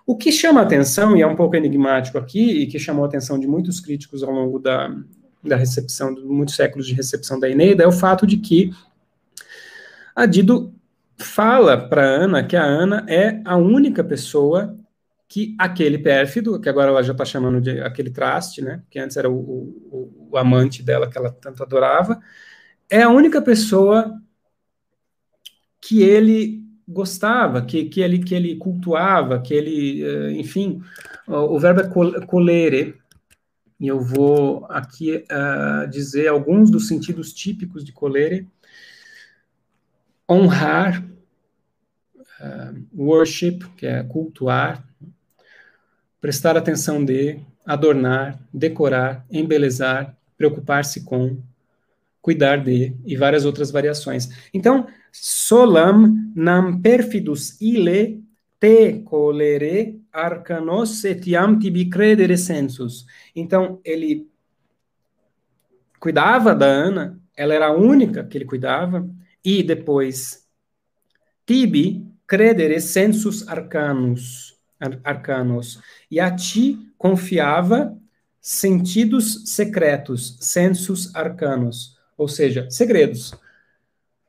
O 0.06 0.14
que 0.14 0.30
chama 0.30 0.60
atenção, 0.60 1.16
e 1.16 1.22
é 1.22 1.26
um 1.26 1.36
pouco 1.36 1.56
enigmático 1.56 2.18
aqui, 2.18 2.64
e 2.64 2.66
que 2.66 2.78
chamou 2.78 3.06
a 3.06 3.08
atenção 3.08 3.40
de 3.40 3.46
muitos 3.46 3.80
críticos 3.80 4.22
ao 4.22 4.30
longo 4.30 4.58
da, 4.58 4.94
da 5.42 5.56
recepção, 5.56 6.14
muitos 6.24 6.54
séculos 6.54 6.86
de 6.86 6.94
recepção 6.94 7.38
da 7.38 7.50
Eneida, 7.50 7.82
é 7.82 7.86
o 7.86 7.92
fato 7.92 8.26
de 8.26 8.36
que 8.36 8.72
a 10.14 10.26
Dido 10.26 10.74
fala 11.16 11.76
para 11.76 12.02
Ana 12.02 12.42
que 12.42 12.56
a 12.56 12.64
Ana 12.64 13.04
é 13.08 13.40
a 13.44 13.56
única 13.56 14.04
pessoa 14.04 14.76
que 15.28 15.54
aquele 15.58 15.96
pérfido, 15.96 16.60
que 16.60 16.68
agora 16.68 16.90
ela 16.90 17.02
já 17.02 17.12
está 17.12 17.24
chamando 17.24 17.58
de 17.58 17.80
aquele 17.80 18.10
traste, 18.10 18.60
né, 18.60 18.82
que 18.90 18.98
antes 18.98 19.16
era 19.16 19.30
o, 19.30 19.34
o, 19.34 20.28
o, 20.30 20.36
amante 20.36 20.82
dela 20.82 21.08
que 21.08 21.16
ela 21.16 21.30
tanto 21.30 21.62
adorava, 21.62 22.20
é 22.90 23.02
a 23.02 23.08
única 23.08 23.40
pessoa 23.40 24.20
que 25.80 26.02
ele 26.02 26.62
gostava, 26.86 27.62
que, 27.62 27.86
que, 27.86 28.02
ele, 28.02 28.22
que 28.22 28.34
ele 28.34 28.56
cultuava, 28.56 29.40
que 29.40 29.54
ele, 29.54 30.04
eh, 30.04 30.32
enfim, 30.32 30.82
o 31.26 31.58
verbo 31.58 31.80
é 31.80 32.26
colere, 32.26 33.01
e 33.82 33.88
eu 33.88 33.98
vou 33.98 34.64
aqui 34.68 35.16
uh, 35.16 35.90
dizer 35.90 36.28
alguns 36.28 36.70
dos 36.70 36.86
sentidos 36.86 37.32
típicos 37.32 37.84
de 37.84 37.90
colere, 37.90 38.48
honrar, 40.30 41.04
uh, 42.40 42.86
worship, 42.96 43.58
que 43.76 43.84
é 43.84 44.04
cultuar, 44.04 44.86
prestar 46.20 46.56
atenção 46.56 47.04
de, 47.04 47.40
adornar, 47.66 48.38
decorar, 48.54 49.26
embelezar, 49.28 50.16
preocupar-se 50.38 51.00
com, 51.00 51.42
cuidar 52.20 52.58
de 52.58 52.94
e 53.04 53.16
várias 53.16 53.44
outras 53.44 53.72
variações. 53.72 54.28
Então, 54.54 54.86
solam 55.10 56.30
nam 56.36 56.80
perfidus 56.80 57.60
ile 57.60 58.22
te 58.62 59.02
colere 59.02 60.00
arcanos 60.12 61.04
etiam 61.04 61.58
tibi 61.58 61.90
credere 61.90 62.38
sensus. 62.38 63.04
Então, 63.34 63.80
ele 63.84 64.30
cuidava 65.98 66.54
da 66.54 66.66
Ana, 66.66 67.20
ela 67.36 67.54
era 67.54 67.66
a 67.66 67.72
única 67.72 68.22
que 68.22 68.38
ele 68.38 68.44
cuidava, 68.44 69.04
e 69.44 69.64
depois, 69.64 70.46
tibi 71.44 72.06
credere 72.24 72.80
sensus 72.80 73.48
arcanus, 73.48 74.56
arcanos. 75.02 75.80
E 76.08 76.20
a 76.20 76.30
ti 76.32 76.78
confiava 76.96 77.98
sentidos 78.40 79.42
secretos, 79.46 80.36
sensus 80.40 81.12
arcanos, 81.16 81.98
ou 82.16 82.28
seja, 82.28 82.70
segredos. 82.70 83.34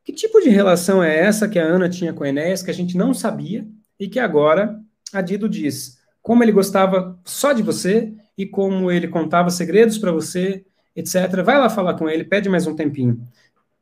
Que 0.03 0.11
tipo 0.11 0.41
de 0.41 0.49
relação 0.49 1.03
é 1.03 1.19
essa 1.19 1.47
que 1.47 1.59
a 1.59 1.63
Ana 1.63 1.87
tinha 1.87 2.13
com 2.13 2.25
Enéas 2.25 2.63
que 2.63 2.71
a 2.71 2.73
gente 2.73 2.97
não 2.97 3.13
sabia 3.13 3.63
e 4.03 4.09
que 4.09 4.19
agora 4.19 4.81
a 5.13 5.21
Dido 5.21 5.47
diz 5.47 5.97
como 6.21 6.43
ele 6.43 6.51
gostava 6.51 7.17
só 7.23 7.53
de 7.53 7.63
você 7.63 8.13
e 8.37 8.45
como 8.45 8.91
ele 8.91 9.07
contava 9.07 9.49
segredos 9.49 9.97
para 9.97 10.11
você, 10.11 10.65
etc. 10.93 11.41
Vai 11.43 11.57
lá 11.57 11.69
falar 11.69 11.93
com 11.93 12.09
ele, 12.09 12.25
pede 12.25 12.49
mais 12.49 12.67
um 12.67 12.75
tempinho. 12.75 13.25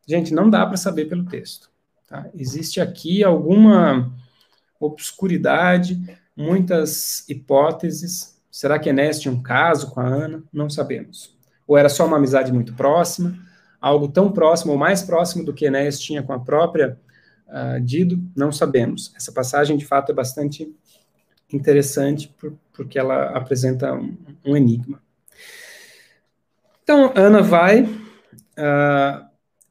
Gente, 0.07 0.33
não 0.33 0.47
dá 0.47 0.65
para 0.65 0.77
saber 0.77 1.05
pelo 1.05 1.25
texto. 1.25 1.71
Tá? 2.07 2.27
Existe 2.35 2.79
aqui 2.79 3.23
alguma 3.23 4.11
obscuridade, 4.79 5.99
muitas 6.35 7.27
hipóteses. 7.27 8.39
Será 8.51 8.77
que 8.77 8.89
Enéas 8.89 9.19
tinha 9.19 9.33
um 9.33 9.41
caso 9.41 9.89
com 9.89 10.01
a 10.01 10.05
Ana? 10.05 10.43
Não 10.53 10.69
sabemos. 10.69 11.35
Ou 11.67 11.77
era 11.77 11.89
só 11.89 12.05
uma 12.05 12.17
amizade 12.17 12.51
muito 12.51 12.73
próxima, 12.73 13.35
algo 13.79 14.07
tão 14.07 14.31
próximo 14.31 14.73
ou 14.73 14.77
mais 14.77 15.01
próximo 15.01 15.43
do 15.43 15.53
que 15.53 15.65
Enéas 15.65 15.99
tinha 15.99 16.21
com 16.21 16.33
a 16.33 16.39
própria 16.39 16.99
uh, 17.51 17.79
Dido? 17.81 18.19
Não 18.35 18.51
sabemos. 18.51 19.13
Essa 19.15 19.31
passagem, 19.31 19.77
de 19.77 19.85
fato, 19.85 20.11
é 20.11 20.15
bastante 20.15 20.73
interessante 21.51 22.33
por, 22.39 22.53
porque 22.73 22.97
ela 22.97 23.25
apresenta 23.37 23.93
um, 23.93 24.17
um, 24.45 24.55
enigma. 24.55 25.01
Então, 26.83 27.11
Ana 27.15 27.41
vai 27.41 27.83
uh, 27.83 29.25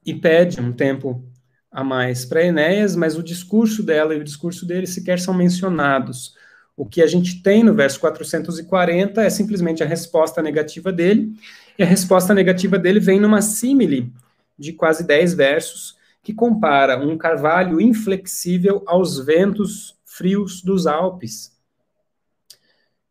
e 0.05 0.15
pede 0.15 0.61
um 0.61 0.73
tempo 0.73 1.25
a 1.71 1.83
mais 1.83 2.25
para 2.25 2.45
Enéas, 2.45 2.97
mas 2.97 3.17
o 3.17 3.23
discurso 3.23 3.83
dela 3.83 4.15
e 4.15 4.19
o 4.19 4.25
discurso 4.25 4.67
dele 4.67 4.87
sequer 4.87 5.21
são 5.21 5.33
mencionados. 5.33 6.35
O 6.77 6.85
que 6.85 7.03
a 7.03 7.07
gente 7.07 7.43
tem 7.43 7.63
no 7.63 7.75
verso 7.75 8.01
440 8.01 9.23
é 9.23 9.31
simplesmente 9.31 9.83
a 9.83 9.87
resposta 9.87 10.43
negativa 10.43 10.93
dele, 10.93 11.33
e 11.79 11.83
a 11.83 11.87
resposta 11.87 12.35
negativa 12.35 12.79
dele 12.79 13.01
vem 13.01 13.21
numa 13.21 13.41
símile 13.41 14.13
de 14.59 14.73
quase 14.73 15.07
10 15.07 15.35
versos, 15.35 15.97
que 16.23 16.35
compara 16.35 16.99
um 16.99 17.17
carvalho 17.17 17.81
inflexível 17.81 18.83
aos 18.87 19.19
ventos 19.19 19.99
frios 20.05 20.63
dos 20.63 20.87
Alpes, 20.87 21.57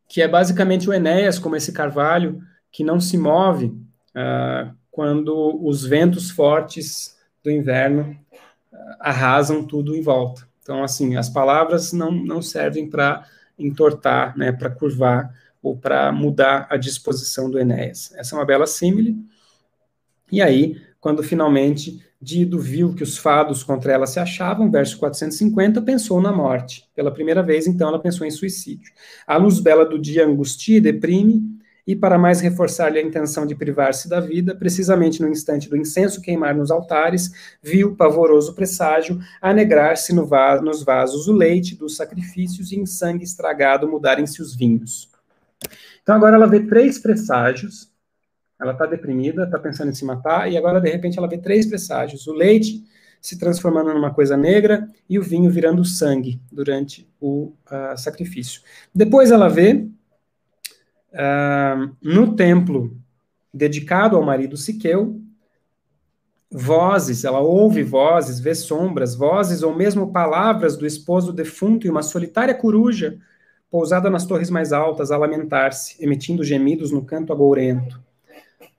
que 0.08 0.22
é 0.22 0.28
basicamente 0.28 0.88
o 0.88 0.92
Enéas 0.92 1.38
como 1.38 1.56
esse 1.56 1.72
carvalho 1.72 2.40
que 2.70 2.84
não 2.84 3.00
se 3.00 3.18
move 3.18 3.66
uh, 3.66 4.74
quando 4.90 5.60
os 5.64 5.84
ventos 5.84 6.30
fortes 6.30 7.16
do 7.42 7.50
inverno 7.50 8.16
uh, 8.72 8.76
arrasam 9.00 9.66
tudo 9.66 9.94
em 9.94 10.02
volta. 10.02 10.48
Então, 10.62 10.84
assim, 10.84 11.16
as 11.16 11.28
palavras 11.28 11.92
não, 11.92 12.12
não 12.12 12.40
servem 12.40 12.88
para 12.88 13.26
entortar, 13.58 14.36
né, 14.36 14.52
para 14.52 14.70
curvar 14.70 15.34
ou 15.62 15.76
para 15.76 16.12
mudar 16.12 16.66
a 16.70 16.76
disposição 16.76 17.50
do 17.50 17.58
Enéas. 17.58 18.12
Essa 18.16 18.34
é 18.34 18.38
uma 18.38 18.46
bela 18.46 18.66
símile. 18.66 19.16
E 20.30 20.40
aí, 20.40 20.80
quando 21.00 21.22
finalmente 21.22 22.00
Dido 22.22 22.58
viu 22.58 22.94
que 22.94 23.02
os 23.02 23.16
fados 23.16 23.62
contra 23.62 23.92
ela 23.92 24.06
se 24.06 24.20
achavam, 24.20 24.70
verso 24.70 24.98
450, 24.98 25.80
pensou 25.80 26.20
na 26.20 26.30
morte. 26.30 26.86
Pela 26.94 27.10
primeira 27.10 27.42
vez, 27.42 27.66
então, 27.66 27.88
ela 27.88 27.98
pensou 27.98 28.26
em 28.26 28.30
suicídio. 28.30 28.92
A 29.26 29.38
luz 29.38 29.58
bela 29.58 29.86
do 29.86 29.98
dia 29.98 30.26
angustia 30.26 30.76
e 30.76 30.80
deprime, 30.82 31.42
e 31.86 31.96
para 31.96 32.18
mais 32.18 32.40
reforçar-lhe 32.40 32.98
a 32.98 33.02
intenção 33.02 33.46
de 33.46 33.54
privar-se 33.54 34.08
da 34.08 34.20
vida, 34.20 34.54
precisamente 34.54 35.22
no 35.22 35.28
instante 35.28 35.68
do 35.68 35.76
incenso 35.76 36.20
queimar 36.20 36.54
nos 36.54 36.70
altares, 36.70 37.32
viu, 37.62 37.96
pavoroso 37.96 38.54
presságio, 38.54 39.18
anegrar-se 39.40 40.14
no 40.14 40.26
va 40.26 40.60
nos 40.60 40.84
vasos 40.84 41.26
o 41.26 41.32
leite 41.32 41.74
dos 41.74 41.96
sacrifícios 41.96 42.70
e 42.70 42.78
em 42.78 42.86
sangue 42.86 43.24
estragado 43.24 43.88
mudarem-se 43.88 44.42
os 44.42 44.54
vinhos. 44.54 45.10
Então 46.02 46.14
agora 46.14 46.36
ela 46.36 46.46
vê 46.46 46.60
três 46.60 46.98
presságios, 46.98 47.89
ela 48.60 48.72
está 48.72 48.86
deprimida, 48.86 49.44
está 49.44 49.58
pensando 49.58 49.90
em 49.90 49.94
se 49.94 50.04
matar, 50.04 50.50
e 50.50 50.56
agora 50.56 50.80
de 50.80 50.90
repente 50.90 51.18
ela 51.18 51.28
vê 51.28 51.38
três 51.38 51.66
presságios: 51.66 52.26
o 52.26 52.32
leite 52.32 52.84
se 53.20 53.38
transformando 53.38 53.92
numa 53.92 54.12
coisa 54.12 54.36
negra 54.36 54.88
e 55.08 55.18
o 55.18 55.22
vinho 55.22 55.50
virando 55.50 55.84
sangue 55.84 56.40
durante 56.50 57.08
o 57.20 57.52
uh, 57.70 57.96
sacrifício. 57.96 58.62
Depois 58.94 59.30
ela 59.30 59.48
vê 59.48 59.86
uh, 61.12 61.96
no 62.02 62.34
templo 62.34 62.96
dedicado 63.52 64.16
ao 64.16 64.22
marido 64.22 64.56
Siqueu, 64.56 65.20
vozes, 66.50 67.24
ela 67.24 67.40
ouve 67.40 67.82
vozes, 67.82 68.40
vê 68.40 68.54
sombras, 68.54 69.14
vozes 69.14 69.62
ou 69.62 69.74
mesmo 69.74 70.12
palavras 70.12 70.76
do 70.76 70.86
esposo 70.86 71.32
defunto 71.32 71.86
e 71.86 71.90
uma 71.90 72.02
solitária 72.02 72.54
coruja 72.54 73.18
pousada 73.70 74.10
nas 74.10 74.26
torres 74.26 74.50
mais 74.50 74.72
altas 74.72 75.12
a 75.12 75.16
lamentar-se, 75.16 76.02
emitindo 76.02 76.42
gemidos 76.42 76.90
no 76.90 77.04
canto 77.04 77.32
agourento. 77.32 78.02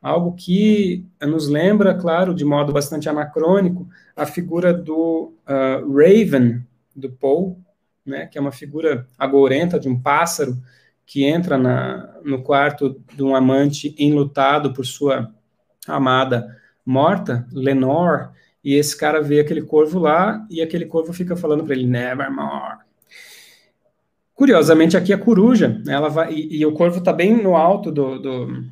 Algo 0.01 0.33
que 0.33 1.05
nos 1.21 1.47
lembra, 1.47 1.93
claro, 1.93 2.33
de 2.33 2.43
modo 2.43 2.73
bastante 2.73 3.07
anacrônico, 3.07 3.87
a 4.15 4.25
figura 4.25 4.73
do 4.73 5.33
uh, 5.47 5.93
Raven, 5.93 6.65
do 6.95 7.09
Poe, 7.11 7.55
né, 8.05 8.25
que 8.25 8.37
é 8.37 8.41
uma 8.41 8.51
figura 8.51 9.07
agourenta 9.17 9.79
de 9.79 9.87
um 9.87 9.99
pássaro 9.99 10.57
que 11.05 11.23
entra 11.23 11.57
na, 11.57 12.15
no 12.23 12.41
quarto 12.41 12.99
de 13.13 13.21
um 13.21 13.35
amante 13.35 13.93
enlutado 13.97 14.73
por 14.73 14.85
sua 14.85 15.31
amada 15.87 16.57
morta, 16.85 17.47
Lenore, 17.51 18.29
e 18.63 18.75
esse 18.75 18.97
cara 18.97 19.21
vê 19.21 19.39
aquele 19.39 19.61
corvo 19.61 19.99
lá 19.99 20.45
e 20.49 20.61
aquele 20.61 20.85
corvo 20.85 21.13
fica 21.13 21.35
falando 21.35 21.63
para 21.63 21.73
ele, 21.73 21.85
nevermore. 21.85 22.79
Curiosamente, 24.33 24.97
aqui 24.97 25.13
a 25.13 25.17
coruja, 25.17 25.81
ela 25.87 26.09
vai, 26.09 26.33
e, 26.33 26.59
e 26.59 26.65
o 26.65 26.73
corvo 26.73 26.99
está 26.99 27.13
bem 27.13 27.41
no 27.41 27.55
alto 27.55 27.91
do, 27.91 28.17
do, 28.17 28.63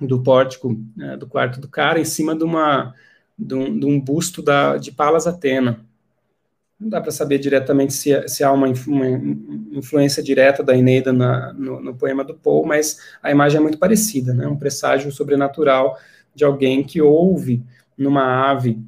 do 0.00 0.22
pórtico 0.22 0.78
né, 0.96 1.16
do 1.16 1.26
quarto 1.26 1.60
do 1.60 1.68
cara, 1.68 1.98
em 1.98 2.04
cima 2.04 2.34
de, 2.34 2.44
uma, 2.44 2.94
de, 3.38 3.54
um, 3.54 3.78
de 3.78 3.86
um 3.86 4.00
busto 4.00 4.42
da, 4.42 4.76
de 4.76 4.92
Palas 4.92 5.26
Atena. 5.26 5.80
Não 6.78 6.90
dá 6.90 7.00
para 7.00 7.10
saber 7.10 7.38
diretamente 7.38 7.94
se, 7.94 8.28
se 8.28 8.44
há 8.44 8.52
uma, 8.52 8.66
uma, 8.66 9.06
influência 9.72 10.22
direta 10.22 10.62
da 10.62 10.76
Eneida 10.76 11.12
na, 11.12 11.52
no, 11.54 11.80
no, 11.80 11.94
poema 11.94 12.22
do 12.22 12.34
Poe, 12.34 12.66
mas 12.66 13.00
a 13.22 13.30
imagem 13.30 13.58
é 13.58 13.62
muito 13.62 13.78
parecida, 13.78 14.34
né? 14.34 14.46
um 14.46 14.56
presságio 14.56 15.10
sobrenatural 15.10 15.98
de 16.34 16.44
alguém 16.44 16.84
que 16.84 17.00
ouve 17.00 17.64
numa 17.96 18.50
ave 18.50 18.78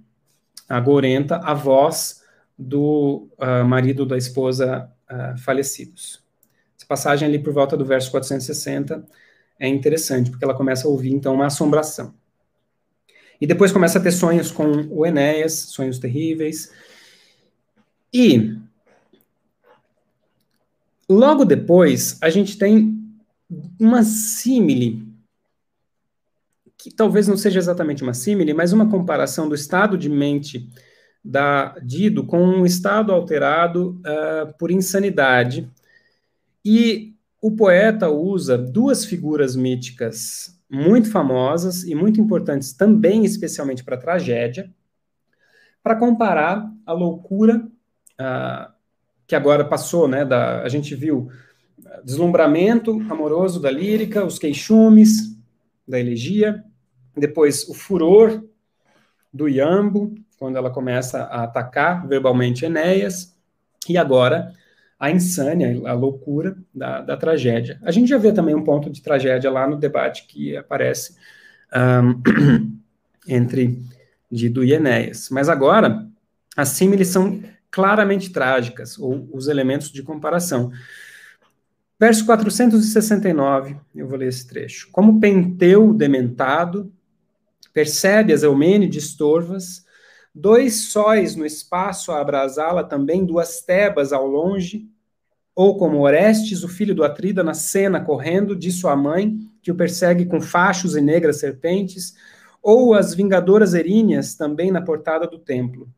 agorenta 0.69 1.37
a 1.37 1.55
voz 1.55 2.23
do 2.59 3.27
uh, 3.39 3.65
marido 3.65 4.05
da 4.05 4.19
esposa 4.19 4.91
uh, 5.11 5.39
falecidos. 5.39 6.23
Essa 6.77 6.87
passagem 6.87 7.27
ali 7.27 7.39
por 7.39 7.55
volta 7.55 7.75
do 7.75 7.87
verso 7.87 8.11
460 8.11 9.03
é 9.59 9.69
interessante, 9.69 10.31
porque 10.31 10.45
ela 10.45 10.55
começa 10.55 10.87
a 10.87 10.91
ouvir, 10.91 11.13
então, 11.13 11.35
uma 11.35 11.47
assombração. 11.47 12.15
E 13.41 13.47
depois 13.47 13.73
começa 13.73 13.99
a 13.99 14.03
ter 14.03 14.13
sonhos 14.13 14.51
com 14.51 14.71
o 14.91 15.07
Enéas, 15.07 15.53
sonhos 15.53 15.99
terríveis. 15.99 16.73
E 18.13 18.57
logo 21.09 21.45
depois, 21.45 22.19
a 22.21 22.31
gente 22.31 22.59
tem 22.59 22.97
uma 23.81 24.03
símile, 24.03 25.07
que 26.77 26.93
talvez 26.93 27.27
não 27.27 27.37
seja 27.37 27.59
exatamente 27.59 28.03
uma 28.03 28.15
símile, 28.15 28.55
mas 28.55 28.73
uma 28.73 28.89
comparação 28.89 29.49
do 29.49 29.55
estado 29.55 29.97
de 29.97 30.09
mente 30.09 30.69
da 31.25 31.77
Dido 31.83 32.25
com 32.25 32.43
um 32.43 32.65
estado 32.65 33.13
alterado 33.13 34.01
uh, 34.01 34.57
por 34.59 34.71
insanidade. 34.71 35.69
E 36.65 37.15
o 37.41 37.55
poeta 37.55 38.09
usa 38.09 38.59
duas 38.59 39.05
figuras 39.05 39.55
míticas 39.55 40.59
muito 40.71 41.11
famosas 41.11 41.85
e 41.85 41.95
muito 41.95 42.21
importantes 42.21 42.73
também, 42.73 43.25
especialmente 43.25 43.85
para 43.85 43.97
a 43.97 44.01
tragédia, 44.01 44.73
para 45.83 45.97
comparar 45.97 46.71
a 46.85 46.93
loucura 46.93 47.67
uh, 48.21 48.73
que 49.27 49.35
agora 49.35 49.65
passou, 49.65 50.09
né? 50.09 50.25
Da, 50.25 50.63
a 50.63 50.69
gente 50.69 50.95
viu 50.95 51.31
deslumbramento 52.05 53.01
amoroso 53.09 53.61
da 53.61 53.71
lírica, 53.71 54.25
os 54.25 54.39
queixumes 54.39 55.37
da 55.87 55.99
elegia, 55.99 56.65
depois 57.17 57.69
o 57.69 57.75
furor 57.75 58.45
do 59.33 59.49
Iambo, 59.49 60.15
quando 60.39 60.57
ela 60.57 60.71
começa 60.71 61.23
a 61.25 61.45
atacar 61.45 62.07
verbalmente 62.07 62.65
Enéas, 62.65 63.37
e 63.89 63.97
agora 63.97 64.53
a 64.99 65.11
insânia, 65.11 65.81
a 65.89 65.93
loucura 65.93 66.57
da, 66.75 67.01
da, 67.01 67.17
tragédia. 67.17 67.79
A 67.83 67.93
gente 67.93 68.09
já 68.09 68.19
vê 68.19 68.33
também 68.33 68.55
um 68.55 68.65
ponto 68.65 68.91
de 68.91 69.01
tragédia 69.01 69.51
lá 69.51 69.69
no 69.69 69.77
debate 69.77 70.27
que 70.27 70.57
aparece 70.57 71.15
um, 71.73 72.79
entre 73.29 73.81
Dido 74.31 74.65
e 74.65 74.73
Enéas. 74.73 75.29
Mas 75.31 75.49
agora, 75.49 76.07
as 76.57 76.71
símiles 76.71 77.09
são 77.09 77.41
claramente 77.71 78.31
trágicas, 78.31 78.99
ou 78.99 79.29
os 79.33 79.47
elementos 79.47 79.93
de 79.93 80.03
comparação. 80.03 80.73
Verso 82.01 82.25
469, 82.27 83.77
eu 83.95 84.07
vou 84.07 84.19
ler 84.19 84.29
esse 84.29 84.47
trecho. 84.47 84.89
Como 84.91 85.21
Penteu 85.21 85.93
dementado, 85.93 86.93
percebe 87.73 88.33
as 88.33 88.43
Eumênides 88.43 89.17
torvas, 89.17 89.85
dois 90.39 90.85
sóis 90.93 91.35
no 91.35 91.45
espaço 91.45 92.13
a 92.13 92.21
abrasá-la 92.21 92.85
também, 92.85 93.25
duas 93.25 93.61
tebas 93.61 94.13
ao 94.13 94.25
longe, 94.25 94.89
ou 95.53 95.77
como 95.77 96.03
Orestes, 96.03 96.63
o 96.63 96.69
filho 96.69 96.95
do 96.95 97.03
Atrida, 97.03 97.43
na 97.43 97.55
cena 97.55 98.01
correndo, 98.01 98.55
de 98.55 98.71
sua 98.71 98.95
mãe, 98.95 99.37
que 99.61 99.73
o 99.73 99.75
persegue 99.75 100.25
com 100.25 100.41
fachos 100.41 100.95
e 100.95 101.01
negras 101.01 101.41
serpentes, 101.41 102.15
ou 102.63 102.95
as 102.95 103.13
vingadoras 103.13 103.75
eríneas, 103.75 104.37
também 104.37 104.71
na 104.71 104.81
portada 104.81 105.27
do 105.27 105.41
templo. 105.41 105.89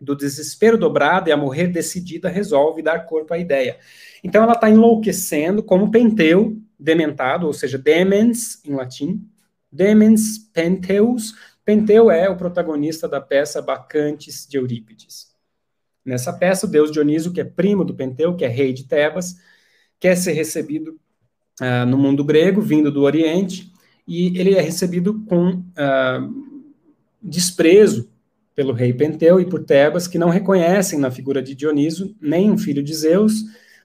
Do 0.00 0.14
desespero 0.14 0.78
dobrado 0.78 1.28
e 1.28 1.32
a 1.32 1.36
morrer 1.36 1.66
decidida, 1.66 2.28
resolve 2.28 2.82
dar 2.82 3.06
corpo 3.06 3.34
à 3.34 3.38
ideia. 3.38 3.78
Então 4.22 4.44
ela 4.44 4.52
está 4.52 4.70
enlouquecendo, 4.70 5.60
como 5.60 5.90
Penteu, 5.90 6.56
dementado, 6.78 7.48
ou 7.48 7.52
seja, 7.52 7.76
demens, 7.76 8.62
em 8.64 8.74
latim, 8.74 9.28
demens 9.72 10.38
penteus. 10.52 11.34
Penteu 11.66 12.12
é 12.12 12.30
o 12.30 12.36
protagonista 12.36 13.08
da 13.08 13.20
peça 13.20 13.60
Bacantes 13.60 14.46
de 14.48 14.56
Eurípides. 14.56 15.34
Nessa 16.04 16.32
peça, 16.32 16.64
o 16.64 16.70
deus 16.70 16.92
Dioniso, 16.92 17.32
que 17.32 17.40
é 17.40 17.44
primo 17.44 17.84
do 17.84 17.92
Penteu, 17.92 18.36
que 18.36 18.44
é 18.44 18.48
rei 18.48 18.72
de 18.72 18.84
Tebas, 18.84 19.34
quer 19.98 20.16
ser 20.16 20.34
recebido 20.34 20.96
uh, 21.60 21.84
no 21.84 21.98
mundo 21.98 22.22
grego, 22.22 22.62
vindo 22.62 22.92
do 22.92 23.02
Oriente, 23.02 23.72
e 24.06 24.38
ele 24.38 24.54
é 24.54 24.60
recebido 24.60 25.24
com 25.24 25.54
uh, 25.54 26.54
desprezo 27.20 28.08
pelo 28.54 28.72
rei 28.72 28.92
Penteu 28.92 29.40
e 29.40 29.44
por 29.44 29.64
Tebas, 29.64 30.06
que 30.06 30.18
não 30.18 30.30
reconhecem 30.30 31.00
na 31.00 31.10
figura 31.10 31.42
de 31.42 31.52
Dioniso 31.52 32.14
nem 32.20 32.48
um 32.48 32.56
filho 32.56 32.80
de 32.80 32.94
Zeus, 32.94 33.42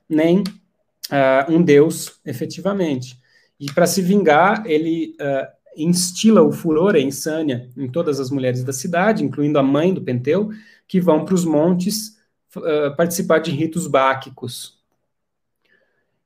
nem 0.07 0.41
uh, 0.41 1.51
um 1.51 1.63
deus, 1.63 2.19
efetivamente. 2.23 3.19
E 3.59 3.71
para 3.71 3.87
se 3.87 4.03
vingar, 4.03 4.67
ele 4.67 5.15
uh, 5.19 5.60
instila 5.75 6.41
o 6.41 6.51
furor, 6.51 6.95
a 6.95 6.99
insânia, 6.99 7.69
em 7.77 7.87
todas 7.87 8.19
as 8.19 8.29
mulheres 8.29 8.63
da 8.63 8.73
cidade, 8.73 9.23
incluindo 9.23 9.57
a 9.57 9.63
mãe 9.63 9.93
do 9.93 10.01
Penteu, 10.01 10.49
que 10.87 10.99
vão 10.99 11.25
para 11.25 11.35
os 11.35 11.45
montes 11.45 12.17
uh, 12.55 12.95
participar 12.95 13.39
de 13.39 13.51
ritos 13.51 13.87
báquicos. 13.87 14.79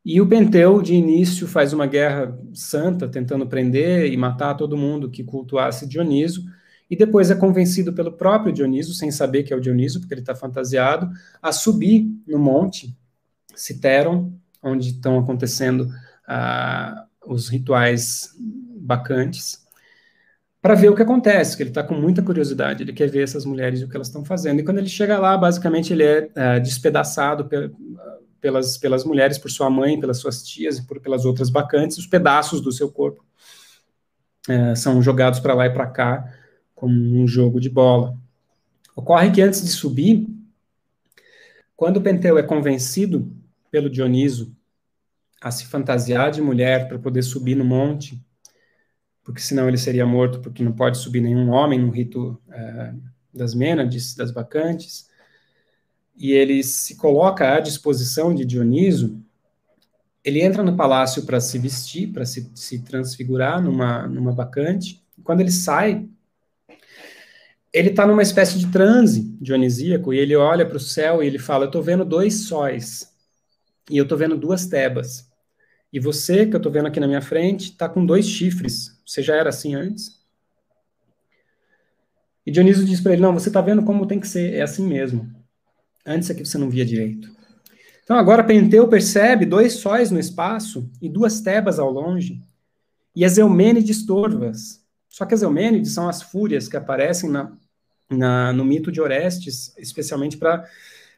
E 0.03 0.21
o 0.21 0.27
Penteu, 0.27 0.81
de 0.81 0.93
início, 0.93 1.47
faz 1.47 1.73
uma 1.73 1.87
guerra 1.87 2.37
santa, 2.53 3.07
tentando 3.07 3.47
prender 3.47 4.11
e 4.11 4.17
matar 4.17 4.53
todo 4.53 4.77
mundo 4.77 5.09
que 5.09 5.23
cultuasse 5.23 5.87
Dioniso, 5.87 6.45
e 6.89 6.95
depois 6.95 7.31
é 7.31 7.35
convencido 7.35 7.93
pelo 7.93 8.11
próprio 8.11 8.53
Dioniso, 8.53 8.93
sem 8.93 9.09
saber 9.09 9.43
que 9.43 9.51
é 9.51 9.55
o 9.55 9.59
Dioniso, 9.59 9.99
porque 9.99 10.13
ele 10.13 10.21
está 10.21 10.35
fantasiado, 10.35 11.09
a 11.41 11.51
subir 11.51 12.07
no 12.27 12.37
monte 12.37 12.95
Citeron, 13.55 14.31
onde 14.61 14.89
estão 14.89 15.17
acontecendo 15.17 15.81
uh, 15.81 17.04
os 17.27 17.49
rituais 17.49 18.29
bacantes, 18.77 19.65
para 20.65 20.73
ver 20.73 20.89
o 20.89 20.95
que 20.95 21.03
acontece, 21.03 21.55
que 21.55 21.61
ele 21.61 21.69
está 21.69 21.83
com 21.83 21.93
muita 21.93 22.23
curiosidade, 22.23 22.81
ele 22.81 22.91
quer 22.91 23.07
ver 23.07 23.21
essas 23.21 23.45
mulheres 23.45 23.81
e 23.81 23.83
o 23.83 23.87
que 23.87 23.95
elas 23.95 24.07
estão 24.07 24.25
fazendo. 24.25 24.59
E 24.59 24.63
quando 24.63 24.79
ele 24.79 24.89
chega 24.89 25.19
lá, 25.19 25.37
basicamente 25.37 25.93
ele 25.93 26.03
é 26.03 26.23
uh, 26.25 26.59
despedaçado 26.59 27.47
pelas, 28.41 28.75
pelas 28.75 29.03
mulheres, 29.03 29.37
por 29.37 29.51
sua 29.51 29.69
mãe, 29.69 29.99
pelas 29.99 30.17
suas 30.17 30.41
tias 30.41 30.79
e 30.79 30.87
por, 30.87 30.99
pelas 30.99 31.23
outras 31.23 31.51
bacantes, 31.51 31.99
os 31.99 32.07
pedaços 32.07 32.61
do 32.61 32.71
seu 32.71 32.91
corpo 32.91 33.23
uh, 34.49 34.75
são 34.75 35.03
jogados 35.03 35.39
para 35.39 35.53
lá 35.53 35.67
e 35.67 35.69
para 35.69 35.85
cá, 35.85 36.33
como 36.73 36.95
um 36.95 37.27
jogo 37.27 37.59
de 37.59 37.69
bola. 37.69 38.17
Ocorre 38.95 39.29
que 39.29 39.43
antes 39.43 39.61
de 39.61 39.69
subir, 39.69 40.27
quando 41.75 42.01
Penteu 42.01 42.39
é 42.39 42.43
convencido 42.43 43.31
pelo 43.69 43.87
Dioniso 43.87 44.54
a 45.41 45.51
se 45.51 45.65
fantasiar 45.65 46.31
de 46.31 46.41
mulher 46.41 46.87
para 46.87 46.99
poder 46.99 47.21
subir 47.21 47.55
no 47.55 47.65
monte, 47.65 48.23
porque 49.23 49.41
senão 49.41 49.67
ele 49.67 49.77
seria 49.77 50.05
morto, 50.05 50.39
porque 50.39 50.63
não 50.63 50.71
pode 50.71 50.97
subir 50.97 51.21
nenhum 51.21 51.49
homem 51.49 51.79
no 51.79 51.89
rito 51.89 52.39
é, 52.49 52.93
das 53.33 53.53
Mênades, 53.53 54.15
das 54.15 54.31
Bacantes, 54.31 55.09
e 56.15 56.31
ele 56.31 56.63
se 56.63 56.95
coloca 56.95 57.55
à 57.55 57.59
disposição 57.59 58.33
de 58.33 58.45
Dioniso, 58.45 59.21
ele 60.23 60.41
entra 60.41 60.63
no 60.63 60.75
palácio 60.75 61.23
para 61.23 61.39
se 61.39 61.59
vestir, 61.59 62.11
para 62.11 62.25
se, 62.25 62.49
se 62.55 62.79
transfigurar 62.79 63.61
numa, 63.61 64.07
numa 64.07 64.31
bacante, 64.31 65.03
quando 65.23 65.41
ele 65.41 65.51
sai, 65.51 66.07
ele 67.73 67.89
está 67.89 68.07
numa 68.07 68.21
espécie 68.21 68.57
de 68.57 68.67
transe 68.67 69.35
dionisíaco, 69.41 70.13
e 70.13 70.17
ele 70.17 70.35
olha 70.35 70.65
para 70.65 70.77
o 70.77 70.79
céu 70.79 71.21
e 71.21 71.27
ele 71.27 71.37
fala, 71.37 71.65
eu 71.65 71.67
estou 71.67 71.83
vendo 71.83 72.05
dois 72.05 72.47
sóis, 72.47 73.13
e 73.89 73.97
eu 73.97 74.03
estou 74.03 74.17
vendo 74.17 74.37
duas 74.37 74.65
tebas. 74.65 75.29
E 75.91 75.99
você, 75.99 76.45
que 76.45 76.55
eu 76.55 76.57
estou 76.57 76.71
vendo 76.71 76.87
aqui 76.87 76.99
na 76.99 77.07
minha 77.07 77.21
frente, 77.21 77.71
está 77.71 77.87
com 77.87 78.05
dois 78.05 78.25
chifres. 78.25 78.99
Você 79.05 79.21
já 79.21 79.35
era 79.35 79.49
assim 79.49 79.75
antes? 79.75 80.19
E 82.45 82.51
Dioniso 82.51 82.85
diz 82.85 83.01
para 83.01 83.13
ele: 83.13 83.21
Não, 83.21 83.33
você 83.33 83.49
está 83.49 83.61
vendo 83.61 83.83
como 83.83 84.05
tem 84.05 84.19
que 84.19 84.27
ser, 84.27 84.53
é 84.53 84.61
assim 84.61 84.87
mesmo. 84.87 85.33
Antes 86.05 86.29
aqui 86.29 86.45
você 86.45 86.57
não 86.57 86.69
via 86.69 86.85
direito. 86.85 87.33
Então 88.03 88.17
agora 88.17 88.43
Penteu 88.43 88.87
percebe 88.87 89.45
dois 89.45 89.73
sóis 89.73 90.11
no 90.11 90.19
espaço 90.19 90.87
e 91.01 91.09
duas 91.09 91.41
tebas 91.41 91.79
ao 91.79 91.89
longe, 91.89 92.39
e 93.15 93.25
as 93.25 93.37
Eumênides 93.37 94.05
torvas. 94.05 94.83
Só 95.09 95.25
que 95.25 95.33
as 95.33 95.41
Eumênides 95.41 95.93
são 95.93 96.07
as 96.07 96.21
fúrias 96.21 96.67
que 96.67 96.77
aparecem 96.77 97.29
na, 97.29 97.51
na 98.09 98.53
no 98.53 98.63
mito 98.63 98.91
de 98.91 99.01
Orestes, 99.01 99.73
especialmente 99.77 100.37
para 100.37 100.63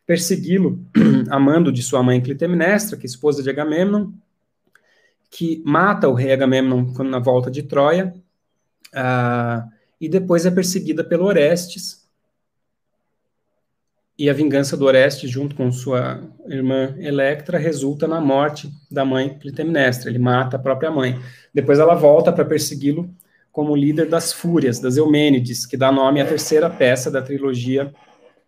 persegui-lo, 0.08 0.80
amando 1.30 1.72
de 1.72 1.84
sua 1.84 2.02
mãe 2.02 2.22
Clitemnestra, 2.22 2.98
que 2.98 3.06
é 3.06 3.10
esposa 3.10 3.44
de 3.44 3.50
Agamemnon, 3.50 4.12
que 5.30 5.62
mata 5.66 6.08
o 6.08 6.14
rei 6.14 6.32
Agamemnon 6.32 6.94
na 7.04 7.20
volta 7.20 7.52
de 7.52 7.62
Troia, 7.62 8.16
uh, 8.96 9.70
e 10.00 10.08
depois 10.08 10.46
é 10.46 10.52
perseguida 10.52 11.04
pelo 11.04 11.26
Orestes, 11.26 12.08
e 14.18 14.30
a 14.30 14.34
vingança 14.34 14.76
do 14.76 14.86
Orestes, 14.86 15.30
junto 15.30 15.56
com 15.56 15.72
sua 15.72 16.24
irmã 16.48 16.96
Electra, 16.98 17.60
resulta 17.60 18.08
na 18.08 18.20
morte 18.20 18.72
da 18.90 19.06
mãe 19.06 19.38
Clitemnestra. 19.38 20.10
Ele 20.10 20.18
mata 20.18 20.56
a 20.56 20.60
própria 20.60 20.90
mãe. 20.90 21.22
Depois 21.54 21.78
ela 21.78 21.94
volta 21.94 22.34
para 22.34 22.44
persegui-lo 22.44 23.08
como 23.52 23.76
líder 23.76 24.10
das 24.10 24.34
Fúrias, 24.34 24.80
das 24.80 24.98
Eumênides, 24.98 25.68
que 25.68 25.78
dá 25.78 25.92
nome 25.92 26.20
à 26.20 26.26
terceira 26.26 26.68
peça 26.68 27.12
da 27.12 27.22
trilogia 27.22 27.94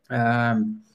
uh, 0.10 0.89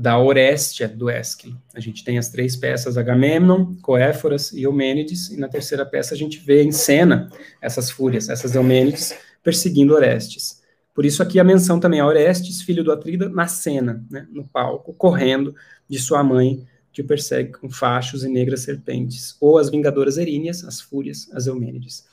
da 0.00 0.18
Orestia 0.18 0.88
do 0.88 1.10
Ésquilo. 1.10 1.60
A 1.74 1.80
gente 1.80 2.02
tem 2.02 2.16
as 2.16 2.30
três 2.30 2.56
peças, 2.56 2.96
Agamemnon, 2.96 3.74
Coéforas 3.82 4.50
e 4.50 4.62
Eumênides, 4.62 5.30
e 5.30 5.36
na 5.38 5.46
terceira 5.46 5.84
peça 5.84 6.14
a 6.14 6.16
gente 6.16 6.38
vê 6.38 6.62
em 6.62 6.72
cena 6.72 7.28
essas 7.60 7.90
fúrias, 7.90 8.30
essas 8.30 8.54
Eumênides, 8.54 9.14
perseguindo 9.42 9.94
Orestes. 9.94 10.62
Por 10.94 11.04
isso 11.04 11.22
aqui 11.22 11.38
a 11.38 11.44
menção 11.44 11.78
também 11.78 12.00
a 12.00 12.06
Orestes, 12.06 12.62
filho 12.62 12.82
do 12.82 12.90
Atrida, 12.90 13.28
na 13.28 13.46
cena, 13.46 14.02
né, 14.10 14.26
no 14.32 14.48
palco, 14.48 14.94
correndo 14.94 15.54
de 15.86 15.98
sua 15.98 16.24
mãe, 16.24 16.66
que 16.90 17.02
o 17.02 17.06
persegue 17.06 17.52
com 17.52 17.68
fachos 17.68 18.24
e 18.24 18.28
negras 18.28 18.62
serpentes, 18.62 19.36
ou 19.38 19.58
as 19.58 19.68
vingadoras 19.68 20.16
eríneas, 20.16 20.64
as 20.64 20.80
fúrias, 20.80 21.30
as 21.34 21.46
Eumênides. 21.46 22.06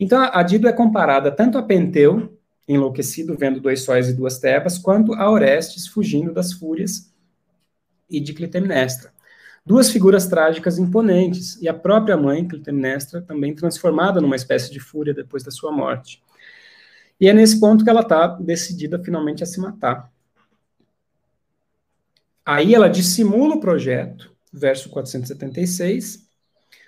Então 0.00 0.18
a 0.32 0.42
Dido 0.42 0.66
é 0.66 0.72
comparada 0.72 1.30
tanto 1.30 1.58
a 1.58 1.62
Penteu, 1.62 2.38
enlouquecido 2.66 3.36
vendo 3.38 3.60
dois 3.60 3.82
sóis 3.82 4.08
e 4.08 4.14
duas 4.14 4.38
tebas, 4.38 4.78
quanto 4.78 5.12
a 5.12 5.30
Orestes 5.30 5.86
fugindo 5.86 6.32
das 6.32 6.54
fúrias 6.54 7.12
e 8.08 8.20
de 8.20 8.32
Clitemnestra. 8.32 9.12
Duas 9.64 9.90
figuras 9.90 10.26
trágicas 10.26 10.78
imponentes, 10.78 11.60
e 11.62 11.68
a 11.68 11.74
própria 11.74 12.16
mãe, 12.16 12.46
Clitemnestra, 12.46 13.22
também 13.22 13.54
transformada 13.54 14.20
numa 14.20 14.36
espécie 14.36 14.70
de 14.70 14.78
fúria 14.78 15.14
depois 15.14 15.42
da 15.42 15.50
sua 15.50 15.72
morte. 15.72 16.22
E 17.18 17.28
é 17.28 17.32
nesse 17.32 17.58
ponto 17.58 17.82
que 17.82 17.90
ela 17.90 18.02
está 18.02 18.26
decidida 18.26 19.02
finalmente 19.02 19.42
a 19.42 19.46
se 19.46 19.58
matar. 19.60 20.12
Aí 22.44 22.74
ela 22.74 22.88
dissimula 22.88 23.54
o 23.54 23.60
projeto, 23.60 24.34
verso 24.52 24.90
476, 24.90 26.28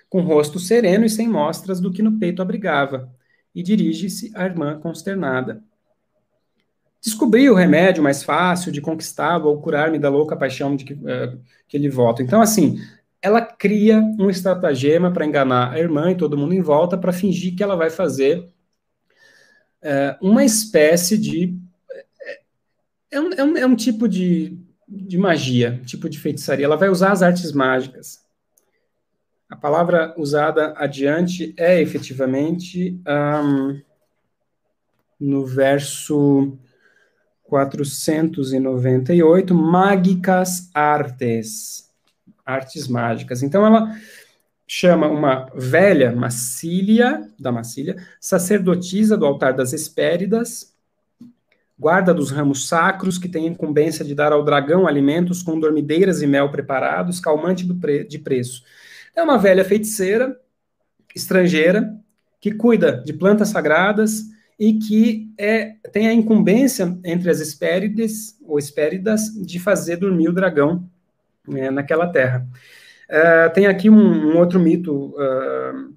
com 0.07 0.21
rosto 0.21 0.59
sereno 0.59 1.05
e 1.05 1.09
sem 1.09 1.27
mostras 1.27 1.79
do 1.79 1.91
que 1.91 2.03
no 2.03 2.19
peito 2.19 2.41
abrigava, 2.41 3.11
e 3.55 3.63
dirige-se 3.63 4.31
à 4.35 4.45
irmã 4.45 4.79
consternada. 4.79 5.63
Descobri 7.07 7.49
o 7.49 7.55
remédio 7.55 8.03
mais 8.03 8.21
fácil 8.21 8.69
de 8.69 8.81
conquistá-lo 8.81 9.47
ou 9.47 9.61
curar-me 9.61 9.97
da 9.97 10.09
louca 10.09 10.35
paixão 10.35 10.75
de 10.75 10.83
que, 10.83 10.93
uh, 10.93 11.39
que 11.65 11.77
ele 11.77 11.87
volta. 11.87 12.21
Então, 12.21 12.41
assim, 12.41 12.81
ela 13.21 13.41
cria 13.41 14.01
um 14.19 14.29
estratagema 14.29 15.09
para 15.09 15.25
enganar 15.25 15.71
a 15.71 15.79
irmã 15.79 16.11
e 16.11 16.17
todo 16.17 16.37
mundo 16.37 16.53
em 16.53 16.61
volta 16.61 16.97
para 16.97 17.13
fingir 17.13 17.55
que 17.55 17.63
ela 17.63 17.77
vai 17.77 17.89
fazer 17.89 18.39
uh, 19.81 20.17
uma 20.21 20.43
espécie 20.43 21.17
de. 21.17 21.57
É 23.09 23.21
um, 23.21 23.29
é 23.31 23.43
um, 23.45 23.57
é 23.59 23.65
um 23.65 23.75
tipo 23.77 24.05
de, 24.05 24.59
de 24.85 25.17
magia, 25.17 25.81
tipo 25.85 26.09
de 26.09 26.19
feitiçaria. 26.19 26.65
Ela 26.65 26.75
vai 26.75 26.89
usar 26.89 27.13
as 27.13 27.23
artes 27.23 27.53
mágicas. 27.53 28.21
A 29.49 29.55
palavra 29.55 30.13
usada 30.17 30.73
adiante 30.75 31.55
é 31.55 31.81
efetivamente 31.81 33.01
um, 33.07 33.79
no 35.17 35.45
verso 35.45 36.59
498, 37.47 39.55
mágicas 39.55 40.69
artes, 40.73 41.89
artes 42.45 42.87
mágicas. 42.87 43.41
Então 43.41 43.65
ela 43.65 43.95
chama 44.67 45.07
uma 45.07 45.49
velha 45.55 46.11
Macília, 46.11 47.27
da 47.39 47.51
Macília, 47.51 47.95
sacerdotisa 48.19 49.17
do 49.17 49.25
altar 49.25 49.53
das 49.53 49.73
Hespéridas, 49.73 50.75
guarda 51.79 52.13
dos 52.13 52.31
ramos 52.31 52.67
sacros, 52.67 53.17
que 53.17 53.29
tem 53.29 53.47
incumbência 53.47 54.03
de 54.03 54.13
dar 54.13 54.33
ao 54.33 54.43
dragão 54.43 54.87
alimentos 54.87 55.41
com 55.41 55.59
dormideiras 55.59 56.21
e 56.21 56.27
mel 56.27 56.51
preparados, 56.51 57.19
calmante 57.19 57.65
pre 57.75 58.03
de 58.03 58.19
preço. 58.19 58.63
É 59.15 59.23
uma 59.23 59.37
velha 59.37 59.63
feiticeira, 59.63 60.37
estrangeira, 61.15 61.95
que 62.41 62.51
cuida 62.51 63.01
de 63.05 63.13
plantas 63.13 63.49
sagradas, 63.49 64.23
e 64.59 64.73
que 64.73 65.31
é, 65.37 65.75
tem 65.91 66.07
a 66.07 66.13
incumbência 66.13 66.97
entre 67.03 67.29
as 67.29 67.39
Hespérides, 67.39 68.37
ou 68.43 68.57
Hespéridas, 68.57 69.33
de 69.33 69.59
fazer 69.59 69.97
dormir 69.97 70.29
o 70.29 70.33
dragão 70.33 70.89
né, 71.47 71.69
naquela 71.69 72.07
terra. 72.07 72.47
Uh, 73.09 73.53
tem 73.53 73.67
aqui 73.67 73.89
um, 73.89 74.31
um 74.31 74.37
outro 74.37 74.59
mito, 74.59 75.15
uh, 75.15 75.93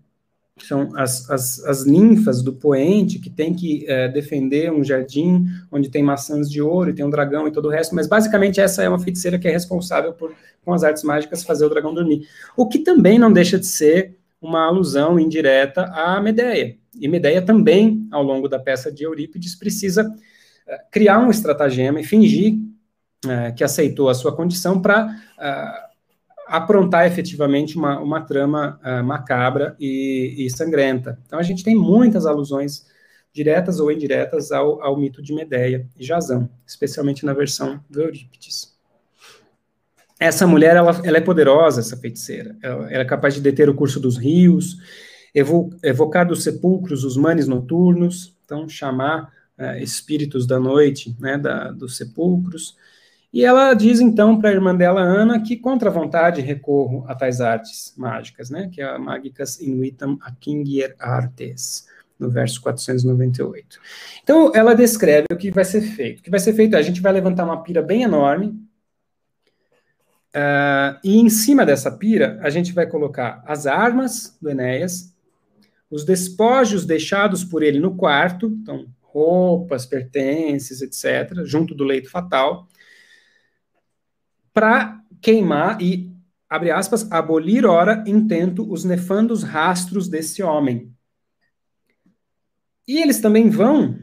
são 0.59 0.91
as, 0.95 1.29
as, 1.31 1.65
as, 1.65 1.85
ninfas 1.85 2.43
do 2.43 2.53
poente, 2.53 3.19
que 3.19 3.31
tem 3.31 3.53
que 3.55 3.87
uh, 3.89 4.13
defender 4.13 4.71
um 4.71 4.85
jardim 4.85 5.47
onde 5.73 5.89
tem 5.89 6.03
maçãs 6.03 6.49
de 6.49 6.61
ouro 6.61 6.91
e 6.91 6.93
tem 6.93 7.05
um 7.05 7.11
dragão 7.11 7.49
e 7.49 7.53
todo 7.53 7.67
o 7.67 7.71
resto, 7.71 7.95
mas 7.95 8.07
basicamente 8.07 8.61
essa 8.61 8.83
é 8.83 8.89
uma 8.89 8.99
feiticeira 8.99 9.39
que 9.39 9.49
é 9.49 9.51
responsável 9.51 10.13
por, 10.13 10.33
com 10.65 10.73
as 10.73 10.85
artes 10.85 11.03
mágicas, 11.03 11.43
fazer 11.43 11.65
o 11.65 11.69
dragão 11.69 11.95
dormir. 11.95 12.29
O 12.57 12.69
que 12.69 12.79
também 12.79 13.19
não 13.19 13.33
deixa 13.33 13.59
de 13.59 13.67
ser 13.67 14.17
uma 14.41 14.67
alusão 14.67 15.19
indireta 15.19 15.85
à 15.87 16.21
Medeia, 16.21 16.77
e 17.01 17.09
Medeia 17.09 17.43
também, 17.43 18.07
ao 18.11 18.23
longo 18.23 18.49
da 18.49 18.59
peça 18.59 18.93
de 18.93 19.05
Eurípides, 19.05 19.55
precisa 19.55 20.07
uh, 20.07 20.91
criar 20.91 21.19
um 21.19 21.31
estratagema 21.31 22.01
e 22.01 22.05
fingir 22.05 22.55
uh, 23.25 23.55
que 23.57 23.65
aceitou 23.65 24.09
a 24.09 24.15
sua 24.15 24.35
condição 24.35 24.81
para 24.81 25.07
uh, 25.07 25.91
aprontar 26.47 27.07
efetivamente 27.07 27.77
uma, 27.77 28.01
uma 28.01 28.21
trama 28.21 28.81
macabra 29.05 29.77
e, 29.79 30.35
e, 30.37 30.51
sangrenta. 30.51 31.17
Então 31.25 31.39
a 31.39 31.45
gente 31.45 31.63
tem 31.63 31.77
muitas 31.77 32.27
alusões 32.27 32.87
diretas 33.33 33.79
ou 33.79 33.93
indiretas 33.93 34.51
ao, 34.51 34.83
ao 34.83 34.97
mito 34.97 35.23
de 35.23 35.33
Medeia 35.33 35.87
e 35.97 36.05
Jasão, 36.05 36.51
especialmente 36.67 37.25
na 37.25 37.33
versão 37.33 37.81
do 37.89 38.03
Eurípides. 38.03 38.77
Essa 40.21 40.47
mulher, 40.47 40.77
ela, 40.77 41.01
ela 41.03 41.17
é 41.17 41.21
poderosa, 41.21 41.81
essa 41.81 41.97
feiticeira. 41.97 42.55
Ela, 42.63 42.93
ela 42.93 43.03
é 43.03 43.07
capaz 43.07 43.33
de 43.35 43.41
deter 43.41 43.71
o 43.71 43.75
curso 43.75 43.99
dos 43.99 44.19
rios, 44.19 44.77
evocar 45.35 46.27
dos 46.27 46.43
sepulcros 46.43 47.05
os 47.05 47.17
manes 47.17 47.47
noturnos, 47.47 48.37
então 48.45 48.69
chamar 48.69 49.33
uh, 49.59 49.77
espíritos 49.83 50.47
da 50.47 50.59
noite, 50.59 51.17
né, 51.21 51.39
da, 51.39 51.71
dos 51.71 51.97
sepulcros. 51.97 52.77
E 53.33 53.45
ela 53.45 53.75
diz 53.75 54.01
então 54.01 54.41
para 54.41 54.51
a 54.51 54.53
irmã 54.53 54.75
dela, 54.75 55.01
Ana, 55.01 55.41
que 55.41 55.57
contra 55.57 55.89
a 55.89 55.93
vontade 55.93 56.41
recorro 56.41 57.05
a 57.07 57.15
tais 57.15 57.41
artes 57.41 57.95
mágicas, 57.97 58.51
né, 58.51 58.69
que 58.73 58.81
é 58.81 58.85
a 58.85 58.99
Magicas 58.99 59.61
Inuitam 59.61 60.19
Akingier 60.21 60.97
Artes, 60.99 61.87
no 62.19 62.29
verso 62.29 62.61
498. 62.61 63.79
Então 64.23 64.53
ela 64.55 64.75
descreve 64.75 65.27
o 65.33 65.37
que 65.37 65.51
vai 65.51 65.65
ser 65.65 65.81
feito. 65.81 66.21
O 66.21 66.23
que 66.23 66.31
vai 66.31 66.41
ser 66.41 66.53
feito 66.55 66.75
é 66.75 66.79
a 66.79 66.83
gente 66.83 67.01
vai 67.01 67.13
levantar 67.13 67.45
uma 67.45 67.63
pira 67.63 67.81
bem 67.81 68.03
enorme, 68.03 68.49
uh, 70.35 70.99
e 71.05 71.21
em 71.21 71.29
cima 71.29 71.65
dessa 71.65 71.91
pira 71.91 72.39
a 72.43 72.51
gente 72.51 72.73
vai 72.73 72.87
colocar 72.87 73.45
as 73.47 73.65
armas 73.65 74.37
do 74.43 74.51
Enéas, 74.51 75.10
os 75.91 76.05
despojos 76.05 76.87
deixados 76.87 77.43
por 77.43 77.63
ele 77.63 77.81
no 77.81 77.97
quarto, 77.97 78.47
então 78.47 78.87
roupas, 79.01 79.85
pertences, 79.85 80.81
etc., 80.81 81.45
junto 81.45 81.75
do 81.75 81.83
leito 81.83 82.09
fatal, 82.09 82.69
para 84.53 85.03
queimar 85.21 85.83
e, 85.83 86.15
abre 86.49 86.71
aspas, 86.71 87.11
abolir, 87.11 87.67
ora, 87.67 88.05
intento, 88.07 88.71
os 88.71 88.85
nefandos 88.85 89.43
rastros 89.43 90.09
desse 90.09 90.43
homem. 90.43 90.95
E 92.87 92.99
eles 92.99 93.21
também 93.21 93.51
vão 93.51 93.99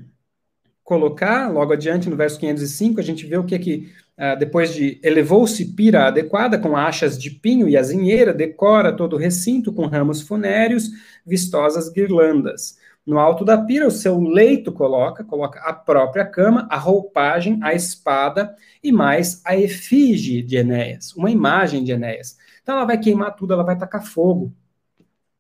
colocar, 0.84 1.50
logo 1.50 1.74
adiante, 1.74 2.10
no 2.10 2.16
verso 2.16 2.40
505, 2.40 3.00
a 3.00 3.04
gente 3.04 3.26
vê 3.26 3.38
o 3.38 3.46
que 3.46 3.56
é 3.56 3.60
que 3.60 3.94
depois 4.40 4.74
de 4.74 5.00
elevou-se 5.04 5.64
pira 5.74 6.08
adequada 6.08 6.58
com 6.58 6.76
achas 6.76 7.18
de 7.18 7.30
pinho 7.30 7.70
e 7.70 7.78
azinheira, 7.78 8.34
decora 8.34 8.92
todo 8.92 9.14
o 9.14 9.20
recinto 9.20 9.72
com 9.72 9.86
ramos 9.86 10.22
funéreos, 10.22 10.90
vistosas 11.26 11.90
guirlandas. 11.90 12.78
No 13.08 13.20
alto 13.20 13.46
da 13.46 13.58
pira, 13.58 13.88
o 13.88 13.92
seu 13.92 14.20
leito 14.20 14.70
coloca, 14.70 15.24
coloca 15.24 15.62
a 15.62 15.72
própria 15.72 16.26
cama, 16.26 16.68
a 16.70 16.78
roupagem, 16.78 17.58
a 17.64 17.74
espada 17.74 18.54
e 18.84 18.92
mais 18.92 19.42
a 19.46 19.56
efígie 19.56 20.42
de 20.42 20.58
Enéas, 20.58 21.14
uma 21.16 21.32
imagem 21.32 21.86
de 21.86 21.94
Enéas. 21.94 22.38
Então 22.62 22.76
ela 22.76 22.84
vai 22.84 22.98
queimar 22.98 23.34
tudo, 23.34 23.54
ela 23.54 23.64
vai 23.64 23.78
tacar 23.78 24.06
fogo, 24.06 24.54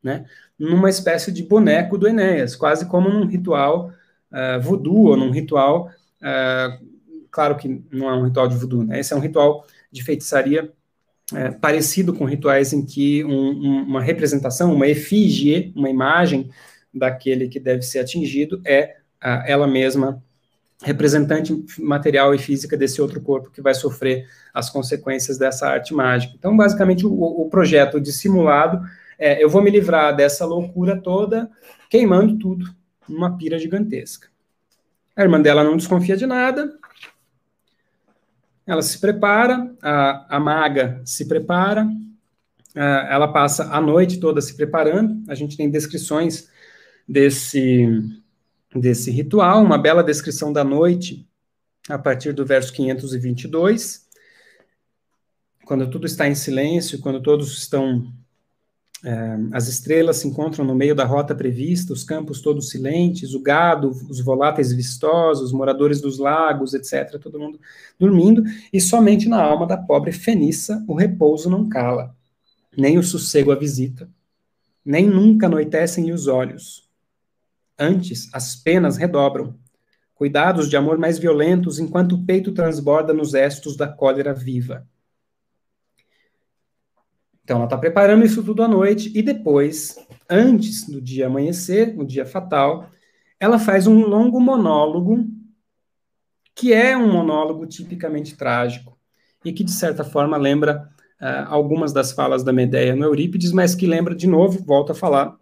né? 0.02 0.26
Numa 0.58 0.90
espécie 0.90 1.30
de 1.30 1.44
boneco 1.44 1.98
do 1.98 2.08
Enéas, 2.08 2.56
quase 2.56 2.86
como 2.88 3.10
num 3.10 3.26
ritual 3.26 3.91
uh, 4.32 4.62
voodoo 4.62 5.08
ou 5.08 5.18
num 5.18 5.30
ritual 5.30 5.90
uh, 6.22 6.87
claro 7.38 7.56
que 7.56 7.84
não 7.92 8.10
é 8.10 8.16
um 8.16 8.26
ritual 8.26 8.48
de 8.48 8.56
voodoo, 8.56 8.84
né? 8.84 9.00
Esse 9.00 9.14
é 9.14 9.16
um 9.16 9.20
ritual 9.20 9.64
de 9.92 10.04
feitiçaria 10.04 10.74
é, 11.32 11.52
parecido 11.52 12.12
com 12.12 12.26
rituais 12.26 12.74
em 12.74 12.84
que 12.84 13.24
um, 13.24 13.30
um, 13.30 13.84
uma 13.84 14.02
representação, 14.02 14.74
uma 14.74 14.88
efígie, 14.88 15.72
uma 15.76 15.88
imagem 15.88 16.50
daquele 16.92 17.48
que 17.48 17.60
deve 17.60 17.84
ser 17.84 18.00
atingido 18.00 18.60
é 18.66 18.96
ela 19.46 19.68
mesma 19.68 20.24
representante 20.84 21.64
material 21.78 22.34
e 22.34 22.40
física 22.40 22.76
desse 22.76 23.00
outro 23.00 23.22
corpo 23.22 23.52
que 23.52 23.62
vai 23.62 23.76
sofrer 23.76 24.28
as 24.52 24.72
consequências 24.72 25.38
dessa 25.38 25.68
arte 25.68 25.94
mágica. 25.94 26.34
Então, 26.36 26.58
basicamente, 26.58 27.06
o, 27.06 27.12
o 27.12 27.48
projeto 27.52 28.02
dissimulado 28.02 28.82
é 29.20 29.44
eu 29.44 29.48
vou 29.50 29.62
me 29.62 29.70
livrar 29.70 30.16
dessa 30.16 30.44
loucura 30.44 31.00
toda 31.00 31.52
queimando 31.88 32.40
tudo 32.40 32.66
numa 33.08 33.38
pira 33.38 33.60
gigantesca. 33.60 34.28
A 35.16 35.22
irmã 35.22 35.40
dela 35.40 35.64
não 35.64 35.78
desconfia 35.78 36.18
de 36.18 36.26
nada, 36.26 36.78
ela 38.68 38.81
se 38.81 38.99
prepara, 38.99 39.73
a, 39.81 40.35
a 40.35 40.39
maga 40.39 41.02
se 41.06 41.26
prepara, 41.26 41.88
a, 42.76 43.07
ela 43.10 43.30
passa 43.30 43.73
a 43.73 43.80
noite 43.80 44.19
toda 44.19 44.41
se 44.41 44.56
preparando. 44.56 45.23
A 45.30 45.34
gente 45.34 45.56
tem 45.56 45.72
descrições 45.72 46.49
desse, 47.07 47.88
desse 48.76 49.10
ritual, 49.10 49.64
uma 49.64 49.77
bela 49.77 50.03
descrição 50.03 50.52
da 50.52 50.65
noite, 50.65 51.26
a 51.88 51.98
partir 51.98 52.34
do 52.34 52.45
verso 52.45 52.73
522. 52.73 54.06
quando 55.65 55.89
tudo 55.89 56.06
está 56.06 56.27
em 56.27 56.35
silêncio, 56.35 56.99
quando 56.99 57.22
todos 57.22 57.57
estão 57.57 58.14
as 59.52 59.68
estrelas 59.68 60.18
se 60.18 60.28
encontram 60.28 60.65
no 60.65 60.74
meio 60.74 60.95
da 60.95 61.06
rota 61.06 61.36
prevista, 61.36 61.94
os 61.94 62.03
campos 62.03 62.41
todos 62.41 62.69
silentes, 62.69 63.34
o 63.34 63.40
gado, 63.40 63.90
os 64.10 64.19
voláteis 64.19 64.74
vistosos, 64.74 65.45
os 65.45 65.52
moradores 65.52 66.02
dos 66.02 66.18
lagos, 66.18 66.74
etc., 66.74 67.19
todo 67.19 67.40
mundo 67.40 67.60
dormindo, 67.99 68.44
e 68.74 68.82
somente 68.82 69.30
na 69.30 69.41
alma 69.41 69.68
da 69.68 69.78
pobre 69.78 70.11
Feniça 70.11 70.84
o 70.88 70.95
repouso 70.95 71.49
não 71.49 71.69
cala, 71.69 72.15
nem 72.76 72.98
o 72.98 73.03
sossego 73.03 73.52
a 73.52 73.56
visita, 73.56 74.10
nem 74.84 75.07
nunca 75.07 75.45
anoitecem 75.45 76.11
os 76.11 76.28
olhos. 76.28 76.88
Antes, 77.78 78.28
as 78.34 78.56
penas 78.56 78.98
redobram, 78.98 79.56
cuidados 80.15 80.68
de 80.68 80.76
amor 80.76 80.98
mais 80.98 81.19
violentos, 81.19 81.78
enquanto 81.78 82.14
o 82.14 82.26
peito 82.26 82.52
transborda 82.52 83.14
nos 83.14 83.36
estos 83.36 83.78
da 83.78 83.88
cólera 83.88 84.34
viva. 84.34 84.88
Então, 87.48 87.56
ela 87.56 87.65
está 87.65 87.78
preparando 87.78 88.26
isso 88.26 88.44
tudo 88.44 88.61
à 88.61 88.68
noite 88.68 89.10
e 89.15 89.22
depois, 89.22 90.06
antes 90.30 90.86
do 90.86 90.99
dia 90.99 91.28
amanhecer, 91.28 91.98
o 91.98 92.03
dia 92.03 92.26
fatal, 92.26 92.90
ela 93.40 93.57
faz 93.57 93.88
um 93.88 94.06
longo 94.06 94.38
monólogo, 94.38 95.26
que 96.53 96.74
é 96.74 96.98
um 96.98 97.10
monólogo 97.10 97.65
tipicamente 97.65 98.36
trágico 98.36 98.99
e 99.45 99.53
que, 99.53 99.64
de 99.64 99.72
certa 99.72 100.03
forma, 100.03 100.36
lembra 100.36 100.90
uh, 101.22 101.48
algumas 101.48 101.94
das 101.94 102.11
falas 102.11 102.44
da 102.44 102.52
Medeia 102.52 102.94
no 102.98 103.06
Eurípides, 103.06 103.53
mas 103.53 103.74
que 103.74 103.88
lembra, 103.88 104.14
de 104.14 104.28
novo, 104.28 104.61
volta 104.65 104.91
a 104.91 104.95
falar, 104.95 105.34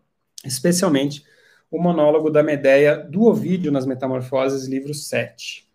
especialmente 0.45 1.25
o 1.71 1.81
monólogo 1.81 2.29
da 2.29 2.43
Medeia 2.43 2.97
do 2.97 3.23
Ovídio 3.23 3.71
nas 3.71 3.87
Metamorfoses, 3.87 4.67
livro 4.67 4.93
7. 4.93 5.67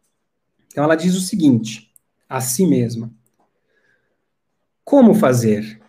Então, 0.69 0.85
ela 0.85 0.95
diz 0.95 1.17
o 1.17 1.21
seguinte, 1.21 1.93
a 2.29 2.41
si 2.41 2.69
mesma: 2.69 3.11
Como 4.85 5.13
fazer? 5.13 5.80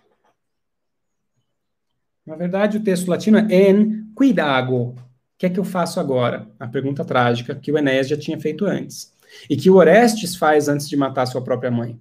Na 2.26 2.36
verdade, 2.36 2.78
o 2.78 2.84
texto 2.84 3.08
latino 3.08 3.40
é 3.40 3.70
en 3.70 4.12
cuidago. 4.14 4.90
O 4.90 4.96
que 5.38 5.46
é 5.46 5.50
que 5.50 5.60
eu 5.60 5.64
faço 5.64 6.00
agora? 6.00 6.48
A 6.60 6.68
pergunta 6.68 7.04
trágica 7.04 7.56
que 7.56 7.72
o 7.72 7.78
Enéas 7.78 8.08
já 8.08 8.18
tinha 8.18 8.40
feito 8.40 8.66
antes. 8.66 9.14
E 9.50 9.58
que 9.58 9.70
o 9.70 9.76
Orestes 9.76 10.36
faz 10.36 10.68
antes 10.68 10.88
de 10.88 10.96
matar 10.96 11.26
sua 11.26 11.44
própria 11.44 11.72
mãe. 11.72 12.00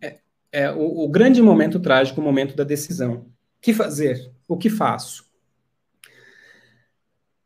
É, 0.00 0.18
é 0.52 0.72
o, 0.72 1.04
o 1.04 1.08
grande 1.08 1.40
momento 1.40 1.78
trágico, 1.78 2.20
o 2.20 2.24
momento 2.24 2.56
da 2.56 2.64
decisão. 2.64 3.14
O 3.14 3.26
que 3.60 3.72
fazer? 3.72 4.30
O 4.48 4.56
que 4.56 4.68
faço? 4.68 5.30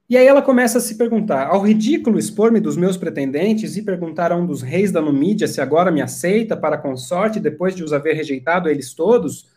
E 0.08 0.16
aí 0.16 0.26
ela 0.26 0.42
começa 0.42 0.78
a 0.78 0.80
se 0.80 0.96
perguntar: 0.96 1.48
ao 1.48 1.60
ridículo 1.60 2.18
expor-me 2.18 2.60
dos 2.60 2.76
meus 2.76 2.96
pretendentes 2.96 3.76
e 3.76 3.82
perguntar 3.82 4.32
a 4.32 4.36
um 4.36 4.46
dos 4.46 4.62
reis 4.62 4.92
da 4.92 5.00
Numídia 5.00 5.48
se 5.48 5.60
agora 5.60 5.90
me 5.90 6.00
aceita 6.00 6.56
para 6.56 6.78
consorte 6.78 7.40
depois 7.40 7.74
de 7.74 7.82
os 7.82 7.92
haver 7.92 8.14
rejeitado 8.14 8.68
eles 8.68 8.94
todos, 8.94 9.48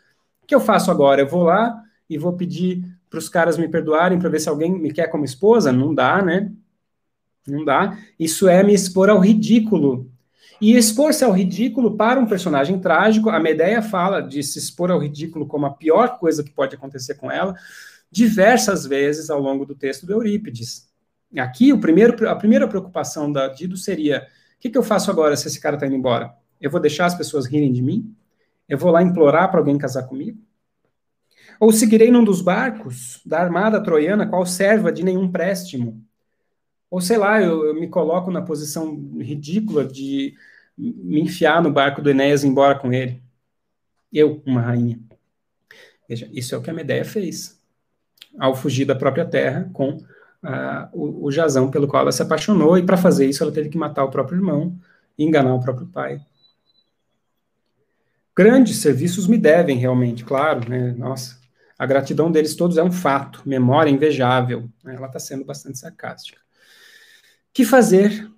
que 0.47 0.55
eu 0.55 0.59
faço 0.59 0.89
agora? 0.89 1.21
Eu 1.21 1.27
vou 1.27 1.43
lá 1.43 1.83
e 2.09 2.17
vou 2.17 2.33
pedir 2.33 2.83
para 3.09 3.19
os 3.19 3.29
caras 3.29 3.57
me 3.57 3.67
perdoarem 3.67 4.19
para 4.19 4.29
ver 4.29 4.39
se 4.39 4.49
alguém 4.49 4.71
me 4.71 4.91
quer 4.91 5.07
como 5.07 5.25
esposa? 5.25 5.71
Não 5.71 5.93
dá, 5.93 6.21
né? 6.21 6.51
Não 7.47 7.63
dá. 7.63 7.97
Isso 8.19 8.47
é 8.47 8.63
me 8.63 8.73
expor 8.73 9.09
ao 9.09 9.19
ridículo. 9.19 10.11
E 10.59 10.75
expor-se 10.75 11.23
ao 11.23 11.31
ridículo 11.31 11.95
para 11.95 12.19
um 12.19 12.25
personagem 12.25 12.79
trágico, 12.79 13.29
a 13.29 13.39
Medeia 13.39 13.81
fala 13.81 14.21
de 14.21 14.41
se 14.41 14.57
expor 14.57 14.89
ao 14.89 14.99
ridículo 14.99 15.45
como 15.45 15.65
a 15.65 15.73
pior 15.73 16.17
coisa 16.17 16.43
que 16.43 16.51
pode 16.51 16.75
acontecer 16.75 17.15
com 17.15 17.31
ela, 17.31 17.55
diversas 18.11 18.85
vezes 18.85 19.29
ao 19.29 19.39
longo 19.39 19.65
do 19.65 19.75
texto 19.75 20.05
do 20.05 20.13
Eurípides. 20.13 20.87
Aqui, 21.37 21.71
o 21.71 21.79
primeiro, 21.79 22.27
a 22.27 22.35
primeira 22.35 22.67
preocupação 22.67 23.31
da 23.31 23.47
Dido 23.47 23.77
seria: 23.77 24.25
o 24.57 24.59
que, 24.59 24.69
que 24.69 24.77
eu 24.77 24.83
faço 24.83 25.11
agora 25.11 25.35
se 25.35 25.47
esse 25.47 25.59
cara 25.59 25.75
está 25.75 25.85
indo 25.85 25.95
embora? 25.95 26.33
Eu 26.59 26.71
vou 26.71 26.79
deixar 26.79 27.05
as 27.05 27.15
pessoas 27.15 27.45
rirem 27.45 27.71
de 27.71 27.81
mim? 27.81 28.15
Eu 28.67 28.77
vou 28.77 28.91
lá 28.91 29.01
implorar 29.01 29.49
para 29.49 29.59
alguém 29.59 29.77
casar 29.77 30.03
comigo? 30.03 30.39
Ou 31.59 31.71
seguirei 31.71 32.11
num 32.11 32.23
dos 32.23 32.41
barcos 32.41 33.21
da 33.25 33.39
armada 33.39 33.81
troiana, 33.81 34.27
qual 34.27 34.45
serva 34.45 34.91
de 34.91 35.03
nenhum 35.03 35.31
préstimo? 35.31 36.03
Ou 36.89 37.01
sei 37.01 37.17
lá, 37.17 37.41
eu, 37.41 37.65
eu, 37.65 37.73
me 37.73 37.87
coloco 37.87 38.31
na 38.31 38.41
posição 38.41 38.95
ridícula 39.19 39.85
de 39.85 40.35
me 40.77 41.21
enfiar 41.21 41.61
no 41.61 41.71
barco 41.71 42.01
do 42.01 42.09
Enéas 42.09 42.43
e 42.43 42.47
ir 42.47 42.49
embora 42.49 42.77
com 42.77 42.93
ele. 42.93 43.21
Eu, 44.11 44.41
uma 44.45 44.61
rainha. 44.61 44.99
Veja, 46.07 46.29
isso 46.31 46.55
é 46.55 46.57
o 46.57 46.61
que 46.61 46.69
a 46.69 46.73
Medeia 46.73 47.03
fez 47.03 47.59
ao 48.37 48.55
fugir 48.55 48.85
da 48.85 48.95
própria 48.95 49.25
terra 49.25 49.69
com 49.73 49.97
uh, 49.97 50.87
o, 50.93 51.25
o 51.25 51.31
Jazão 51.31 51.71
pelo 51.71 51.87
qual 51.87 52.03
ela 52.03 52.11
se 52.11 52.21
apaixonou, 52.21 52.77
e 52.77 52.85
para 52.85 52.95
fazer 52.95 53.27
isso 53.27 53.43
ela 53.43 53.51
teve 53.51 53.69
que 53.69 53.77
matar 53.77 54.03
o 54.03 54.11
próprio 54.11 54.37
irmão 54.37 54.77
e 55.17 55.25
enganar 55.25 55.53
o 55.53 55.59
próprio 55.59 55.87
pai. 55.87 56.21
Grandes 58.37 58.77
serviços 58.77 59.25
me 59.25 59.35
devem 59.35 59.79
realmente, 59.79 60.23
claro, 60.23 60.69
né? 60.69 60.93
Nossa, 60.95 61.39
a 61.75 61.87
gratidão 61.87 62.31
deles 62.31 62.55
todos 62.55 62.77
é 62.77 62.83
um 62.83 62.91
fato, 62.91 63.41
memória 63.43 63.89
invejável. 63.89 64.69
Né? 64.83 64.93
Ela 64.93 65.07
está 65.07 65.17
sendo 65.17 65.43
bastante 65.43 65.79
sarcástica. 65.79 66.39
Que 67.51 67.65
fazer? 67.65 68.29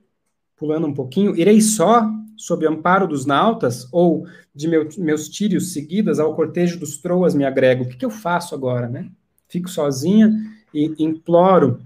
Pulando 0.56 0.88
um 0.88 0.94
pouquinho, 0.94 1.36
irei 1.36 1.60
só, 1.60 2.10
sob 2.38 2.66
amparo 2.66 3.10
dos 3.10 3.26
nautas, 3.26 3.90
ou 3.92 4.26
de 4.56 4.70
meu, 4.70 4.88
meus 4.98 5.28
tírios 5.28 5.74
seguidas 5.74 6.18
ao 6.18 6.34
cortejo 6.34 6.80
dos 6.80 6.96
troas 6.98 7.36
me 7.36 7.44
agrego. 7.44 7.84
O 7.84 7.90
que, 7.90 7.98
que 7.98 8.06
eu 8.06 8.10
faço 8.10 8.56
agora, 8.56 8.88
né? 8.88 9.12
Fico 9.50 9.70
sozinha 9.70 10.32
e 10.74 10.96
imploro 10.98 11.82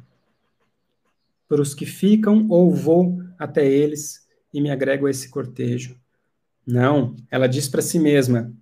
para 1.50 1.62
os 1.62 1.74
que 1.74 1.88
ficam, 1.88 2.46
ou 2.48 2.72
vou 2.72 3.24
até 3.40 3.66
eles 3.66 4.28
e 4.54 4.62
me 4.62 4.70
agrego 4.70 5.08
a 5.08 5.10
esse 5.10 5.30
cortejo. 5.30 5.98
Não, 6.66 7.16
ela 7.30 7.48
diz 7.48 7.68
para 7.68 7.82
si 7.82 8.00
mesma: 8.00 8.54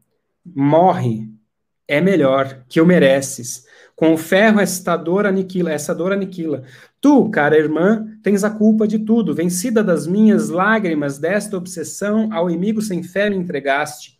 morre, 0.46 1.30
é 1.88 2.00
melhor, 2.00 2.64
que 2.70 2.80
o 2.80 2.86
mereces. 2.86 3.66
Com 3.96 4.14
o 4.14 4.18
ferro 4.18 4.60
esta 4.60 4.96
dor 4.98 5.26
aniquila, 5.26 5.72
essa 5.72 5.94
dor 5.94 6.12
aniquila. 6.12 6.64
Tu, 7.00 7.30
cara 7.30 7.58
irmã, 7.58 8.18
tens 8.24 8.44
a 8.44 8.50
culpa 8.50 8.88
de 8.88 8.98
tudo. 8.98 9.36
Vencida 9.36 9.84
das 9.84 10.08
minhas 10.08 10.50
lágrimas, 10.50 11.20
desta 11.20 11.58
obsessão, 11.58 12.32
ao 12.32 12.50
inimigo 12.50 12.82
sem 12.82 13.04
fé 13.04 13.30
me 13.30 13.36
entregaste. 13.36 14.20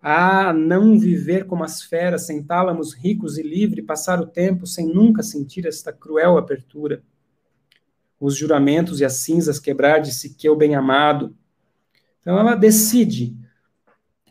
Ah, 0.00 0.52
não 0.52 0.98
viver 0.98 1.44
como 1.46 1.62
as 1.62 1.82
feras, 1.82 2.22
sem 2.22 2.42
tálamos 2.42 2.94
ricos 2.94 3.36
e 3.36 3.42
livre, 3.42 3.82
passar 3.82 4.20
o 4.20 4.26
tempo 4.26 4.66
sem 4.66 4.86
nunca 4.86 5.22
sentir 5.22 5.66
esta 5.66 5.92
cruel 5.92 6.38
apertura. 6.38 7.02
Os 8.18 8.36
juramentos 8.36 9.00
e 9.00 9.04
as 9.04 9.14
cinzas 9.14 9.58
quebrar 9.58 9.98
de 9.98 10.12
Siqueu 10.12 10.56
bem-amado, 10.56 11.36
Então 12.22 12.38
ela 12.38 12.54
decide. 12.54 13.36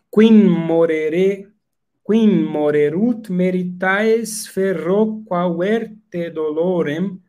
Quin 0.10 0.48
morere, 0.48 1.48
quin 2.04 2.44
morerut 2.44 3.30
meritaes 3.30 4.48
ferro 4.48 5.22
quaverte 5.24 6.30
dolorem, 6.32 7.22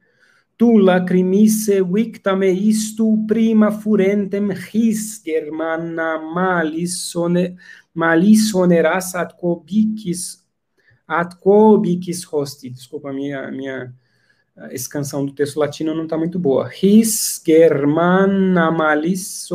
tu 0.56 0.78
lacrimisse 0.78 1.82
victame 1.82 2.50
istu 2.50 3.24
prima 3.26 3.70
furentem 3.70 4.50
his 4.50 5.20
germana 5.24 6.18
malis 6.18 7.10
sone 7.10 7.56
malis 7.94 8.50
soneras 8.50 9.14
at 9.14 9.34
quo 9.36 9.56
bicis 9.60 10.44
ad 11.06 11.38
quo 11.40 11.78
bicis 11.78 12.24
hosti. 12.24 12.70
Desculpa 12.70 13.12
minha 13.12 13.50
minha 13.50 13.92
essa 14.70 14.88
canção 14.88 15.24
do 15.24 15.32
texto 15.32 15.58
latino 15.58 15.94
não 15.94 16.04
está 16.04 16.16
muito 16.16 16.38
boa. 16.38 16.70
His 16.70 17.42
germana 17.44 18.70
malis 18.70 19.48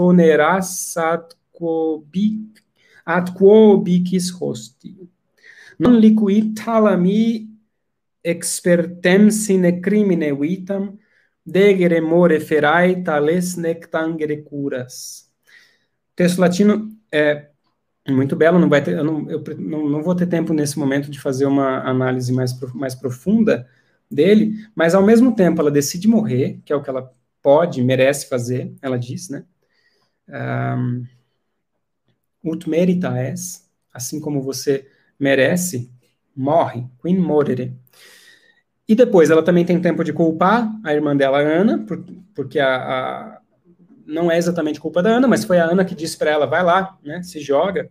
quobic, 1.58 2.62
at 3.06 3.32
quobicis 3.34 4.32
hosti. 4.32 4.96
Non 5.80 6.00
liquid 6.00 6.54
talami 6.56 7.48
expertem 8.24 9.32
sine 9.32 9.80
crimine 9.80 10.34
vitam, 10.34 10.98
degere 11.44 12.02
more 12.02 12.40
ferai 12.40 13.04
tales 13.04 13.56
nectangere 13.56 14.44
curas. 14.44 15.30
O 16.12 16.16
texto 16.16 16.40
latino 16.40 16.90
é 17.12 17.50
muito 18.10 18.36
belo, 18.36 18.60
não 18.60 18.70
vai 18.70 18.84
ter, 18.84 18.98
eu, 18.98 19.04
não, 19.04 19.30
eu 19.30 19.44
não, 19.58 19.90
não 19.90 20.02
vou 20.02 20.16
ter 20.16 20.28
tempo 20.28 20.54
nesse 20.54 20.80
momento 20.80 21.12
de 21.12 21.20
fazer 21.20 21.46
uma 21.46 21.82
análise 21.82 22.32
mais, 22.34 22.58
mais 22.74 22.96
profunda, 22.96 23.68
dele, 24.10 24.54
mas 24.76 24.96
ao 24.96 25.06
mesmo 25.06 25.36
tempo 25.36 25.62
ela 25.62 25.72
decide 25.72 26.08
morrer, 26.08 26.60
que 26.66 26.72
é 26.72 26.76
o 26.76 26.82
que 26.82 26.90
ela 26.90 27.12
pode, 27.42 27.84
merece 27.84 28.28
fazer, 28.28 28.74
ela 28.82 28.98
diz, 28.98 29.30
né? 29.30 29.46
Um, 30.30 31.06
ut 32.44 32.70
merita 32.70 33.22
es, 33.22 33.70
assim 33.94 34.20
como 34.20 34.42
você 34.42 34.88
merece, 35.20 35.92
morre, 36.36 36.86
quin 37.02 37.18
morere. 37.18 37.74
E 38.88 38.96
depois 38.96 39.30
ela 39.30 39.44
também 39.44 39.66
tem 39.66 39.82
tempo 39.82 40.04
de 40.04 40.14
culpar 40.14 40.72
a 40.84 40.94
irmã 40.94 41.16
dela, 41.16 41.40
Ana, 41.40 41.80
por, 41.80 42.04
porque 42.34 42.60
a, 42.60 42.76
a, 42.76 43.42
não 44.06 44.32
é 44.32 44.38
exatamente 44.38 44.80
culpa 44.80 45.04
da 45.04 45.10
Ana, 45.10 45.28
mas 45.28 45.44
foi 45.44 45.60
a 45.60 45.66
Ana 45.66 45.84
que 45.84 45.96
disse 45.96 46.18
para 46.18 46.32
ela, 46.32 46.46
vai 46.46 46.64
lá, 46.64 46.98
né, 47.04 47.22
se 47.24 47.40
joga. 47.40 47.90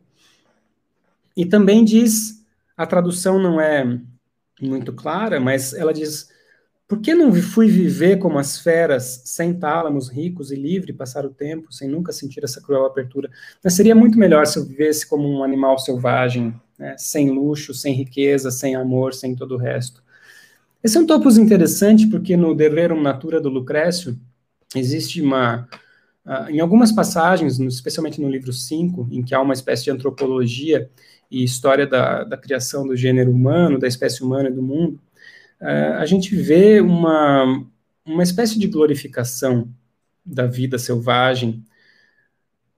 E 1.37 1.45
também 1.45 1.85
diz, 1.85 2.43
a 2.77 2.87
tradução 2.87 3.39
não 3.39 3.61
é 3.61 4.01
muito 4.61 4.93
clara, 4.93 5.39
mas 5.39 5.73
ela 5.75 5.93
diz: 5.93 6.29
por 6.89 7.01
que 7.01 7.15
não 7.15 7.35
fui 7.35 7.69
viver 7.69 8.19
como 8.19 8.39
as 8.39 8.61
feras, 8.61 9.23
sem 9.25 9.53
tálamos, 9.53 10.09
ricos 10.09 10.53
e 10.53 10.57
livre, 10.57 10.93
passar 10.93 11.27
o 11.27 11.31
tempo, 11.31 11.73
sem 11.73 11.89
nunca 11.89 12.13
sentir 12.13 12.45
essa 12.45 12.61
cruel 12.61 12.87
apertura? 12.87 13.29
Mas 13.63 13.75
seria 13.75 13.95
muito 13.95 14.17
melhor 14.17 14.47
se 14.47 14.59
eu 14.59 14.65
vivesse 14.65 15.05
como 15.05 15.29
um 15.29 15.43
animal 15.43 15.79
selvagem, 15.79 16.55
né, 16.79 16.95
sem 16.97 17.31
luxo, 17.31 17.75
sem 17.75 17.93
riqueza, 17.93 18.53
sem 18.53 18.77
amor, 18.77 19.15
sem 19.15 19.35
todo 19.35 19.57
o 19.57 19.59
resto. 19.59 20.01
Esse 20.83 20.97
é 20.97 21.01
um 21.01 21.07
topos 21.07 21.37
interessante, 21.37 22.07
porque 22.07 22.37
no 22.37 22.55
De 22.55 22.71
Natura 22.71 23.41
do 23.41 23.49
Lucrécio, 23.49 24.17
existe 24.73 25.21
uma, 25.21 25.69
uh, 26.25 26.49
em 26.49 26.61
algumas 26.61 26.93
passagens, 26.93 27.59
especialmente 27.59 28.21
no 28.21 28.29
livro 28.29 28.53
5, 28.53 29.09
em 29.11 29.25
que 29.25 29.35
há 29.35 29.41
uma 29.41 29.55
espécie 29.55 29.83
de 29.85 29.91
antropologia 29.91 30.89
e 31.31 31.43
história 31.43 31.87
da, 31.87 32.25
da 32.25 32.37
criação 32.37 32.87
do 32.87 32.97
gênero 32.97 33.31
humano, 33.31 33.79
da 33.79 33.89
espécie 33.89 34.23
humana 34.23 34.49
e 34.49 34.53
do 34.53 34.63
mundo, 34.63 35.01
uh, 35.61 35.95
a 35.99 36.07
gente 36.07 36.35
vê 36.35 36.81
uma, 36.81 37.65
uma 38.05 38.23
espécie 38.23 38.59
de 38.59 38.67
glorificação 38.67 39.69
da 40.25 40.47
vida 40.47 40.79
selvagem, 40.79 41.65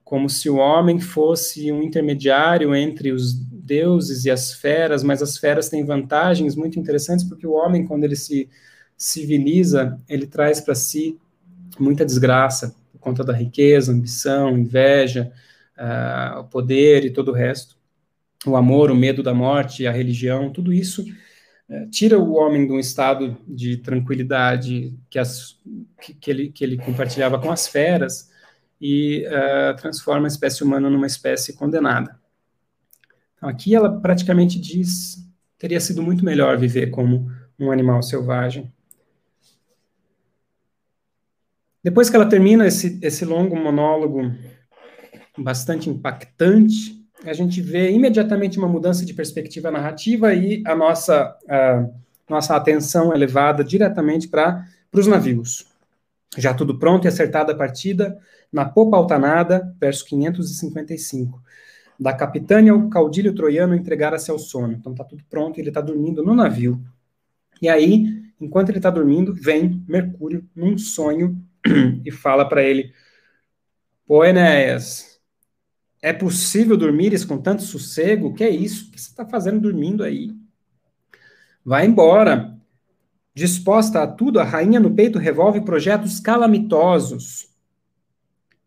como 0.04 0.28
se 0.28 0.48
o 0.48 0.56
homem 0.56 0.98
fosse 0.98 1.70
um 1.70 1.82
intermediário 1.82 2.74
entre 2.74 3.12
os 3.12 3.34
deuses 3.34 4.24
e 4.24 4.30
as 4.30 4.52
feras, 4.52 5.02
mas 5.02 5.22
as 5.22 5.36
feras 5.36 5.68
têm 5.68 5.84
vantagens 5.84 6.56
muito 6.56 6.78
interessantes, 6.80 7.24
porque 7.24 7.46
o 7.46 7.52
homem, 7.52 7.86
quando 7.86 8.04
ele 8.04 8.16
se 8.16 8.48
civiliza, 8.96 9.98
ele 10.08 10.26
traz 10.26 10.60
para 10.60 10.74
si 10.74 11.18
muita 11.78 12.04
desgraça, 12.04 12.74
por 12.90 12.98
conta 12.98 13.22
da 13.22 13.32
riqueza, 13.32 13.92
ambição, 13.92 14.58
inveja, 14.58 15.32
uh, 15.76 16.44
poder 16.44 17.04
e 17.04 17.10
todo 17.10 17.30
o 17.30 17.34
resto. 17.34 17.77
O 18.46 18.56
amor, 18.56 18.90
o 18.90 18.96
medo 18.96 19.22
da 19.22 19.34
morte, 19.34 19.86
a 19.86 19.92
religião, 19.92 20.52
tudo 20.52 20.72
isso 20.72 21.04
é, 21.68 21.86
tira 21.86 22.18
o 22.18 22.34
homem 22.34 22.66
de 22.66 22.72
um 22.72 22.78
estado 22.78 23.36
de 23.46 23.76
tranquilidade 23.78 24.96
que, 25.10 25.18
as, 25.18 25.58
que, 26.00 26.14
que, 26.14 26.30
ele, 26.30 26.50
que 26.50 26.64
ele 26.64 26.78
compartilhava 26.78 27.38
com 27.38 27.50
as 27.50 27.66
feras 27.66 28.30
e 28.80 29.26
uh, 29.26 29.76
transforma 29.76 30.26
a 30.26 30.28
espécie 30.28 30.62
humana 30.62 30.88
numa 30.88 31.06
espécie 31.06 31.52
condenada. 31.52 32.18
Então, 33.36 33.48
aqui 33.48 33.74
ela 33.74 34.00
praticamente 34.00 34.58
diz 34.58 35.28
teria 35.58 35.80
sido 35.80 36.00
muito 36.00 36.24
melhor 36.24 36.56
viver 36.56 36.88
como 36.88 37.30
um 37.58 37.72
animal 37.72 38.02
selvagem. 38.02 38.72
Depois 41.82 42.08
que 42.08 42.16
ela 42.16 42.28
termina 42.28 42.66
esse, 42.66 42.98
esse 43.02 43.24
longo 43.24 43.56
monólogo 43.56 44.32
bastante 45.36 45.90
impactante, 45.90 46.97
a 47.24 47.32
gente 47.32 47.60
vê 47.60 47.90
imediatamente 47.90 48.58
uma 48.58 48.68
mudança 48.68 49.04
de 49.04 49.12
perspectiva 49.12 49.70
narrativa 49.70 50.34
e 50.34 50.62
a 50.66 50.74
nossa, 50.74 51.36
nossa 52.28 52.54
atenção 52.54 53.12
é 53.12 53.16
levada 53.16 53.64
diretamente 53.64 54.28
para 54.28 54.66
os 54.92 55.06
navios. 55.06 55.66
Já 56.36 56.54
tudo 56.54 56.78
pronto 56.78 57.06
e 57.06 57.08
acertada 57.08 57.52
a 57.52 57.56
partida, 57.56 58.18
na 58.52 58.64
popa 58.64 58.96
altanada, 58.96 59.74
verso 59.80 60.04
555. 60.06 61.42
Da 61.98 62.12
capitânia 62.12 62.72
ao 62.72 62.88
caudilho 62.88 63.34
troiano 63.34 63.74
entregara-se 63.74 64.30
ao 64.30 64.38
sono. 64.38 64.72
Então 64.72 64.92
está 64.92 65.04
tudo 65.04 65.24
pronto, 65.28 65.58
ele 65.58 65.68
está 65.68 65.80
dormindo 65.80 66.22
no 66.22 66.34
navio. 66.34 66.80
E 67.60 67.68
aí, 67.68 68.22
enquanto 68.40 68.68
ele 68.68 68.78
está 68.78 68.90
dormindo, 68.90 69.34
vem 69.34 69.82
Mercúrio 69.88 70.46
num 70.54 70.78
sonho 70.78 71.36
e 72.04 72.10
fala 72.12 72.48
para 72.48 72.62
ele: 72.62 72.92
Pô, 74.06 74.24
Enéas, 74.24 75.17
é 76.00 76.12
possível 76.12 76.76
dormires 76.76 77.24
com 77.24 77.38
tanto 77.38 77.62
sossego? 77.62 78.34
Que 78.34 78.44
é 78.44 78.50
isso? 78.50 78.88
O 78.88 78.90
que 78.92 79.00
você 79.00 79.10
está 79.10 79.26
fazendo 79.26 79.60
dormindo 79.60 80.02
aí? 80.04 80.32
Vai 81.64 81.86
embora. 81.86 82.56
Disposta 83.34 84.02
a 84.02 84.06
tudo, 84.06 84.40
a 84.40 84.44
rainha 84.44 84.80
no 84.80 84.94
peito 84.94 85.18
revolve 85.18 85.60
projetos 85.60 86.18
calamitosos. 86.18 87.48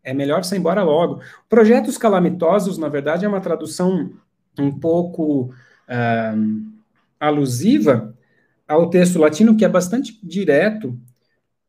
É 0.02 0.12
melhor 0.12 0.42
você 0.42 0.56
ir 0.56 0.58
embora 0.58 0.82
logo. 0.82 1.20
Projetos 1.48 1.98
calamitosos, 1.98 2.78
na 2.78 2.88
verdade, 2.88 3.24
é 3.24 3.28
uma 3.28 3.40
tradução 3.40 4.12
um 4.58 4.70
pouco 4.70 5.44
uh, 5.88 6.72
alusiva 7.20 8.16
ao 8.66 8.90
texto 8.90 9.18
latino, 9.18 9.56
que 9.56 9.64
é 9.64 9.68
bastante 9.68 10.18
direto 10.22 10.98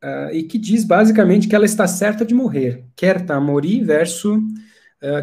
uh, 0.03 0.31
e 0.31 0.43
que 0.43 0.57
diz 0.57 0.83
basicamente 0.83 1.47
que 1.47 1.55
ela 1.55 1.65
está 1.65 1.87
certa 1.87 2.25
de 2.25 2.33
morrer. 2.33 2.85
Querta 2.95 3.39
morir, 3.39 3.83
verso 3.83 4.41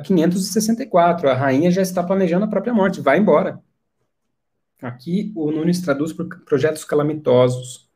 564. 0.05 1.28
A 1.28 1.35
rainha 1.35 1.70
já 1.70 1.82
está 1.82 2.02
planejando 2.02 2.44
a 2.44 2.48
própria 2.48 2.74
morte, 2.74 3.01
vai 3.01 3.19
embora. 3.19 3.61
Aqui 4.82 5.32
o 5.35 5.51
Nunes 5.51 5.81
traduz 5.81 6.12
por 6.12 6.27
projetos 6.44 6.85
calamitosos. 6.85 7.89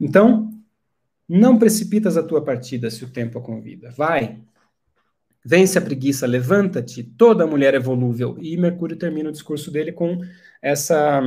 Então, 0.00 0.50
não 1.28 1.58
precipitas 1.58 2.16
a 2.16 2.22
tua 2.22 2.42
partida 2.42 2.90
se 2.90 3.04
o 3.04 3.10
tempo 3.10 3.38
a 3.38 3.42
convida. 3.42 3.90
Vai. 3.90 4.40
Vence 5.44 5.78
a 5.78 5.82
preguiça, 5.82 6.26
levanta-te. 6.26 7.04
Toda 7.04 7.46
mulher 7.46 7.74
é 7.74 7.78
volúvel. 7.78 8.36
E 8.40 8.56
Mercúrio 8.56 8.96
termina 8.96 9.28
o 9.28 9.32
discurso 9.32 9.70
dele 9.70 9.92
com 9.92 10.20
essa 10.60 11.22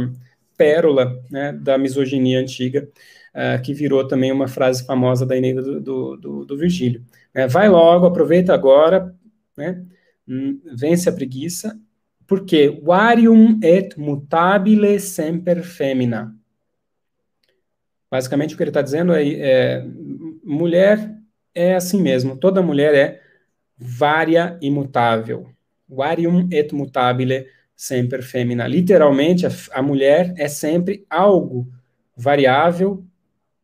pérola 0.57 1.23
né, 1.31 1.53
da 1.53 1.77
misoginia 1.77 2.39
antiga, 2.39 2.85
uh, 3.33 3.61
que 3.61 3.73
virou 3.73 4.05
também 4.05 4.29
uma 4.29 4.49
frase 4.49 4.85
famosa 4.85 5.25
da 5.25 5.37
Eneida 5.37 5.61
do, 5.61 5.79
do, 5.79 6.17
do, 6.17 6.45
do 6.45 6.57
Virgílio. 6.57 7.01
É, 7.33 7.47
vai 7.47 7.69
logo, 7.69 8.05
aproveita 8.05 8.53
agora, 8.53 9.15
né? 9.59 9.85
Hum, 10.27 10.59
vence 10.75 11.09
a 11.09 11.11
preguiça, 11.11 11.79
porque 12.25 12.69
varium 12.81 13.59
et 13.61 13.97
mutabile 13.97 14.99
semper 14.99 15.63
femina. 15.63 16.35
Basicamente, 18.09 18.53
o 18.53 18.57
que 18.57 18.63
ele 18.63 18.69
está 18.69 18.81
dizendo 18.81 19.13
é, 19.13 19.23
é, 19.33 19.85
mulher 20.43 21.15
é 21.53 21.75
assim 21.75 22.01
mesmo, 22.01 22.37
toda 22.37 22.61
mulher 22.61 22.95
é 22.95 23.21
varia 23.77 24.57
imutável. 24.61 25.49
Varium 25.87 26.47
et 26.51 26.73
mutabile 26.73 27.47
semper 27.75 28.23
femina. 28.23 28.67
Literalmente, 28.67 29.45
a, 29.45 29.51
a 29.73 29.81
mulher 29.81 30.33
é 30.37 30.47
sempre 30.47 31.05
algo 31.09 31.67
variável, 32.15 33.03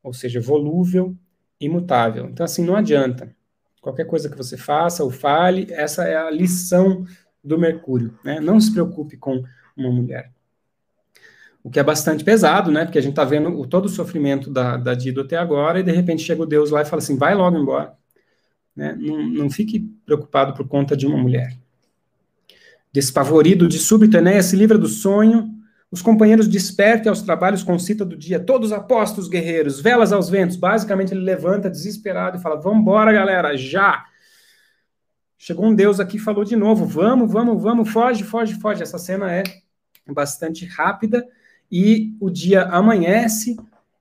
ou 0.01 0.13
seja, 0.13 0.39
volúvel, 0.39 1.15
imutável. 1.59 2.27
Então, 2.29 2.43
assim, 2.43 2.63
não 2.63 2.75
adianta. 2.75 3.34
Qualquer 3.85 4.05
coisa 4.05 4.27
que 4.27 4.35
você 4.35 4.57
faça 4.57 5.03
ou 5.03 5.11
fale, 5.11 5.67
essa 5.69 6.05
é 6.05 6.17
a 6.17 6.31
lição 6.31 7.05
do 7.43 7.55
Mercúrio. 7.55 8.17
Né? 8.23 8.39
Não 8.39 8.59
se 8.59 8.73
preocupe 8.73 9.15
com 9.15 9.43
uma 9.77 9.91
mulher. 9.91 10.31
O 11.63 11.69
que 11.69 11.79
é 11.79 11.83
bastante 11.83 12.23
pesado, 12.23 12.71
né? 12.71 12.83
Porque 12.83 12.97
a 12.97 13.01
gente 13.01 13.11
está 13.11 13.23
vendo 13.23 13.47
o, 13.49 13.67
todo 13.67 13.85
o 13.85 13.89
sofrimento 13.89 14.49
da, 14.49 14.75
da 14.75 14.95
Dido 14.95 15.21
até 15.21 15.37
agora, 15.37 15.79
e 15.79 15.83
de 15.83 15.91
repente 15.91 16.23
chega 16.23 16.41
o 16.41 16.47
Deus 16.47 16.71
lá 16.71 16.81
e 16.81 16.85
fala 16.85 16.99
assim: 16.99 17.15
vai 17.15 17.35
logo 17.35 17.55
embora. 17.55 17.93
Né? 18.75 18.97
Não, 18.99 19.23
não 19.23 19.49
fique 19.51 19.81
preocupado 20.03 20.55
por 20.55 20.67
conta 20.67 20.97
de 20.97 21.05
uma 21.05 21.17
mulher. 21.17 21.55
Despavorido 22.91 23.67
de 23.67 23.77
súbito, 23.77 24.17
Enéas 24.17 24.47
se 24.47 24.55
livra 24.55 24.79
do 24.79 24.87
sonho 24.87 25.54
os 25.91 26.01
companheiros 26.01 26.47
despertam 26.47 27.11
aos 27.11 27.21
trabalhos 27.21 27.63
com 27.63 27.77
cita 27.77 28.03
do 28.03 28.17
dia, 28.17 28.39
todos 28.39 28.71
apostos 28.71 29.27
guerreiros, 29.27 29.79
velas 29.79 30.11
aos 30.11 30.29
ventos. 30.29 30.57
Basicamente, 30.57 31.13
ele 31.13 31.21
levanta 31.21 31.69
desesperado 31.69 32.37
e 32.37 32.41
fala: 32.41 32.59
Vamos 32.59 32.81
embora, 32.81 33.11
galera, 33.13 33.55
já! 33.55 34.05
Chegou 35.37 35.65
um 35.65 35.75
Deus 35.75 35.99
aqui 35.99 36.17
e 36.17 36.19
falou 36.19 36.43
de 36.43 36.55
novo: 36.55 36.85
Vamos, 36.85 37.31
vamos, 37.31 37.61
vamos, 37.61 37.89
foge, 37.89 38.23
foge, 38.23 38.55
foge. 38.55 38.83
Essa 38.83 38.97
cena 38.97 39.31
é 39.31 39.43
bastante 40.07 40.65
rápida 40.65 41.25
e 41.71 42.15
o 42.19 42.29
dia 42.29 42.63
amanhece 42.63 43.55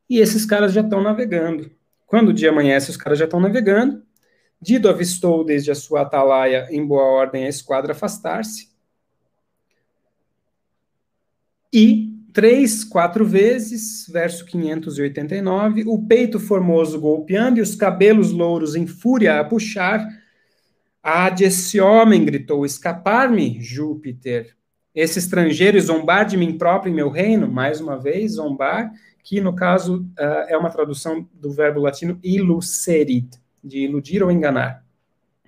e 0.08 0.18
esses 0.18 0.44
caras 0.44 0.72
já 0.72 0.80
estão 0.80 1.02
navegando. 1.02 1.70
Quando 2.06 2.30
o 2.30 2.32
dia 2.32 2.50
amanhece, 2.50 2.90
os 2.90 2.96
caras 2.96 3.18
já 3.18 3.24
estão 3.24 3.40
navegando. 3.40 4.02
Dido 4.60 4.88
avistou 4.88 5.44
desde 5.44 5.70
a 5.70 5.74
sua 5.74 6.02
atalaia 6.02 6.66
em 6.70 6.86
boa 6.86 7.04
ordem 7.04 7.44
a 7.44 7.48
esquadra 7.48 7.92
afastar-se 7.92 8.73
e 11.74 12.14
três, 12.32 12.84
quatro 12.84 13.24
vezes, 13.24 14.06
verso 14.08 14.46
589, 14.46 15.82
o 15.88 16.06
peito 16.06 16.38
formoso 16.38 17.00
golpeando 17.00 17.58
e 17.58 17.62
os 17.62 17.74
cabelos 17.74 18.30
louros 18.30 18.76
em 18.76 18.86
fúria 18.86 19.40
a 19.40 19.44
puxar. 19.44 20.06
Ah, 21.02 21.28
de 21.28 21.42
esse 21.42 21.80
homem, 21.80 22.24
gritou, 22.24 22.64
escapar-me, 22.64 23.60
Júpiter. 23.60 24.56
Esse 24.94 25.18
estrangeiro 25.18 25.80
zombar 25.80 26.24
de 26.24 26.36
mim 26.36 26.56
próprio 26.56 26.92
em 26.92 26.94
meu 26.94 27.10
reino, 27.10 27.50
mais 27.50 27.80
uma 27.80 27.98
vez, 27.98 28.34
zombar, 28.34 28.92
que 29.24 29.40
no 29.40 29.52
caso 29.52 30.02
uh, 30.16 30.46
é 30.48 30.56
uma 30.56 30.70
tradução 30.70 31.28
do 31.34 31.50
verbo 31.50 31.80
latino 31.80 32.20
ilucerit, 32.22 33.28
de 33.62 33.80
iludir 33.80 34.22
ou 34.22 34.30
enganar. 34.30 34.84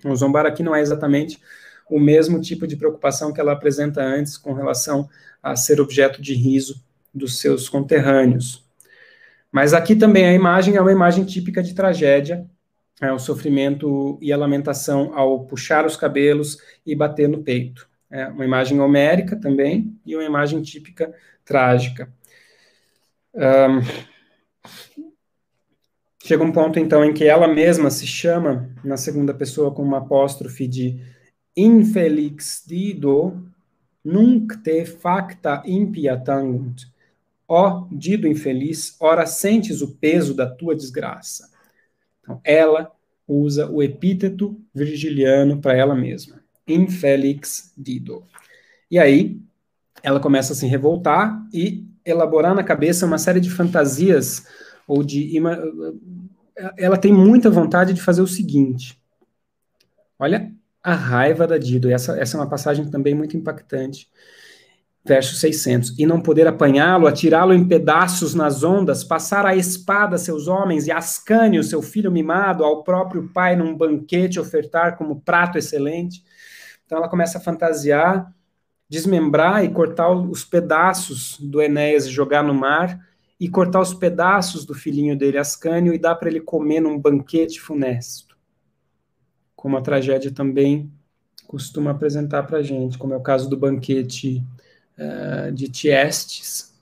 O 0.03 0.13
zombar 0.13 0.45
aqui 0.45 0.61
não 0.61 0.75
é 0.75 0.81
exatamente 0.81 1.39
o 1.89 1.99
mesmo 1.99 2.41
tipo 2.41 2.67
de 2.67 2.75
preocupação 2.75 3.31
que 3.31 3.39
ela 3.39 3.53
apresenta 3.53 4.01
antes 4.01 4.37
com 4.37 4.53
relação 4.53 5.07
a 5.51 5.55
ser 5.55 5.81
objeto 5.81 6.21
de 6.21 6.33
riso 6.33 6.83
dos 7.13 7.39
seus 7.39 7.67
conterrâneos. 7.69 8.65
Mas 9.51 9.73
aqui 9.73 9.95
também 9.95 10.25
a 10.25 10.33
imagem 10.33 10.75
é 10.75 10.81
uma 10.81 10.91
imagem 10.91 11.23
típica 11.23 11.63
de 11.63 11.73
tragédia, 11.73 12.45
é 13.01 13.11
o 13.11 13.19
sofrimento 13.19 14.17
e 14.21 14.33
a 14.33 14.37
lamentação 14.37 15.17
ao 15.17 15.45
puxar 15.45 15.85
os 15.85 15.95
cabelos 15.95 16.57
e 16.85 16.95
bater 16.95 17.29
no 17.29 17.43
peito. 17.43 17.87
É 18.09 18.27
uma 18.27 18.45
imagem 18.45 18.79
homérica 18.79 19.35
também 19.35 19.97
e 20.05 20.15
uma 20.15 20.23
imagem 20.23 20.61
típica 20.61 21.13
trágica. 21.45 22.11
Um, 23.33 23.81
Chega 26.27 26.43
um 26.43 26.51
ponto, 26.51 26.77
então, 26.77 27.05
em 27.05 27.13
que 27.13 27.23
ela 27.23 27.47
mesma 27.47 27.89
se 27.89 28.05
chama, 28.05 28.69
na 28.83 28.97
segunda 28.97 29.33
pessoa, 29.33 29.73
com 29.73 29.81
uma 29.81 29.99
apóstrofe 29.99 30.67
de 30.67 30.99
infelix 31.55 32.61
dido, 32.67 33.47
nunc 34.07 34.55
te 34.63 34.85
facta 34.85 35.61
impia 35.65 36.17
tangunt. 36.17 36.85
Ó 37.47 37.87
dido 37.91 38.27
infeliz, 38.27 38.95
ora 38.99 39.25
sentes 39.25 39.81
o 39.81 39.95
peso 39.95 40.33
da 40.33 40.49
tua 40.49 40.75
desgraça. 40.75 41.49
Então, 42.21 42.39
ela 42.43 42.91
usa 43.27 43.69
o 43.69 43.83
epíteto 43.83 44.59
virgiliano 44.73 45.59
para 45.59 45.75
ela 45.75 45.95
mesma. 45.95 46.41
Infelix 46.65 47.73
dido. 47.77 48.23
E 48.89 48.97
aí, 48.97 49.39
ela 50.01 50.19
começa 50.19 50.53
a 50.53 50.55
se 50.55 50.65
revoltar 50.65 51.45
e 51.53 51.85
elaborar 52.05 52.55
na 52.55 52.63
cabeça 52.63 53.05
uma 53.05 53.17
série 53.17 53.41
de 53.41 53.49
fantasias 53.49 54.47
ou 54.87 55.03
de 55.03 55.37
ela 56.77 56.97
tem 56.97 57.13
muita 57.13 57.49
vontade 57.49 57.93
de 57.93 58.01
fazer 58.01 58.21
o 58.21 58.27
seguinte. 58.27 58.97
Olha 60.17 60.56
a 60.83 60.93
raiva 60.93 61.47
da 61.47 61.57
Dido. 61.57 61.89
Essa, 61.89 62.17
essa 62.17 62.37
é 62.37 62.39
uma 62.39 62.49
passagem 62.49 62.89
também 62.89 63.13
muito 63.13 63.35
impactante. 63.35 64.09
Verso 65.05 65.35
600. 65.35 65.97
E 65.97 66.05
não 66.05 66.21
poder 66.21 66.47
apanhá-lo, 66.47 67.07
atirá-lo 67.07 67.53
em 67.53 67.65
pedaços 67.67 68.33
nas 68.33 68.63
ondas, 68.63 69.03
passar 69.03 69.45
a 69.45 69.55
espada 69.55 70.15
a 70.15 70.19
seus 70.19 70.47
homens 70.47 70.85
e 70.87 70.91
Ascânio, 70.91 71.63
seu 71.63 71.81
filho 71.81 72.11
mimado, 72.11 72.63
ao 72.63 72.83
próprio 72.83 73.29
pai 73.29 73.55
num 73.55 73.75
banquete 73.75 74.39
ofertar 74.39 74.97
como 74.97 75.21
prato 75.21 75.57
excelente. 75.57 76.23
Então 76.85 76.97
ela 76.97 77.09
começa 77.09 77.37
a 77.37 77.41
fantasiar, 77.41 78.33
desmembrar 78.89 79.63
e 79.63 79.69
cortar 79.69 80.09
os 80.11 80.43
pedaços 80.43 81.37
do 81.39 81.61
Enéas 81.61 82.05
e 82.05 82.11
jogar 82.11 82.43
no 82.43 82.53
mar 82.53 82.99
e 83.39 83.47
cortar 83.47 83.81
os 83.81 83.93
pedaços 83.93 84.65
do 84.65 84.73
filhinho 84.73 85.17
dele, 85.17 85.37
Ascânio, 85.37 85.93
e 85.93 85.99
dar 85.99 86.15
para 86.15 86.29
ele 86.29 86.41
comer 86.41 86.79
num 86.79 86.99
banquete 86.99 87.59
funesto. 87.59 88.26
Como 89.57 89.75
a 89.75 89.81
tragédia 89.81 90.31
também 90.31 90.89
costuma 91.47 91.91
apresentar 91.91 92.43
para 92.43 92.59
a 92.59 92.63
gente, 92.63 92.97
como 92.97 93.13
é 93.13 93.17
o 93.17 93.21
caso 93.21 93.49
do 93.49 93.57
banquete 93.57 94.41
uh, 94.97 95.51
de 95.51 95.67
Tiestes. 95.67 96.73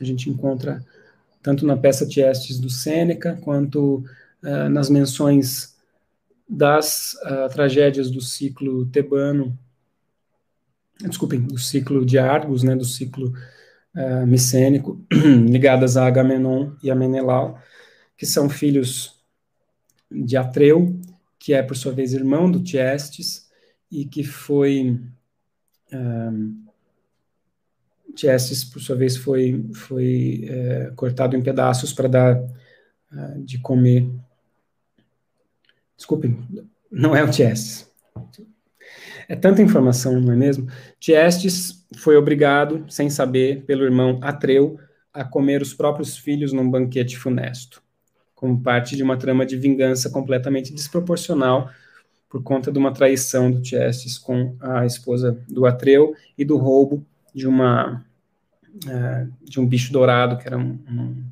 A 0.00 0.04
gente 0.04 0.28
encontra 0.28 0.84
tanto 1.42 1.64
na 1.64 1.76
peça 1.76 2.06
Tiestes 2.06 2.58
do 2.58 2.68
Sêneca, 2.68 3.38
quanto 3.42 4.04
uh, 4.42 4.68
nas 4.68 4.90
menções 4.90 5.76
das 6.48 7.14
uh, 7.22 7.48
tragédias 7.52 8.10
do 8.10 8.20
ciclo 8.20 8.86
tebano, 8.86 9.56
desculpem, 11.00 11.40
do 11.40 11.58
ciclo 11.58 12.04
de 12.04 12.18
Argos, 12.18 12.62
né, 12.62 12.74
do 12.74 12.84
ciclo 12.84 13.32
uh, 13.94 14.26
micênico, 14.26 15.00
ligadas 15.48 15.96
a 15.96 16.06
Agamenon 16.06 16.72
e 16.82 16.90
a 16.90 16.94
Menelau, 16.94 17.58
que 18.16 18.26
são 18.26 18.48
filhos 18.48 19.22
de 20.10 20.36
Atreu, 20.36 20.98
que 21.44 21.52
é, 21.52 21.62
por 21.62 21.76
sua 21.76 21.92
vez, 21.92 22.14
irmão 22.14 22.50
do 22.50 22.62
Tiestes, 22.62 23.50
e 23.90 24.06
que 24.06 24.24
foi. 24.24 24.98
Um, 25.92 26.64
Tiestes, 28.16 28.64
por 28.64 28.80
sua 28.80 28.96
vez, 28.96 29.14
foi, 29.14 29.62
foi 29.74 30.46
é, 30.48 30.92
cortado 30.96 31.36
em 31.36 31.42
pedaços 31.42 31.92
para 31.92 32.08
dar 32.08 32.40
uh, 32.40 33.42
de 33.44 33.58
comer. 33.58 34.08
Desculpem, 35.94 36.38
não 36.90 37.14
é 37.14 37.22
o 37.22 37.30
Tiestes. 37.30 37.92
É 39.28 39.36
tanta 39.36 39.60
informação, 39.60 40.18
não 40.18 40.32
é 40.32 40.36
mesmo? 40.36 40.66
Tiestes 40.98 41.84
foi 41.98 42.16
obrigado, 42.16 42.86
sem 42.88 43.10
saber, 43.10 43.64
pelo 43.66 43.84
irmão 43.84 44.18
Atreu, 44.22 44.78
a 45.12 45.22
comer 45.24 45.60
os 45.60 45.74
próprios 45.74 46.16
filhos 46.16 46.54
num 46.54 46.70
banquete 46.70 47.18
funesto, 47.18 47.82
como 48.44 48.60
parte 48.60 48.94
de 48.94 49.02
uma 49.02 49.16
trama 49.16 49.46
de 49.46 49.56
vingança 49.56 50.10
completamente 50.10 50.70
desproporcional 50.70 51.70
por 52.28 52.42
conta 52.42 52.70
de 52.70 52.78
uma 52.78 52.92
traição 52.92 53.50
do 53.50 53.62
Tiestes 53.62 54.18
com 54.18 54.54
a 54.60 54.84
esposa 54.84 55.42
do 55.48 55.64
Atreu 55.64 56.14
e 56.36 56.44
do 56.44 56.58
roubo 56.58 57.02
de 57.34 57.48
uma 57.48 58.04
uh, 58.84 59.32
de 59.42 59.58
um 59.58 59.66
bicho 59.66 59.90
dourado 59.90 60.36
que 60.36 60.46
era 60.46 60.58
um, 60.58 60.78
um, 60.90 61.24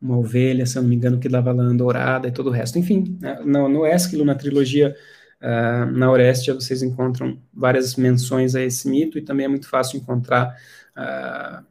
uma 0.00 0.18
ovelha, 0.18 0.64
se 0.66 0.78
eu 0.78 0.82
não 0.82 0.88
me 0.88 0.94
engano, 0.94 1.18
que 1.18 1.28
dava 1.28 1.50
lã 1.50 1.74
dourada 1.74 2.28
e 2.28 2.32
todo 2.32 2.46
o 2.46 2.52
resto. 2.52 2.78
Enfim, 2.78 3.18
né, 3.20 3.40
no, 3.44 3.68
no 3.68 3.84
Ésquilo, 3.84 4.24
na 4.24 4.36
trilogia 4.36 4.94
Uh, 5.42 5.90
na 5.90 6.08
Orestia 6.08 6.54
vocês 6.54 6.84
encontram 6.84 7.36
várias 7.52 7.96
menções 7.96 8.54
a 8.54 8.62
esse 8.62 8.88
mito 8.88 9.18
e 9.18 9.22
também 9.22 9.44
é 9.44 9.48
muito 9.48 9.68
fácil 9.68 9.98
encontrar 9.98 10.56
uh, 10.96 11.66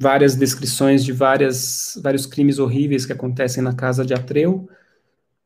várias 0.00 0.34
descrições 0.34 1.04
de 1.04 1.12
várias, 1.12 1.98
vários 2.02 2.24
crimes 2.24 2.58
horríveis 2.58 3.04
que 3.04 3.12
acontecem 3.12 3.62
na 3.62 3.74
casa 3.74 4.04
de 4.04 4.14
Atreu, 4.14 4.68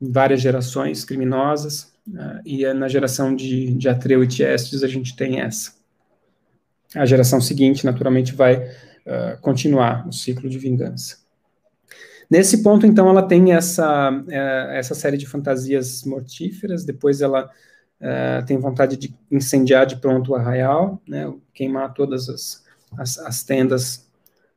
várias 0.00 0.40
gerações 0.40 1.04
criminosas, 1.04 1.92
uh, 2.08 2.40
e 2.44 2.72
na 2.72 2.86
geração 2.86 3.34
de, 3.34 3.74
de 3.74 3.88
Atreu 3.88 4.22
e 4.22 4.28
Tiestes 4.28 4.84
a 4.84 4.88
gente 4.88 5.16
tem 5.16 5.40
essa. 5.40 5.72
A 6.94 7.04
geração 7.04 7.40
seguinte, 7.40 7.84
naturalmente, 7.84 8.32
vai 8.32 8.70
continuar 9.42 10.08
o 10.08 10.12
ciclo 10.12 10.48
de 10.48 10.58
vingança. 10.58 11.18
Nesse 12.30 12.62
ponto, 12.62 12.86
então, 12.86 13.08
ela 13.08 13.22
tem 13.22 13.52
essa, 13.52 14.10
é, 14.28 14.78
essa 14.78 14.94
série 14.94 15.16
de 15.16 15.26
fantasias 15.26 16.04
mortíferas, 16.04 16.84
depois 16.84 17.20
ela 17.20 17.50
é, 18.00 18.42
tem 18.42 18.58
vontade 18.58 18.96
de 18.96 19.14
incendiar 19.30 19.86
de 19.86 19.96
pronto 19.96 20.32
o 20.32 20.34
arraial, 20.34 21.00
né, 21.06 21.32
queimar 21.52 21.92
todas 21.92 22.28
as, 22.28 22.64
as, 22.96 23.18
as 23.18 23.42
tendas 23.42 24.03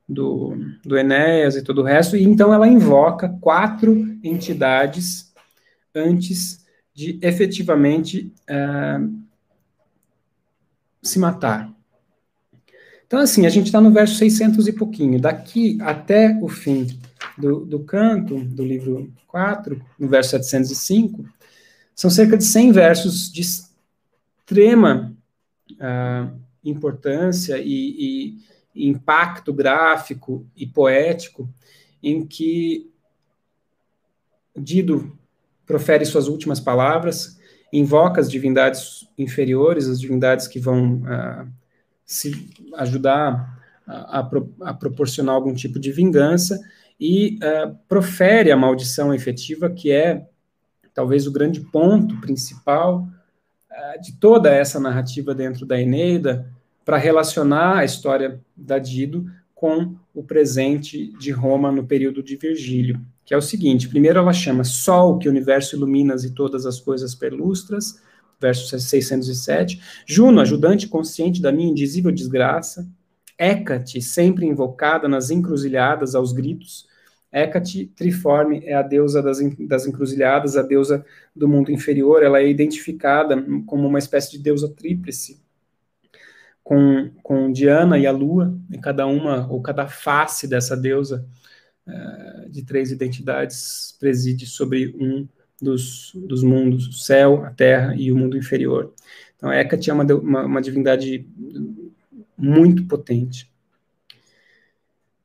do, 0.07 0.55
do 0.85 0.97
Enéas 0.97 1.55
e 1.55 1.61
todo 1.61 1.81
o 1.81 1.83
resto, 1.83 2.15
e 2.15 2.23
então 2.23 2.53
ela 2.53 2.67
invoca 2.67 3.29
quatro 3.41 4.17
entidades 4.23 5.33
antes 5.93 6.65
de 6.93 7.19
efetivamente 7.21 8.31
é, 8.47 8.99
se 11.01 11.19
matar. 11.19 11.71
Então, 13.05 13.19
assim, 13.19 13.45
a 13.45 13.49
gente 13.49 13.67
está 13.67 13.79
no 13.79 13.91
verso 13.91 14.15
600 14.15 14.67
e 14.67 14.73
pouquinho. 14.73 15.19
Daqui 15.19 15.77
até 15.81 16.37
o 16.41 16.49
fim 16.49 16.87
do, 17.37 17.65
do 17.65 17.79
canto, 17.79 18.43
do 18.43 18.65
livro 18.65 19.13
4, 19.27 19.81
no 19.97 20.09
verso 20.09 20.31
705, 20.31 21.25
são 21.95 22.09
cerca 22.09 22.37
de 22.37 22.43
100 22.43 22.71
versos 22.73 23.31
de 23.31 23.41
extrema 23.41 25.15
uh, 25.73 26.37
importância 26.63 27.57
e, 27.59 27.65
e, 27.65 28.37
impacto 28.77 29.53
gráfico 29.53 30.45
e 30.55 30.67
poético, 30.67 31.49
em 32.01 32.25
que 32.25 32.91
Dido 34.55 35.17
profere 35.65 36.05
suas 36.05 36.27
últimas 36.27 36.59
palavras, 36.59 37.37
invoca 37.71 38.21
as 38.21 38.31
divindades 38.31 39.07
inferiores, 39.17 39.87
as 39.87 39.99
divindades 39.99 40.47
que 40.47 40.59
vão 40.59 41.01
uh, 41.01 41.47
se 42.05 42.49
ajudar 42.75 43.59
a, 43.85 44.19
a, 44.19 44.29
a, 44.61 44.73
proporcionar 44.73 45.35
algum 45.35 45.53
tipo 45.53 45.79
de 45.79 45.91
vingança, 45.91 46.59
e 46.99 47.37
uh, 47.37 47.77
profere 47.87 48.51
a 48.51 48.57
maldição 48.57 49.13
efetiva, 49.13 49.69
que 49.69 49.91
é 49.91 50.25
talvez 50.93 51.27
o 51.27 51.31
grande 51.31 51.59
ponto 51.59 52.19
principal 52.21 53.07
uh, 53.69 54.01
de 54.01 54.13
toda 54.13 54.49
essa 54.49 54.79
narrativa 54.79 55.35
dentro 55.35 55.65
da 55.65 55.79
Eneida, 55.79 56.51
para 56.87 56.95
relacionar 56.95 57.79
a 57.79 57.83
história 57.83 58.39
da 58.55 58.79
Dido 58.79 59.29
com 59.53 59.93
o 60.15 60.23
presente 60.23 61.11
de 61.19 61.31
Roma 61.31 61.69
no 61.69 61.85
período 61.85 62.23
de 62.23 62.37
Virgílio, 62.37 62.97
que 63.25 63.33
é 63.33 63.37
o 63.37 63.41
seguinte: 63.41 63.89
primeiro 63.89 64.19
ela 64.19 64.31
chama 64.31 64.63
Sol, 64.63 65.19
que 65.19 65.27
o 65.27 65.31
universo 65.31 65.75
iluminas 65.75 66.23
e 66.23 66.33
todas 66.33 66.65
as 66.65 66.79
coisas 66.79 67.13
perlustras, 67.13 68.01
verso 68.39 68.79
607, 68.79 69.81
Juno, 70.05 70.39
ajudante 70.39 70.87
consciente 70.87 71.41
da 71.41 71.51
minha 71.51 71.69
indizível 71.69 72.09
desgraça, 72.09 72.87
Hécate, 73.37 74.01
sempre 74.01 74.45
invocada 74.45 75.09
nas 75.09 75.29
encruzilhadas 75.29 76.15
aos 76.15 76.31
gritos. 76.31 76.87
Hécate, 77.29 77.91
triforme, 77.97 78.61
é 78.63 78.73
a 78.73 78.81
deusa 78.81 79.21
das, 79.21 79.39
das 79.59 79.85
encruzilhadas, 79.85 80.55
a 80.55 80.61
deusa 80.61 81.05
do 81.35 81.49
mundo 81.49 81.69
inferior. 81.69 82.23
Ela 82.23 82.39
é 82.39 82.49
identificada 82.49 83.45
como 83.65 83.85
uma 83.85 83.99
espécie 83.99 84.31
de 84.31 84.39
deusa 84.39 84.69
tríplice, 84.69 85.45
com, 86.67 87.09
com 87.23 87.49
Diana 87.49 87.97
e 87.97 88.05
a 88.05 88.11
Lua, 88.11 88.53
e 88.69 88.77
cada 88.77 89.07
uma, 89.07 89.47
ou 89.49 89.61
cada 89.61 89.87
face 89.87 90.45
dessa 90.49 90.75
deusa 90.75 91.25
uh, 91.87 92.49
de 92.49 92.61
três 92.61 92.91
identidades 92.91 93.95
preside 93.97 94.45
sobre 94.45 94.93
um 94.99 95.25
dos, 95.61 96.11
dos 96.13 96.43
mundos, 96.43 96.85
o 96.89 96.91
céu, 96.91 97.45
a 97.45 97.51
terra 97.51 97.95
e 97.95 98.11
o 98.11 98.17
mundo 98.17 98.37
inferior. 98.37 98.93
Então, 99.37 99.49
Hécate 99.49 99.89
é 99.89 99.93
uma, 99.93 100.03
uma, 100.03 100.45
uma 100.45 100.61
divindade 100.61 101.25
muito 102.37 102.83
potente. 102.85 103.49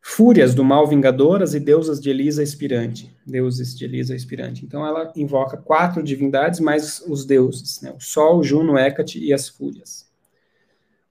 Fúrias 0.00 0.54
do 0.54 0.62
mal 0.62 0.86
vingadoras 0.86 1.54
e 1.54 1.60
deusas 1.60 2.00
de 2.00 2.08
Elisa 2.08 2.40
expirante. 2.40 3.12
Deuses 3.26 3.76
de 3.76 3.84
Elisa 3.84 4.14
expirante. 4.14 4.64
Então 4.64 4.86
ela 4.86 5.12
invoca 5.16 5.56
quatro 5.56 6.04
divindades, 6.04 6.60
mais 6.60 7.02
os 7.08 7.24
deuses, 7.24 7.80
né? 7.80 7.92
o 7.96 8.00
Sol, 8.00 8.44
Juno, 8.44 8.78
Hécate 8.78 9.18
e 9.18 9.32
as 9.32 9.48
Fúrias. 9.48 10.11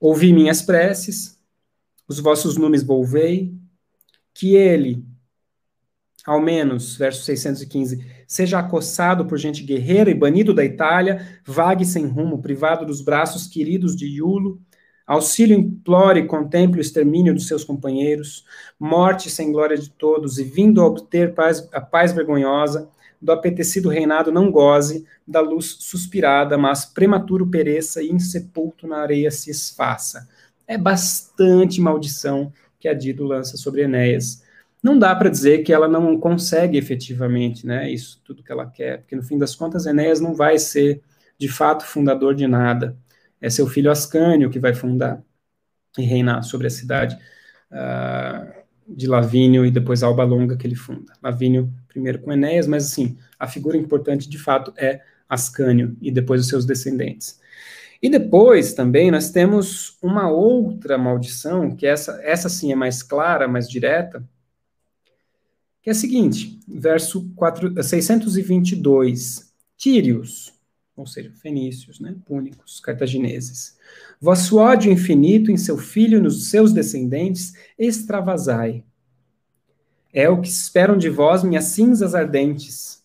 Ouvi 0.02 0.32
minhas 0.32 0.60
preces, 0.60 1.38
os 2.08 2.18
vossos 2.18 2.56
nomes 2.56 2.82
volvei, 2.82 3.54
que 4.34 4.56
ele, 4.56 5.06
ao 6.26 6.40
menos, 6.40 6.96
verso 6.96 7.22
615, 7.22 8.04
seja 8.26 8.58
acossado 8.58 9.26
por 9.26 9.38
gente 9.38 9.62
guerreira 9.62 10.10
e 10.10 10.14
banido 10.14 10.52
da 10.52 10.64
Itália, 10.64 11.40
vague 11.46 11.84
sem 11.84 12.04
rumo, 12.04 12.42
privado 12.42 12.84
dos 12.84 13.00
braços 13.00 13.46
queridos 13.46 13.94
de 13.94 14.08
Iulo, 14.08 14.60
auxílio 15.06 15.56
implore 15.56 16.18
e 16.18 16.26
contemple 16.26 16.80
o 16.80 16.82
extermínio 16.82 17.32
dos 17.32 17.46
seus 17.46 17.62
companheiros, 17.62 18.44
morte 18.80 19.30
sem 19.30 19.52
glória 19.52 19.78
de 19.78 19.88
todos, 19.88 20.36
e 20.36 20.42
vindo 20.42 20.80
a 20.80 20.86
obter 20.88 21.32
paz, 21.32 21.68
a 21.72 21.80
paz 21.80 22.10
vergonhosa, 22.10 22.90
do 23.22 23.32
apetecido 23.32 23.88
reinado 23.88 24.32
não 24.32 24.50
goze, 24.50 25.06
da 25.26 25.40
luz 25.40 25.76
suspirada, 25.80 26.58
mas 26.58 26.84
prematuro 26.84 27.46
pereça 27.46 28.02
e 28.02 28.10
insepulto 28.10 28.86
na 28.86 28.98
areia 28.98 29.30
se 29.30 29.50
esfaça. 29.50 30.28
É 30.66 30.76
bastante 30.76 31.80
maldição 31.80 32.52
que 32.80 32.88
a 32.88 32.94
Dido 32.94 33.24
lança 33.24 33.56
sobre 33.56 33.82
Enéas 33.82 34.42
não 34.82 34.98
dá 34.98 35.14
para 35.14 35.30
dizer 35.30 35.62
que 35.62 35.72
ela 35.72 35.86
não 35.86 36.18
consegue 36.18 36.76
efetivamente, 36.76 37.64
né, 37.66 37.88
isso 37.90 38.20
tudo 38.24 38.42
que 38.42 38.50
ela 38.50 38.66
quer, 38.66 38.98
porque 38.98 39.14
no 39.14 39.22
fim 39.22 39.38
das 39.38 39.54
contas 39.54 39.86
Enéas 39.86 40.20
não 40.20 40.34
vai 40.34 40.58
ser 40.58 41.00
de 41.38 41.48
fato 41.48 41.84
fundador 41.84 42.34
de 42.34 42.46
nada. 42.46 42.96
É 43.40 43.48
seu 43.48 43.66
filho 43.66 43.90
Ascânio 43.90 44.50
que 44.50 44.58
vai 44.58 44.74
fundar 44.74 45.22
e 45.96 46.02
reinar 46.02 46.42
sobre 46.42 46.66
a 46.66 46.70
cidade 46.70 47.16
uh, 47.70 48.52
de 48.88 49.06
Lavínio 49.06 49.64
e 49.64 49.70
depois 49.70 50.02
Alba 50.02 50.24
Longa 50.24 50.56
que 50.56 50.66
ele 50.66 50.74
funda. 50.74 51.12
Lavínio 51.22 51.72
primeiro 51.92 52.20
com 52.20 52.32
Enéas, 52.32 52.66
mas 52.66 52.86
assim, 52.86 53.18
a 53.38 53.46
figura 53.46 53.76
importante 53.76 54.28
de 54.28 54.38
fato 54.38 54.72
é 54.76 55.02
Ascânio 55.28 55.96
e 56.00 56.10
depois 56.10 56.40
os 56.40 56.48
seus 56.48 56.64
descendentes. 56.64 57.40
E 58.02 58.08
depois 58.08 58.74
também 58.74 59.10
nós 59.10 59.30
temos 59.30 59.96
uma 60.02 60.28
outra 60.28 60.98
maldição, 60.98 61.76
que 61.76 61.86
essa, 61.86 62.20
essa 62.24 62.48
sim 62.48 62.72
é 62.72 62.74
mais 62.74 63.02
clara, 63.02 63.46
mais 63.46 63.68
direta, 63.68 64.28
que 65.80 65.90
é 65.90 65.92
a 65.92 65.94
seguinte, 65.94 66.60
verso 66.66 67.30
4, 67.34 67.82
622, 67.82 69.52
Tírios, 69.76 70.52
ou 70.96 71.06
seja, 71.06 71.32
fenícios, 71.32 71.98
né, 71.98 72.14
púnicos, 72.24 72.78
cartagineses. 72.80 73.76
Vosso 74.20 74.58
ódio 74.58 74.92
infinito 74.92 75.50
em 75.50 75.56
seu 75.56 75.76
filho 75.76 76.18
e 76.18 76.20
nos 76.20 76.50
seus 76.50 76.72
descendentes 76.72 77.54
extravasai. 77.78 78.84
É 80.12 80.28
o 80.28 80.40
que 80.40 80.48
esperam 80.48 80.96
de 80.96 81.08
vós 81.08 81.42
minhas 81.42 81.64
cinzas 81.66 82.14
ardentes. 82.14 83.02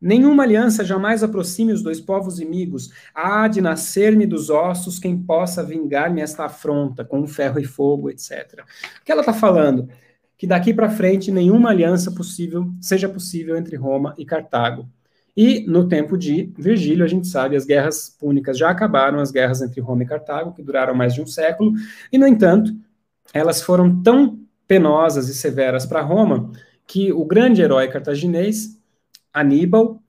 Nenhuma 0.00 0.42
aliança 0.42 0.84
jamais 0.84 1.22
aproxime 1.22 1.72
os 1.72 1.82
dois 1.82 2.00
povos 2.00 2.38
inimigos. 2.38 2.90
Há 3.14 3.48
de 3.48 3.60
nascer-me 3.60 4.26
dos 4.26 4.50
ossos 4.50 4.98
quem 4.98 5.16
possa 5.16 5.62
vingar-me 5.62 6.20
esta 6.20 6.44
afronta 6.44 7.04
com 7.04 7.26
ferro 7.26 7.58
e 7.58 7.64
fogo, 7.64 8.10
etc. 8.10 8.64
O 9.00 9.04
que 9.04 9.12
ela 9.12 9.22
está 9.22 9.32
falando? 9.32 9.88
que 10.36 10.46
daqui 10.46 10.74
para 10.74 10.90
frente 10.90 11.30
nenhuma 11.30 11.70
aliança 11.70 12.10
possível 12.12 12.70
seja 12.80 13.08
possível 13.08 13.56
entre 13.56 13.76
Roma 13.76 14.14
e 14.18 14.24
Cartago. 14.24 14.88
E 15.36 15.64
no 15.66 15.88
tempo 15.88 16.16
de 16.16 16.52
Virgílio, 16.56 17.04
a 17.04 17.08
gente 17.08 17.26
sabe, 17.26 17.56
as 17.56 17.64
guerras 17.64 18.08
púnicas 18.08 18.56
já 18.56 18.70
acabaram, 18.70 19.18
as 19.18 19.32
guerras 19.32 19.62
entre 19.62 19.80
Roma 19.80 20.02
e 20.02 20.06
Cartago, 20.06 20.52
que 20.52 20.62
duraram 20.62 20.94
mais 20.94 21.14
de 21.14 21.22
um 21.22 21.26
século, 21.26 21.72
e 22.12 22.18
no 22.18 22.26
entanto, 22.26 22.72
elas 23.32 23.60
foram 23.60 24.02
tão 24.02 24.38
penosas 24.66 25.28
e 25.28 25.34
severas 25.34 25.86
para 25.86 26.00
Roma 26.00 26.50
que 26.86 27.12
o 27.12 27.24
grande 27.24 27.62
herói 27.62 27.88
cartaginês, 27.88 28.78
Aníbal, 29.32 30.02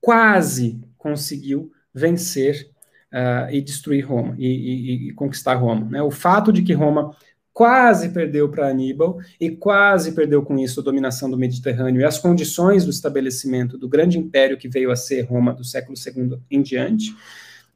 quase 0.00 0.80
conseguiu 0.98 1.72
vencer 1.94 2.68
uh, 3.12 3.50
e 3.50 3.60
destruir 3.60 4.06
Roma 4.06 4.34
e, 4.38 4.46
e, 4.46 5.08
e 5.08 5.12
conquistar 5.12 5.54
Roma. 5.54 5.88
Né? 5.90 6.02
O 6.02 6.10
fato 6.10 6.52
de 6.52 6.62
que 6.62 6.72
Roma 6.72 7.14
quase 7.52 8.08
perdeu 8.08 8.48
para 8.48 8.68
Aníbal 8.68 9.18
e 9.38 9.50
quase 9.50 10.12
perdeu 10.12 10.42
com 10.42 10.58
isso 10.58 10.80
a 10.80 10.82
dominação 10.82 11.30
do 11.30 11.36
Mediterrâneo 11.36 12.00
e 12.00 12.04
as 12.04 12.18
condições 12.18 12.84
do 12.84 12.90
estabelecimento 12.90 13.76
do 13.76 13.88
grande 13.88 14.18
império 14.18 14.56
que 14.56 14.68
veio 14.68 14.90
a 14.90 14.96
ser 14.96 15.22
Roma 15.22 15.52
do 15.52 15.64
século 15.64 15.94
II 15.96 16.38
em 16.50 16.62
diante, 16.62 17.14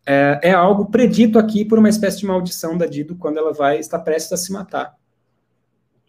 é, 0.07 0.41
é 0.43 0.51
algo 0.53 0.87
predito 0.87 1.39
aqui 1.39 1.65
por 1.65 1.79
uma 1.79 1.89
espécie 1.89 2.21
de 2.21 2.27
maldição 2.27 2.77
da 2.79 2.87
Dido 2.87 3.17
quando 3.17 3.39
ela 3.39 3.53
vai 3.53 3.79
estar 3.79 3.99
prestes 3.99 4.33
a 4.33 4.37
se 4.37 4.51
matar 4.53 4.97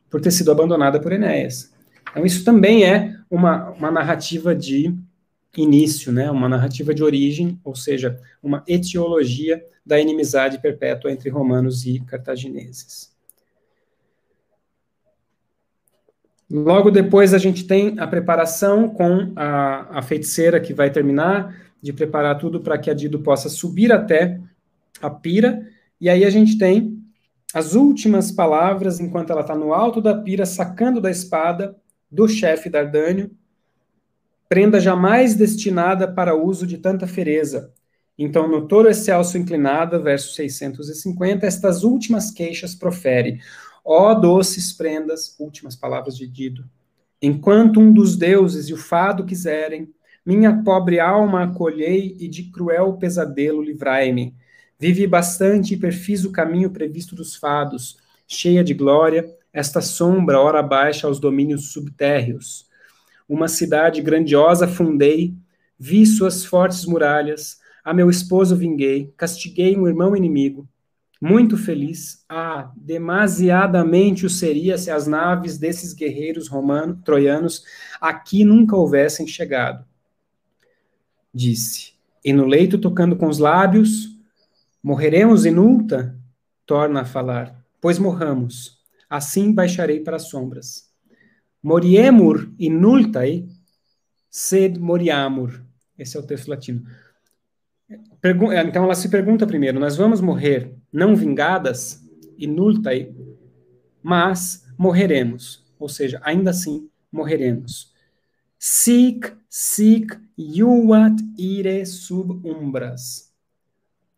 por 0.09 0.21
ter 0.21 0.31
sido 0.31 0.51
abandonada 0.51 0.99
por 0.99 1.11
Enéas. 1.11 1.71
Então 2.09 2.25
isso 2.25 2.43
também 2.43 2.83
é 2.83 3.15
uma, 3.29 3.71
uma 3.71 3.91
narrativa 3.91 4.55
de 4.55 4.93
início, 5.55 6.11
né, 6.11 6.29
uma 6.29 6.47
narrativa 6.47 6.93
de 6.93 7.03
origem, 7.03 7.59
ou 7.63 7.75
seja, 7.75 8.19
uma 8.41 8.63
etiologia 8.67 9.63
da 9.85 9.99
inimizade 9.99 10.59
perpétua 10.61 11.11
entre 11.11 11.29
romanos 11.29 11.85
e 11.85 11.99
cartagineses. 12.01 13.15
Logo 16.49 16.89
depois 16.89 17.33
a 17.33 17.37
gente 17.37 17.65
tem 17.65 17.99
a 17.99 18.07
preparação 18.07 18.87
com 18.87 19.33
a, 19.35 19.99
a 19.99 20.01
feiticeira 20.01 20.59
que 20.59 20.73
vai 20.73 20.89
terminar 20.89 21.67
de 21.81 21.91
preparar 21.91 22.37
tudo 22.37 22.61
para 22.61 22.77
que 22.77 22.89
a 22.89 22.93
Dido 22.93 23.19
possa 23.19 23.49
subir 23.49 23.91
até 23.91 24.39
a 25.01 25.09
pira. 25.09 25.67
E 25.99 26.09
aí 26.09 26.23
a 26.23 26.29
gente 26.29 26.57
tem 26.57 26.96
as 27.53 27.73
últimas 27.73 28.31
palavras 28.31 28.99
enquanto 28.99 29.31
ela 29.31 29.41
está 29.41 29.55
no 29.55 29.73
alto 29.73 30.01
da 30.01 30.15
pira, 30.15 30.45
sacando 30.45 30.99
da 30.99 31.09
espada 31.09 31.75
do 32.11 32.27
chefe 32.27 32.69
Dardânio. 32.69 33.31
Prenda 34.49 34.79
jamais 34.79 35.35
destinada 35.35 36.11
para 36.11 36.35
uso 36.35 36.65
de 36.65 36.77
tanta 36.77 37.05
fereza. 37.07 37.73
Então, 38.17 38.47
no 38.47 38.67
touro 38.67 38.89
excelso 38.89 39.37
inclinada, 39.37 39.99
verso 39.99 40.33
650, 40.33 41.45
estas 41.45 41.83
últimas 41.83 42.31
queixas 42.31 42.73
profere. 42.73 43.39
Ó 43.85 44.13
doces 44.13 44.73
prendas, 44.73 45.35
últimas 45.39 45.75
palavras 45.75 46.17
de 46.17 46.27
Dido, 46.27 46.65
enquanto 47.21 47.79
um 47.79 47.93
dos 47.93 48.17
deuses 48.17 48.67
e 48.67 48.73
o 48.73 48.77
fado 48.77 49.25
quiserem, 49.25 49.93
minha 50.25 50.61
pobre 50.61 50.99
alma 50.99 51.43
acolhei 51.43 52.17
e 52.19 52.27
de 52.27 52.51
cruel 52.51 52.97
pesadelo 52.97 53.61
livrai-me. 53.61 54.35
Vive 54.79 55.07
bastante 55.07 55.73
e 55.73 55.77
perfis 55.77 56.23
o 56.23 56.31
caminho 56.31 56.69
previsto 56.69 57.15
dos 57.15 57.35
fados, 57.35 57.97
cheia 58.27 58.63
de 58.63 58.73
glória, 58.73 59.25
esta 59.51 59.81
sombra 59.81 60.39
ora 60.39 60.61
baixa 60.61 61.07
aos 61.07 61.19
domínios 61.19 61.71
subtérreos. 61.71 62.67
Uma 63.27 63.47
cidade 63.47 64.01
grandiosa 64.01 64.67
fundei, 64.67 65.35
vi 65.79 66.05
suas 66.05 66.45
fortes 66.45 66.85
muralhas, 66.85 67.59
a 67.83 67.93
meu 67.93 68.09
esposo 68.09 68.55
vinguei, 68.55 69.13
castiguei 69.17 69.75
um 69.75 69.87
irmão 69.87 70.15
inimigo, 70.15 70.67
muito 71.19 71.57
feliz. 71.57 72.23
Ah, 72.29 72.71
demasiadamente 72.75 74.25
o 74.25 74.29
seria 74.29 74.77
se 74.77 74.91
as 74.91 75.07
naves 75.07 75.57
desses 75.57 75.93
guerreiros 75.93 76.47
romanos, 76.47 76.99
troianos, 77.03 77.63
aqui 77.99 78.43
nunca 78.43 78.75
houvessem 78.75 79.25
chegado. 79.25 79.85
Disse. 81.33 81.93
E 82.23 82.33
no 82.33 82.45
leito, 82.45 82.77
tocando 82.77 83.15
com 83.15 83.27
os 83.27 83.39
lábios, 83.39 84.16
morreremos 84.83 85.45
inulta? 85.45 86.17
Torna 86.65 87.01
a 87.01 87.05
falar. 87.05 87.63
Pois 87.81 87.99
morramos. 87.99 88.77
Assim 89.09 89.53
baixarei 89.53 90.01
para 90.01 90.17
as 90.17 90.29
sombras. 90.29 90.87
Moriemur 91.63 92.53
inultae, 92.59 93.47
sed 94.29 94.79
moriamur. 94.79 95.61
Esse 95.97 96.17
é 96.17 96.19
o 96.19 96.23
texto 96.23 96.49
latino. 96.49 96.85
Então 98.67 98.83
ela 98.83 98.95
se 98.95 99.09
pergunta 99.09 99.47
primeiro: 99.47 99.79
nós 99.79 99.95
vamos 99.95 100.21
morrer 100.21 100.75
não 100.91 101.15
vingadas, 101.15 102.03
inultae, 102.37 103.15
mas 104.03 104.65
morreremos, 104.77 105.65
ou 105.79 105.89
seja, 105.89 106.19
ainda 106.23 106.51
assim 106.51 106.89
morreremos. 107.11 107.93
Sic, 108.59 109.33
sic, 109.49 110.17
iuat 110.37 111.15
ire 111.37 111.85
sub 111.85 112.41
umbras. 112.47 113.26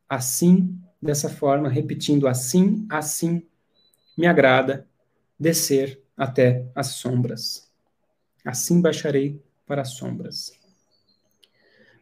Assim, 0.09 0.75
dessa 1.01 1.29
forma, 1.29 1.69
repetindo 1.69 2.27
assim, 2.27 2.85
assim, 2.89 3.43
me 4.17 4.25
agrada 4.27 4.87
descer 5.39 6.01
até 6.17 6.65
as 6.75 6.87
sombras. 6.87 7.69
Assim 8.43 8.81
baixarei 8.81 9.41
para 9.65 9.83
as 9.83 9.91
sombras. 9.91 10.51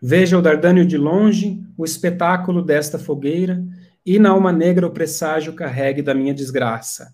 Veja 0.02 0.38
o 0.38 0.42
Dardânio 0.42 0.86
de 0.86 0.98
longe, 0.98 1.64
o 1.78 1.84
espetáculo 1.84 2.64
desta 2.64 2.98
fogueira, 2.98 3.64
e 4.06 4.18
na 4.18 4.30
alma 4.30 4.54
negra 4.54 4.88
o 4.88 4.92
presságio 4.92 5.54
carregue 5.54 6.02
da 6.02 6.14
minha 6.14 6.34
desgraça. 6.34 7.14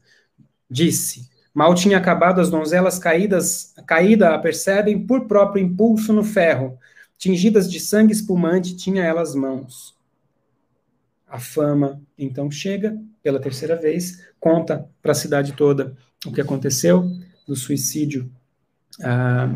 Disse, 0.69 1.29
mal 1.53 1.73
tinha 1.73 1.97
acabado 1.97 2.39
as 2.39 2.49
donzelas 2.49 2.99
caídas, 2.99 3.73
caída 3.87 4.35
a 4.35 4.39
percebem 4.39 5.05
por 5.05 5.27
próprio 5.27 5.63
impulso 5.63 6.13
no 6.13 6.23
ferro, 6.23 6.77
tingidas 7.17 7.71
de 7.71 7.79
sangue 7.79 8.13
espumante 8.13 8.75
tinha 8.75 9.03
elas 9.03 9.33
mãos. 9.33 9.95
A 11.33 11.39
fama 11.39 11.99
então 12.15 12.51
chega 12.51 12.95
pela 13.23 13.39
terceira 13.39 13.75
vez, 13.75 14.23
conta 14.39 14.87
para 15.01 15.13
a 15.13 15.15
cidade 15.15 15.53
toda 15.53 15.97
o 16.27 16.31
que 16.31 16.39
aconteceu 16.39 17.09
do 17.47 17.55
suicídio 17.55 18.31
ah, 19.01 19.51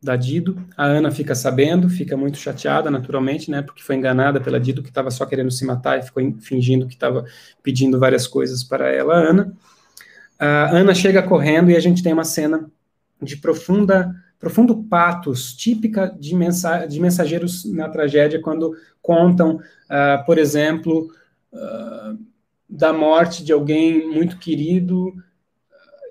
da 0.00 0.14
Dido. 0.14 0.64
A 0.76 0.84
Ana 0.84 1.10
fica 1.10 1.34
sabendo, 1.34 1.90
fica 1.90 2.16
muito 2.16 2.38
chateada, 2.38 2.92
naturalmente, 2.92 3.50
né, 3.50 3.60
porque 3.60 3.82
foi 3.82 3.96
enganada 3.96 4.40
pela 4.40 4.60
Dido, 4.60 4.84
que 4.84 4.88
estava 4.88 5.10
só 5.10 5.26
querendo 5.26 5.50
se 5.50 5.64
matar 5.64 5.98
e 5.98 6.02
ficou 6.04 6.22
fingindo 6.38 6.86
que 6.86 6.94
estava 6.94 7.24
pedindo 7.60 7.98
várias 7.98 8.28
coisas 8.28 8.62
para 8.62 8.88
ela, 8.88 9.14
Ana. 9.14 9.52
A 10.38 10.70
Ana 10.70 10.94
chega 10.94 11.24
correndo 11.24 11.72
e 11.72 11.76
a 11.76 11.80
gente 11.80 12.04
tem 12.04 12.12
uma 12.12 12.22
cena 12.22 12.70
de 13.20 13.36
profunda 13.36 14.14
profundo 14.40 14.82
patos, 14.84 15.54
típica 15.54 16.06
de, 16.18 16.34
mensa 16.34 16.86
de 16.86 16.98
mensageiros 16.98 17.66
na 17.66 17.90
tragédia, 17.90 18.40
quando 18.40 18.74
contam, 19.02 19.56
uh, 19.56 20.24
por 20.24 20.38
exemplo, 20.38 21.12
uh, 21.52 22.18
da 22.66 22.90
morte 22.90 23.44
de 23.44 23.52
alguém 23.52 24.08
muito 24.08 24.38
querido 24.38 25.12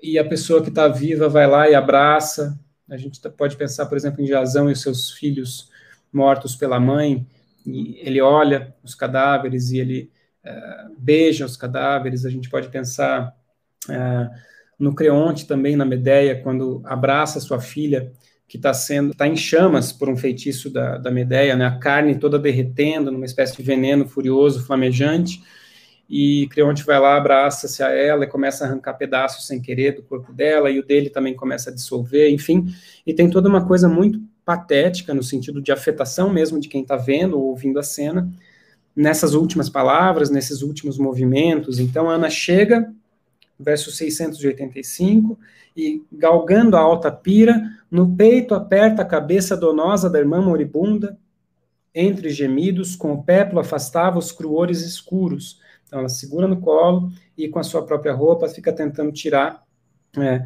e 0.00 0.16
a 0.16 0.24
pessoa 0.24 0.62
que 0.62 0.68
está 0.68 0.86
viva 0.86 1.28
vai 1.28 1.46
lá 1.46 1.68
e 1.68 1.74
abraça. 1.74 2.58
A 2.88 2.96
gente 2.96 3.20
pode 3.30 3.56
pensar, 3.56 3.86
por 3.86 3.98
exemplo, 3.98 4.22
em 4.22 4.26
Jazão 4.26 4.70
e 4.70 4.76
seus 4.76 5.10
filhos 5.10 5.68
mortos 6.12 6.54
pela 6.54 6.78
mãe, 6.78 7.26
e 7.66 7.98
ele 8.00 8.20
olha 8.20 8.74
os 8.82 8.94
cadáveres 8.94 9.70
e 9.70 9.78
ele 9.78 10.10
uh, 10.44 10.94
beija 10.96 11.44
os 11.44 11.56
cadáveres. 11.56 12.24
A 12.24 12.30
gente 12.30 12.48
pode 12.48 12.68
pensar 12.68 13.34
no 14.80 14.94
Creonte 14.94 15.46
também, 15.46 15.76
na 15.76 15.84
Medeia, 15.84 16.40
quando 16.42 16.80
abraça 16.86 17.38
sua 17.38 17.60
filha, 17.60 18.10
que 18.48 18.56
está 18.56 18.72
sendo, 18.72 19.12
está 19.12 19.28
em 19.28 19.36
chamas 19.36 19.92
por 19.92 20.08
um 20.08 20.16
feitiço 20.16 20.70
da, 20.70 20.96
da 20.96 21.10
Medeia, 21.10 21.54
né? 21.54 21.66
a 21.66 21.78
carne 21.78 22.18
toda 22.18 22.38
derretendo, 22.38 23.12
numa 23.12 23.26
espécie 23.26 23.54
de 23.56 23.62
veneno 23.62 24.08
furioso, 24.08 24.64
flamejante, 24.64 25.42
e 26.08 26.48
Creonte 26.48 26.82
vai 26.82 26.98
lá, 26.98 27.16
abraça-se 27.16 27.82
a 27.82 27.90
ela 27.90 28.24
e 28.24 28.26
começa 28.26 28.64
a 28.64 28.68
arrancar 28.68 28.94
pedaços 28.94 29.46
sem 29.46 29.60
querer 29.60 29.92
do 29.92 30.02
corpo 30.02 30.32
dela, 30.32 30.70
e 30.70 30.80
o 30.80 30.84
dele 30.84 31.10
também 31.10 31.36
começa 31.36 31.70
a 31.70 31.74
dissolver, 31.74 32.32
enfim, 32.32 32.66
e 33.06 33.12
tem 33.12 33.30
toda 33.30 33.48
uma 33.48 33.64
coisa 33.64 33.86
muito 33.86 34.20
patética, 34.44 35.14
no 35.14 35.22
sentido 35.22 35.60
de 35.60 35.70
afetação 35.70 36.32
mesmo 36.32 36.58
de 36.58 36.68
quem 36.68 36.82
está 36.82 36.96
vendo 36.96 37.38
ou 37.38 37.50
ouvindo 37.50 37.78
a 37.78 37.82
cena, 37.82 38.28
nessas 38.96 39.34
últimas 39.34 39.68
palavras, 39.68 40.30
nesses 40.30 40.62
últimos 40.62 40.98
movimentos, 40.98 41.78
então 41.78 42.10
Ana 42.10 42.30
chega 42.30 42.92
verso 43.60 43.90
685, 43.90 45.38
e 45.76 46.02
galgando 46.10 46.76
a 46.76 46.80
alta 46.80 47.12
pira, 47.12 47.62
no 47.90 48.16
peito 48.16 48.54
aperta 48.54 49.02
a 49.02 49.06
cabeça 49.06 49.56
donosa 49.56 50.08
da 50.08 50.18
irmã 50.18 50.40
moribunda, 50.40 51.18
entre 51.94 52.30
gemidos, 52.30 52.96
com 52.96 53.12
o 53.12 53.22
péplo 53.22 53.58
afastava 53.58 54.18
os 54.18 54.32
cruores 54.32 54.82
escuros. 54.82 55.60
Então 55.86 55.98
ela 55.98 56.08
segura 56.08 56.46
no 56.46 56.60
colo 56.60 57.10
e 57.36 57.48
com 57.48 57.58
a 57.58 57.64
sua 57.64 57.84
própria 57.84 58.12
roupa 58.12 58.48
fica 58.48 58.72
tentando 58.72 59.12
tirar 59.12 59.64
é, 60.16 60.42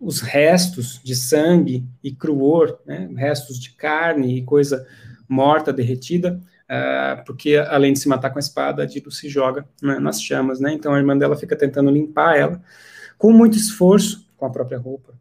os 0.00 0.20
restos 0.20 1.00
de 1.02 1.14
sangue 1.14 1.84
e 2.02 2.10
cruor, 2.10 2.78
né, 2.86 3.08
restos 3.16 3.58
de 3.58 3.72
carne 3.72 4.38
e 4.38 4.44
coisa 4.44 4.86
morta, 5.28 5.72
derretida, 5.72 6.40
uh, 6.70 7.24
porque 7.24 7.56
além 7.56 7.92
de 7.92 7.98
se 7.98 8.08
matar 8.08 8.30
com 8.30 8.38
a 8.38 8.40
espada, 8.40 8.86
Dido 8.86 9.10
se 9.10 9.28
joga 9.28 9.66
né, 9.82 9.98
nas 9.98 10.22
chamas, 10.22 10.60
né? 10.60 10.72
Então 10.72 10.94
a 10.94 10.98
irmã 10.98 11.16
dela 11.16 11.36
fica 11.36 11.56
tentando 11.56 11.90
limpar 11.90 12.36
ela, 12.36 12.62
com 13.16 13.32
muito 13.32 13.56
esforço, 13.56 14.26
com 14.36 14.46
a 14.46 14.50
própria 14.50 14.78
roupa. 14.78 15.18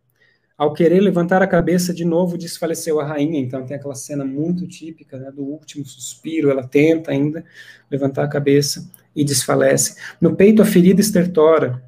Ao 0.58 0.74
querer 0.74 1.00
levantar 1.00 1.42
a 1.42 1.48
cabeça 1.48 1.94
de 1.94 2.04
novo, 2.04 2.38
desfaleceu 2.38 3.00
a 3.00 3.06
rainha. 3.06 3.40
Então 3.40 3.66
tem 3.66 3.78
aquela 3.78 3.94
cena 3.94 4.26
muito 4.26 4.68
típica 4.68 5.18
né, 5.18 5.32
do 5.32 5.44
último 5.44 5.86
suspiro. 5.86 6.50
Ela 6.50 6.68
tenta 6.68 7.12
ainda 7.12 7.46
levantar 7.92 8.24
a 8.24 8.28
cabeça 8.28 8.90
e 9.16 9.24
desfalece. 9.24 9.96
No 10.20 10.36
peito 10.36 10.62
a 10.62 10.66
ferida 10.66 11.00
estertora. 11.00 11.84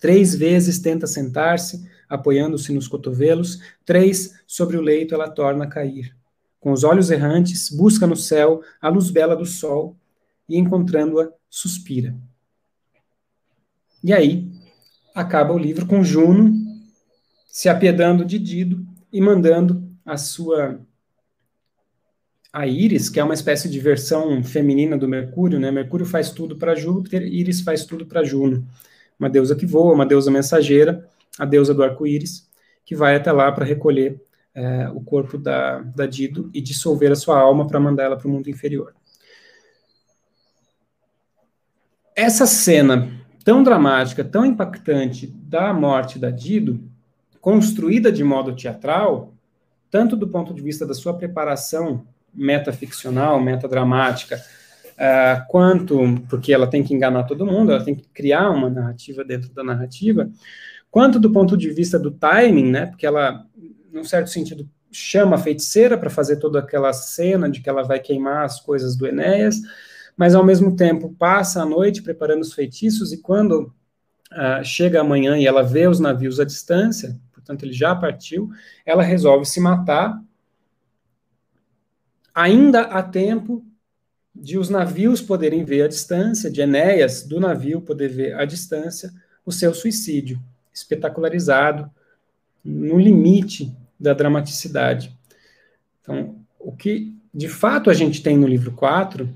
Três 0.00 0.34
vezes 0.34 0.78
tenta 0.78 1.06
sentar-se, 1.06 1.86
apoiando-se 2.08 2.72
nos 2.72 2.88
cotovelos. 2.88 3.60
Três 3.84 4.40
sobre 4.46 4.78
o 4.78 4.80
leito 4.80 5.14
ela 5.14 5.28
torna 5.28 5.64
a 5.64 5.68
cair 5.68 6.17
com 6.68 6.72
os 6.72 6.84
olhos 6.84 7.10
errantes, 7.10 7.70
busca 7.70 8.06
no 8.06 8.14
céu 8.14 8.60
a 8.78 8.90
luz 8.90 9.10
bela 9.10 9.34
do 9.34 9.46
sol 9.46 9.96
e, 10.46 10.58
encontrando-a, 10.58 11.32
suspira. 11.48 12.14
E 14.04 14.12
aí, 14.12 14.46
acaba 15.14 15.54
o 15.54 15.58
livro 15.58 15.86
com 15.86 16.04
Juno 16.04 16.52
se 17.46 17.70
apiedando 17.70 18.22
de 18.22 18.38
Dido 18.38 18.86
e 19.10 19.18
mandando 19.18 19.82
a 20.04 20.18
sua 20.18 20.78
a 22.52 22.66
Íris, 22.66 23.08
que 23.08 23.18
é 23.18 23.24
uma 23.24 23.32
espécie 23.32 23.70
de 23.70 23.80
versão 23.80 24.44
feminina 24.44 24.98
do 24.98 25.08
Mercúrio, 25.08 25.58
né? 25.58 25.70
Mercúrio 25.70 26.04
faz 26.04 26.30
tudo 26.30 26.58
para 26.58 26.74
Júpiter, 26.74 27.22
Íris 27.22 27.62
faz 27.62 27.86
tudo 27.86 28.04
para 28.04 28.22
Juno. 28.22 28.68
Uma 29.18 29.30
deusa 29.30 29.56
que 29.56 29.64
voa, 29.64 29.94
uma 29.94 30.04
deusa 30.04 30.30
mensageira, 30.30 31.08
a 31.38 31.46
deusa 31.46 31.72
do 31.72 31.82
arco-íris, 31.82 32.46
que 32.84 32.94
vai 32.94 33.16
até 33.16 33.32
lá 33.32 33.50
para 33.50 33.64
recolher 33.64 34.20
é, 34.58 34.88
o 34.88 35.00
corpo 35.00 35.38
da, 35.38 35.78
da 35.78 36.04
Dido 36.04 36.50
e 36.52 36.60
dissolver 36.60 37.12
a 37.12 37.16
sua 37.16 37.38
alma 37.38 37.64
para 37.64 37.78
mandar 37.78 38.02
ela 38.02 38.16
para 38.16 38.26
o 38.26 38.30
mundo 38.30 38.50
inferior. 38.50 38.92
Essa 42.16 42.44
cena 42.44 43.08
tão 43.44 43.62
dramática, 43.62 44.24
tão 44.24 44.44
impactante 44.44 45.28
da 45.28 45.72
morte 45.72 46.18
da 46.18 46.30
Dido, 46.30 46.80
construída 47.40 48.10
de 48.10 48.24
modo 48.24 48.52
teatral, 48.56 49.32
tanto 49.88 50.16
do 50.16 50.26
ponto 50.26 50.52
de 50.52 50.60
vista 50.60 50.84
da 50.84 50.92
sua 50.92 51.14
preparação 51.14 52.04
metaficcional, 52.34 53.40
metadramática, 53.40 54.36
uh, 54.36 55.46
quanto 55.48 56.20
porque 56.28 56.52
ela 56.52 56.66
tem 56.66 56.82
que 56.82 56.92
enganar 56.92 57.22
todo 57.22 57.46
mundo, 57.46 57.70
ela 57.70 57.84
tem 57.84 57.94
que 57.94 58.08
criar 58.08 58.50
uma 58.50 58.68
narrativa 58.68 59.22
dentro 59.22 59.50
da 59.54 59.62
narrativa, 59.62 60.28
quanto 60.90 61.20
do 61.20 61.30
ponto 61.30 61.56
de 61.56 61.70
vista 61.70 61.96
do 61.96 62.10
timing, 62.10 62.70
né, 62.72 62.86
porque 62.86 63.06
ela 63.06 63.46
num 63.98 64.04
certo 64.04 64.30
sentido, 64.30 64.68
chama 64.90 65.36
a 65.36 65.38
feiticeira 65.38 65.98
para 65.98 66.08
fazer 66.08 66.36
toda 66.36 66.60
aquela 66.60 66.92
cena 66.92 67.50
de 67.50 67.60
que 67.60 67.68
ela 67.68 67.82
vai 67.82 68.00
queimar 68.00 68.44
as 68.44 68.60
coisas 68.60 68.96
do 68.96 69.06
Enéas, 69.06 69.60
mas 70.16 70.34
ao 70.34 70.44
mesmo 70.44 70.74
tempo 70.74 71.14
passa 71.18 71.62
a 71.62 71.66
noite 71.66 72.02
preparando 72.02 72.42
os 72.42 72.52
feitiços 72.52 73.12
e 73.12 73.20
quando 73.20 73.74
uh, 74.32 74.64
chega 74.64 75.00
amanhã 75.00 75.36
e 75.36 75.46
ela 75.46 75.62
vê 75.62 75.86
os 75.86 76.00
navios 76.00 76.40
à 76.40 76.44
distância, 76.44 77.18
portanto 77.32 77.64
ele 77.64 77.72
já 77.72 77.94
partiu, 77.94 78.50
ela 78.84 79.02
resolve 79.02 79.44
se 79.44 79.60
matar. 79.60 80.20
Ainda 82.34 82.82
há 82.82 83.02
tempo 83.02 83.64
de 84.34 84.58
os 84.58 84.68
navios 84.68 85.20
poderem 85.20 85.64
ver 85.64 85.82
à 85.82 85.88
distância, 85.88 86.50
de 86.50 86.60
Enéas 86.60 87.22
do 87.22 87.40
navio 87.40 87.80
poder 87.80 88.08
ver 88.08 88.34
à 88.34 88.44
distância 88.44 89.12
o 89.44 89.50
seu 89.50 89.74
suicídio, 89.74 90.40
espetacularizado, 90.72 91.90
no 92.64 92.98
limite 92.98 93.74
da 93.98 94.12
dramaticidade. 94.12 95.16
Então, 96.00 96.36
o 96.58 96.72
que 96.72 97.14
de 97.32 97.48
fato 97.48 97.90
a 97.90 97.94
gente 97.94 98.22
tem 98.22 98.36
no 98.36 98.46
livro 98.46 98.72
4 98.72 99.28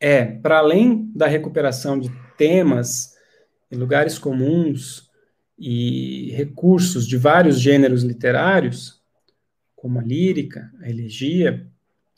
é, 0.00 0.24
para 0.24 0.58
além 0.58 1.10
da 1.14 1.26
recuperação 1.26 1.98
de 1.98 2.10
temas 2.36 3.16
e 3.70 3.76
lugares 3.76 4.18
comuns 4.18 5.10
e 5.58 6.30
recursos 6.32 7.06
de 7.06 7.16
vários 7.16 7.60
gêneros 7.60 8.02
literários, 8.02 9.02
como 9.74 9.98
a 9.98 10.02
lírica, 10.02 10.72
a 10.80 10.88
elegia 10.88 11.66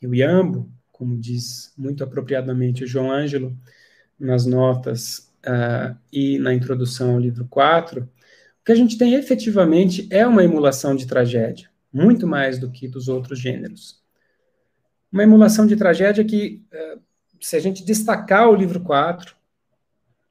e 0.01 0.07
o 0.07 0.13
iambo, 0.13 0.71
como 0.91 1.17
diz 1.17 1.73
muito 1.77 2.03
apropriadamente 2.03 2.83
o 2.83 2.87
João 2.87 3.11
Ângelo 3.11 3.57
nas 4.19 4.45
notas 4.45 5.31
uh, 5.45 5.95
e 6.13 6.37
na 6.37 6.53
introdução 6.53 7.13
ao 7.13 7.19
livro 7.19 7.45
4, 7.49 8.07
o 8.61 8.63
que 8.63 8.71
a 8.71 8.75
gente 8.75 8.95
tem 8.95 9.15
efetivamente 9.15 10.07
é 10.11 10.25
uma 10.25 10.43
emulação 10.43 10.95
de 10.95 11.07
tragédia, 11.07 11.67
muito 11.91 12.27
mais 12.27 12.59
do 12.59 12.69
que 12.69 12.87
dos 12.87 13.07
outros 13.07 13.39
gêneros. 13.39 13.99
Uma 15.11 15.23
emulação 15.23 15.65
de 15.65 15.75
tragédia 15.75 16.23
que, 16.23 16.63
eh, 16.71 16.97
se 17.39 17.55
a 17.55 17.59
gente 17.59 17.83
destacar 17.83 18.47
o 18.47 18.55
livro 18.55 18.79
4 18.79 19.35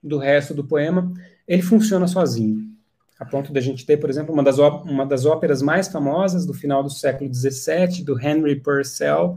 do 0.00 0.16
resto 0.16 0.54
do 0.54 0.64
poema, 0.64 1.12
ele 1.46 1.60
funciona 1.60 2.06
sozinho. 2.06 2.70
A 3.18 3.24
ponto 3.24 3.52
de 3.52 3.58
a 3.58 3.62
gente 3.62 3.84
ter, 3.84 3.96
por 3.96 4.08
exemplo, 4.08 4.32
uma 4.32 4.44
das, 4.44 4.58
uma 4.58 5.04
das 5.04 5.26
óperas 5.26 5.60
mais 5.60 5.88
famosas 5.88 6.46
do 6.46 6.54
final 6.54 6.84
do 6.84 6.88
século 6.88 7.34
XVII, 7.34 8.04
do 8.04 8.18
Henry 8.18 8.60
Purcell, 8.60 9.36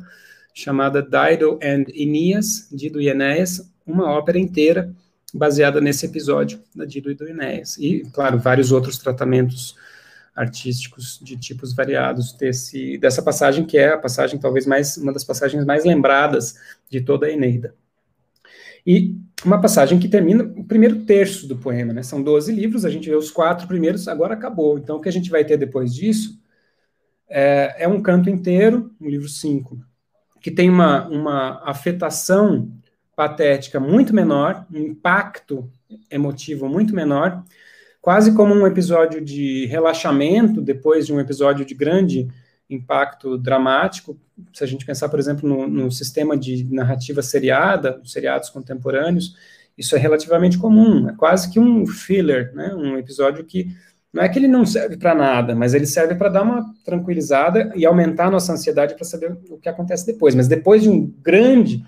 chamada 0.54 1.02
Dido 1.02 1.60
and 1.64 1.86
Aeneas, 1.92 2.70
Dido 2.72 3.02
e 3.02 3.10
Enéas, 3.10 3.74
uma 3.88 4.12
ópera 4.12 4.38
inteira 4.38 4.94
baseada 5.34 5.82
nesse 5.82 6.06
episódio 6.06 6.62
da 6.76 6.86
Dido 6.86 7.10
e 7.10 7.16
do 7.16 7.28
Enéas. 7.28 7.78
E, 7.78 8.04
claro, 8.14 8.38
vários 8.38 8.72
outros 8.72 8.98
tratamentos 8.98 9.76
artísticos 10.36 11.20
de 11.22 11.38
tipos 11.38 11.74
variados 11.74 12.34
desse, 12.34 12.98
dessa 12.98 13.22
passagem, 13.22 13.66
que 13.66 13.78
é 13.78 13.90
a 13.90 13.98
passagem 13.98 14.40
talvez 14.40 14.66
mais, 14.66 14.98
uma 14.98 15.14
das 15.14 15.24
passagens 15.24 15.66
mais 15.66 15.86
lembradas 15.86 16.56
de 16.90 17.02
toda 17.02 17.28
a 17.28 17.32
Eneida. 17.32 17.76
E 18.86 19.16
uma 19.46 19.62
passagem 19.62 20.00
que 20.00 20.10
termina 20.10 20.44
o 20.44 20.64
primeiro 20.64 21.06
terço 21.06 21.48
do 21.48 21.58
poema, 21.58 21.94
né? 21.94 22.04
São 22.04 22.22
12 22.22 22.52
livros, 22.52 22.86
a 22.86 22.90
gente 22.90 23.10
vê 23.10 23.16
os 23.16 23.32
quatro 23.32 23.68
primeiros, 23.68 24.08
agora 24.08 24.34
acabou. 24.34 24.78
Então, 24.78 24.98
o 24.98 25.02
que 25.02 25.10
a 25.10 25.12
gente 25.12 25.30
vai 25.30 25.46
ter 25.46 25.58
depois 25.58 25.94
disso 25.94 26.40
é, 27.30 27.76
é 27.80 27.88
um 27.88 28.02
canto 28.02 28.30
inteiro, 28.30 28.92
um 29.00 29.10
livro 29.10 29.30
5, 29.30 29.80
que 30.42 30.52
tem 30.52 30.70
uma, 30.70 31.08
uma 31.08 31.64
afetação 31.64 32.72
patética 33.16 33.80
muito 33.80 34.14
menor, 34.14 34.66
um 34.74 34.80
impacto 34.80 35.70
emotivo 36.10 36.68
muito 36.68 36.96
menor, 36.96 37.44
quase 38.02 38.34
como 38.34 38.54
um 38.54 38.68
episódio 38.68 39.24
de 39.24 39.66
relaxamento 39.68 40.62
depois 40.62 41.06
de 41.06 41.14
um 41.14 41.20
episódio 41.20 41.66
de 41.66 41.74
grande 41.74 42.28
impacto 42.70 43.38
dramático. 43.38 44.18
Se 44.54 44.64
a 44.64 44.68
gente 44.68 44.86
pensar, 44.86 45.10
por 45.10 45.20
exemplo, 45.20 45.48
no, 45.48 45.68
no 45.68 45.92
sistema 45.92 46.36
de 46.36 46.66
narrativa 46.74 47.22
seriada, 47.22 48.00
os 48.04 48.12
seriados 48.12 48.50
contemporâneos, 48.50 49.36
isso 49.78 49.96
é 49.96 50.00
relativamente 50.00 50.58
comum, 50.58 51.10
é 51.10 51.14
quase 51.16 51.50
que 51.50 51.60
um 51.60 51.86
filler, 51.86 52.54
né? 52.54 52.74
um 52.76 52.98
episódio 52.98 53.44
que 53.44 53.68
não 54.12 54.22
é 54.22 54.30
que 54.30 54.38
ele 54.38 54.48
não 54.48 54.64
serve 54.64 54.96
para 54.96 55.16
nada, 55.16 55.56
mas 55.56 55.74
ele 55.74 55.88
serve 55.88 56.14
para 56.14 56.30
dar 56.30 56.44
uma 56.44 56.72
tranquilizada 56.86 57.74
e 57.76 57.84
aumentar 57.84 58.28
a 58.28 58.32
nossa 58.32 58.54
ansiedade 58.54 58.94
para 58.94 59.06
saber 59.06 59.36
o 59.50 59.58
que 59.58 59.68
acontece 59.68 60.06
depois. 60.06 60.36
Mas 60.36 60.48
depois 60.48 60.84
de 60.84 60.90
um 60.90 61.12
grande 61.24 61.84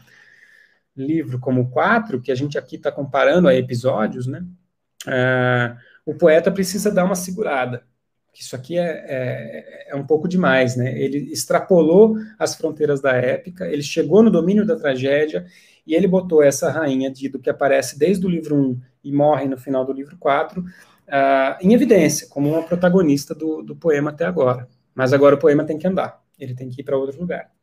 livro 0.95 1.39
como 1.39 1.61
o 1.61 1.69
4, 1.69 2.21
que 2.21 2.31
a 2.31 2.35
gente 2.35 2.57
aqui 2.57 2.75
está 2.75 2.91
comparando 2.91 3.47
a 3.47 3.55
episódios, 3.55 4.27
né? 4.27 4.45
Uh, 5.05 5.77
o 6.05 6.15
poeta 6.15 6.51
precisa 6.51 6.91
dar 6.91 7.03
uma 7.03 7.15
segurada. 7.15 7.83
Isso 8.33 8.55
aqui 8.55 8.77
é, 8.77 9.05
é, 9.07 9.91
é, 9.91 9.95
um 9.95 10.05
pouco 10.05 10.27
demais, 10.27 10.75
né? 10.75 10.97
Ele 10.99 11.31
extrapolou 11.31 12.17
as 12.37 12.55
fronteiras 12.55 13.01
da 13.01 13.13
épica, 13.13 13.65
ele 13.67 13.81
chegou 13.81 14.21
no 14.21 14.29
domínio 14.29 14.65
da 14.65 14.75
tragédia 14.75 15.45
e 15.87 15.95
ele 15.95 16.07
botou 16.07 16.43
essa 16.43 16.69
rainha 16.69 17.09
Dido, 17.09 17.39
que 17.39 17.49
aparece 17.49 17.97
desde 17.97 18.25
o 18.25 18.29
livro 18.29 18.55
1 18.55 18.81
e 19.05 19.11
morre 19.11 19.47
no 19.47 19.57
final 19.57 19.85
do 19.85 19.93
livro 19.93 20.17
4, 20.17 20.61
uh, 20.61 20.65
em 21.61 21.73
evidência, 21.73 22.27
como 22.29 22.49
uma 22.49 22.63
protagonista 22.63 23.33
do, 23.33 23.61
do 23.61 23.75
poema 23.75 24.09
até 24.09 24.25
agora. 24.25 24.67
Mas 24.93 25.13
agora 25.13 25.35
o 25.35 25.39
poema 25.39 25.63
tem 25.63 25.77
que 25.77 25.87
andar, 25.87 26.21
ele 26.37 26.53
tem 26.53 26.69
que 26.69 26.81
ir 26.81 26.83
para 26.83 26.97
outro 26.97 27.19
lugar. 27.19 27.54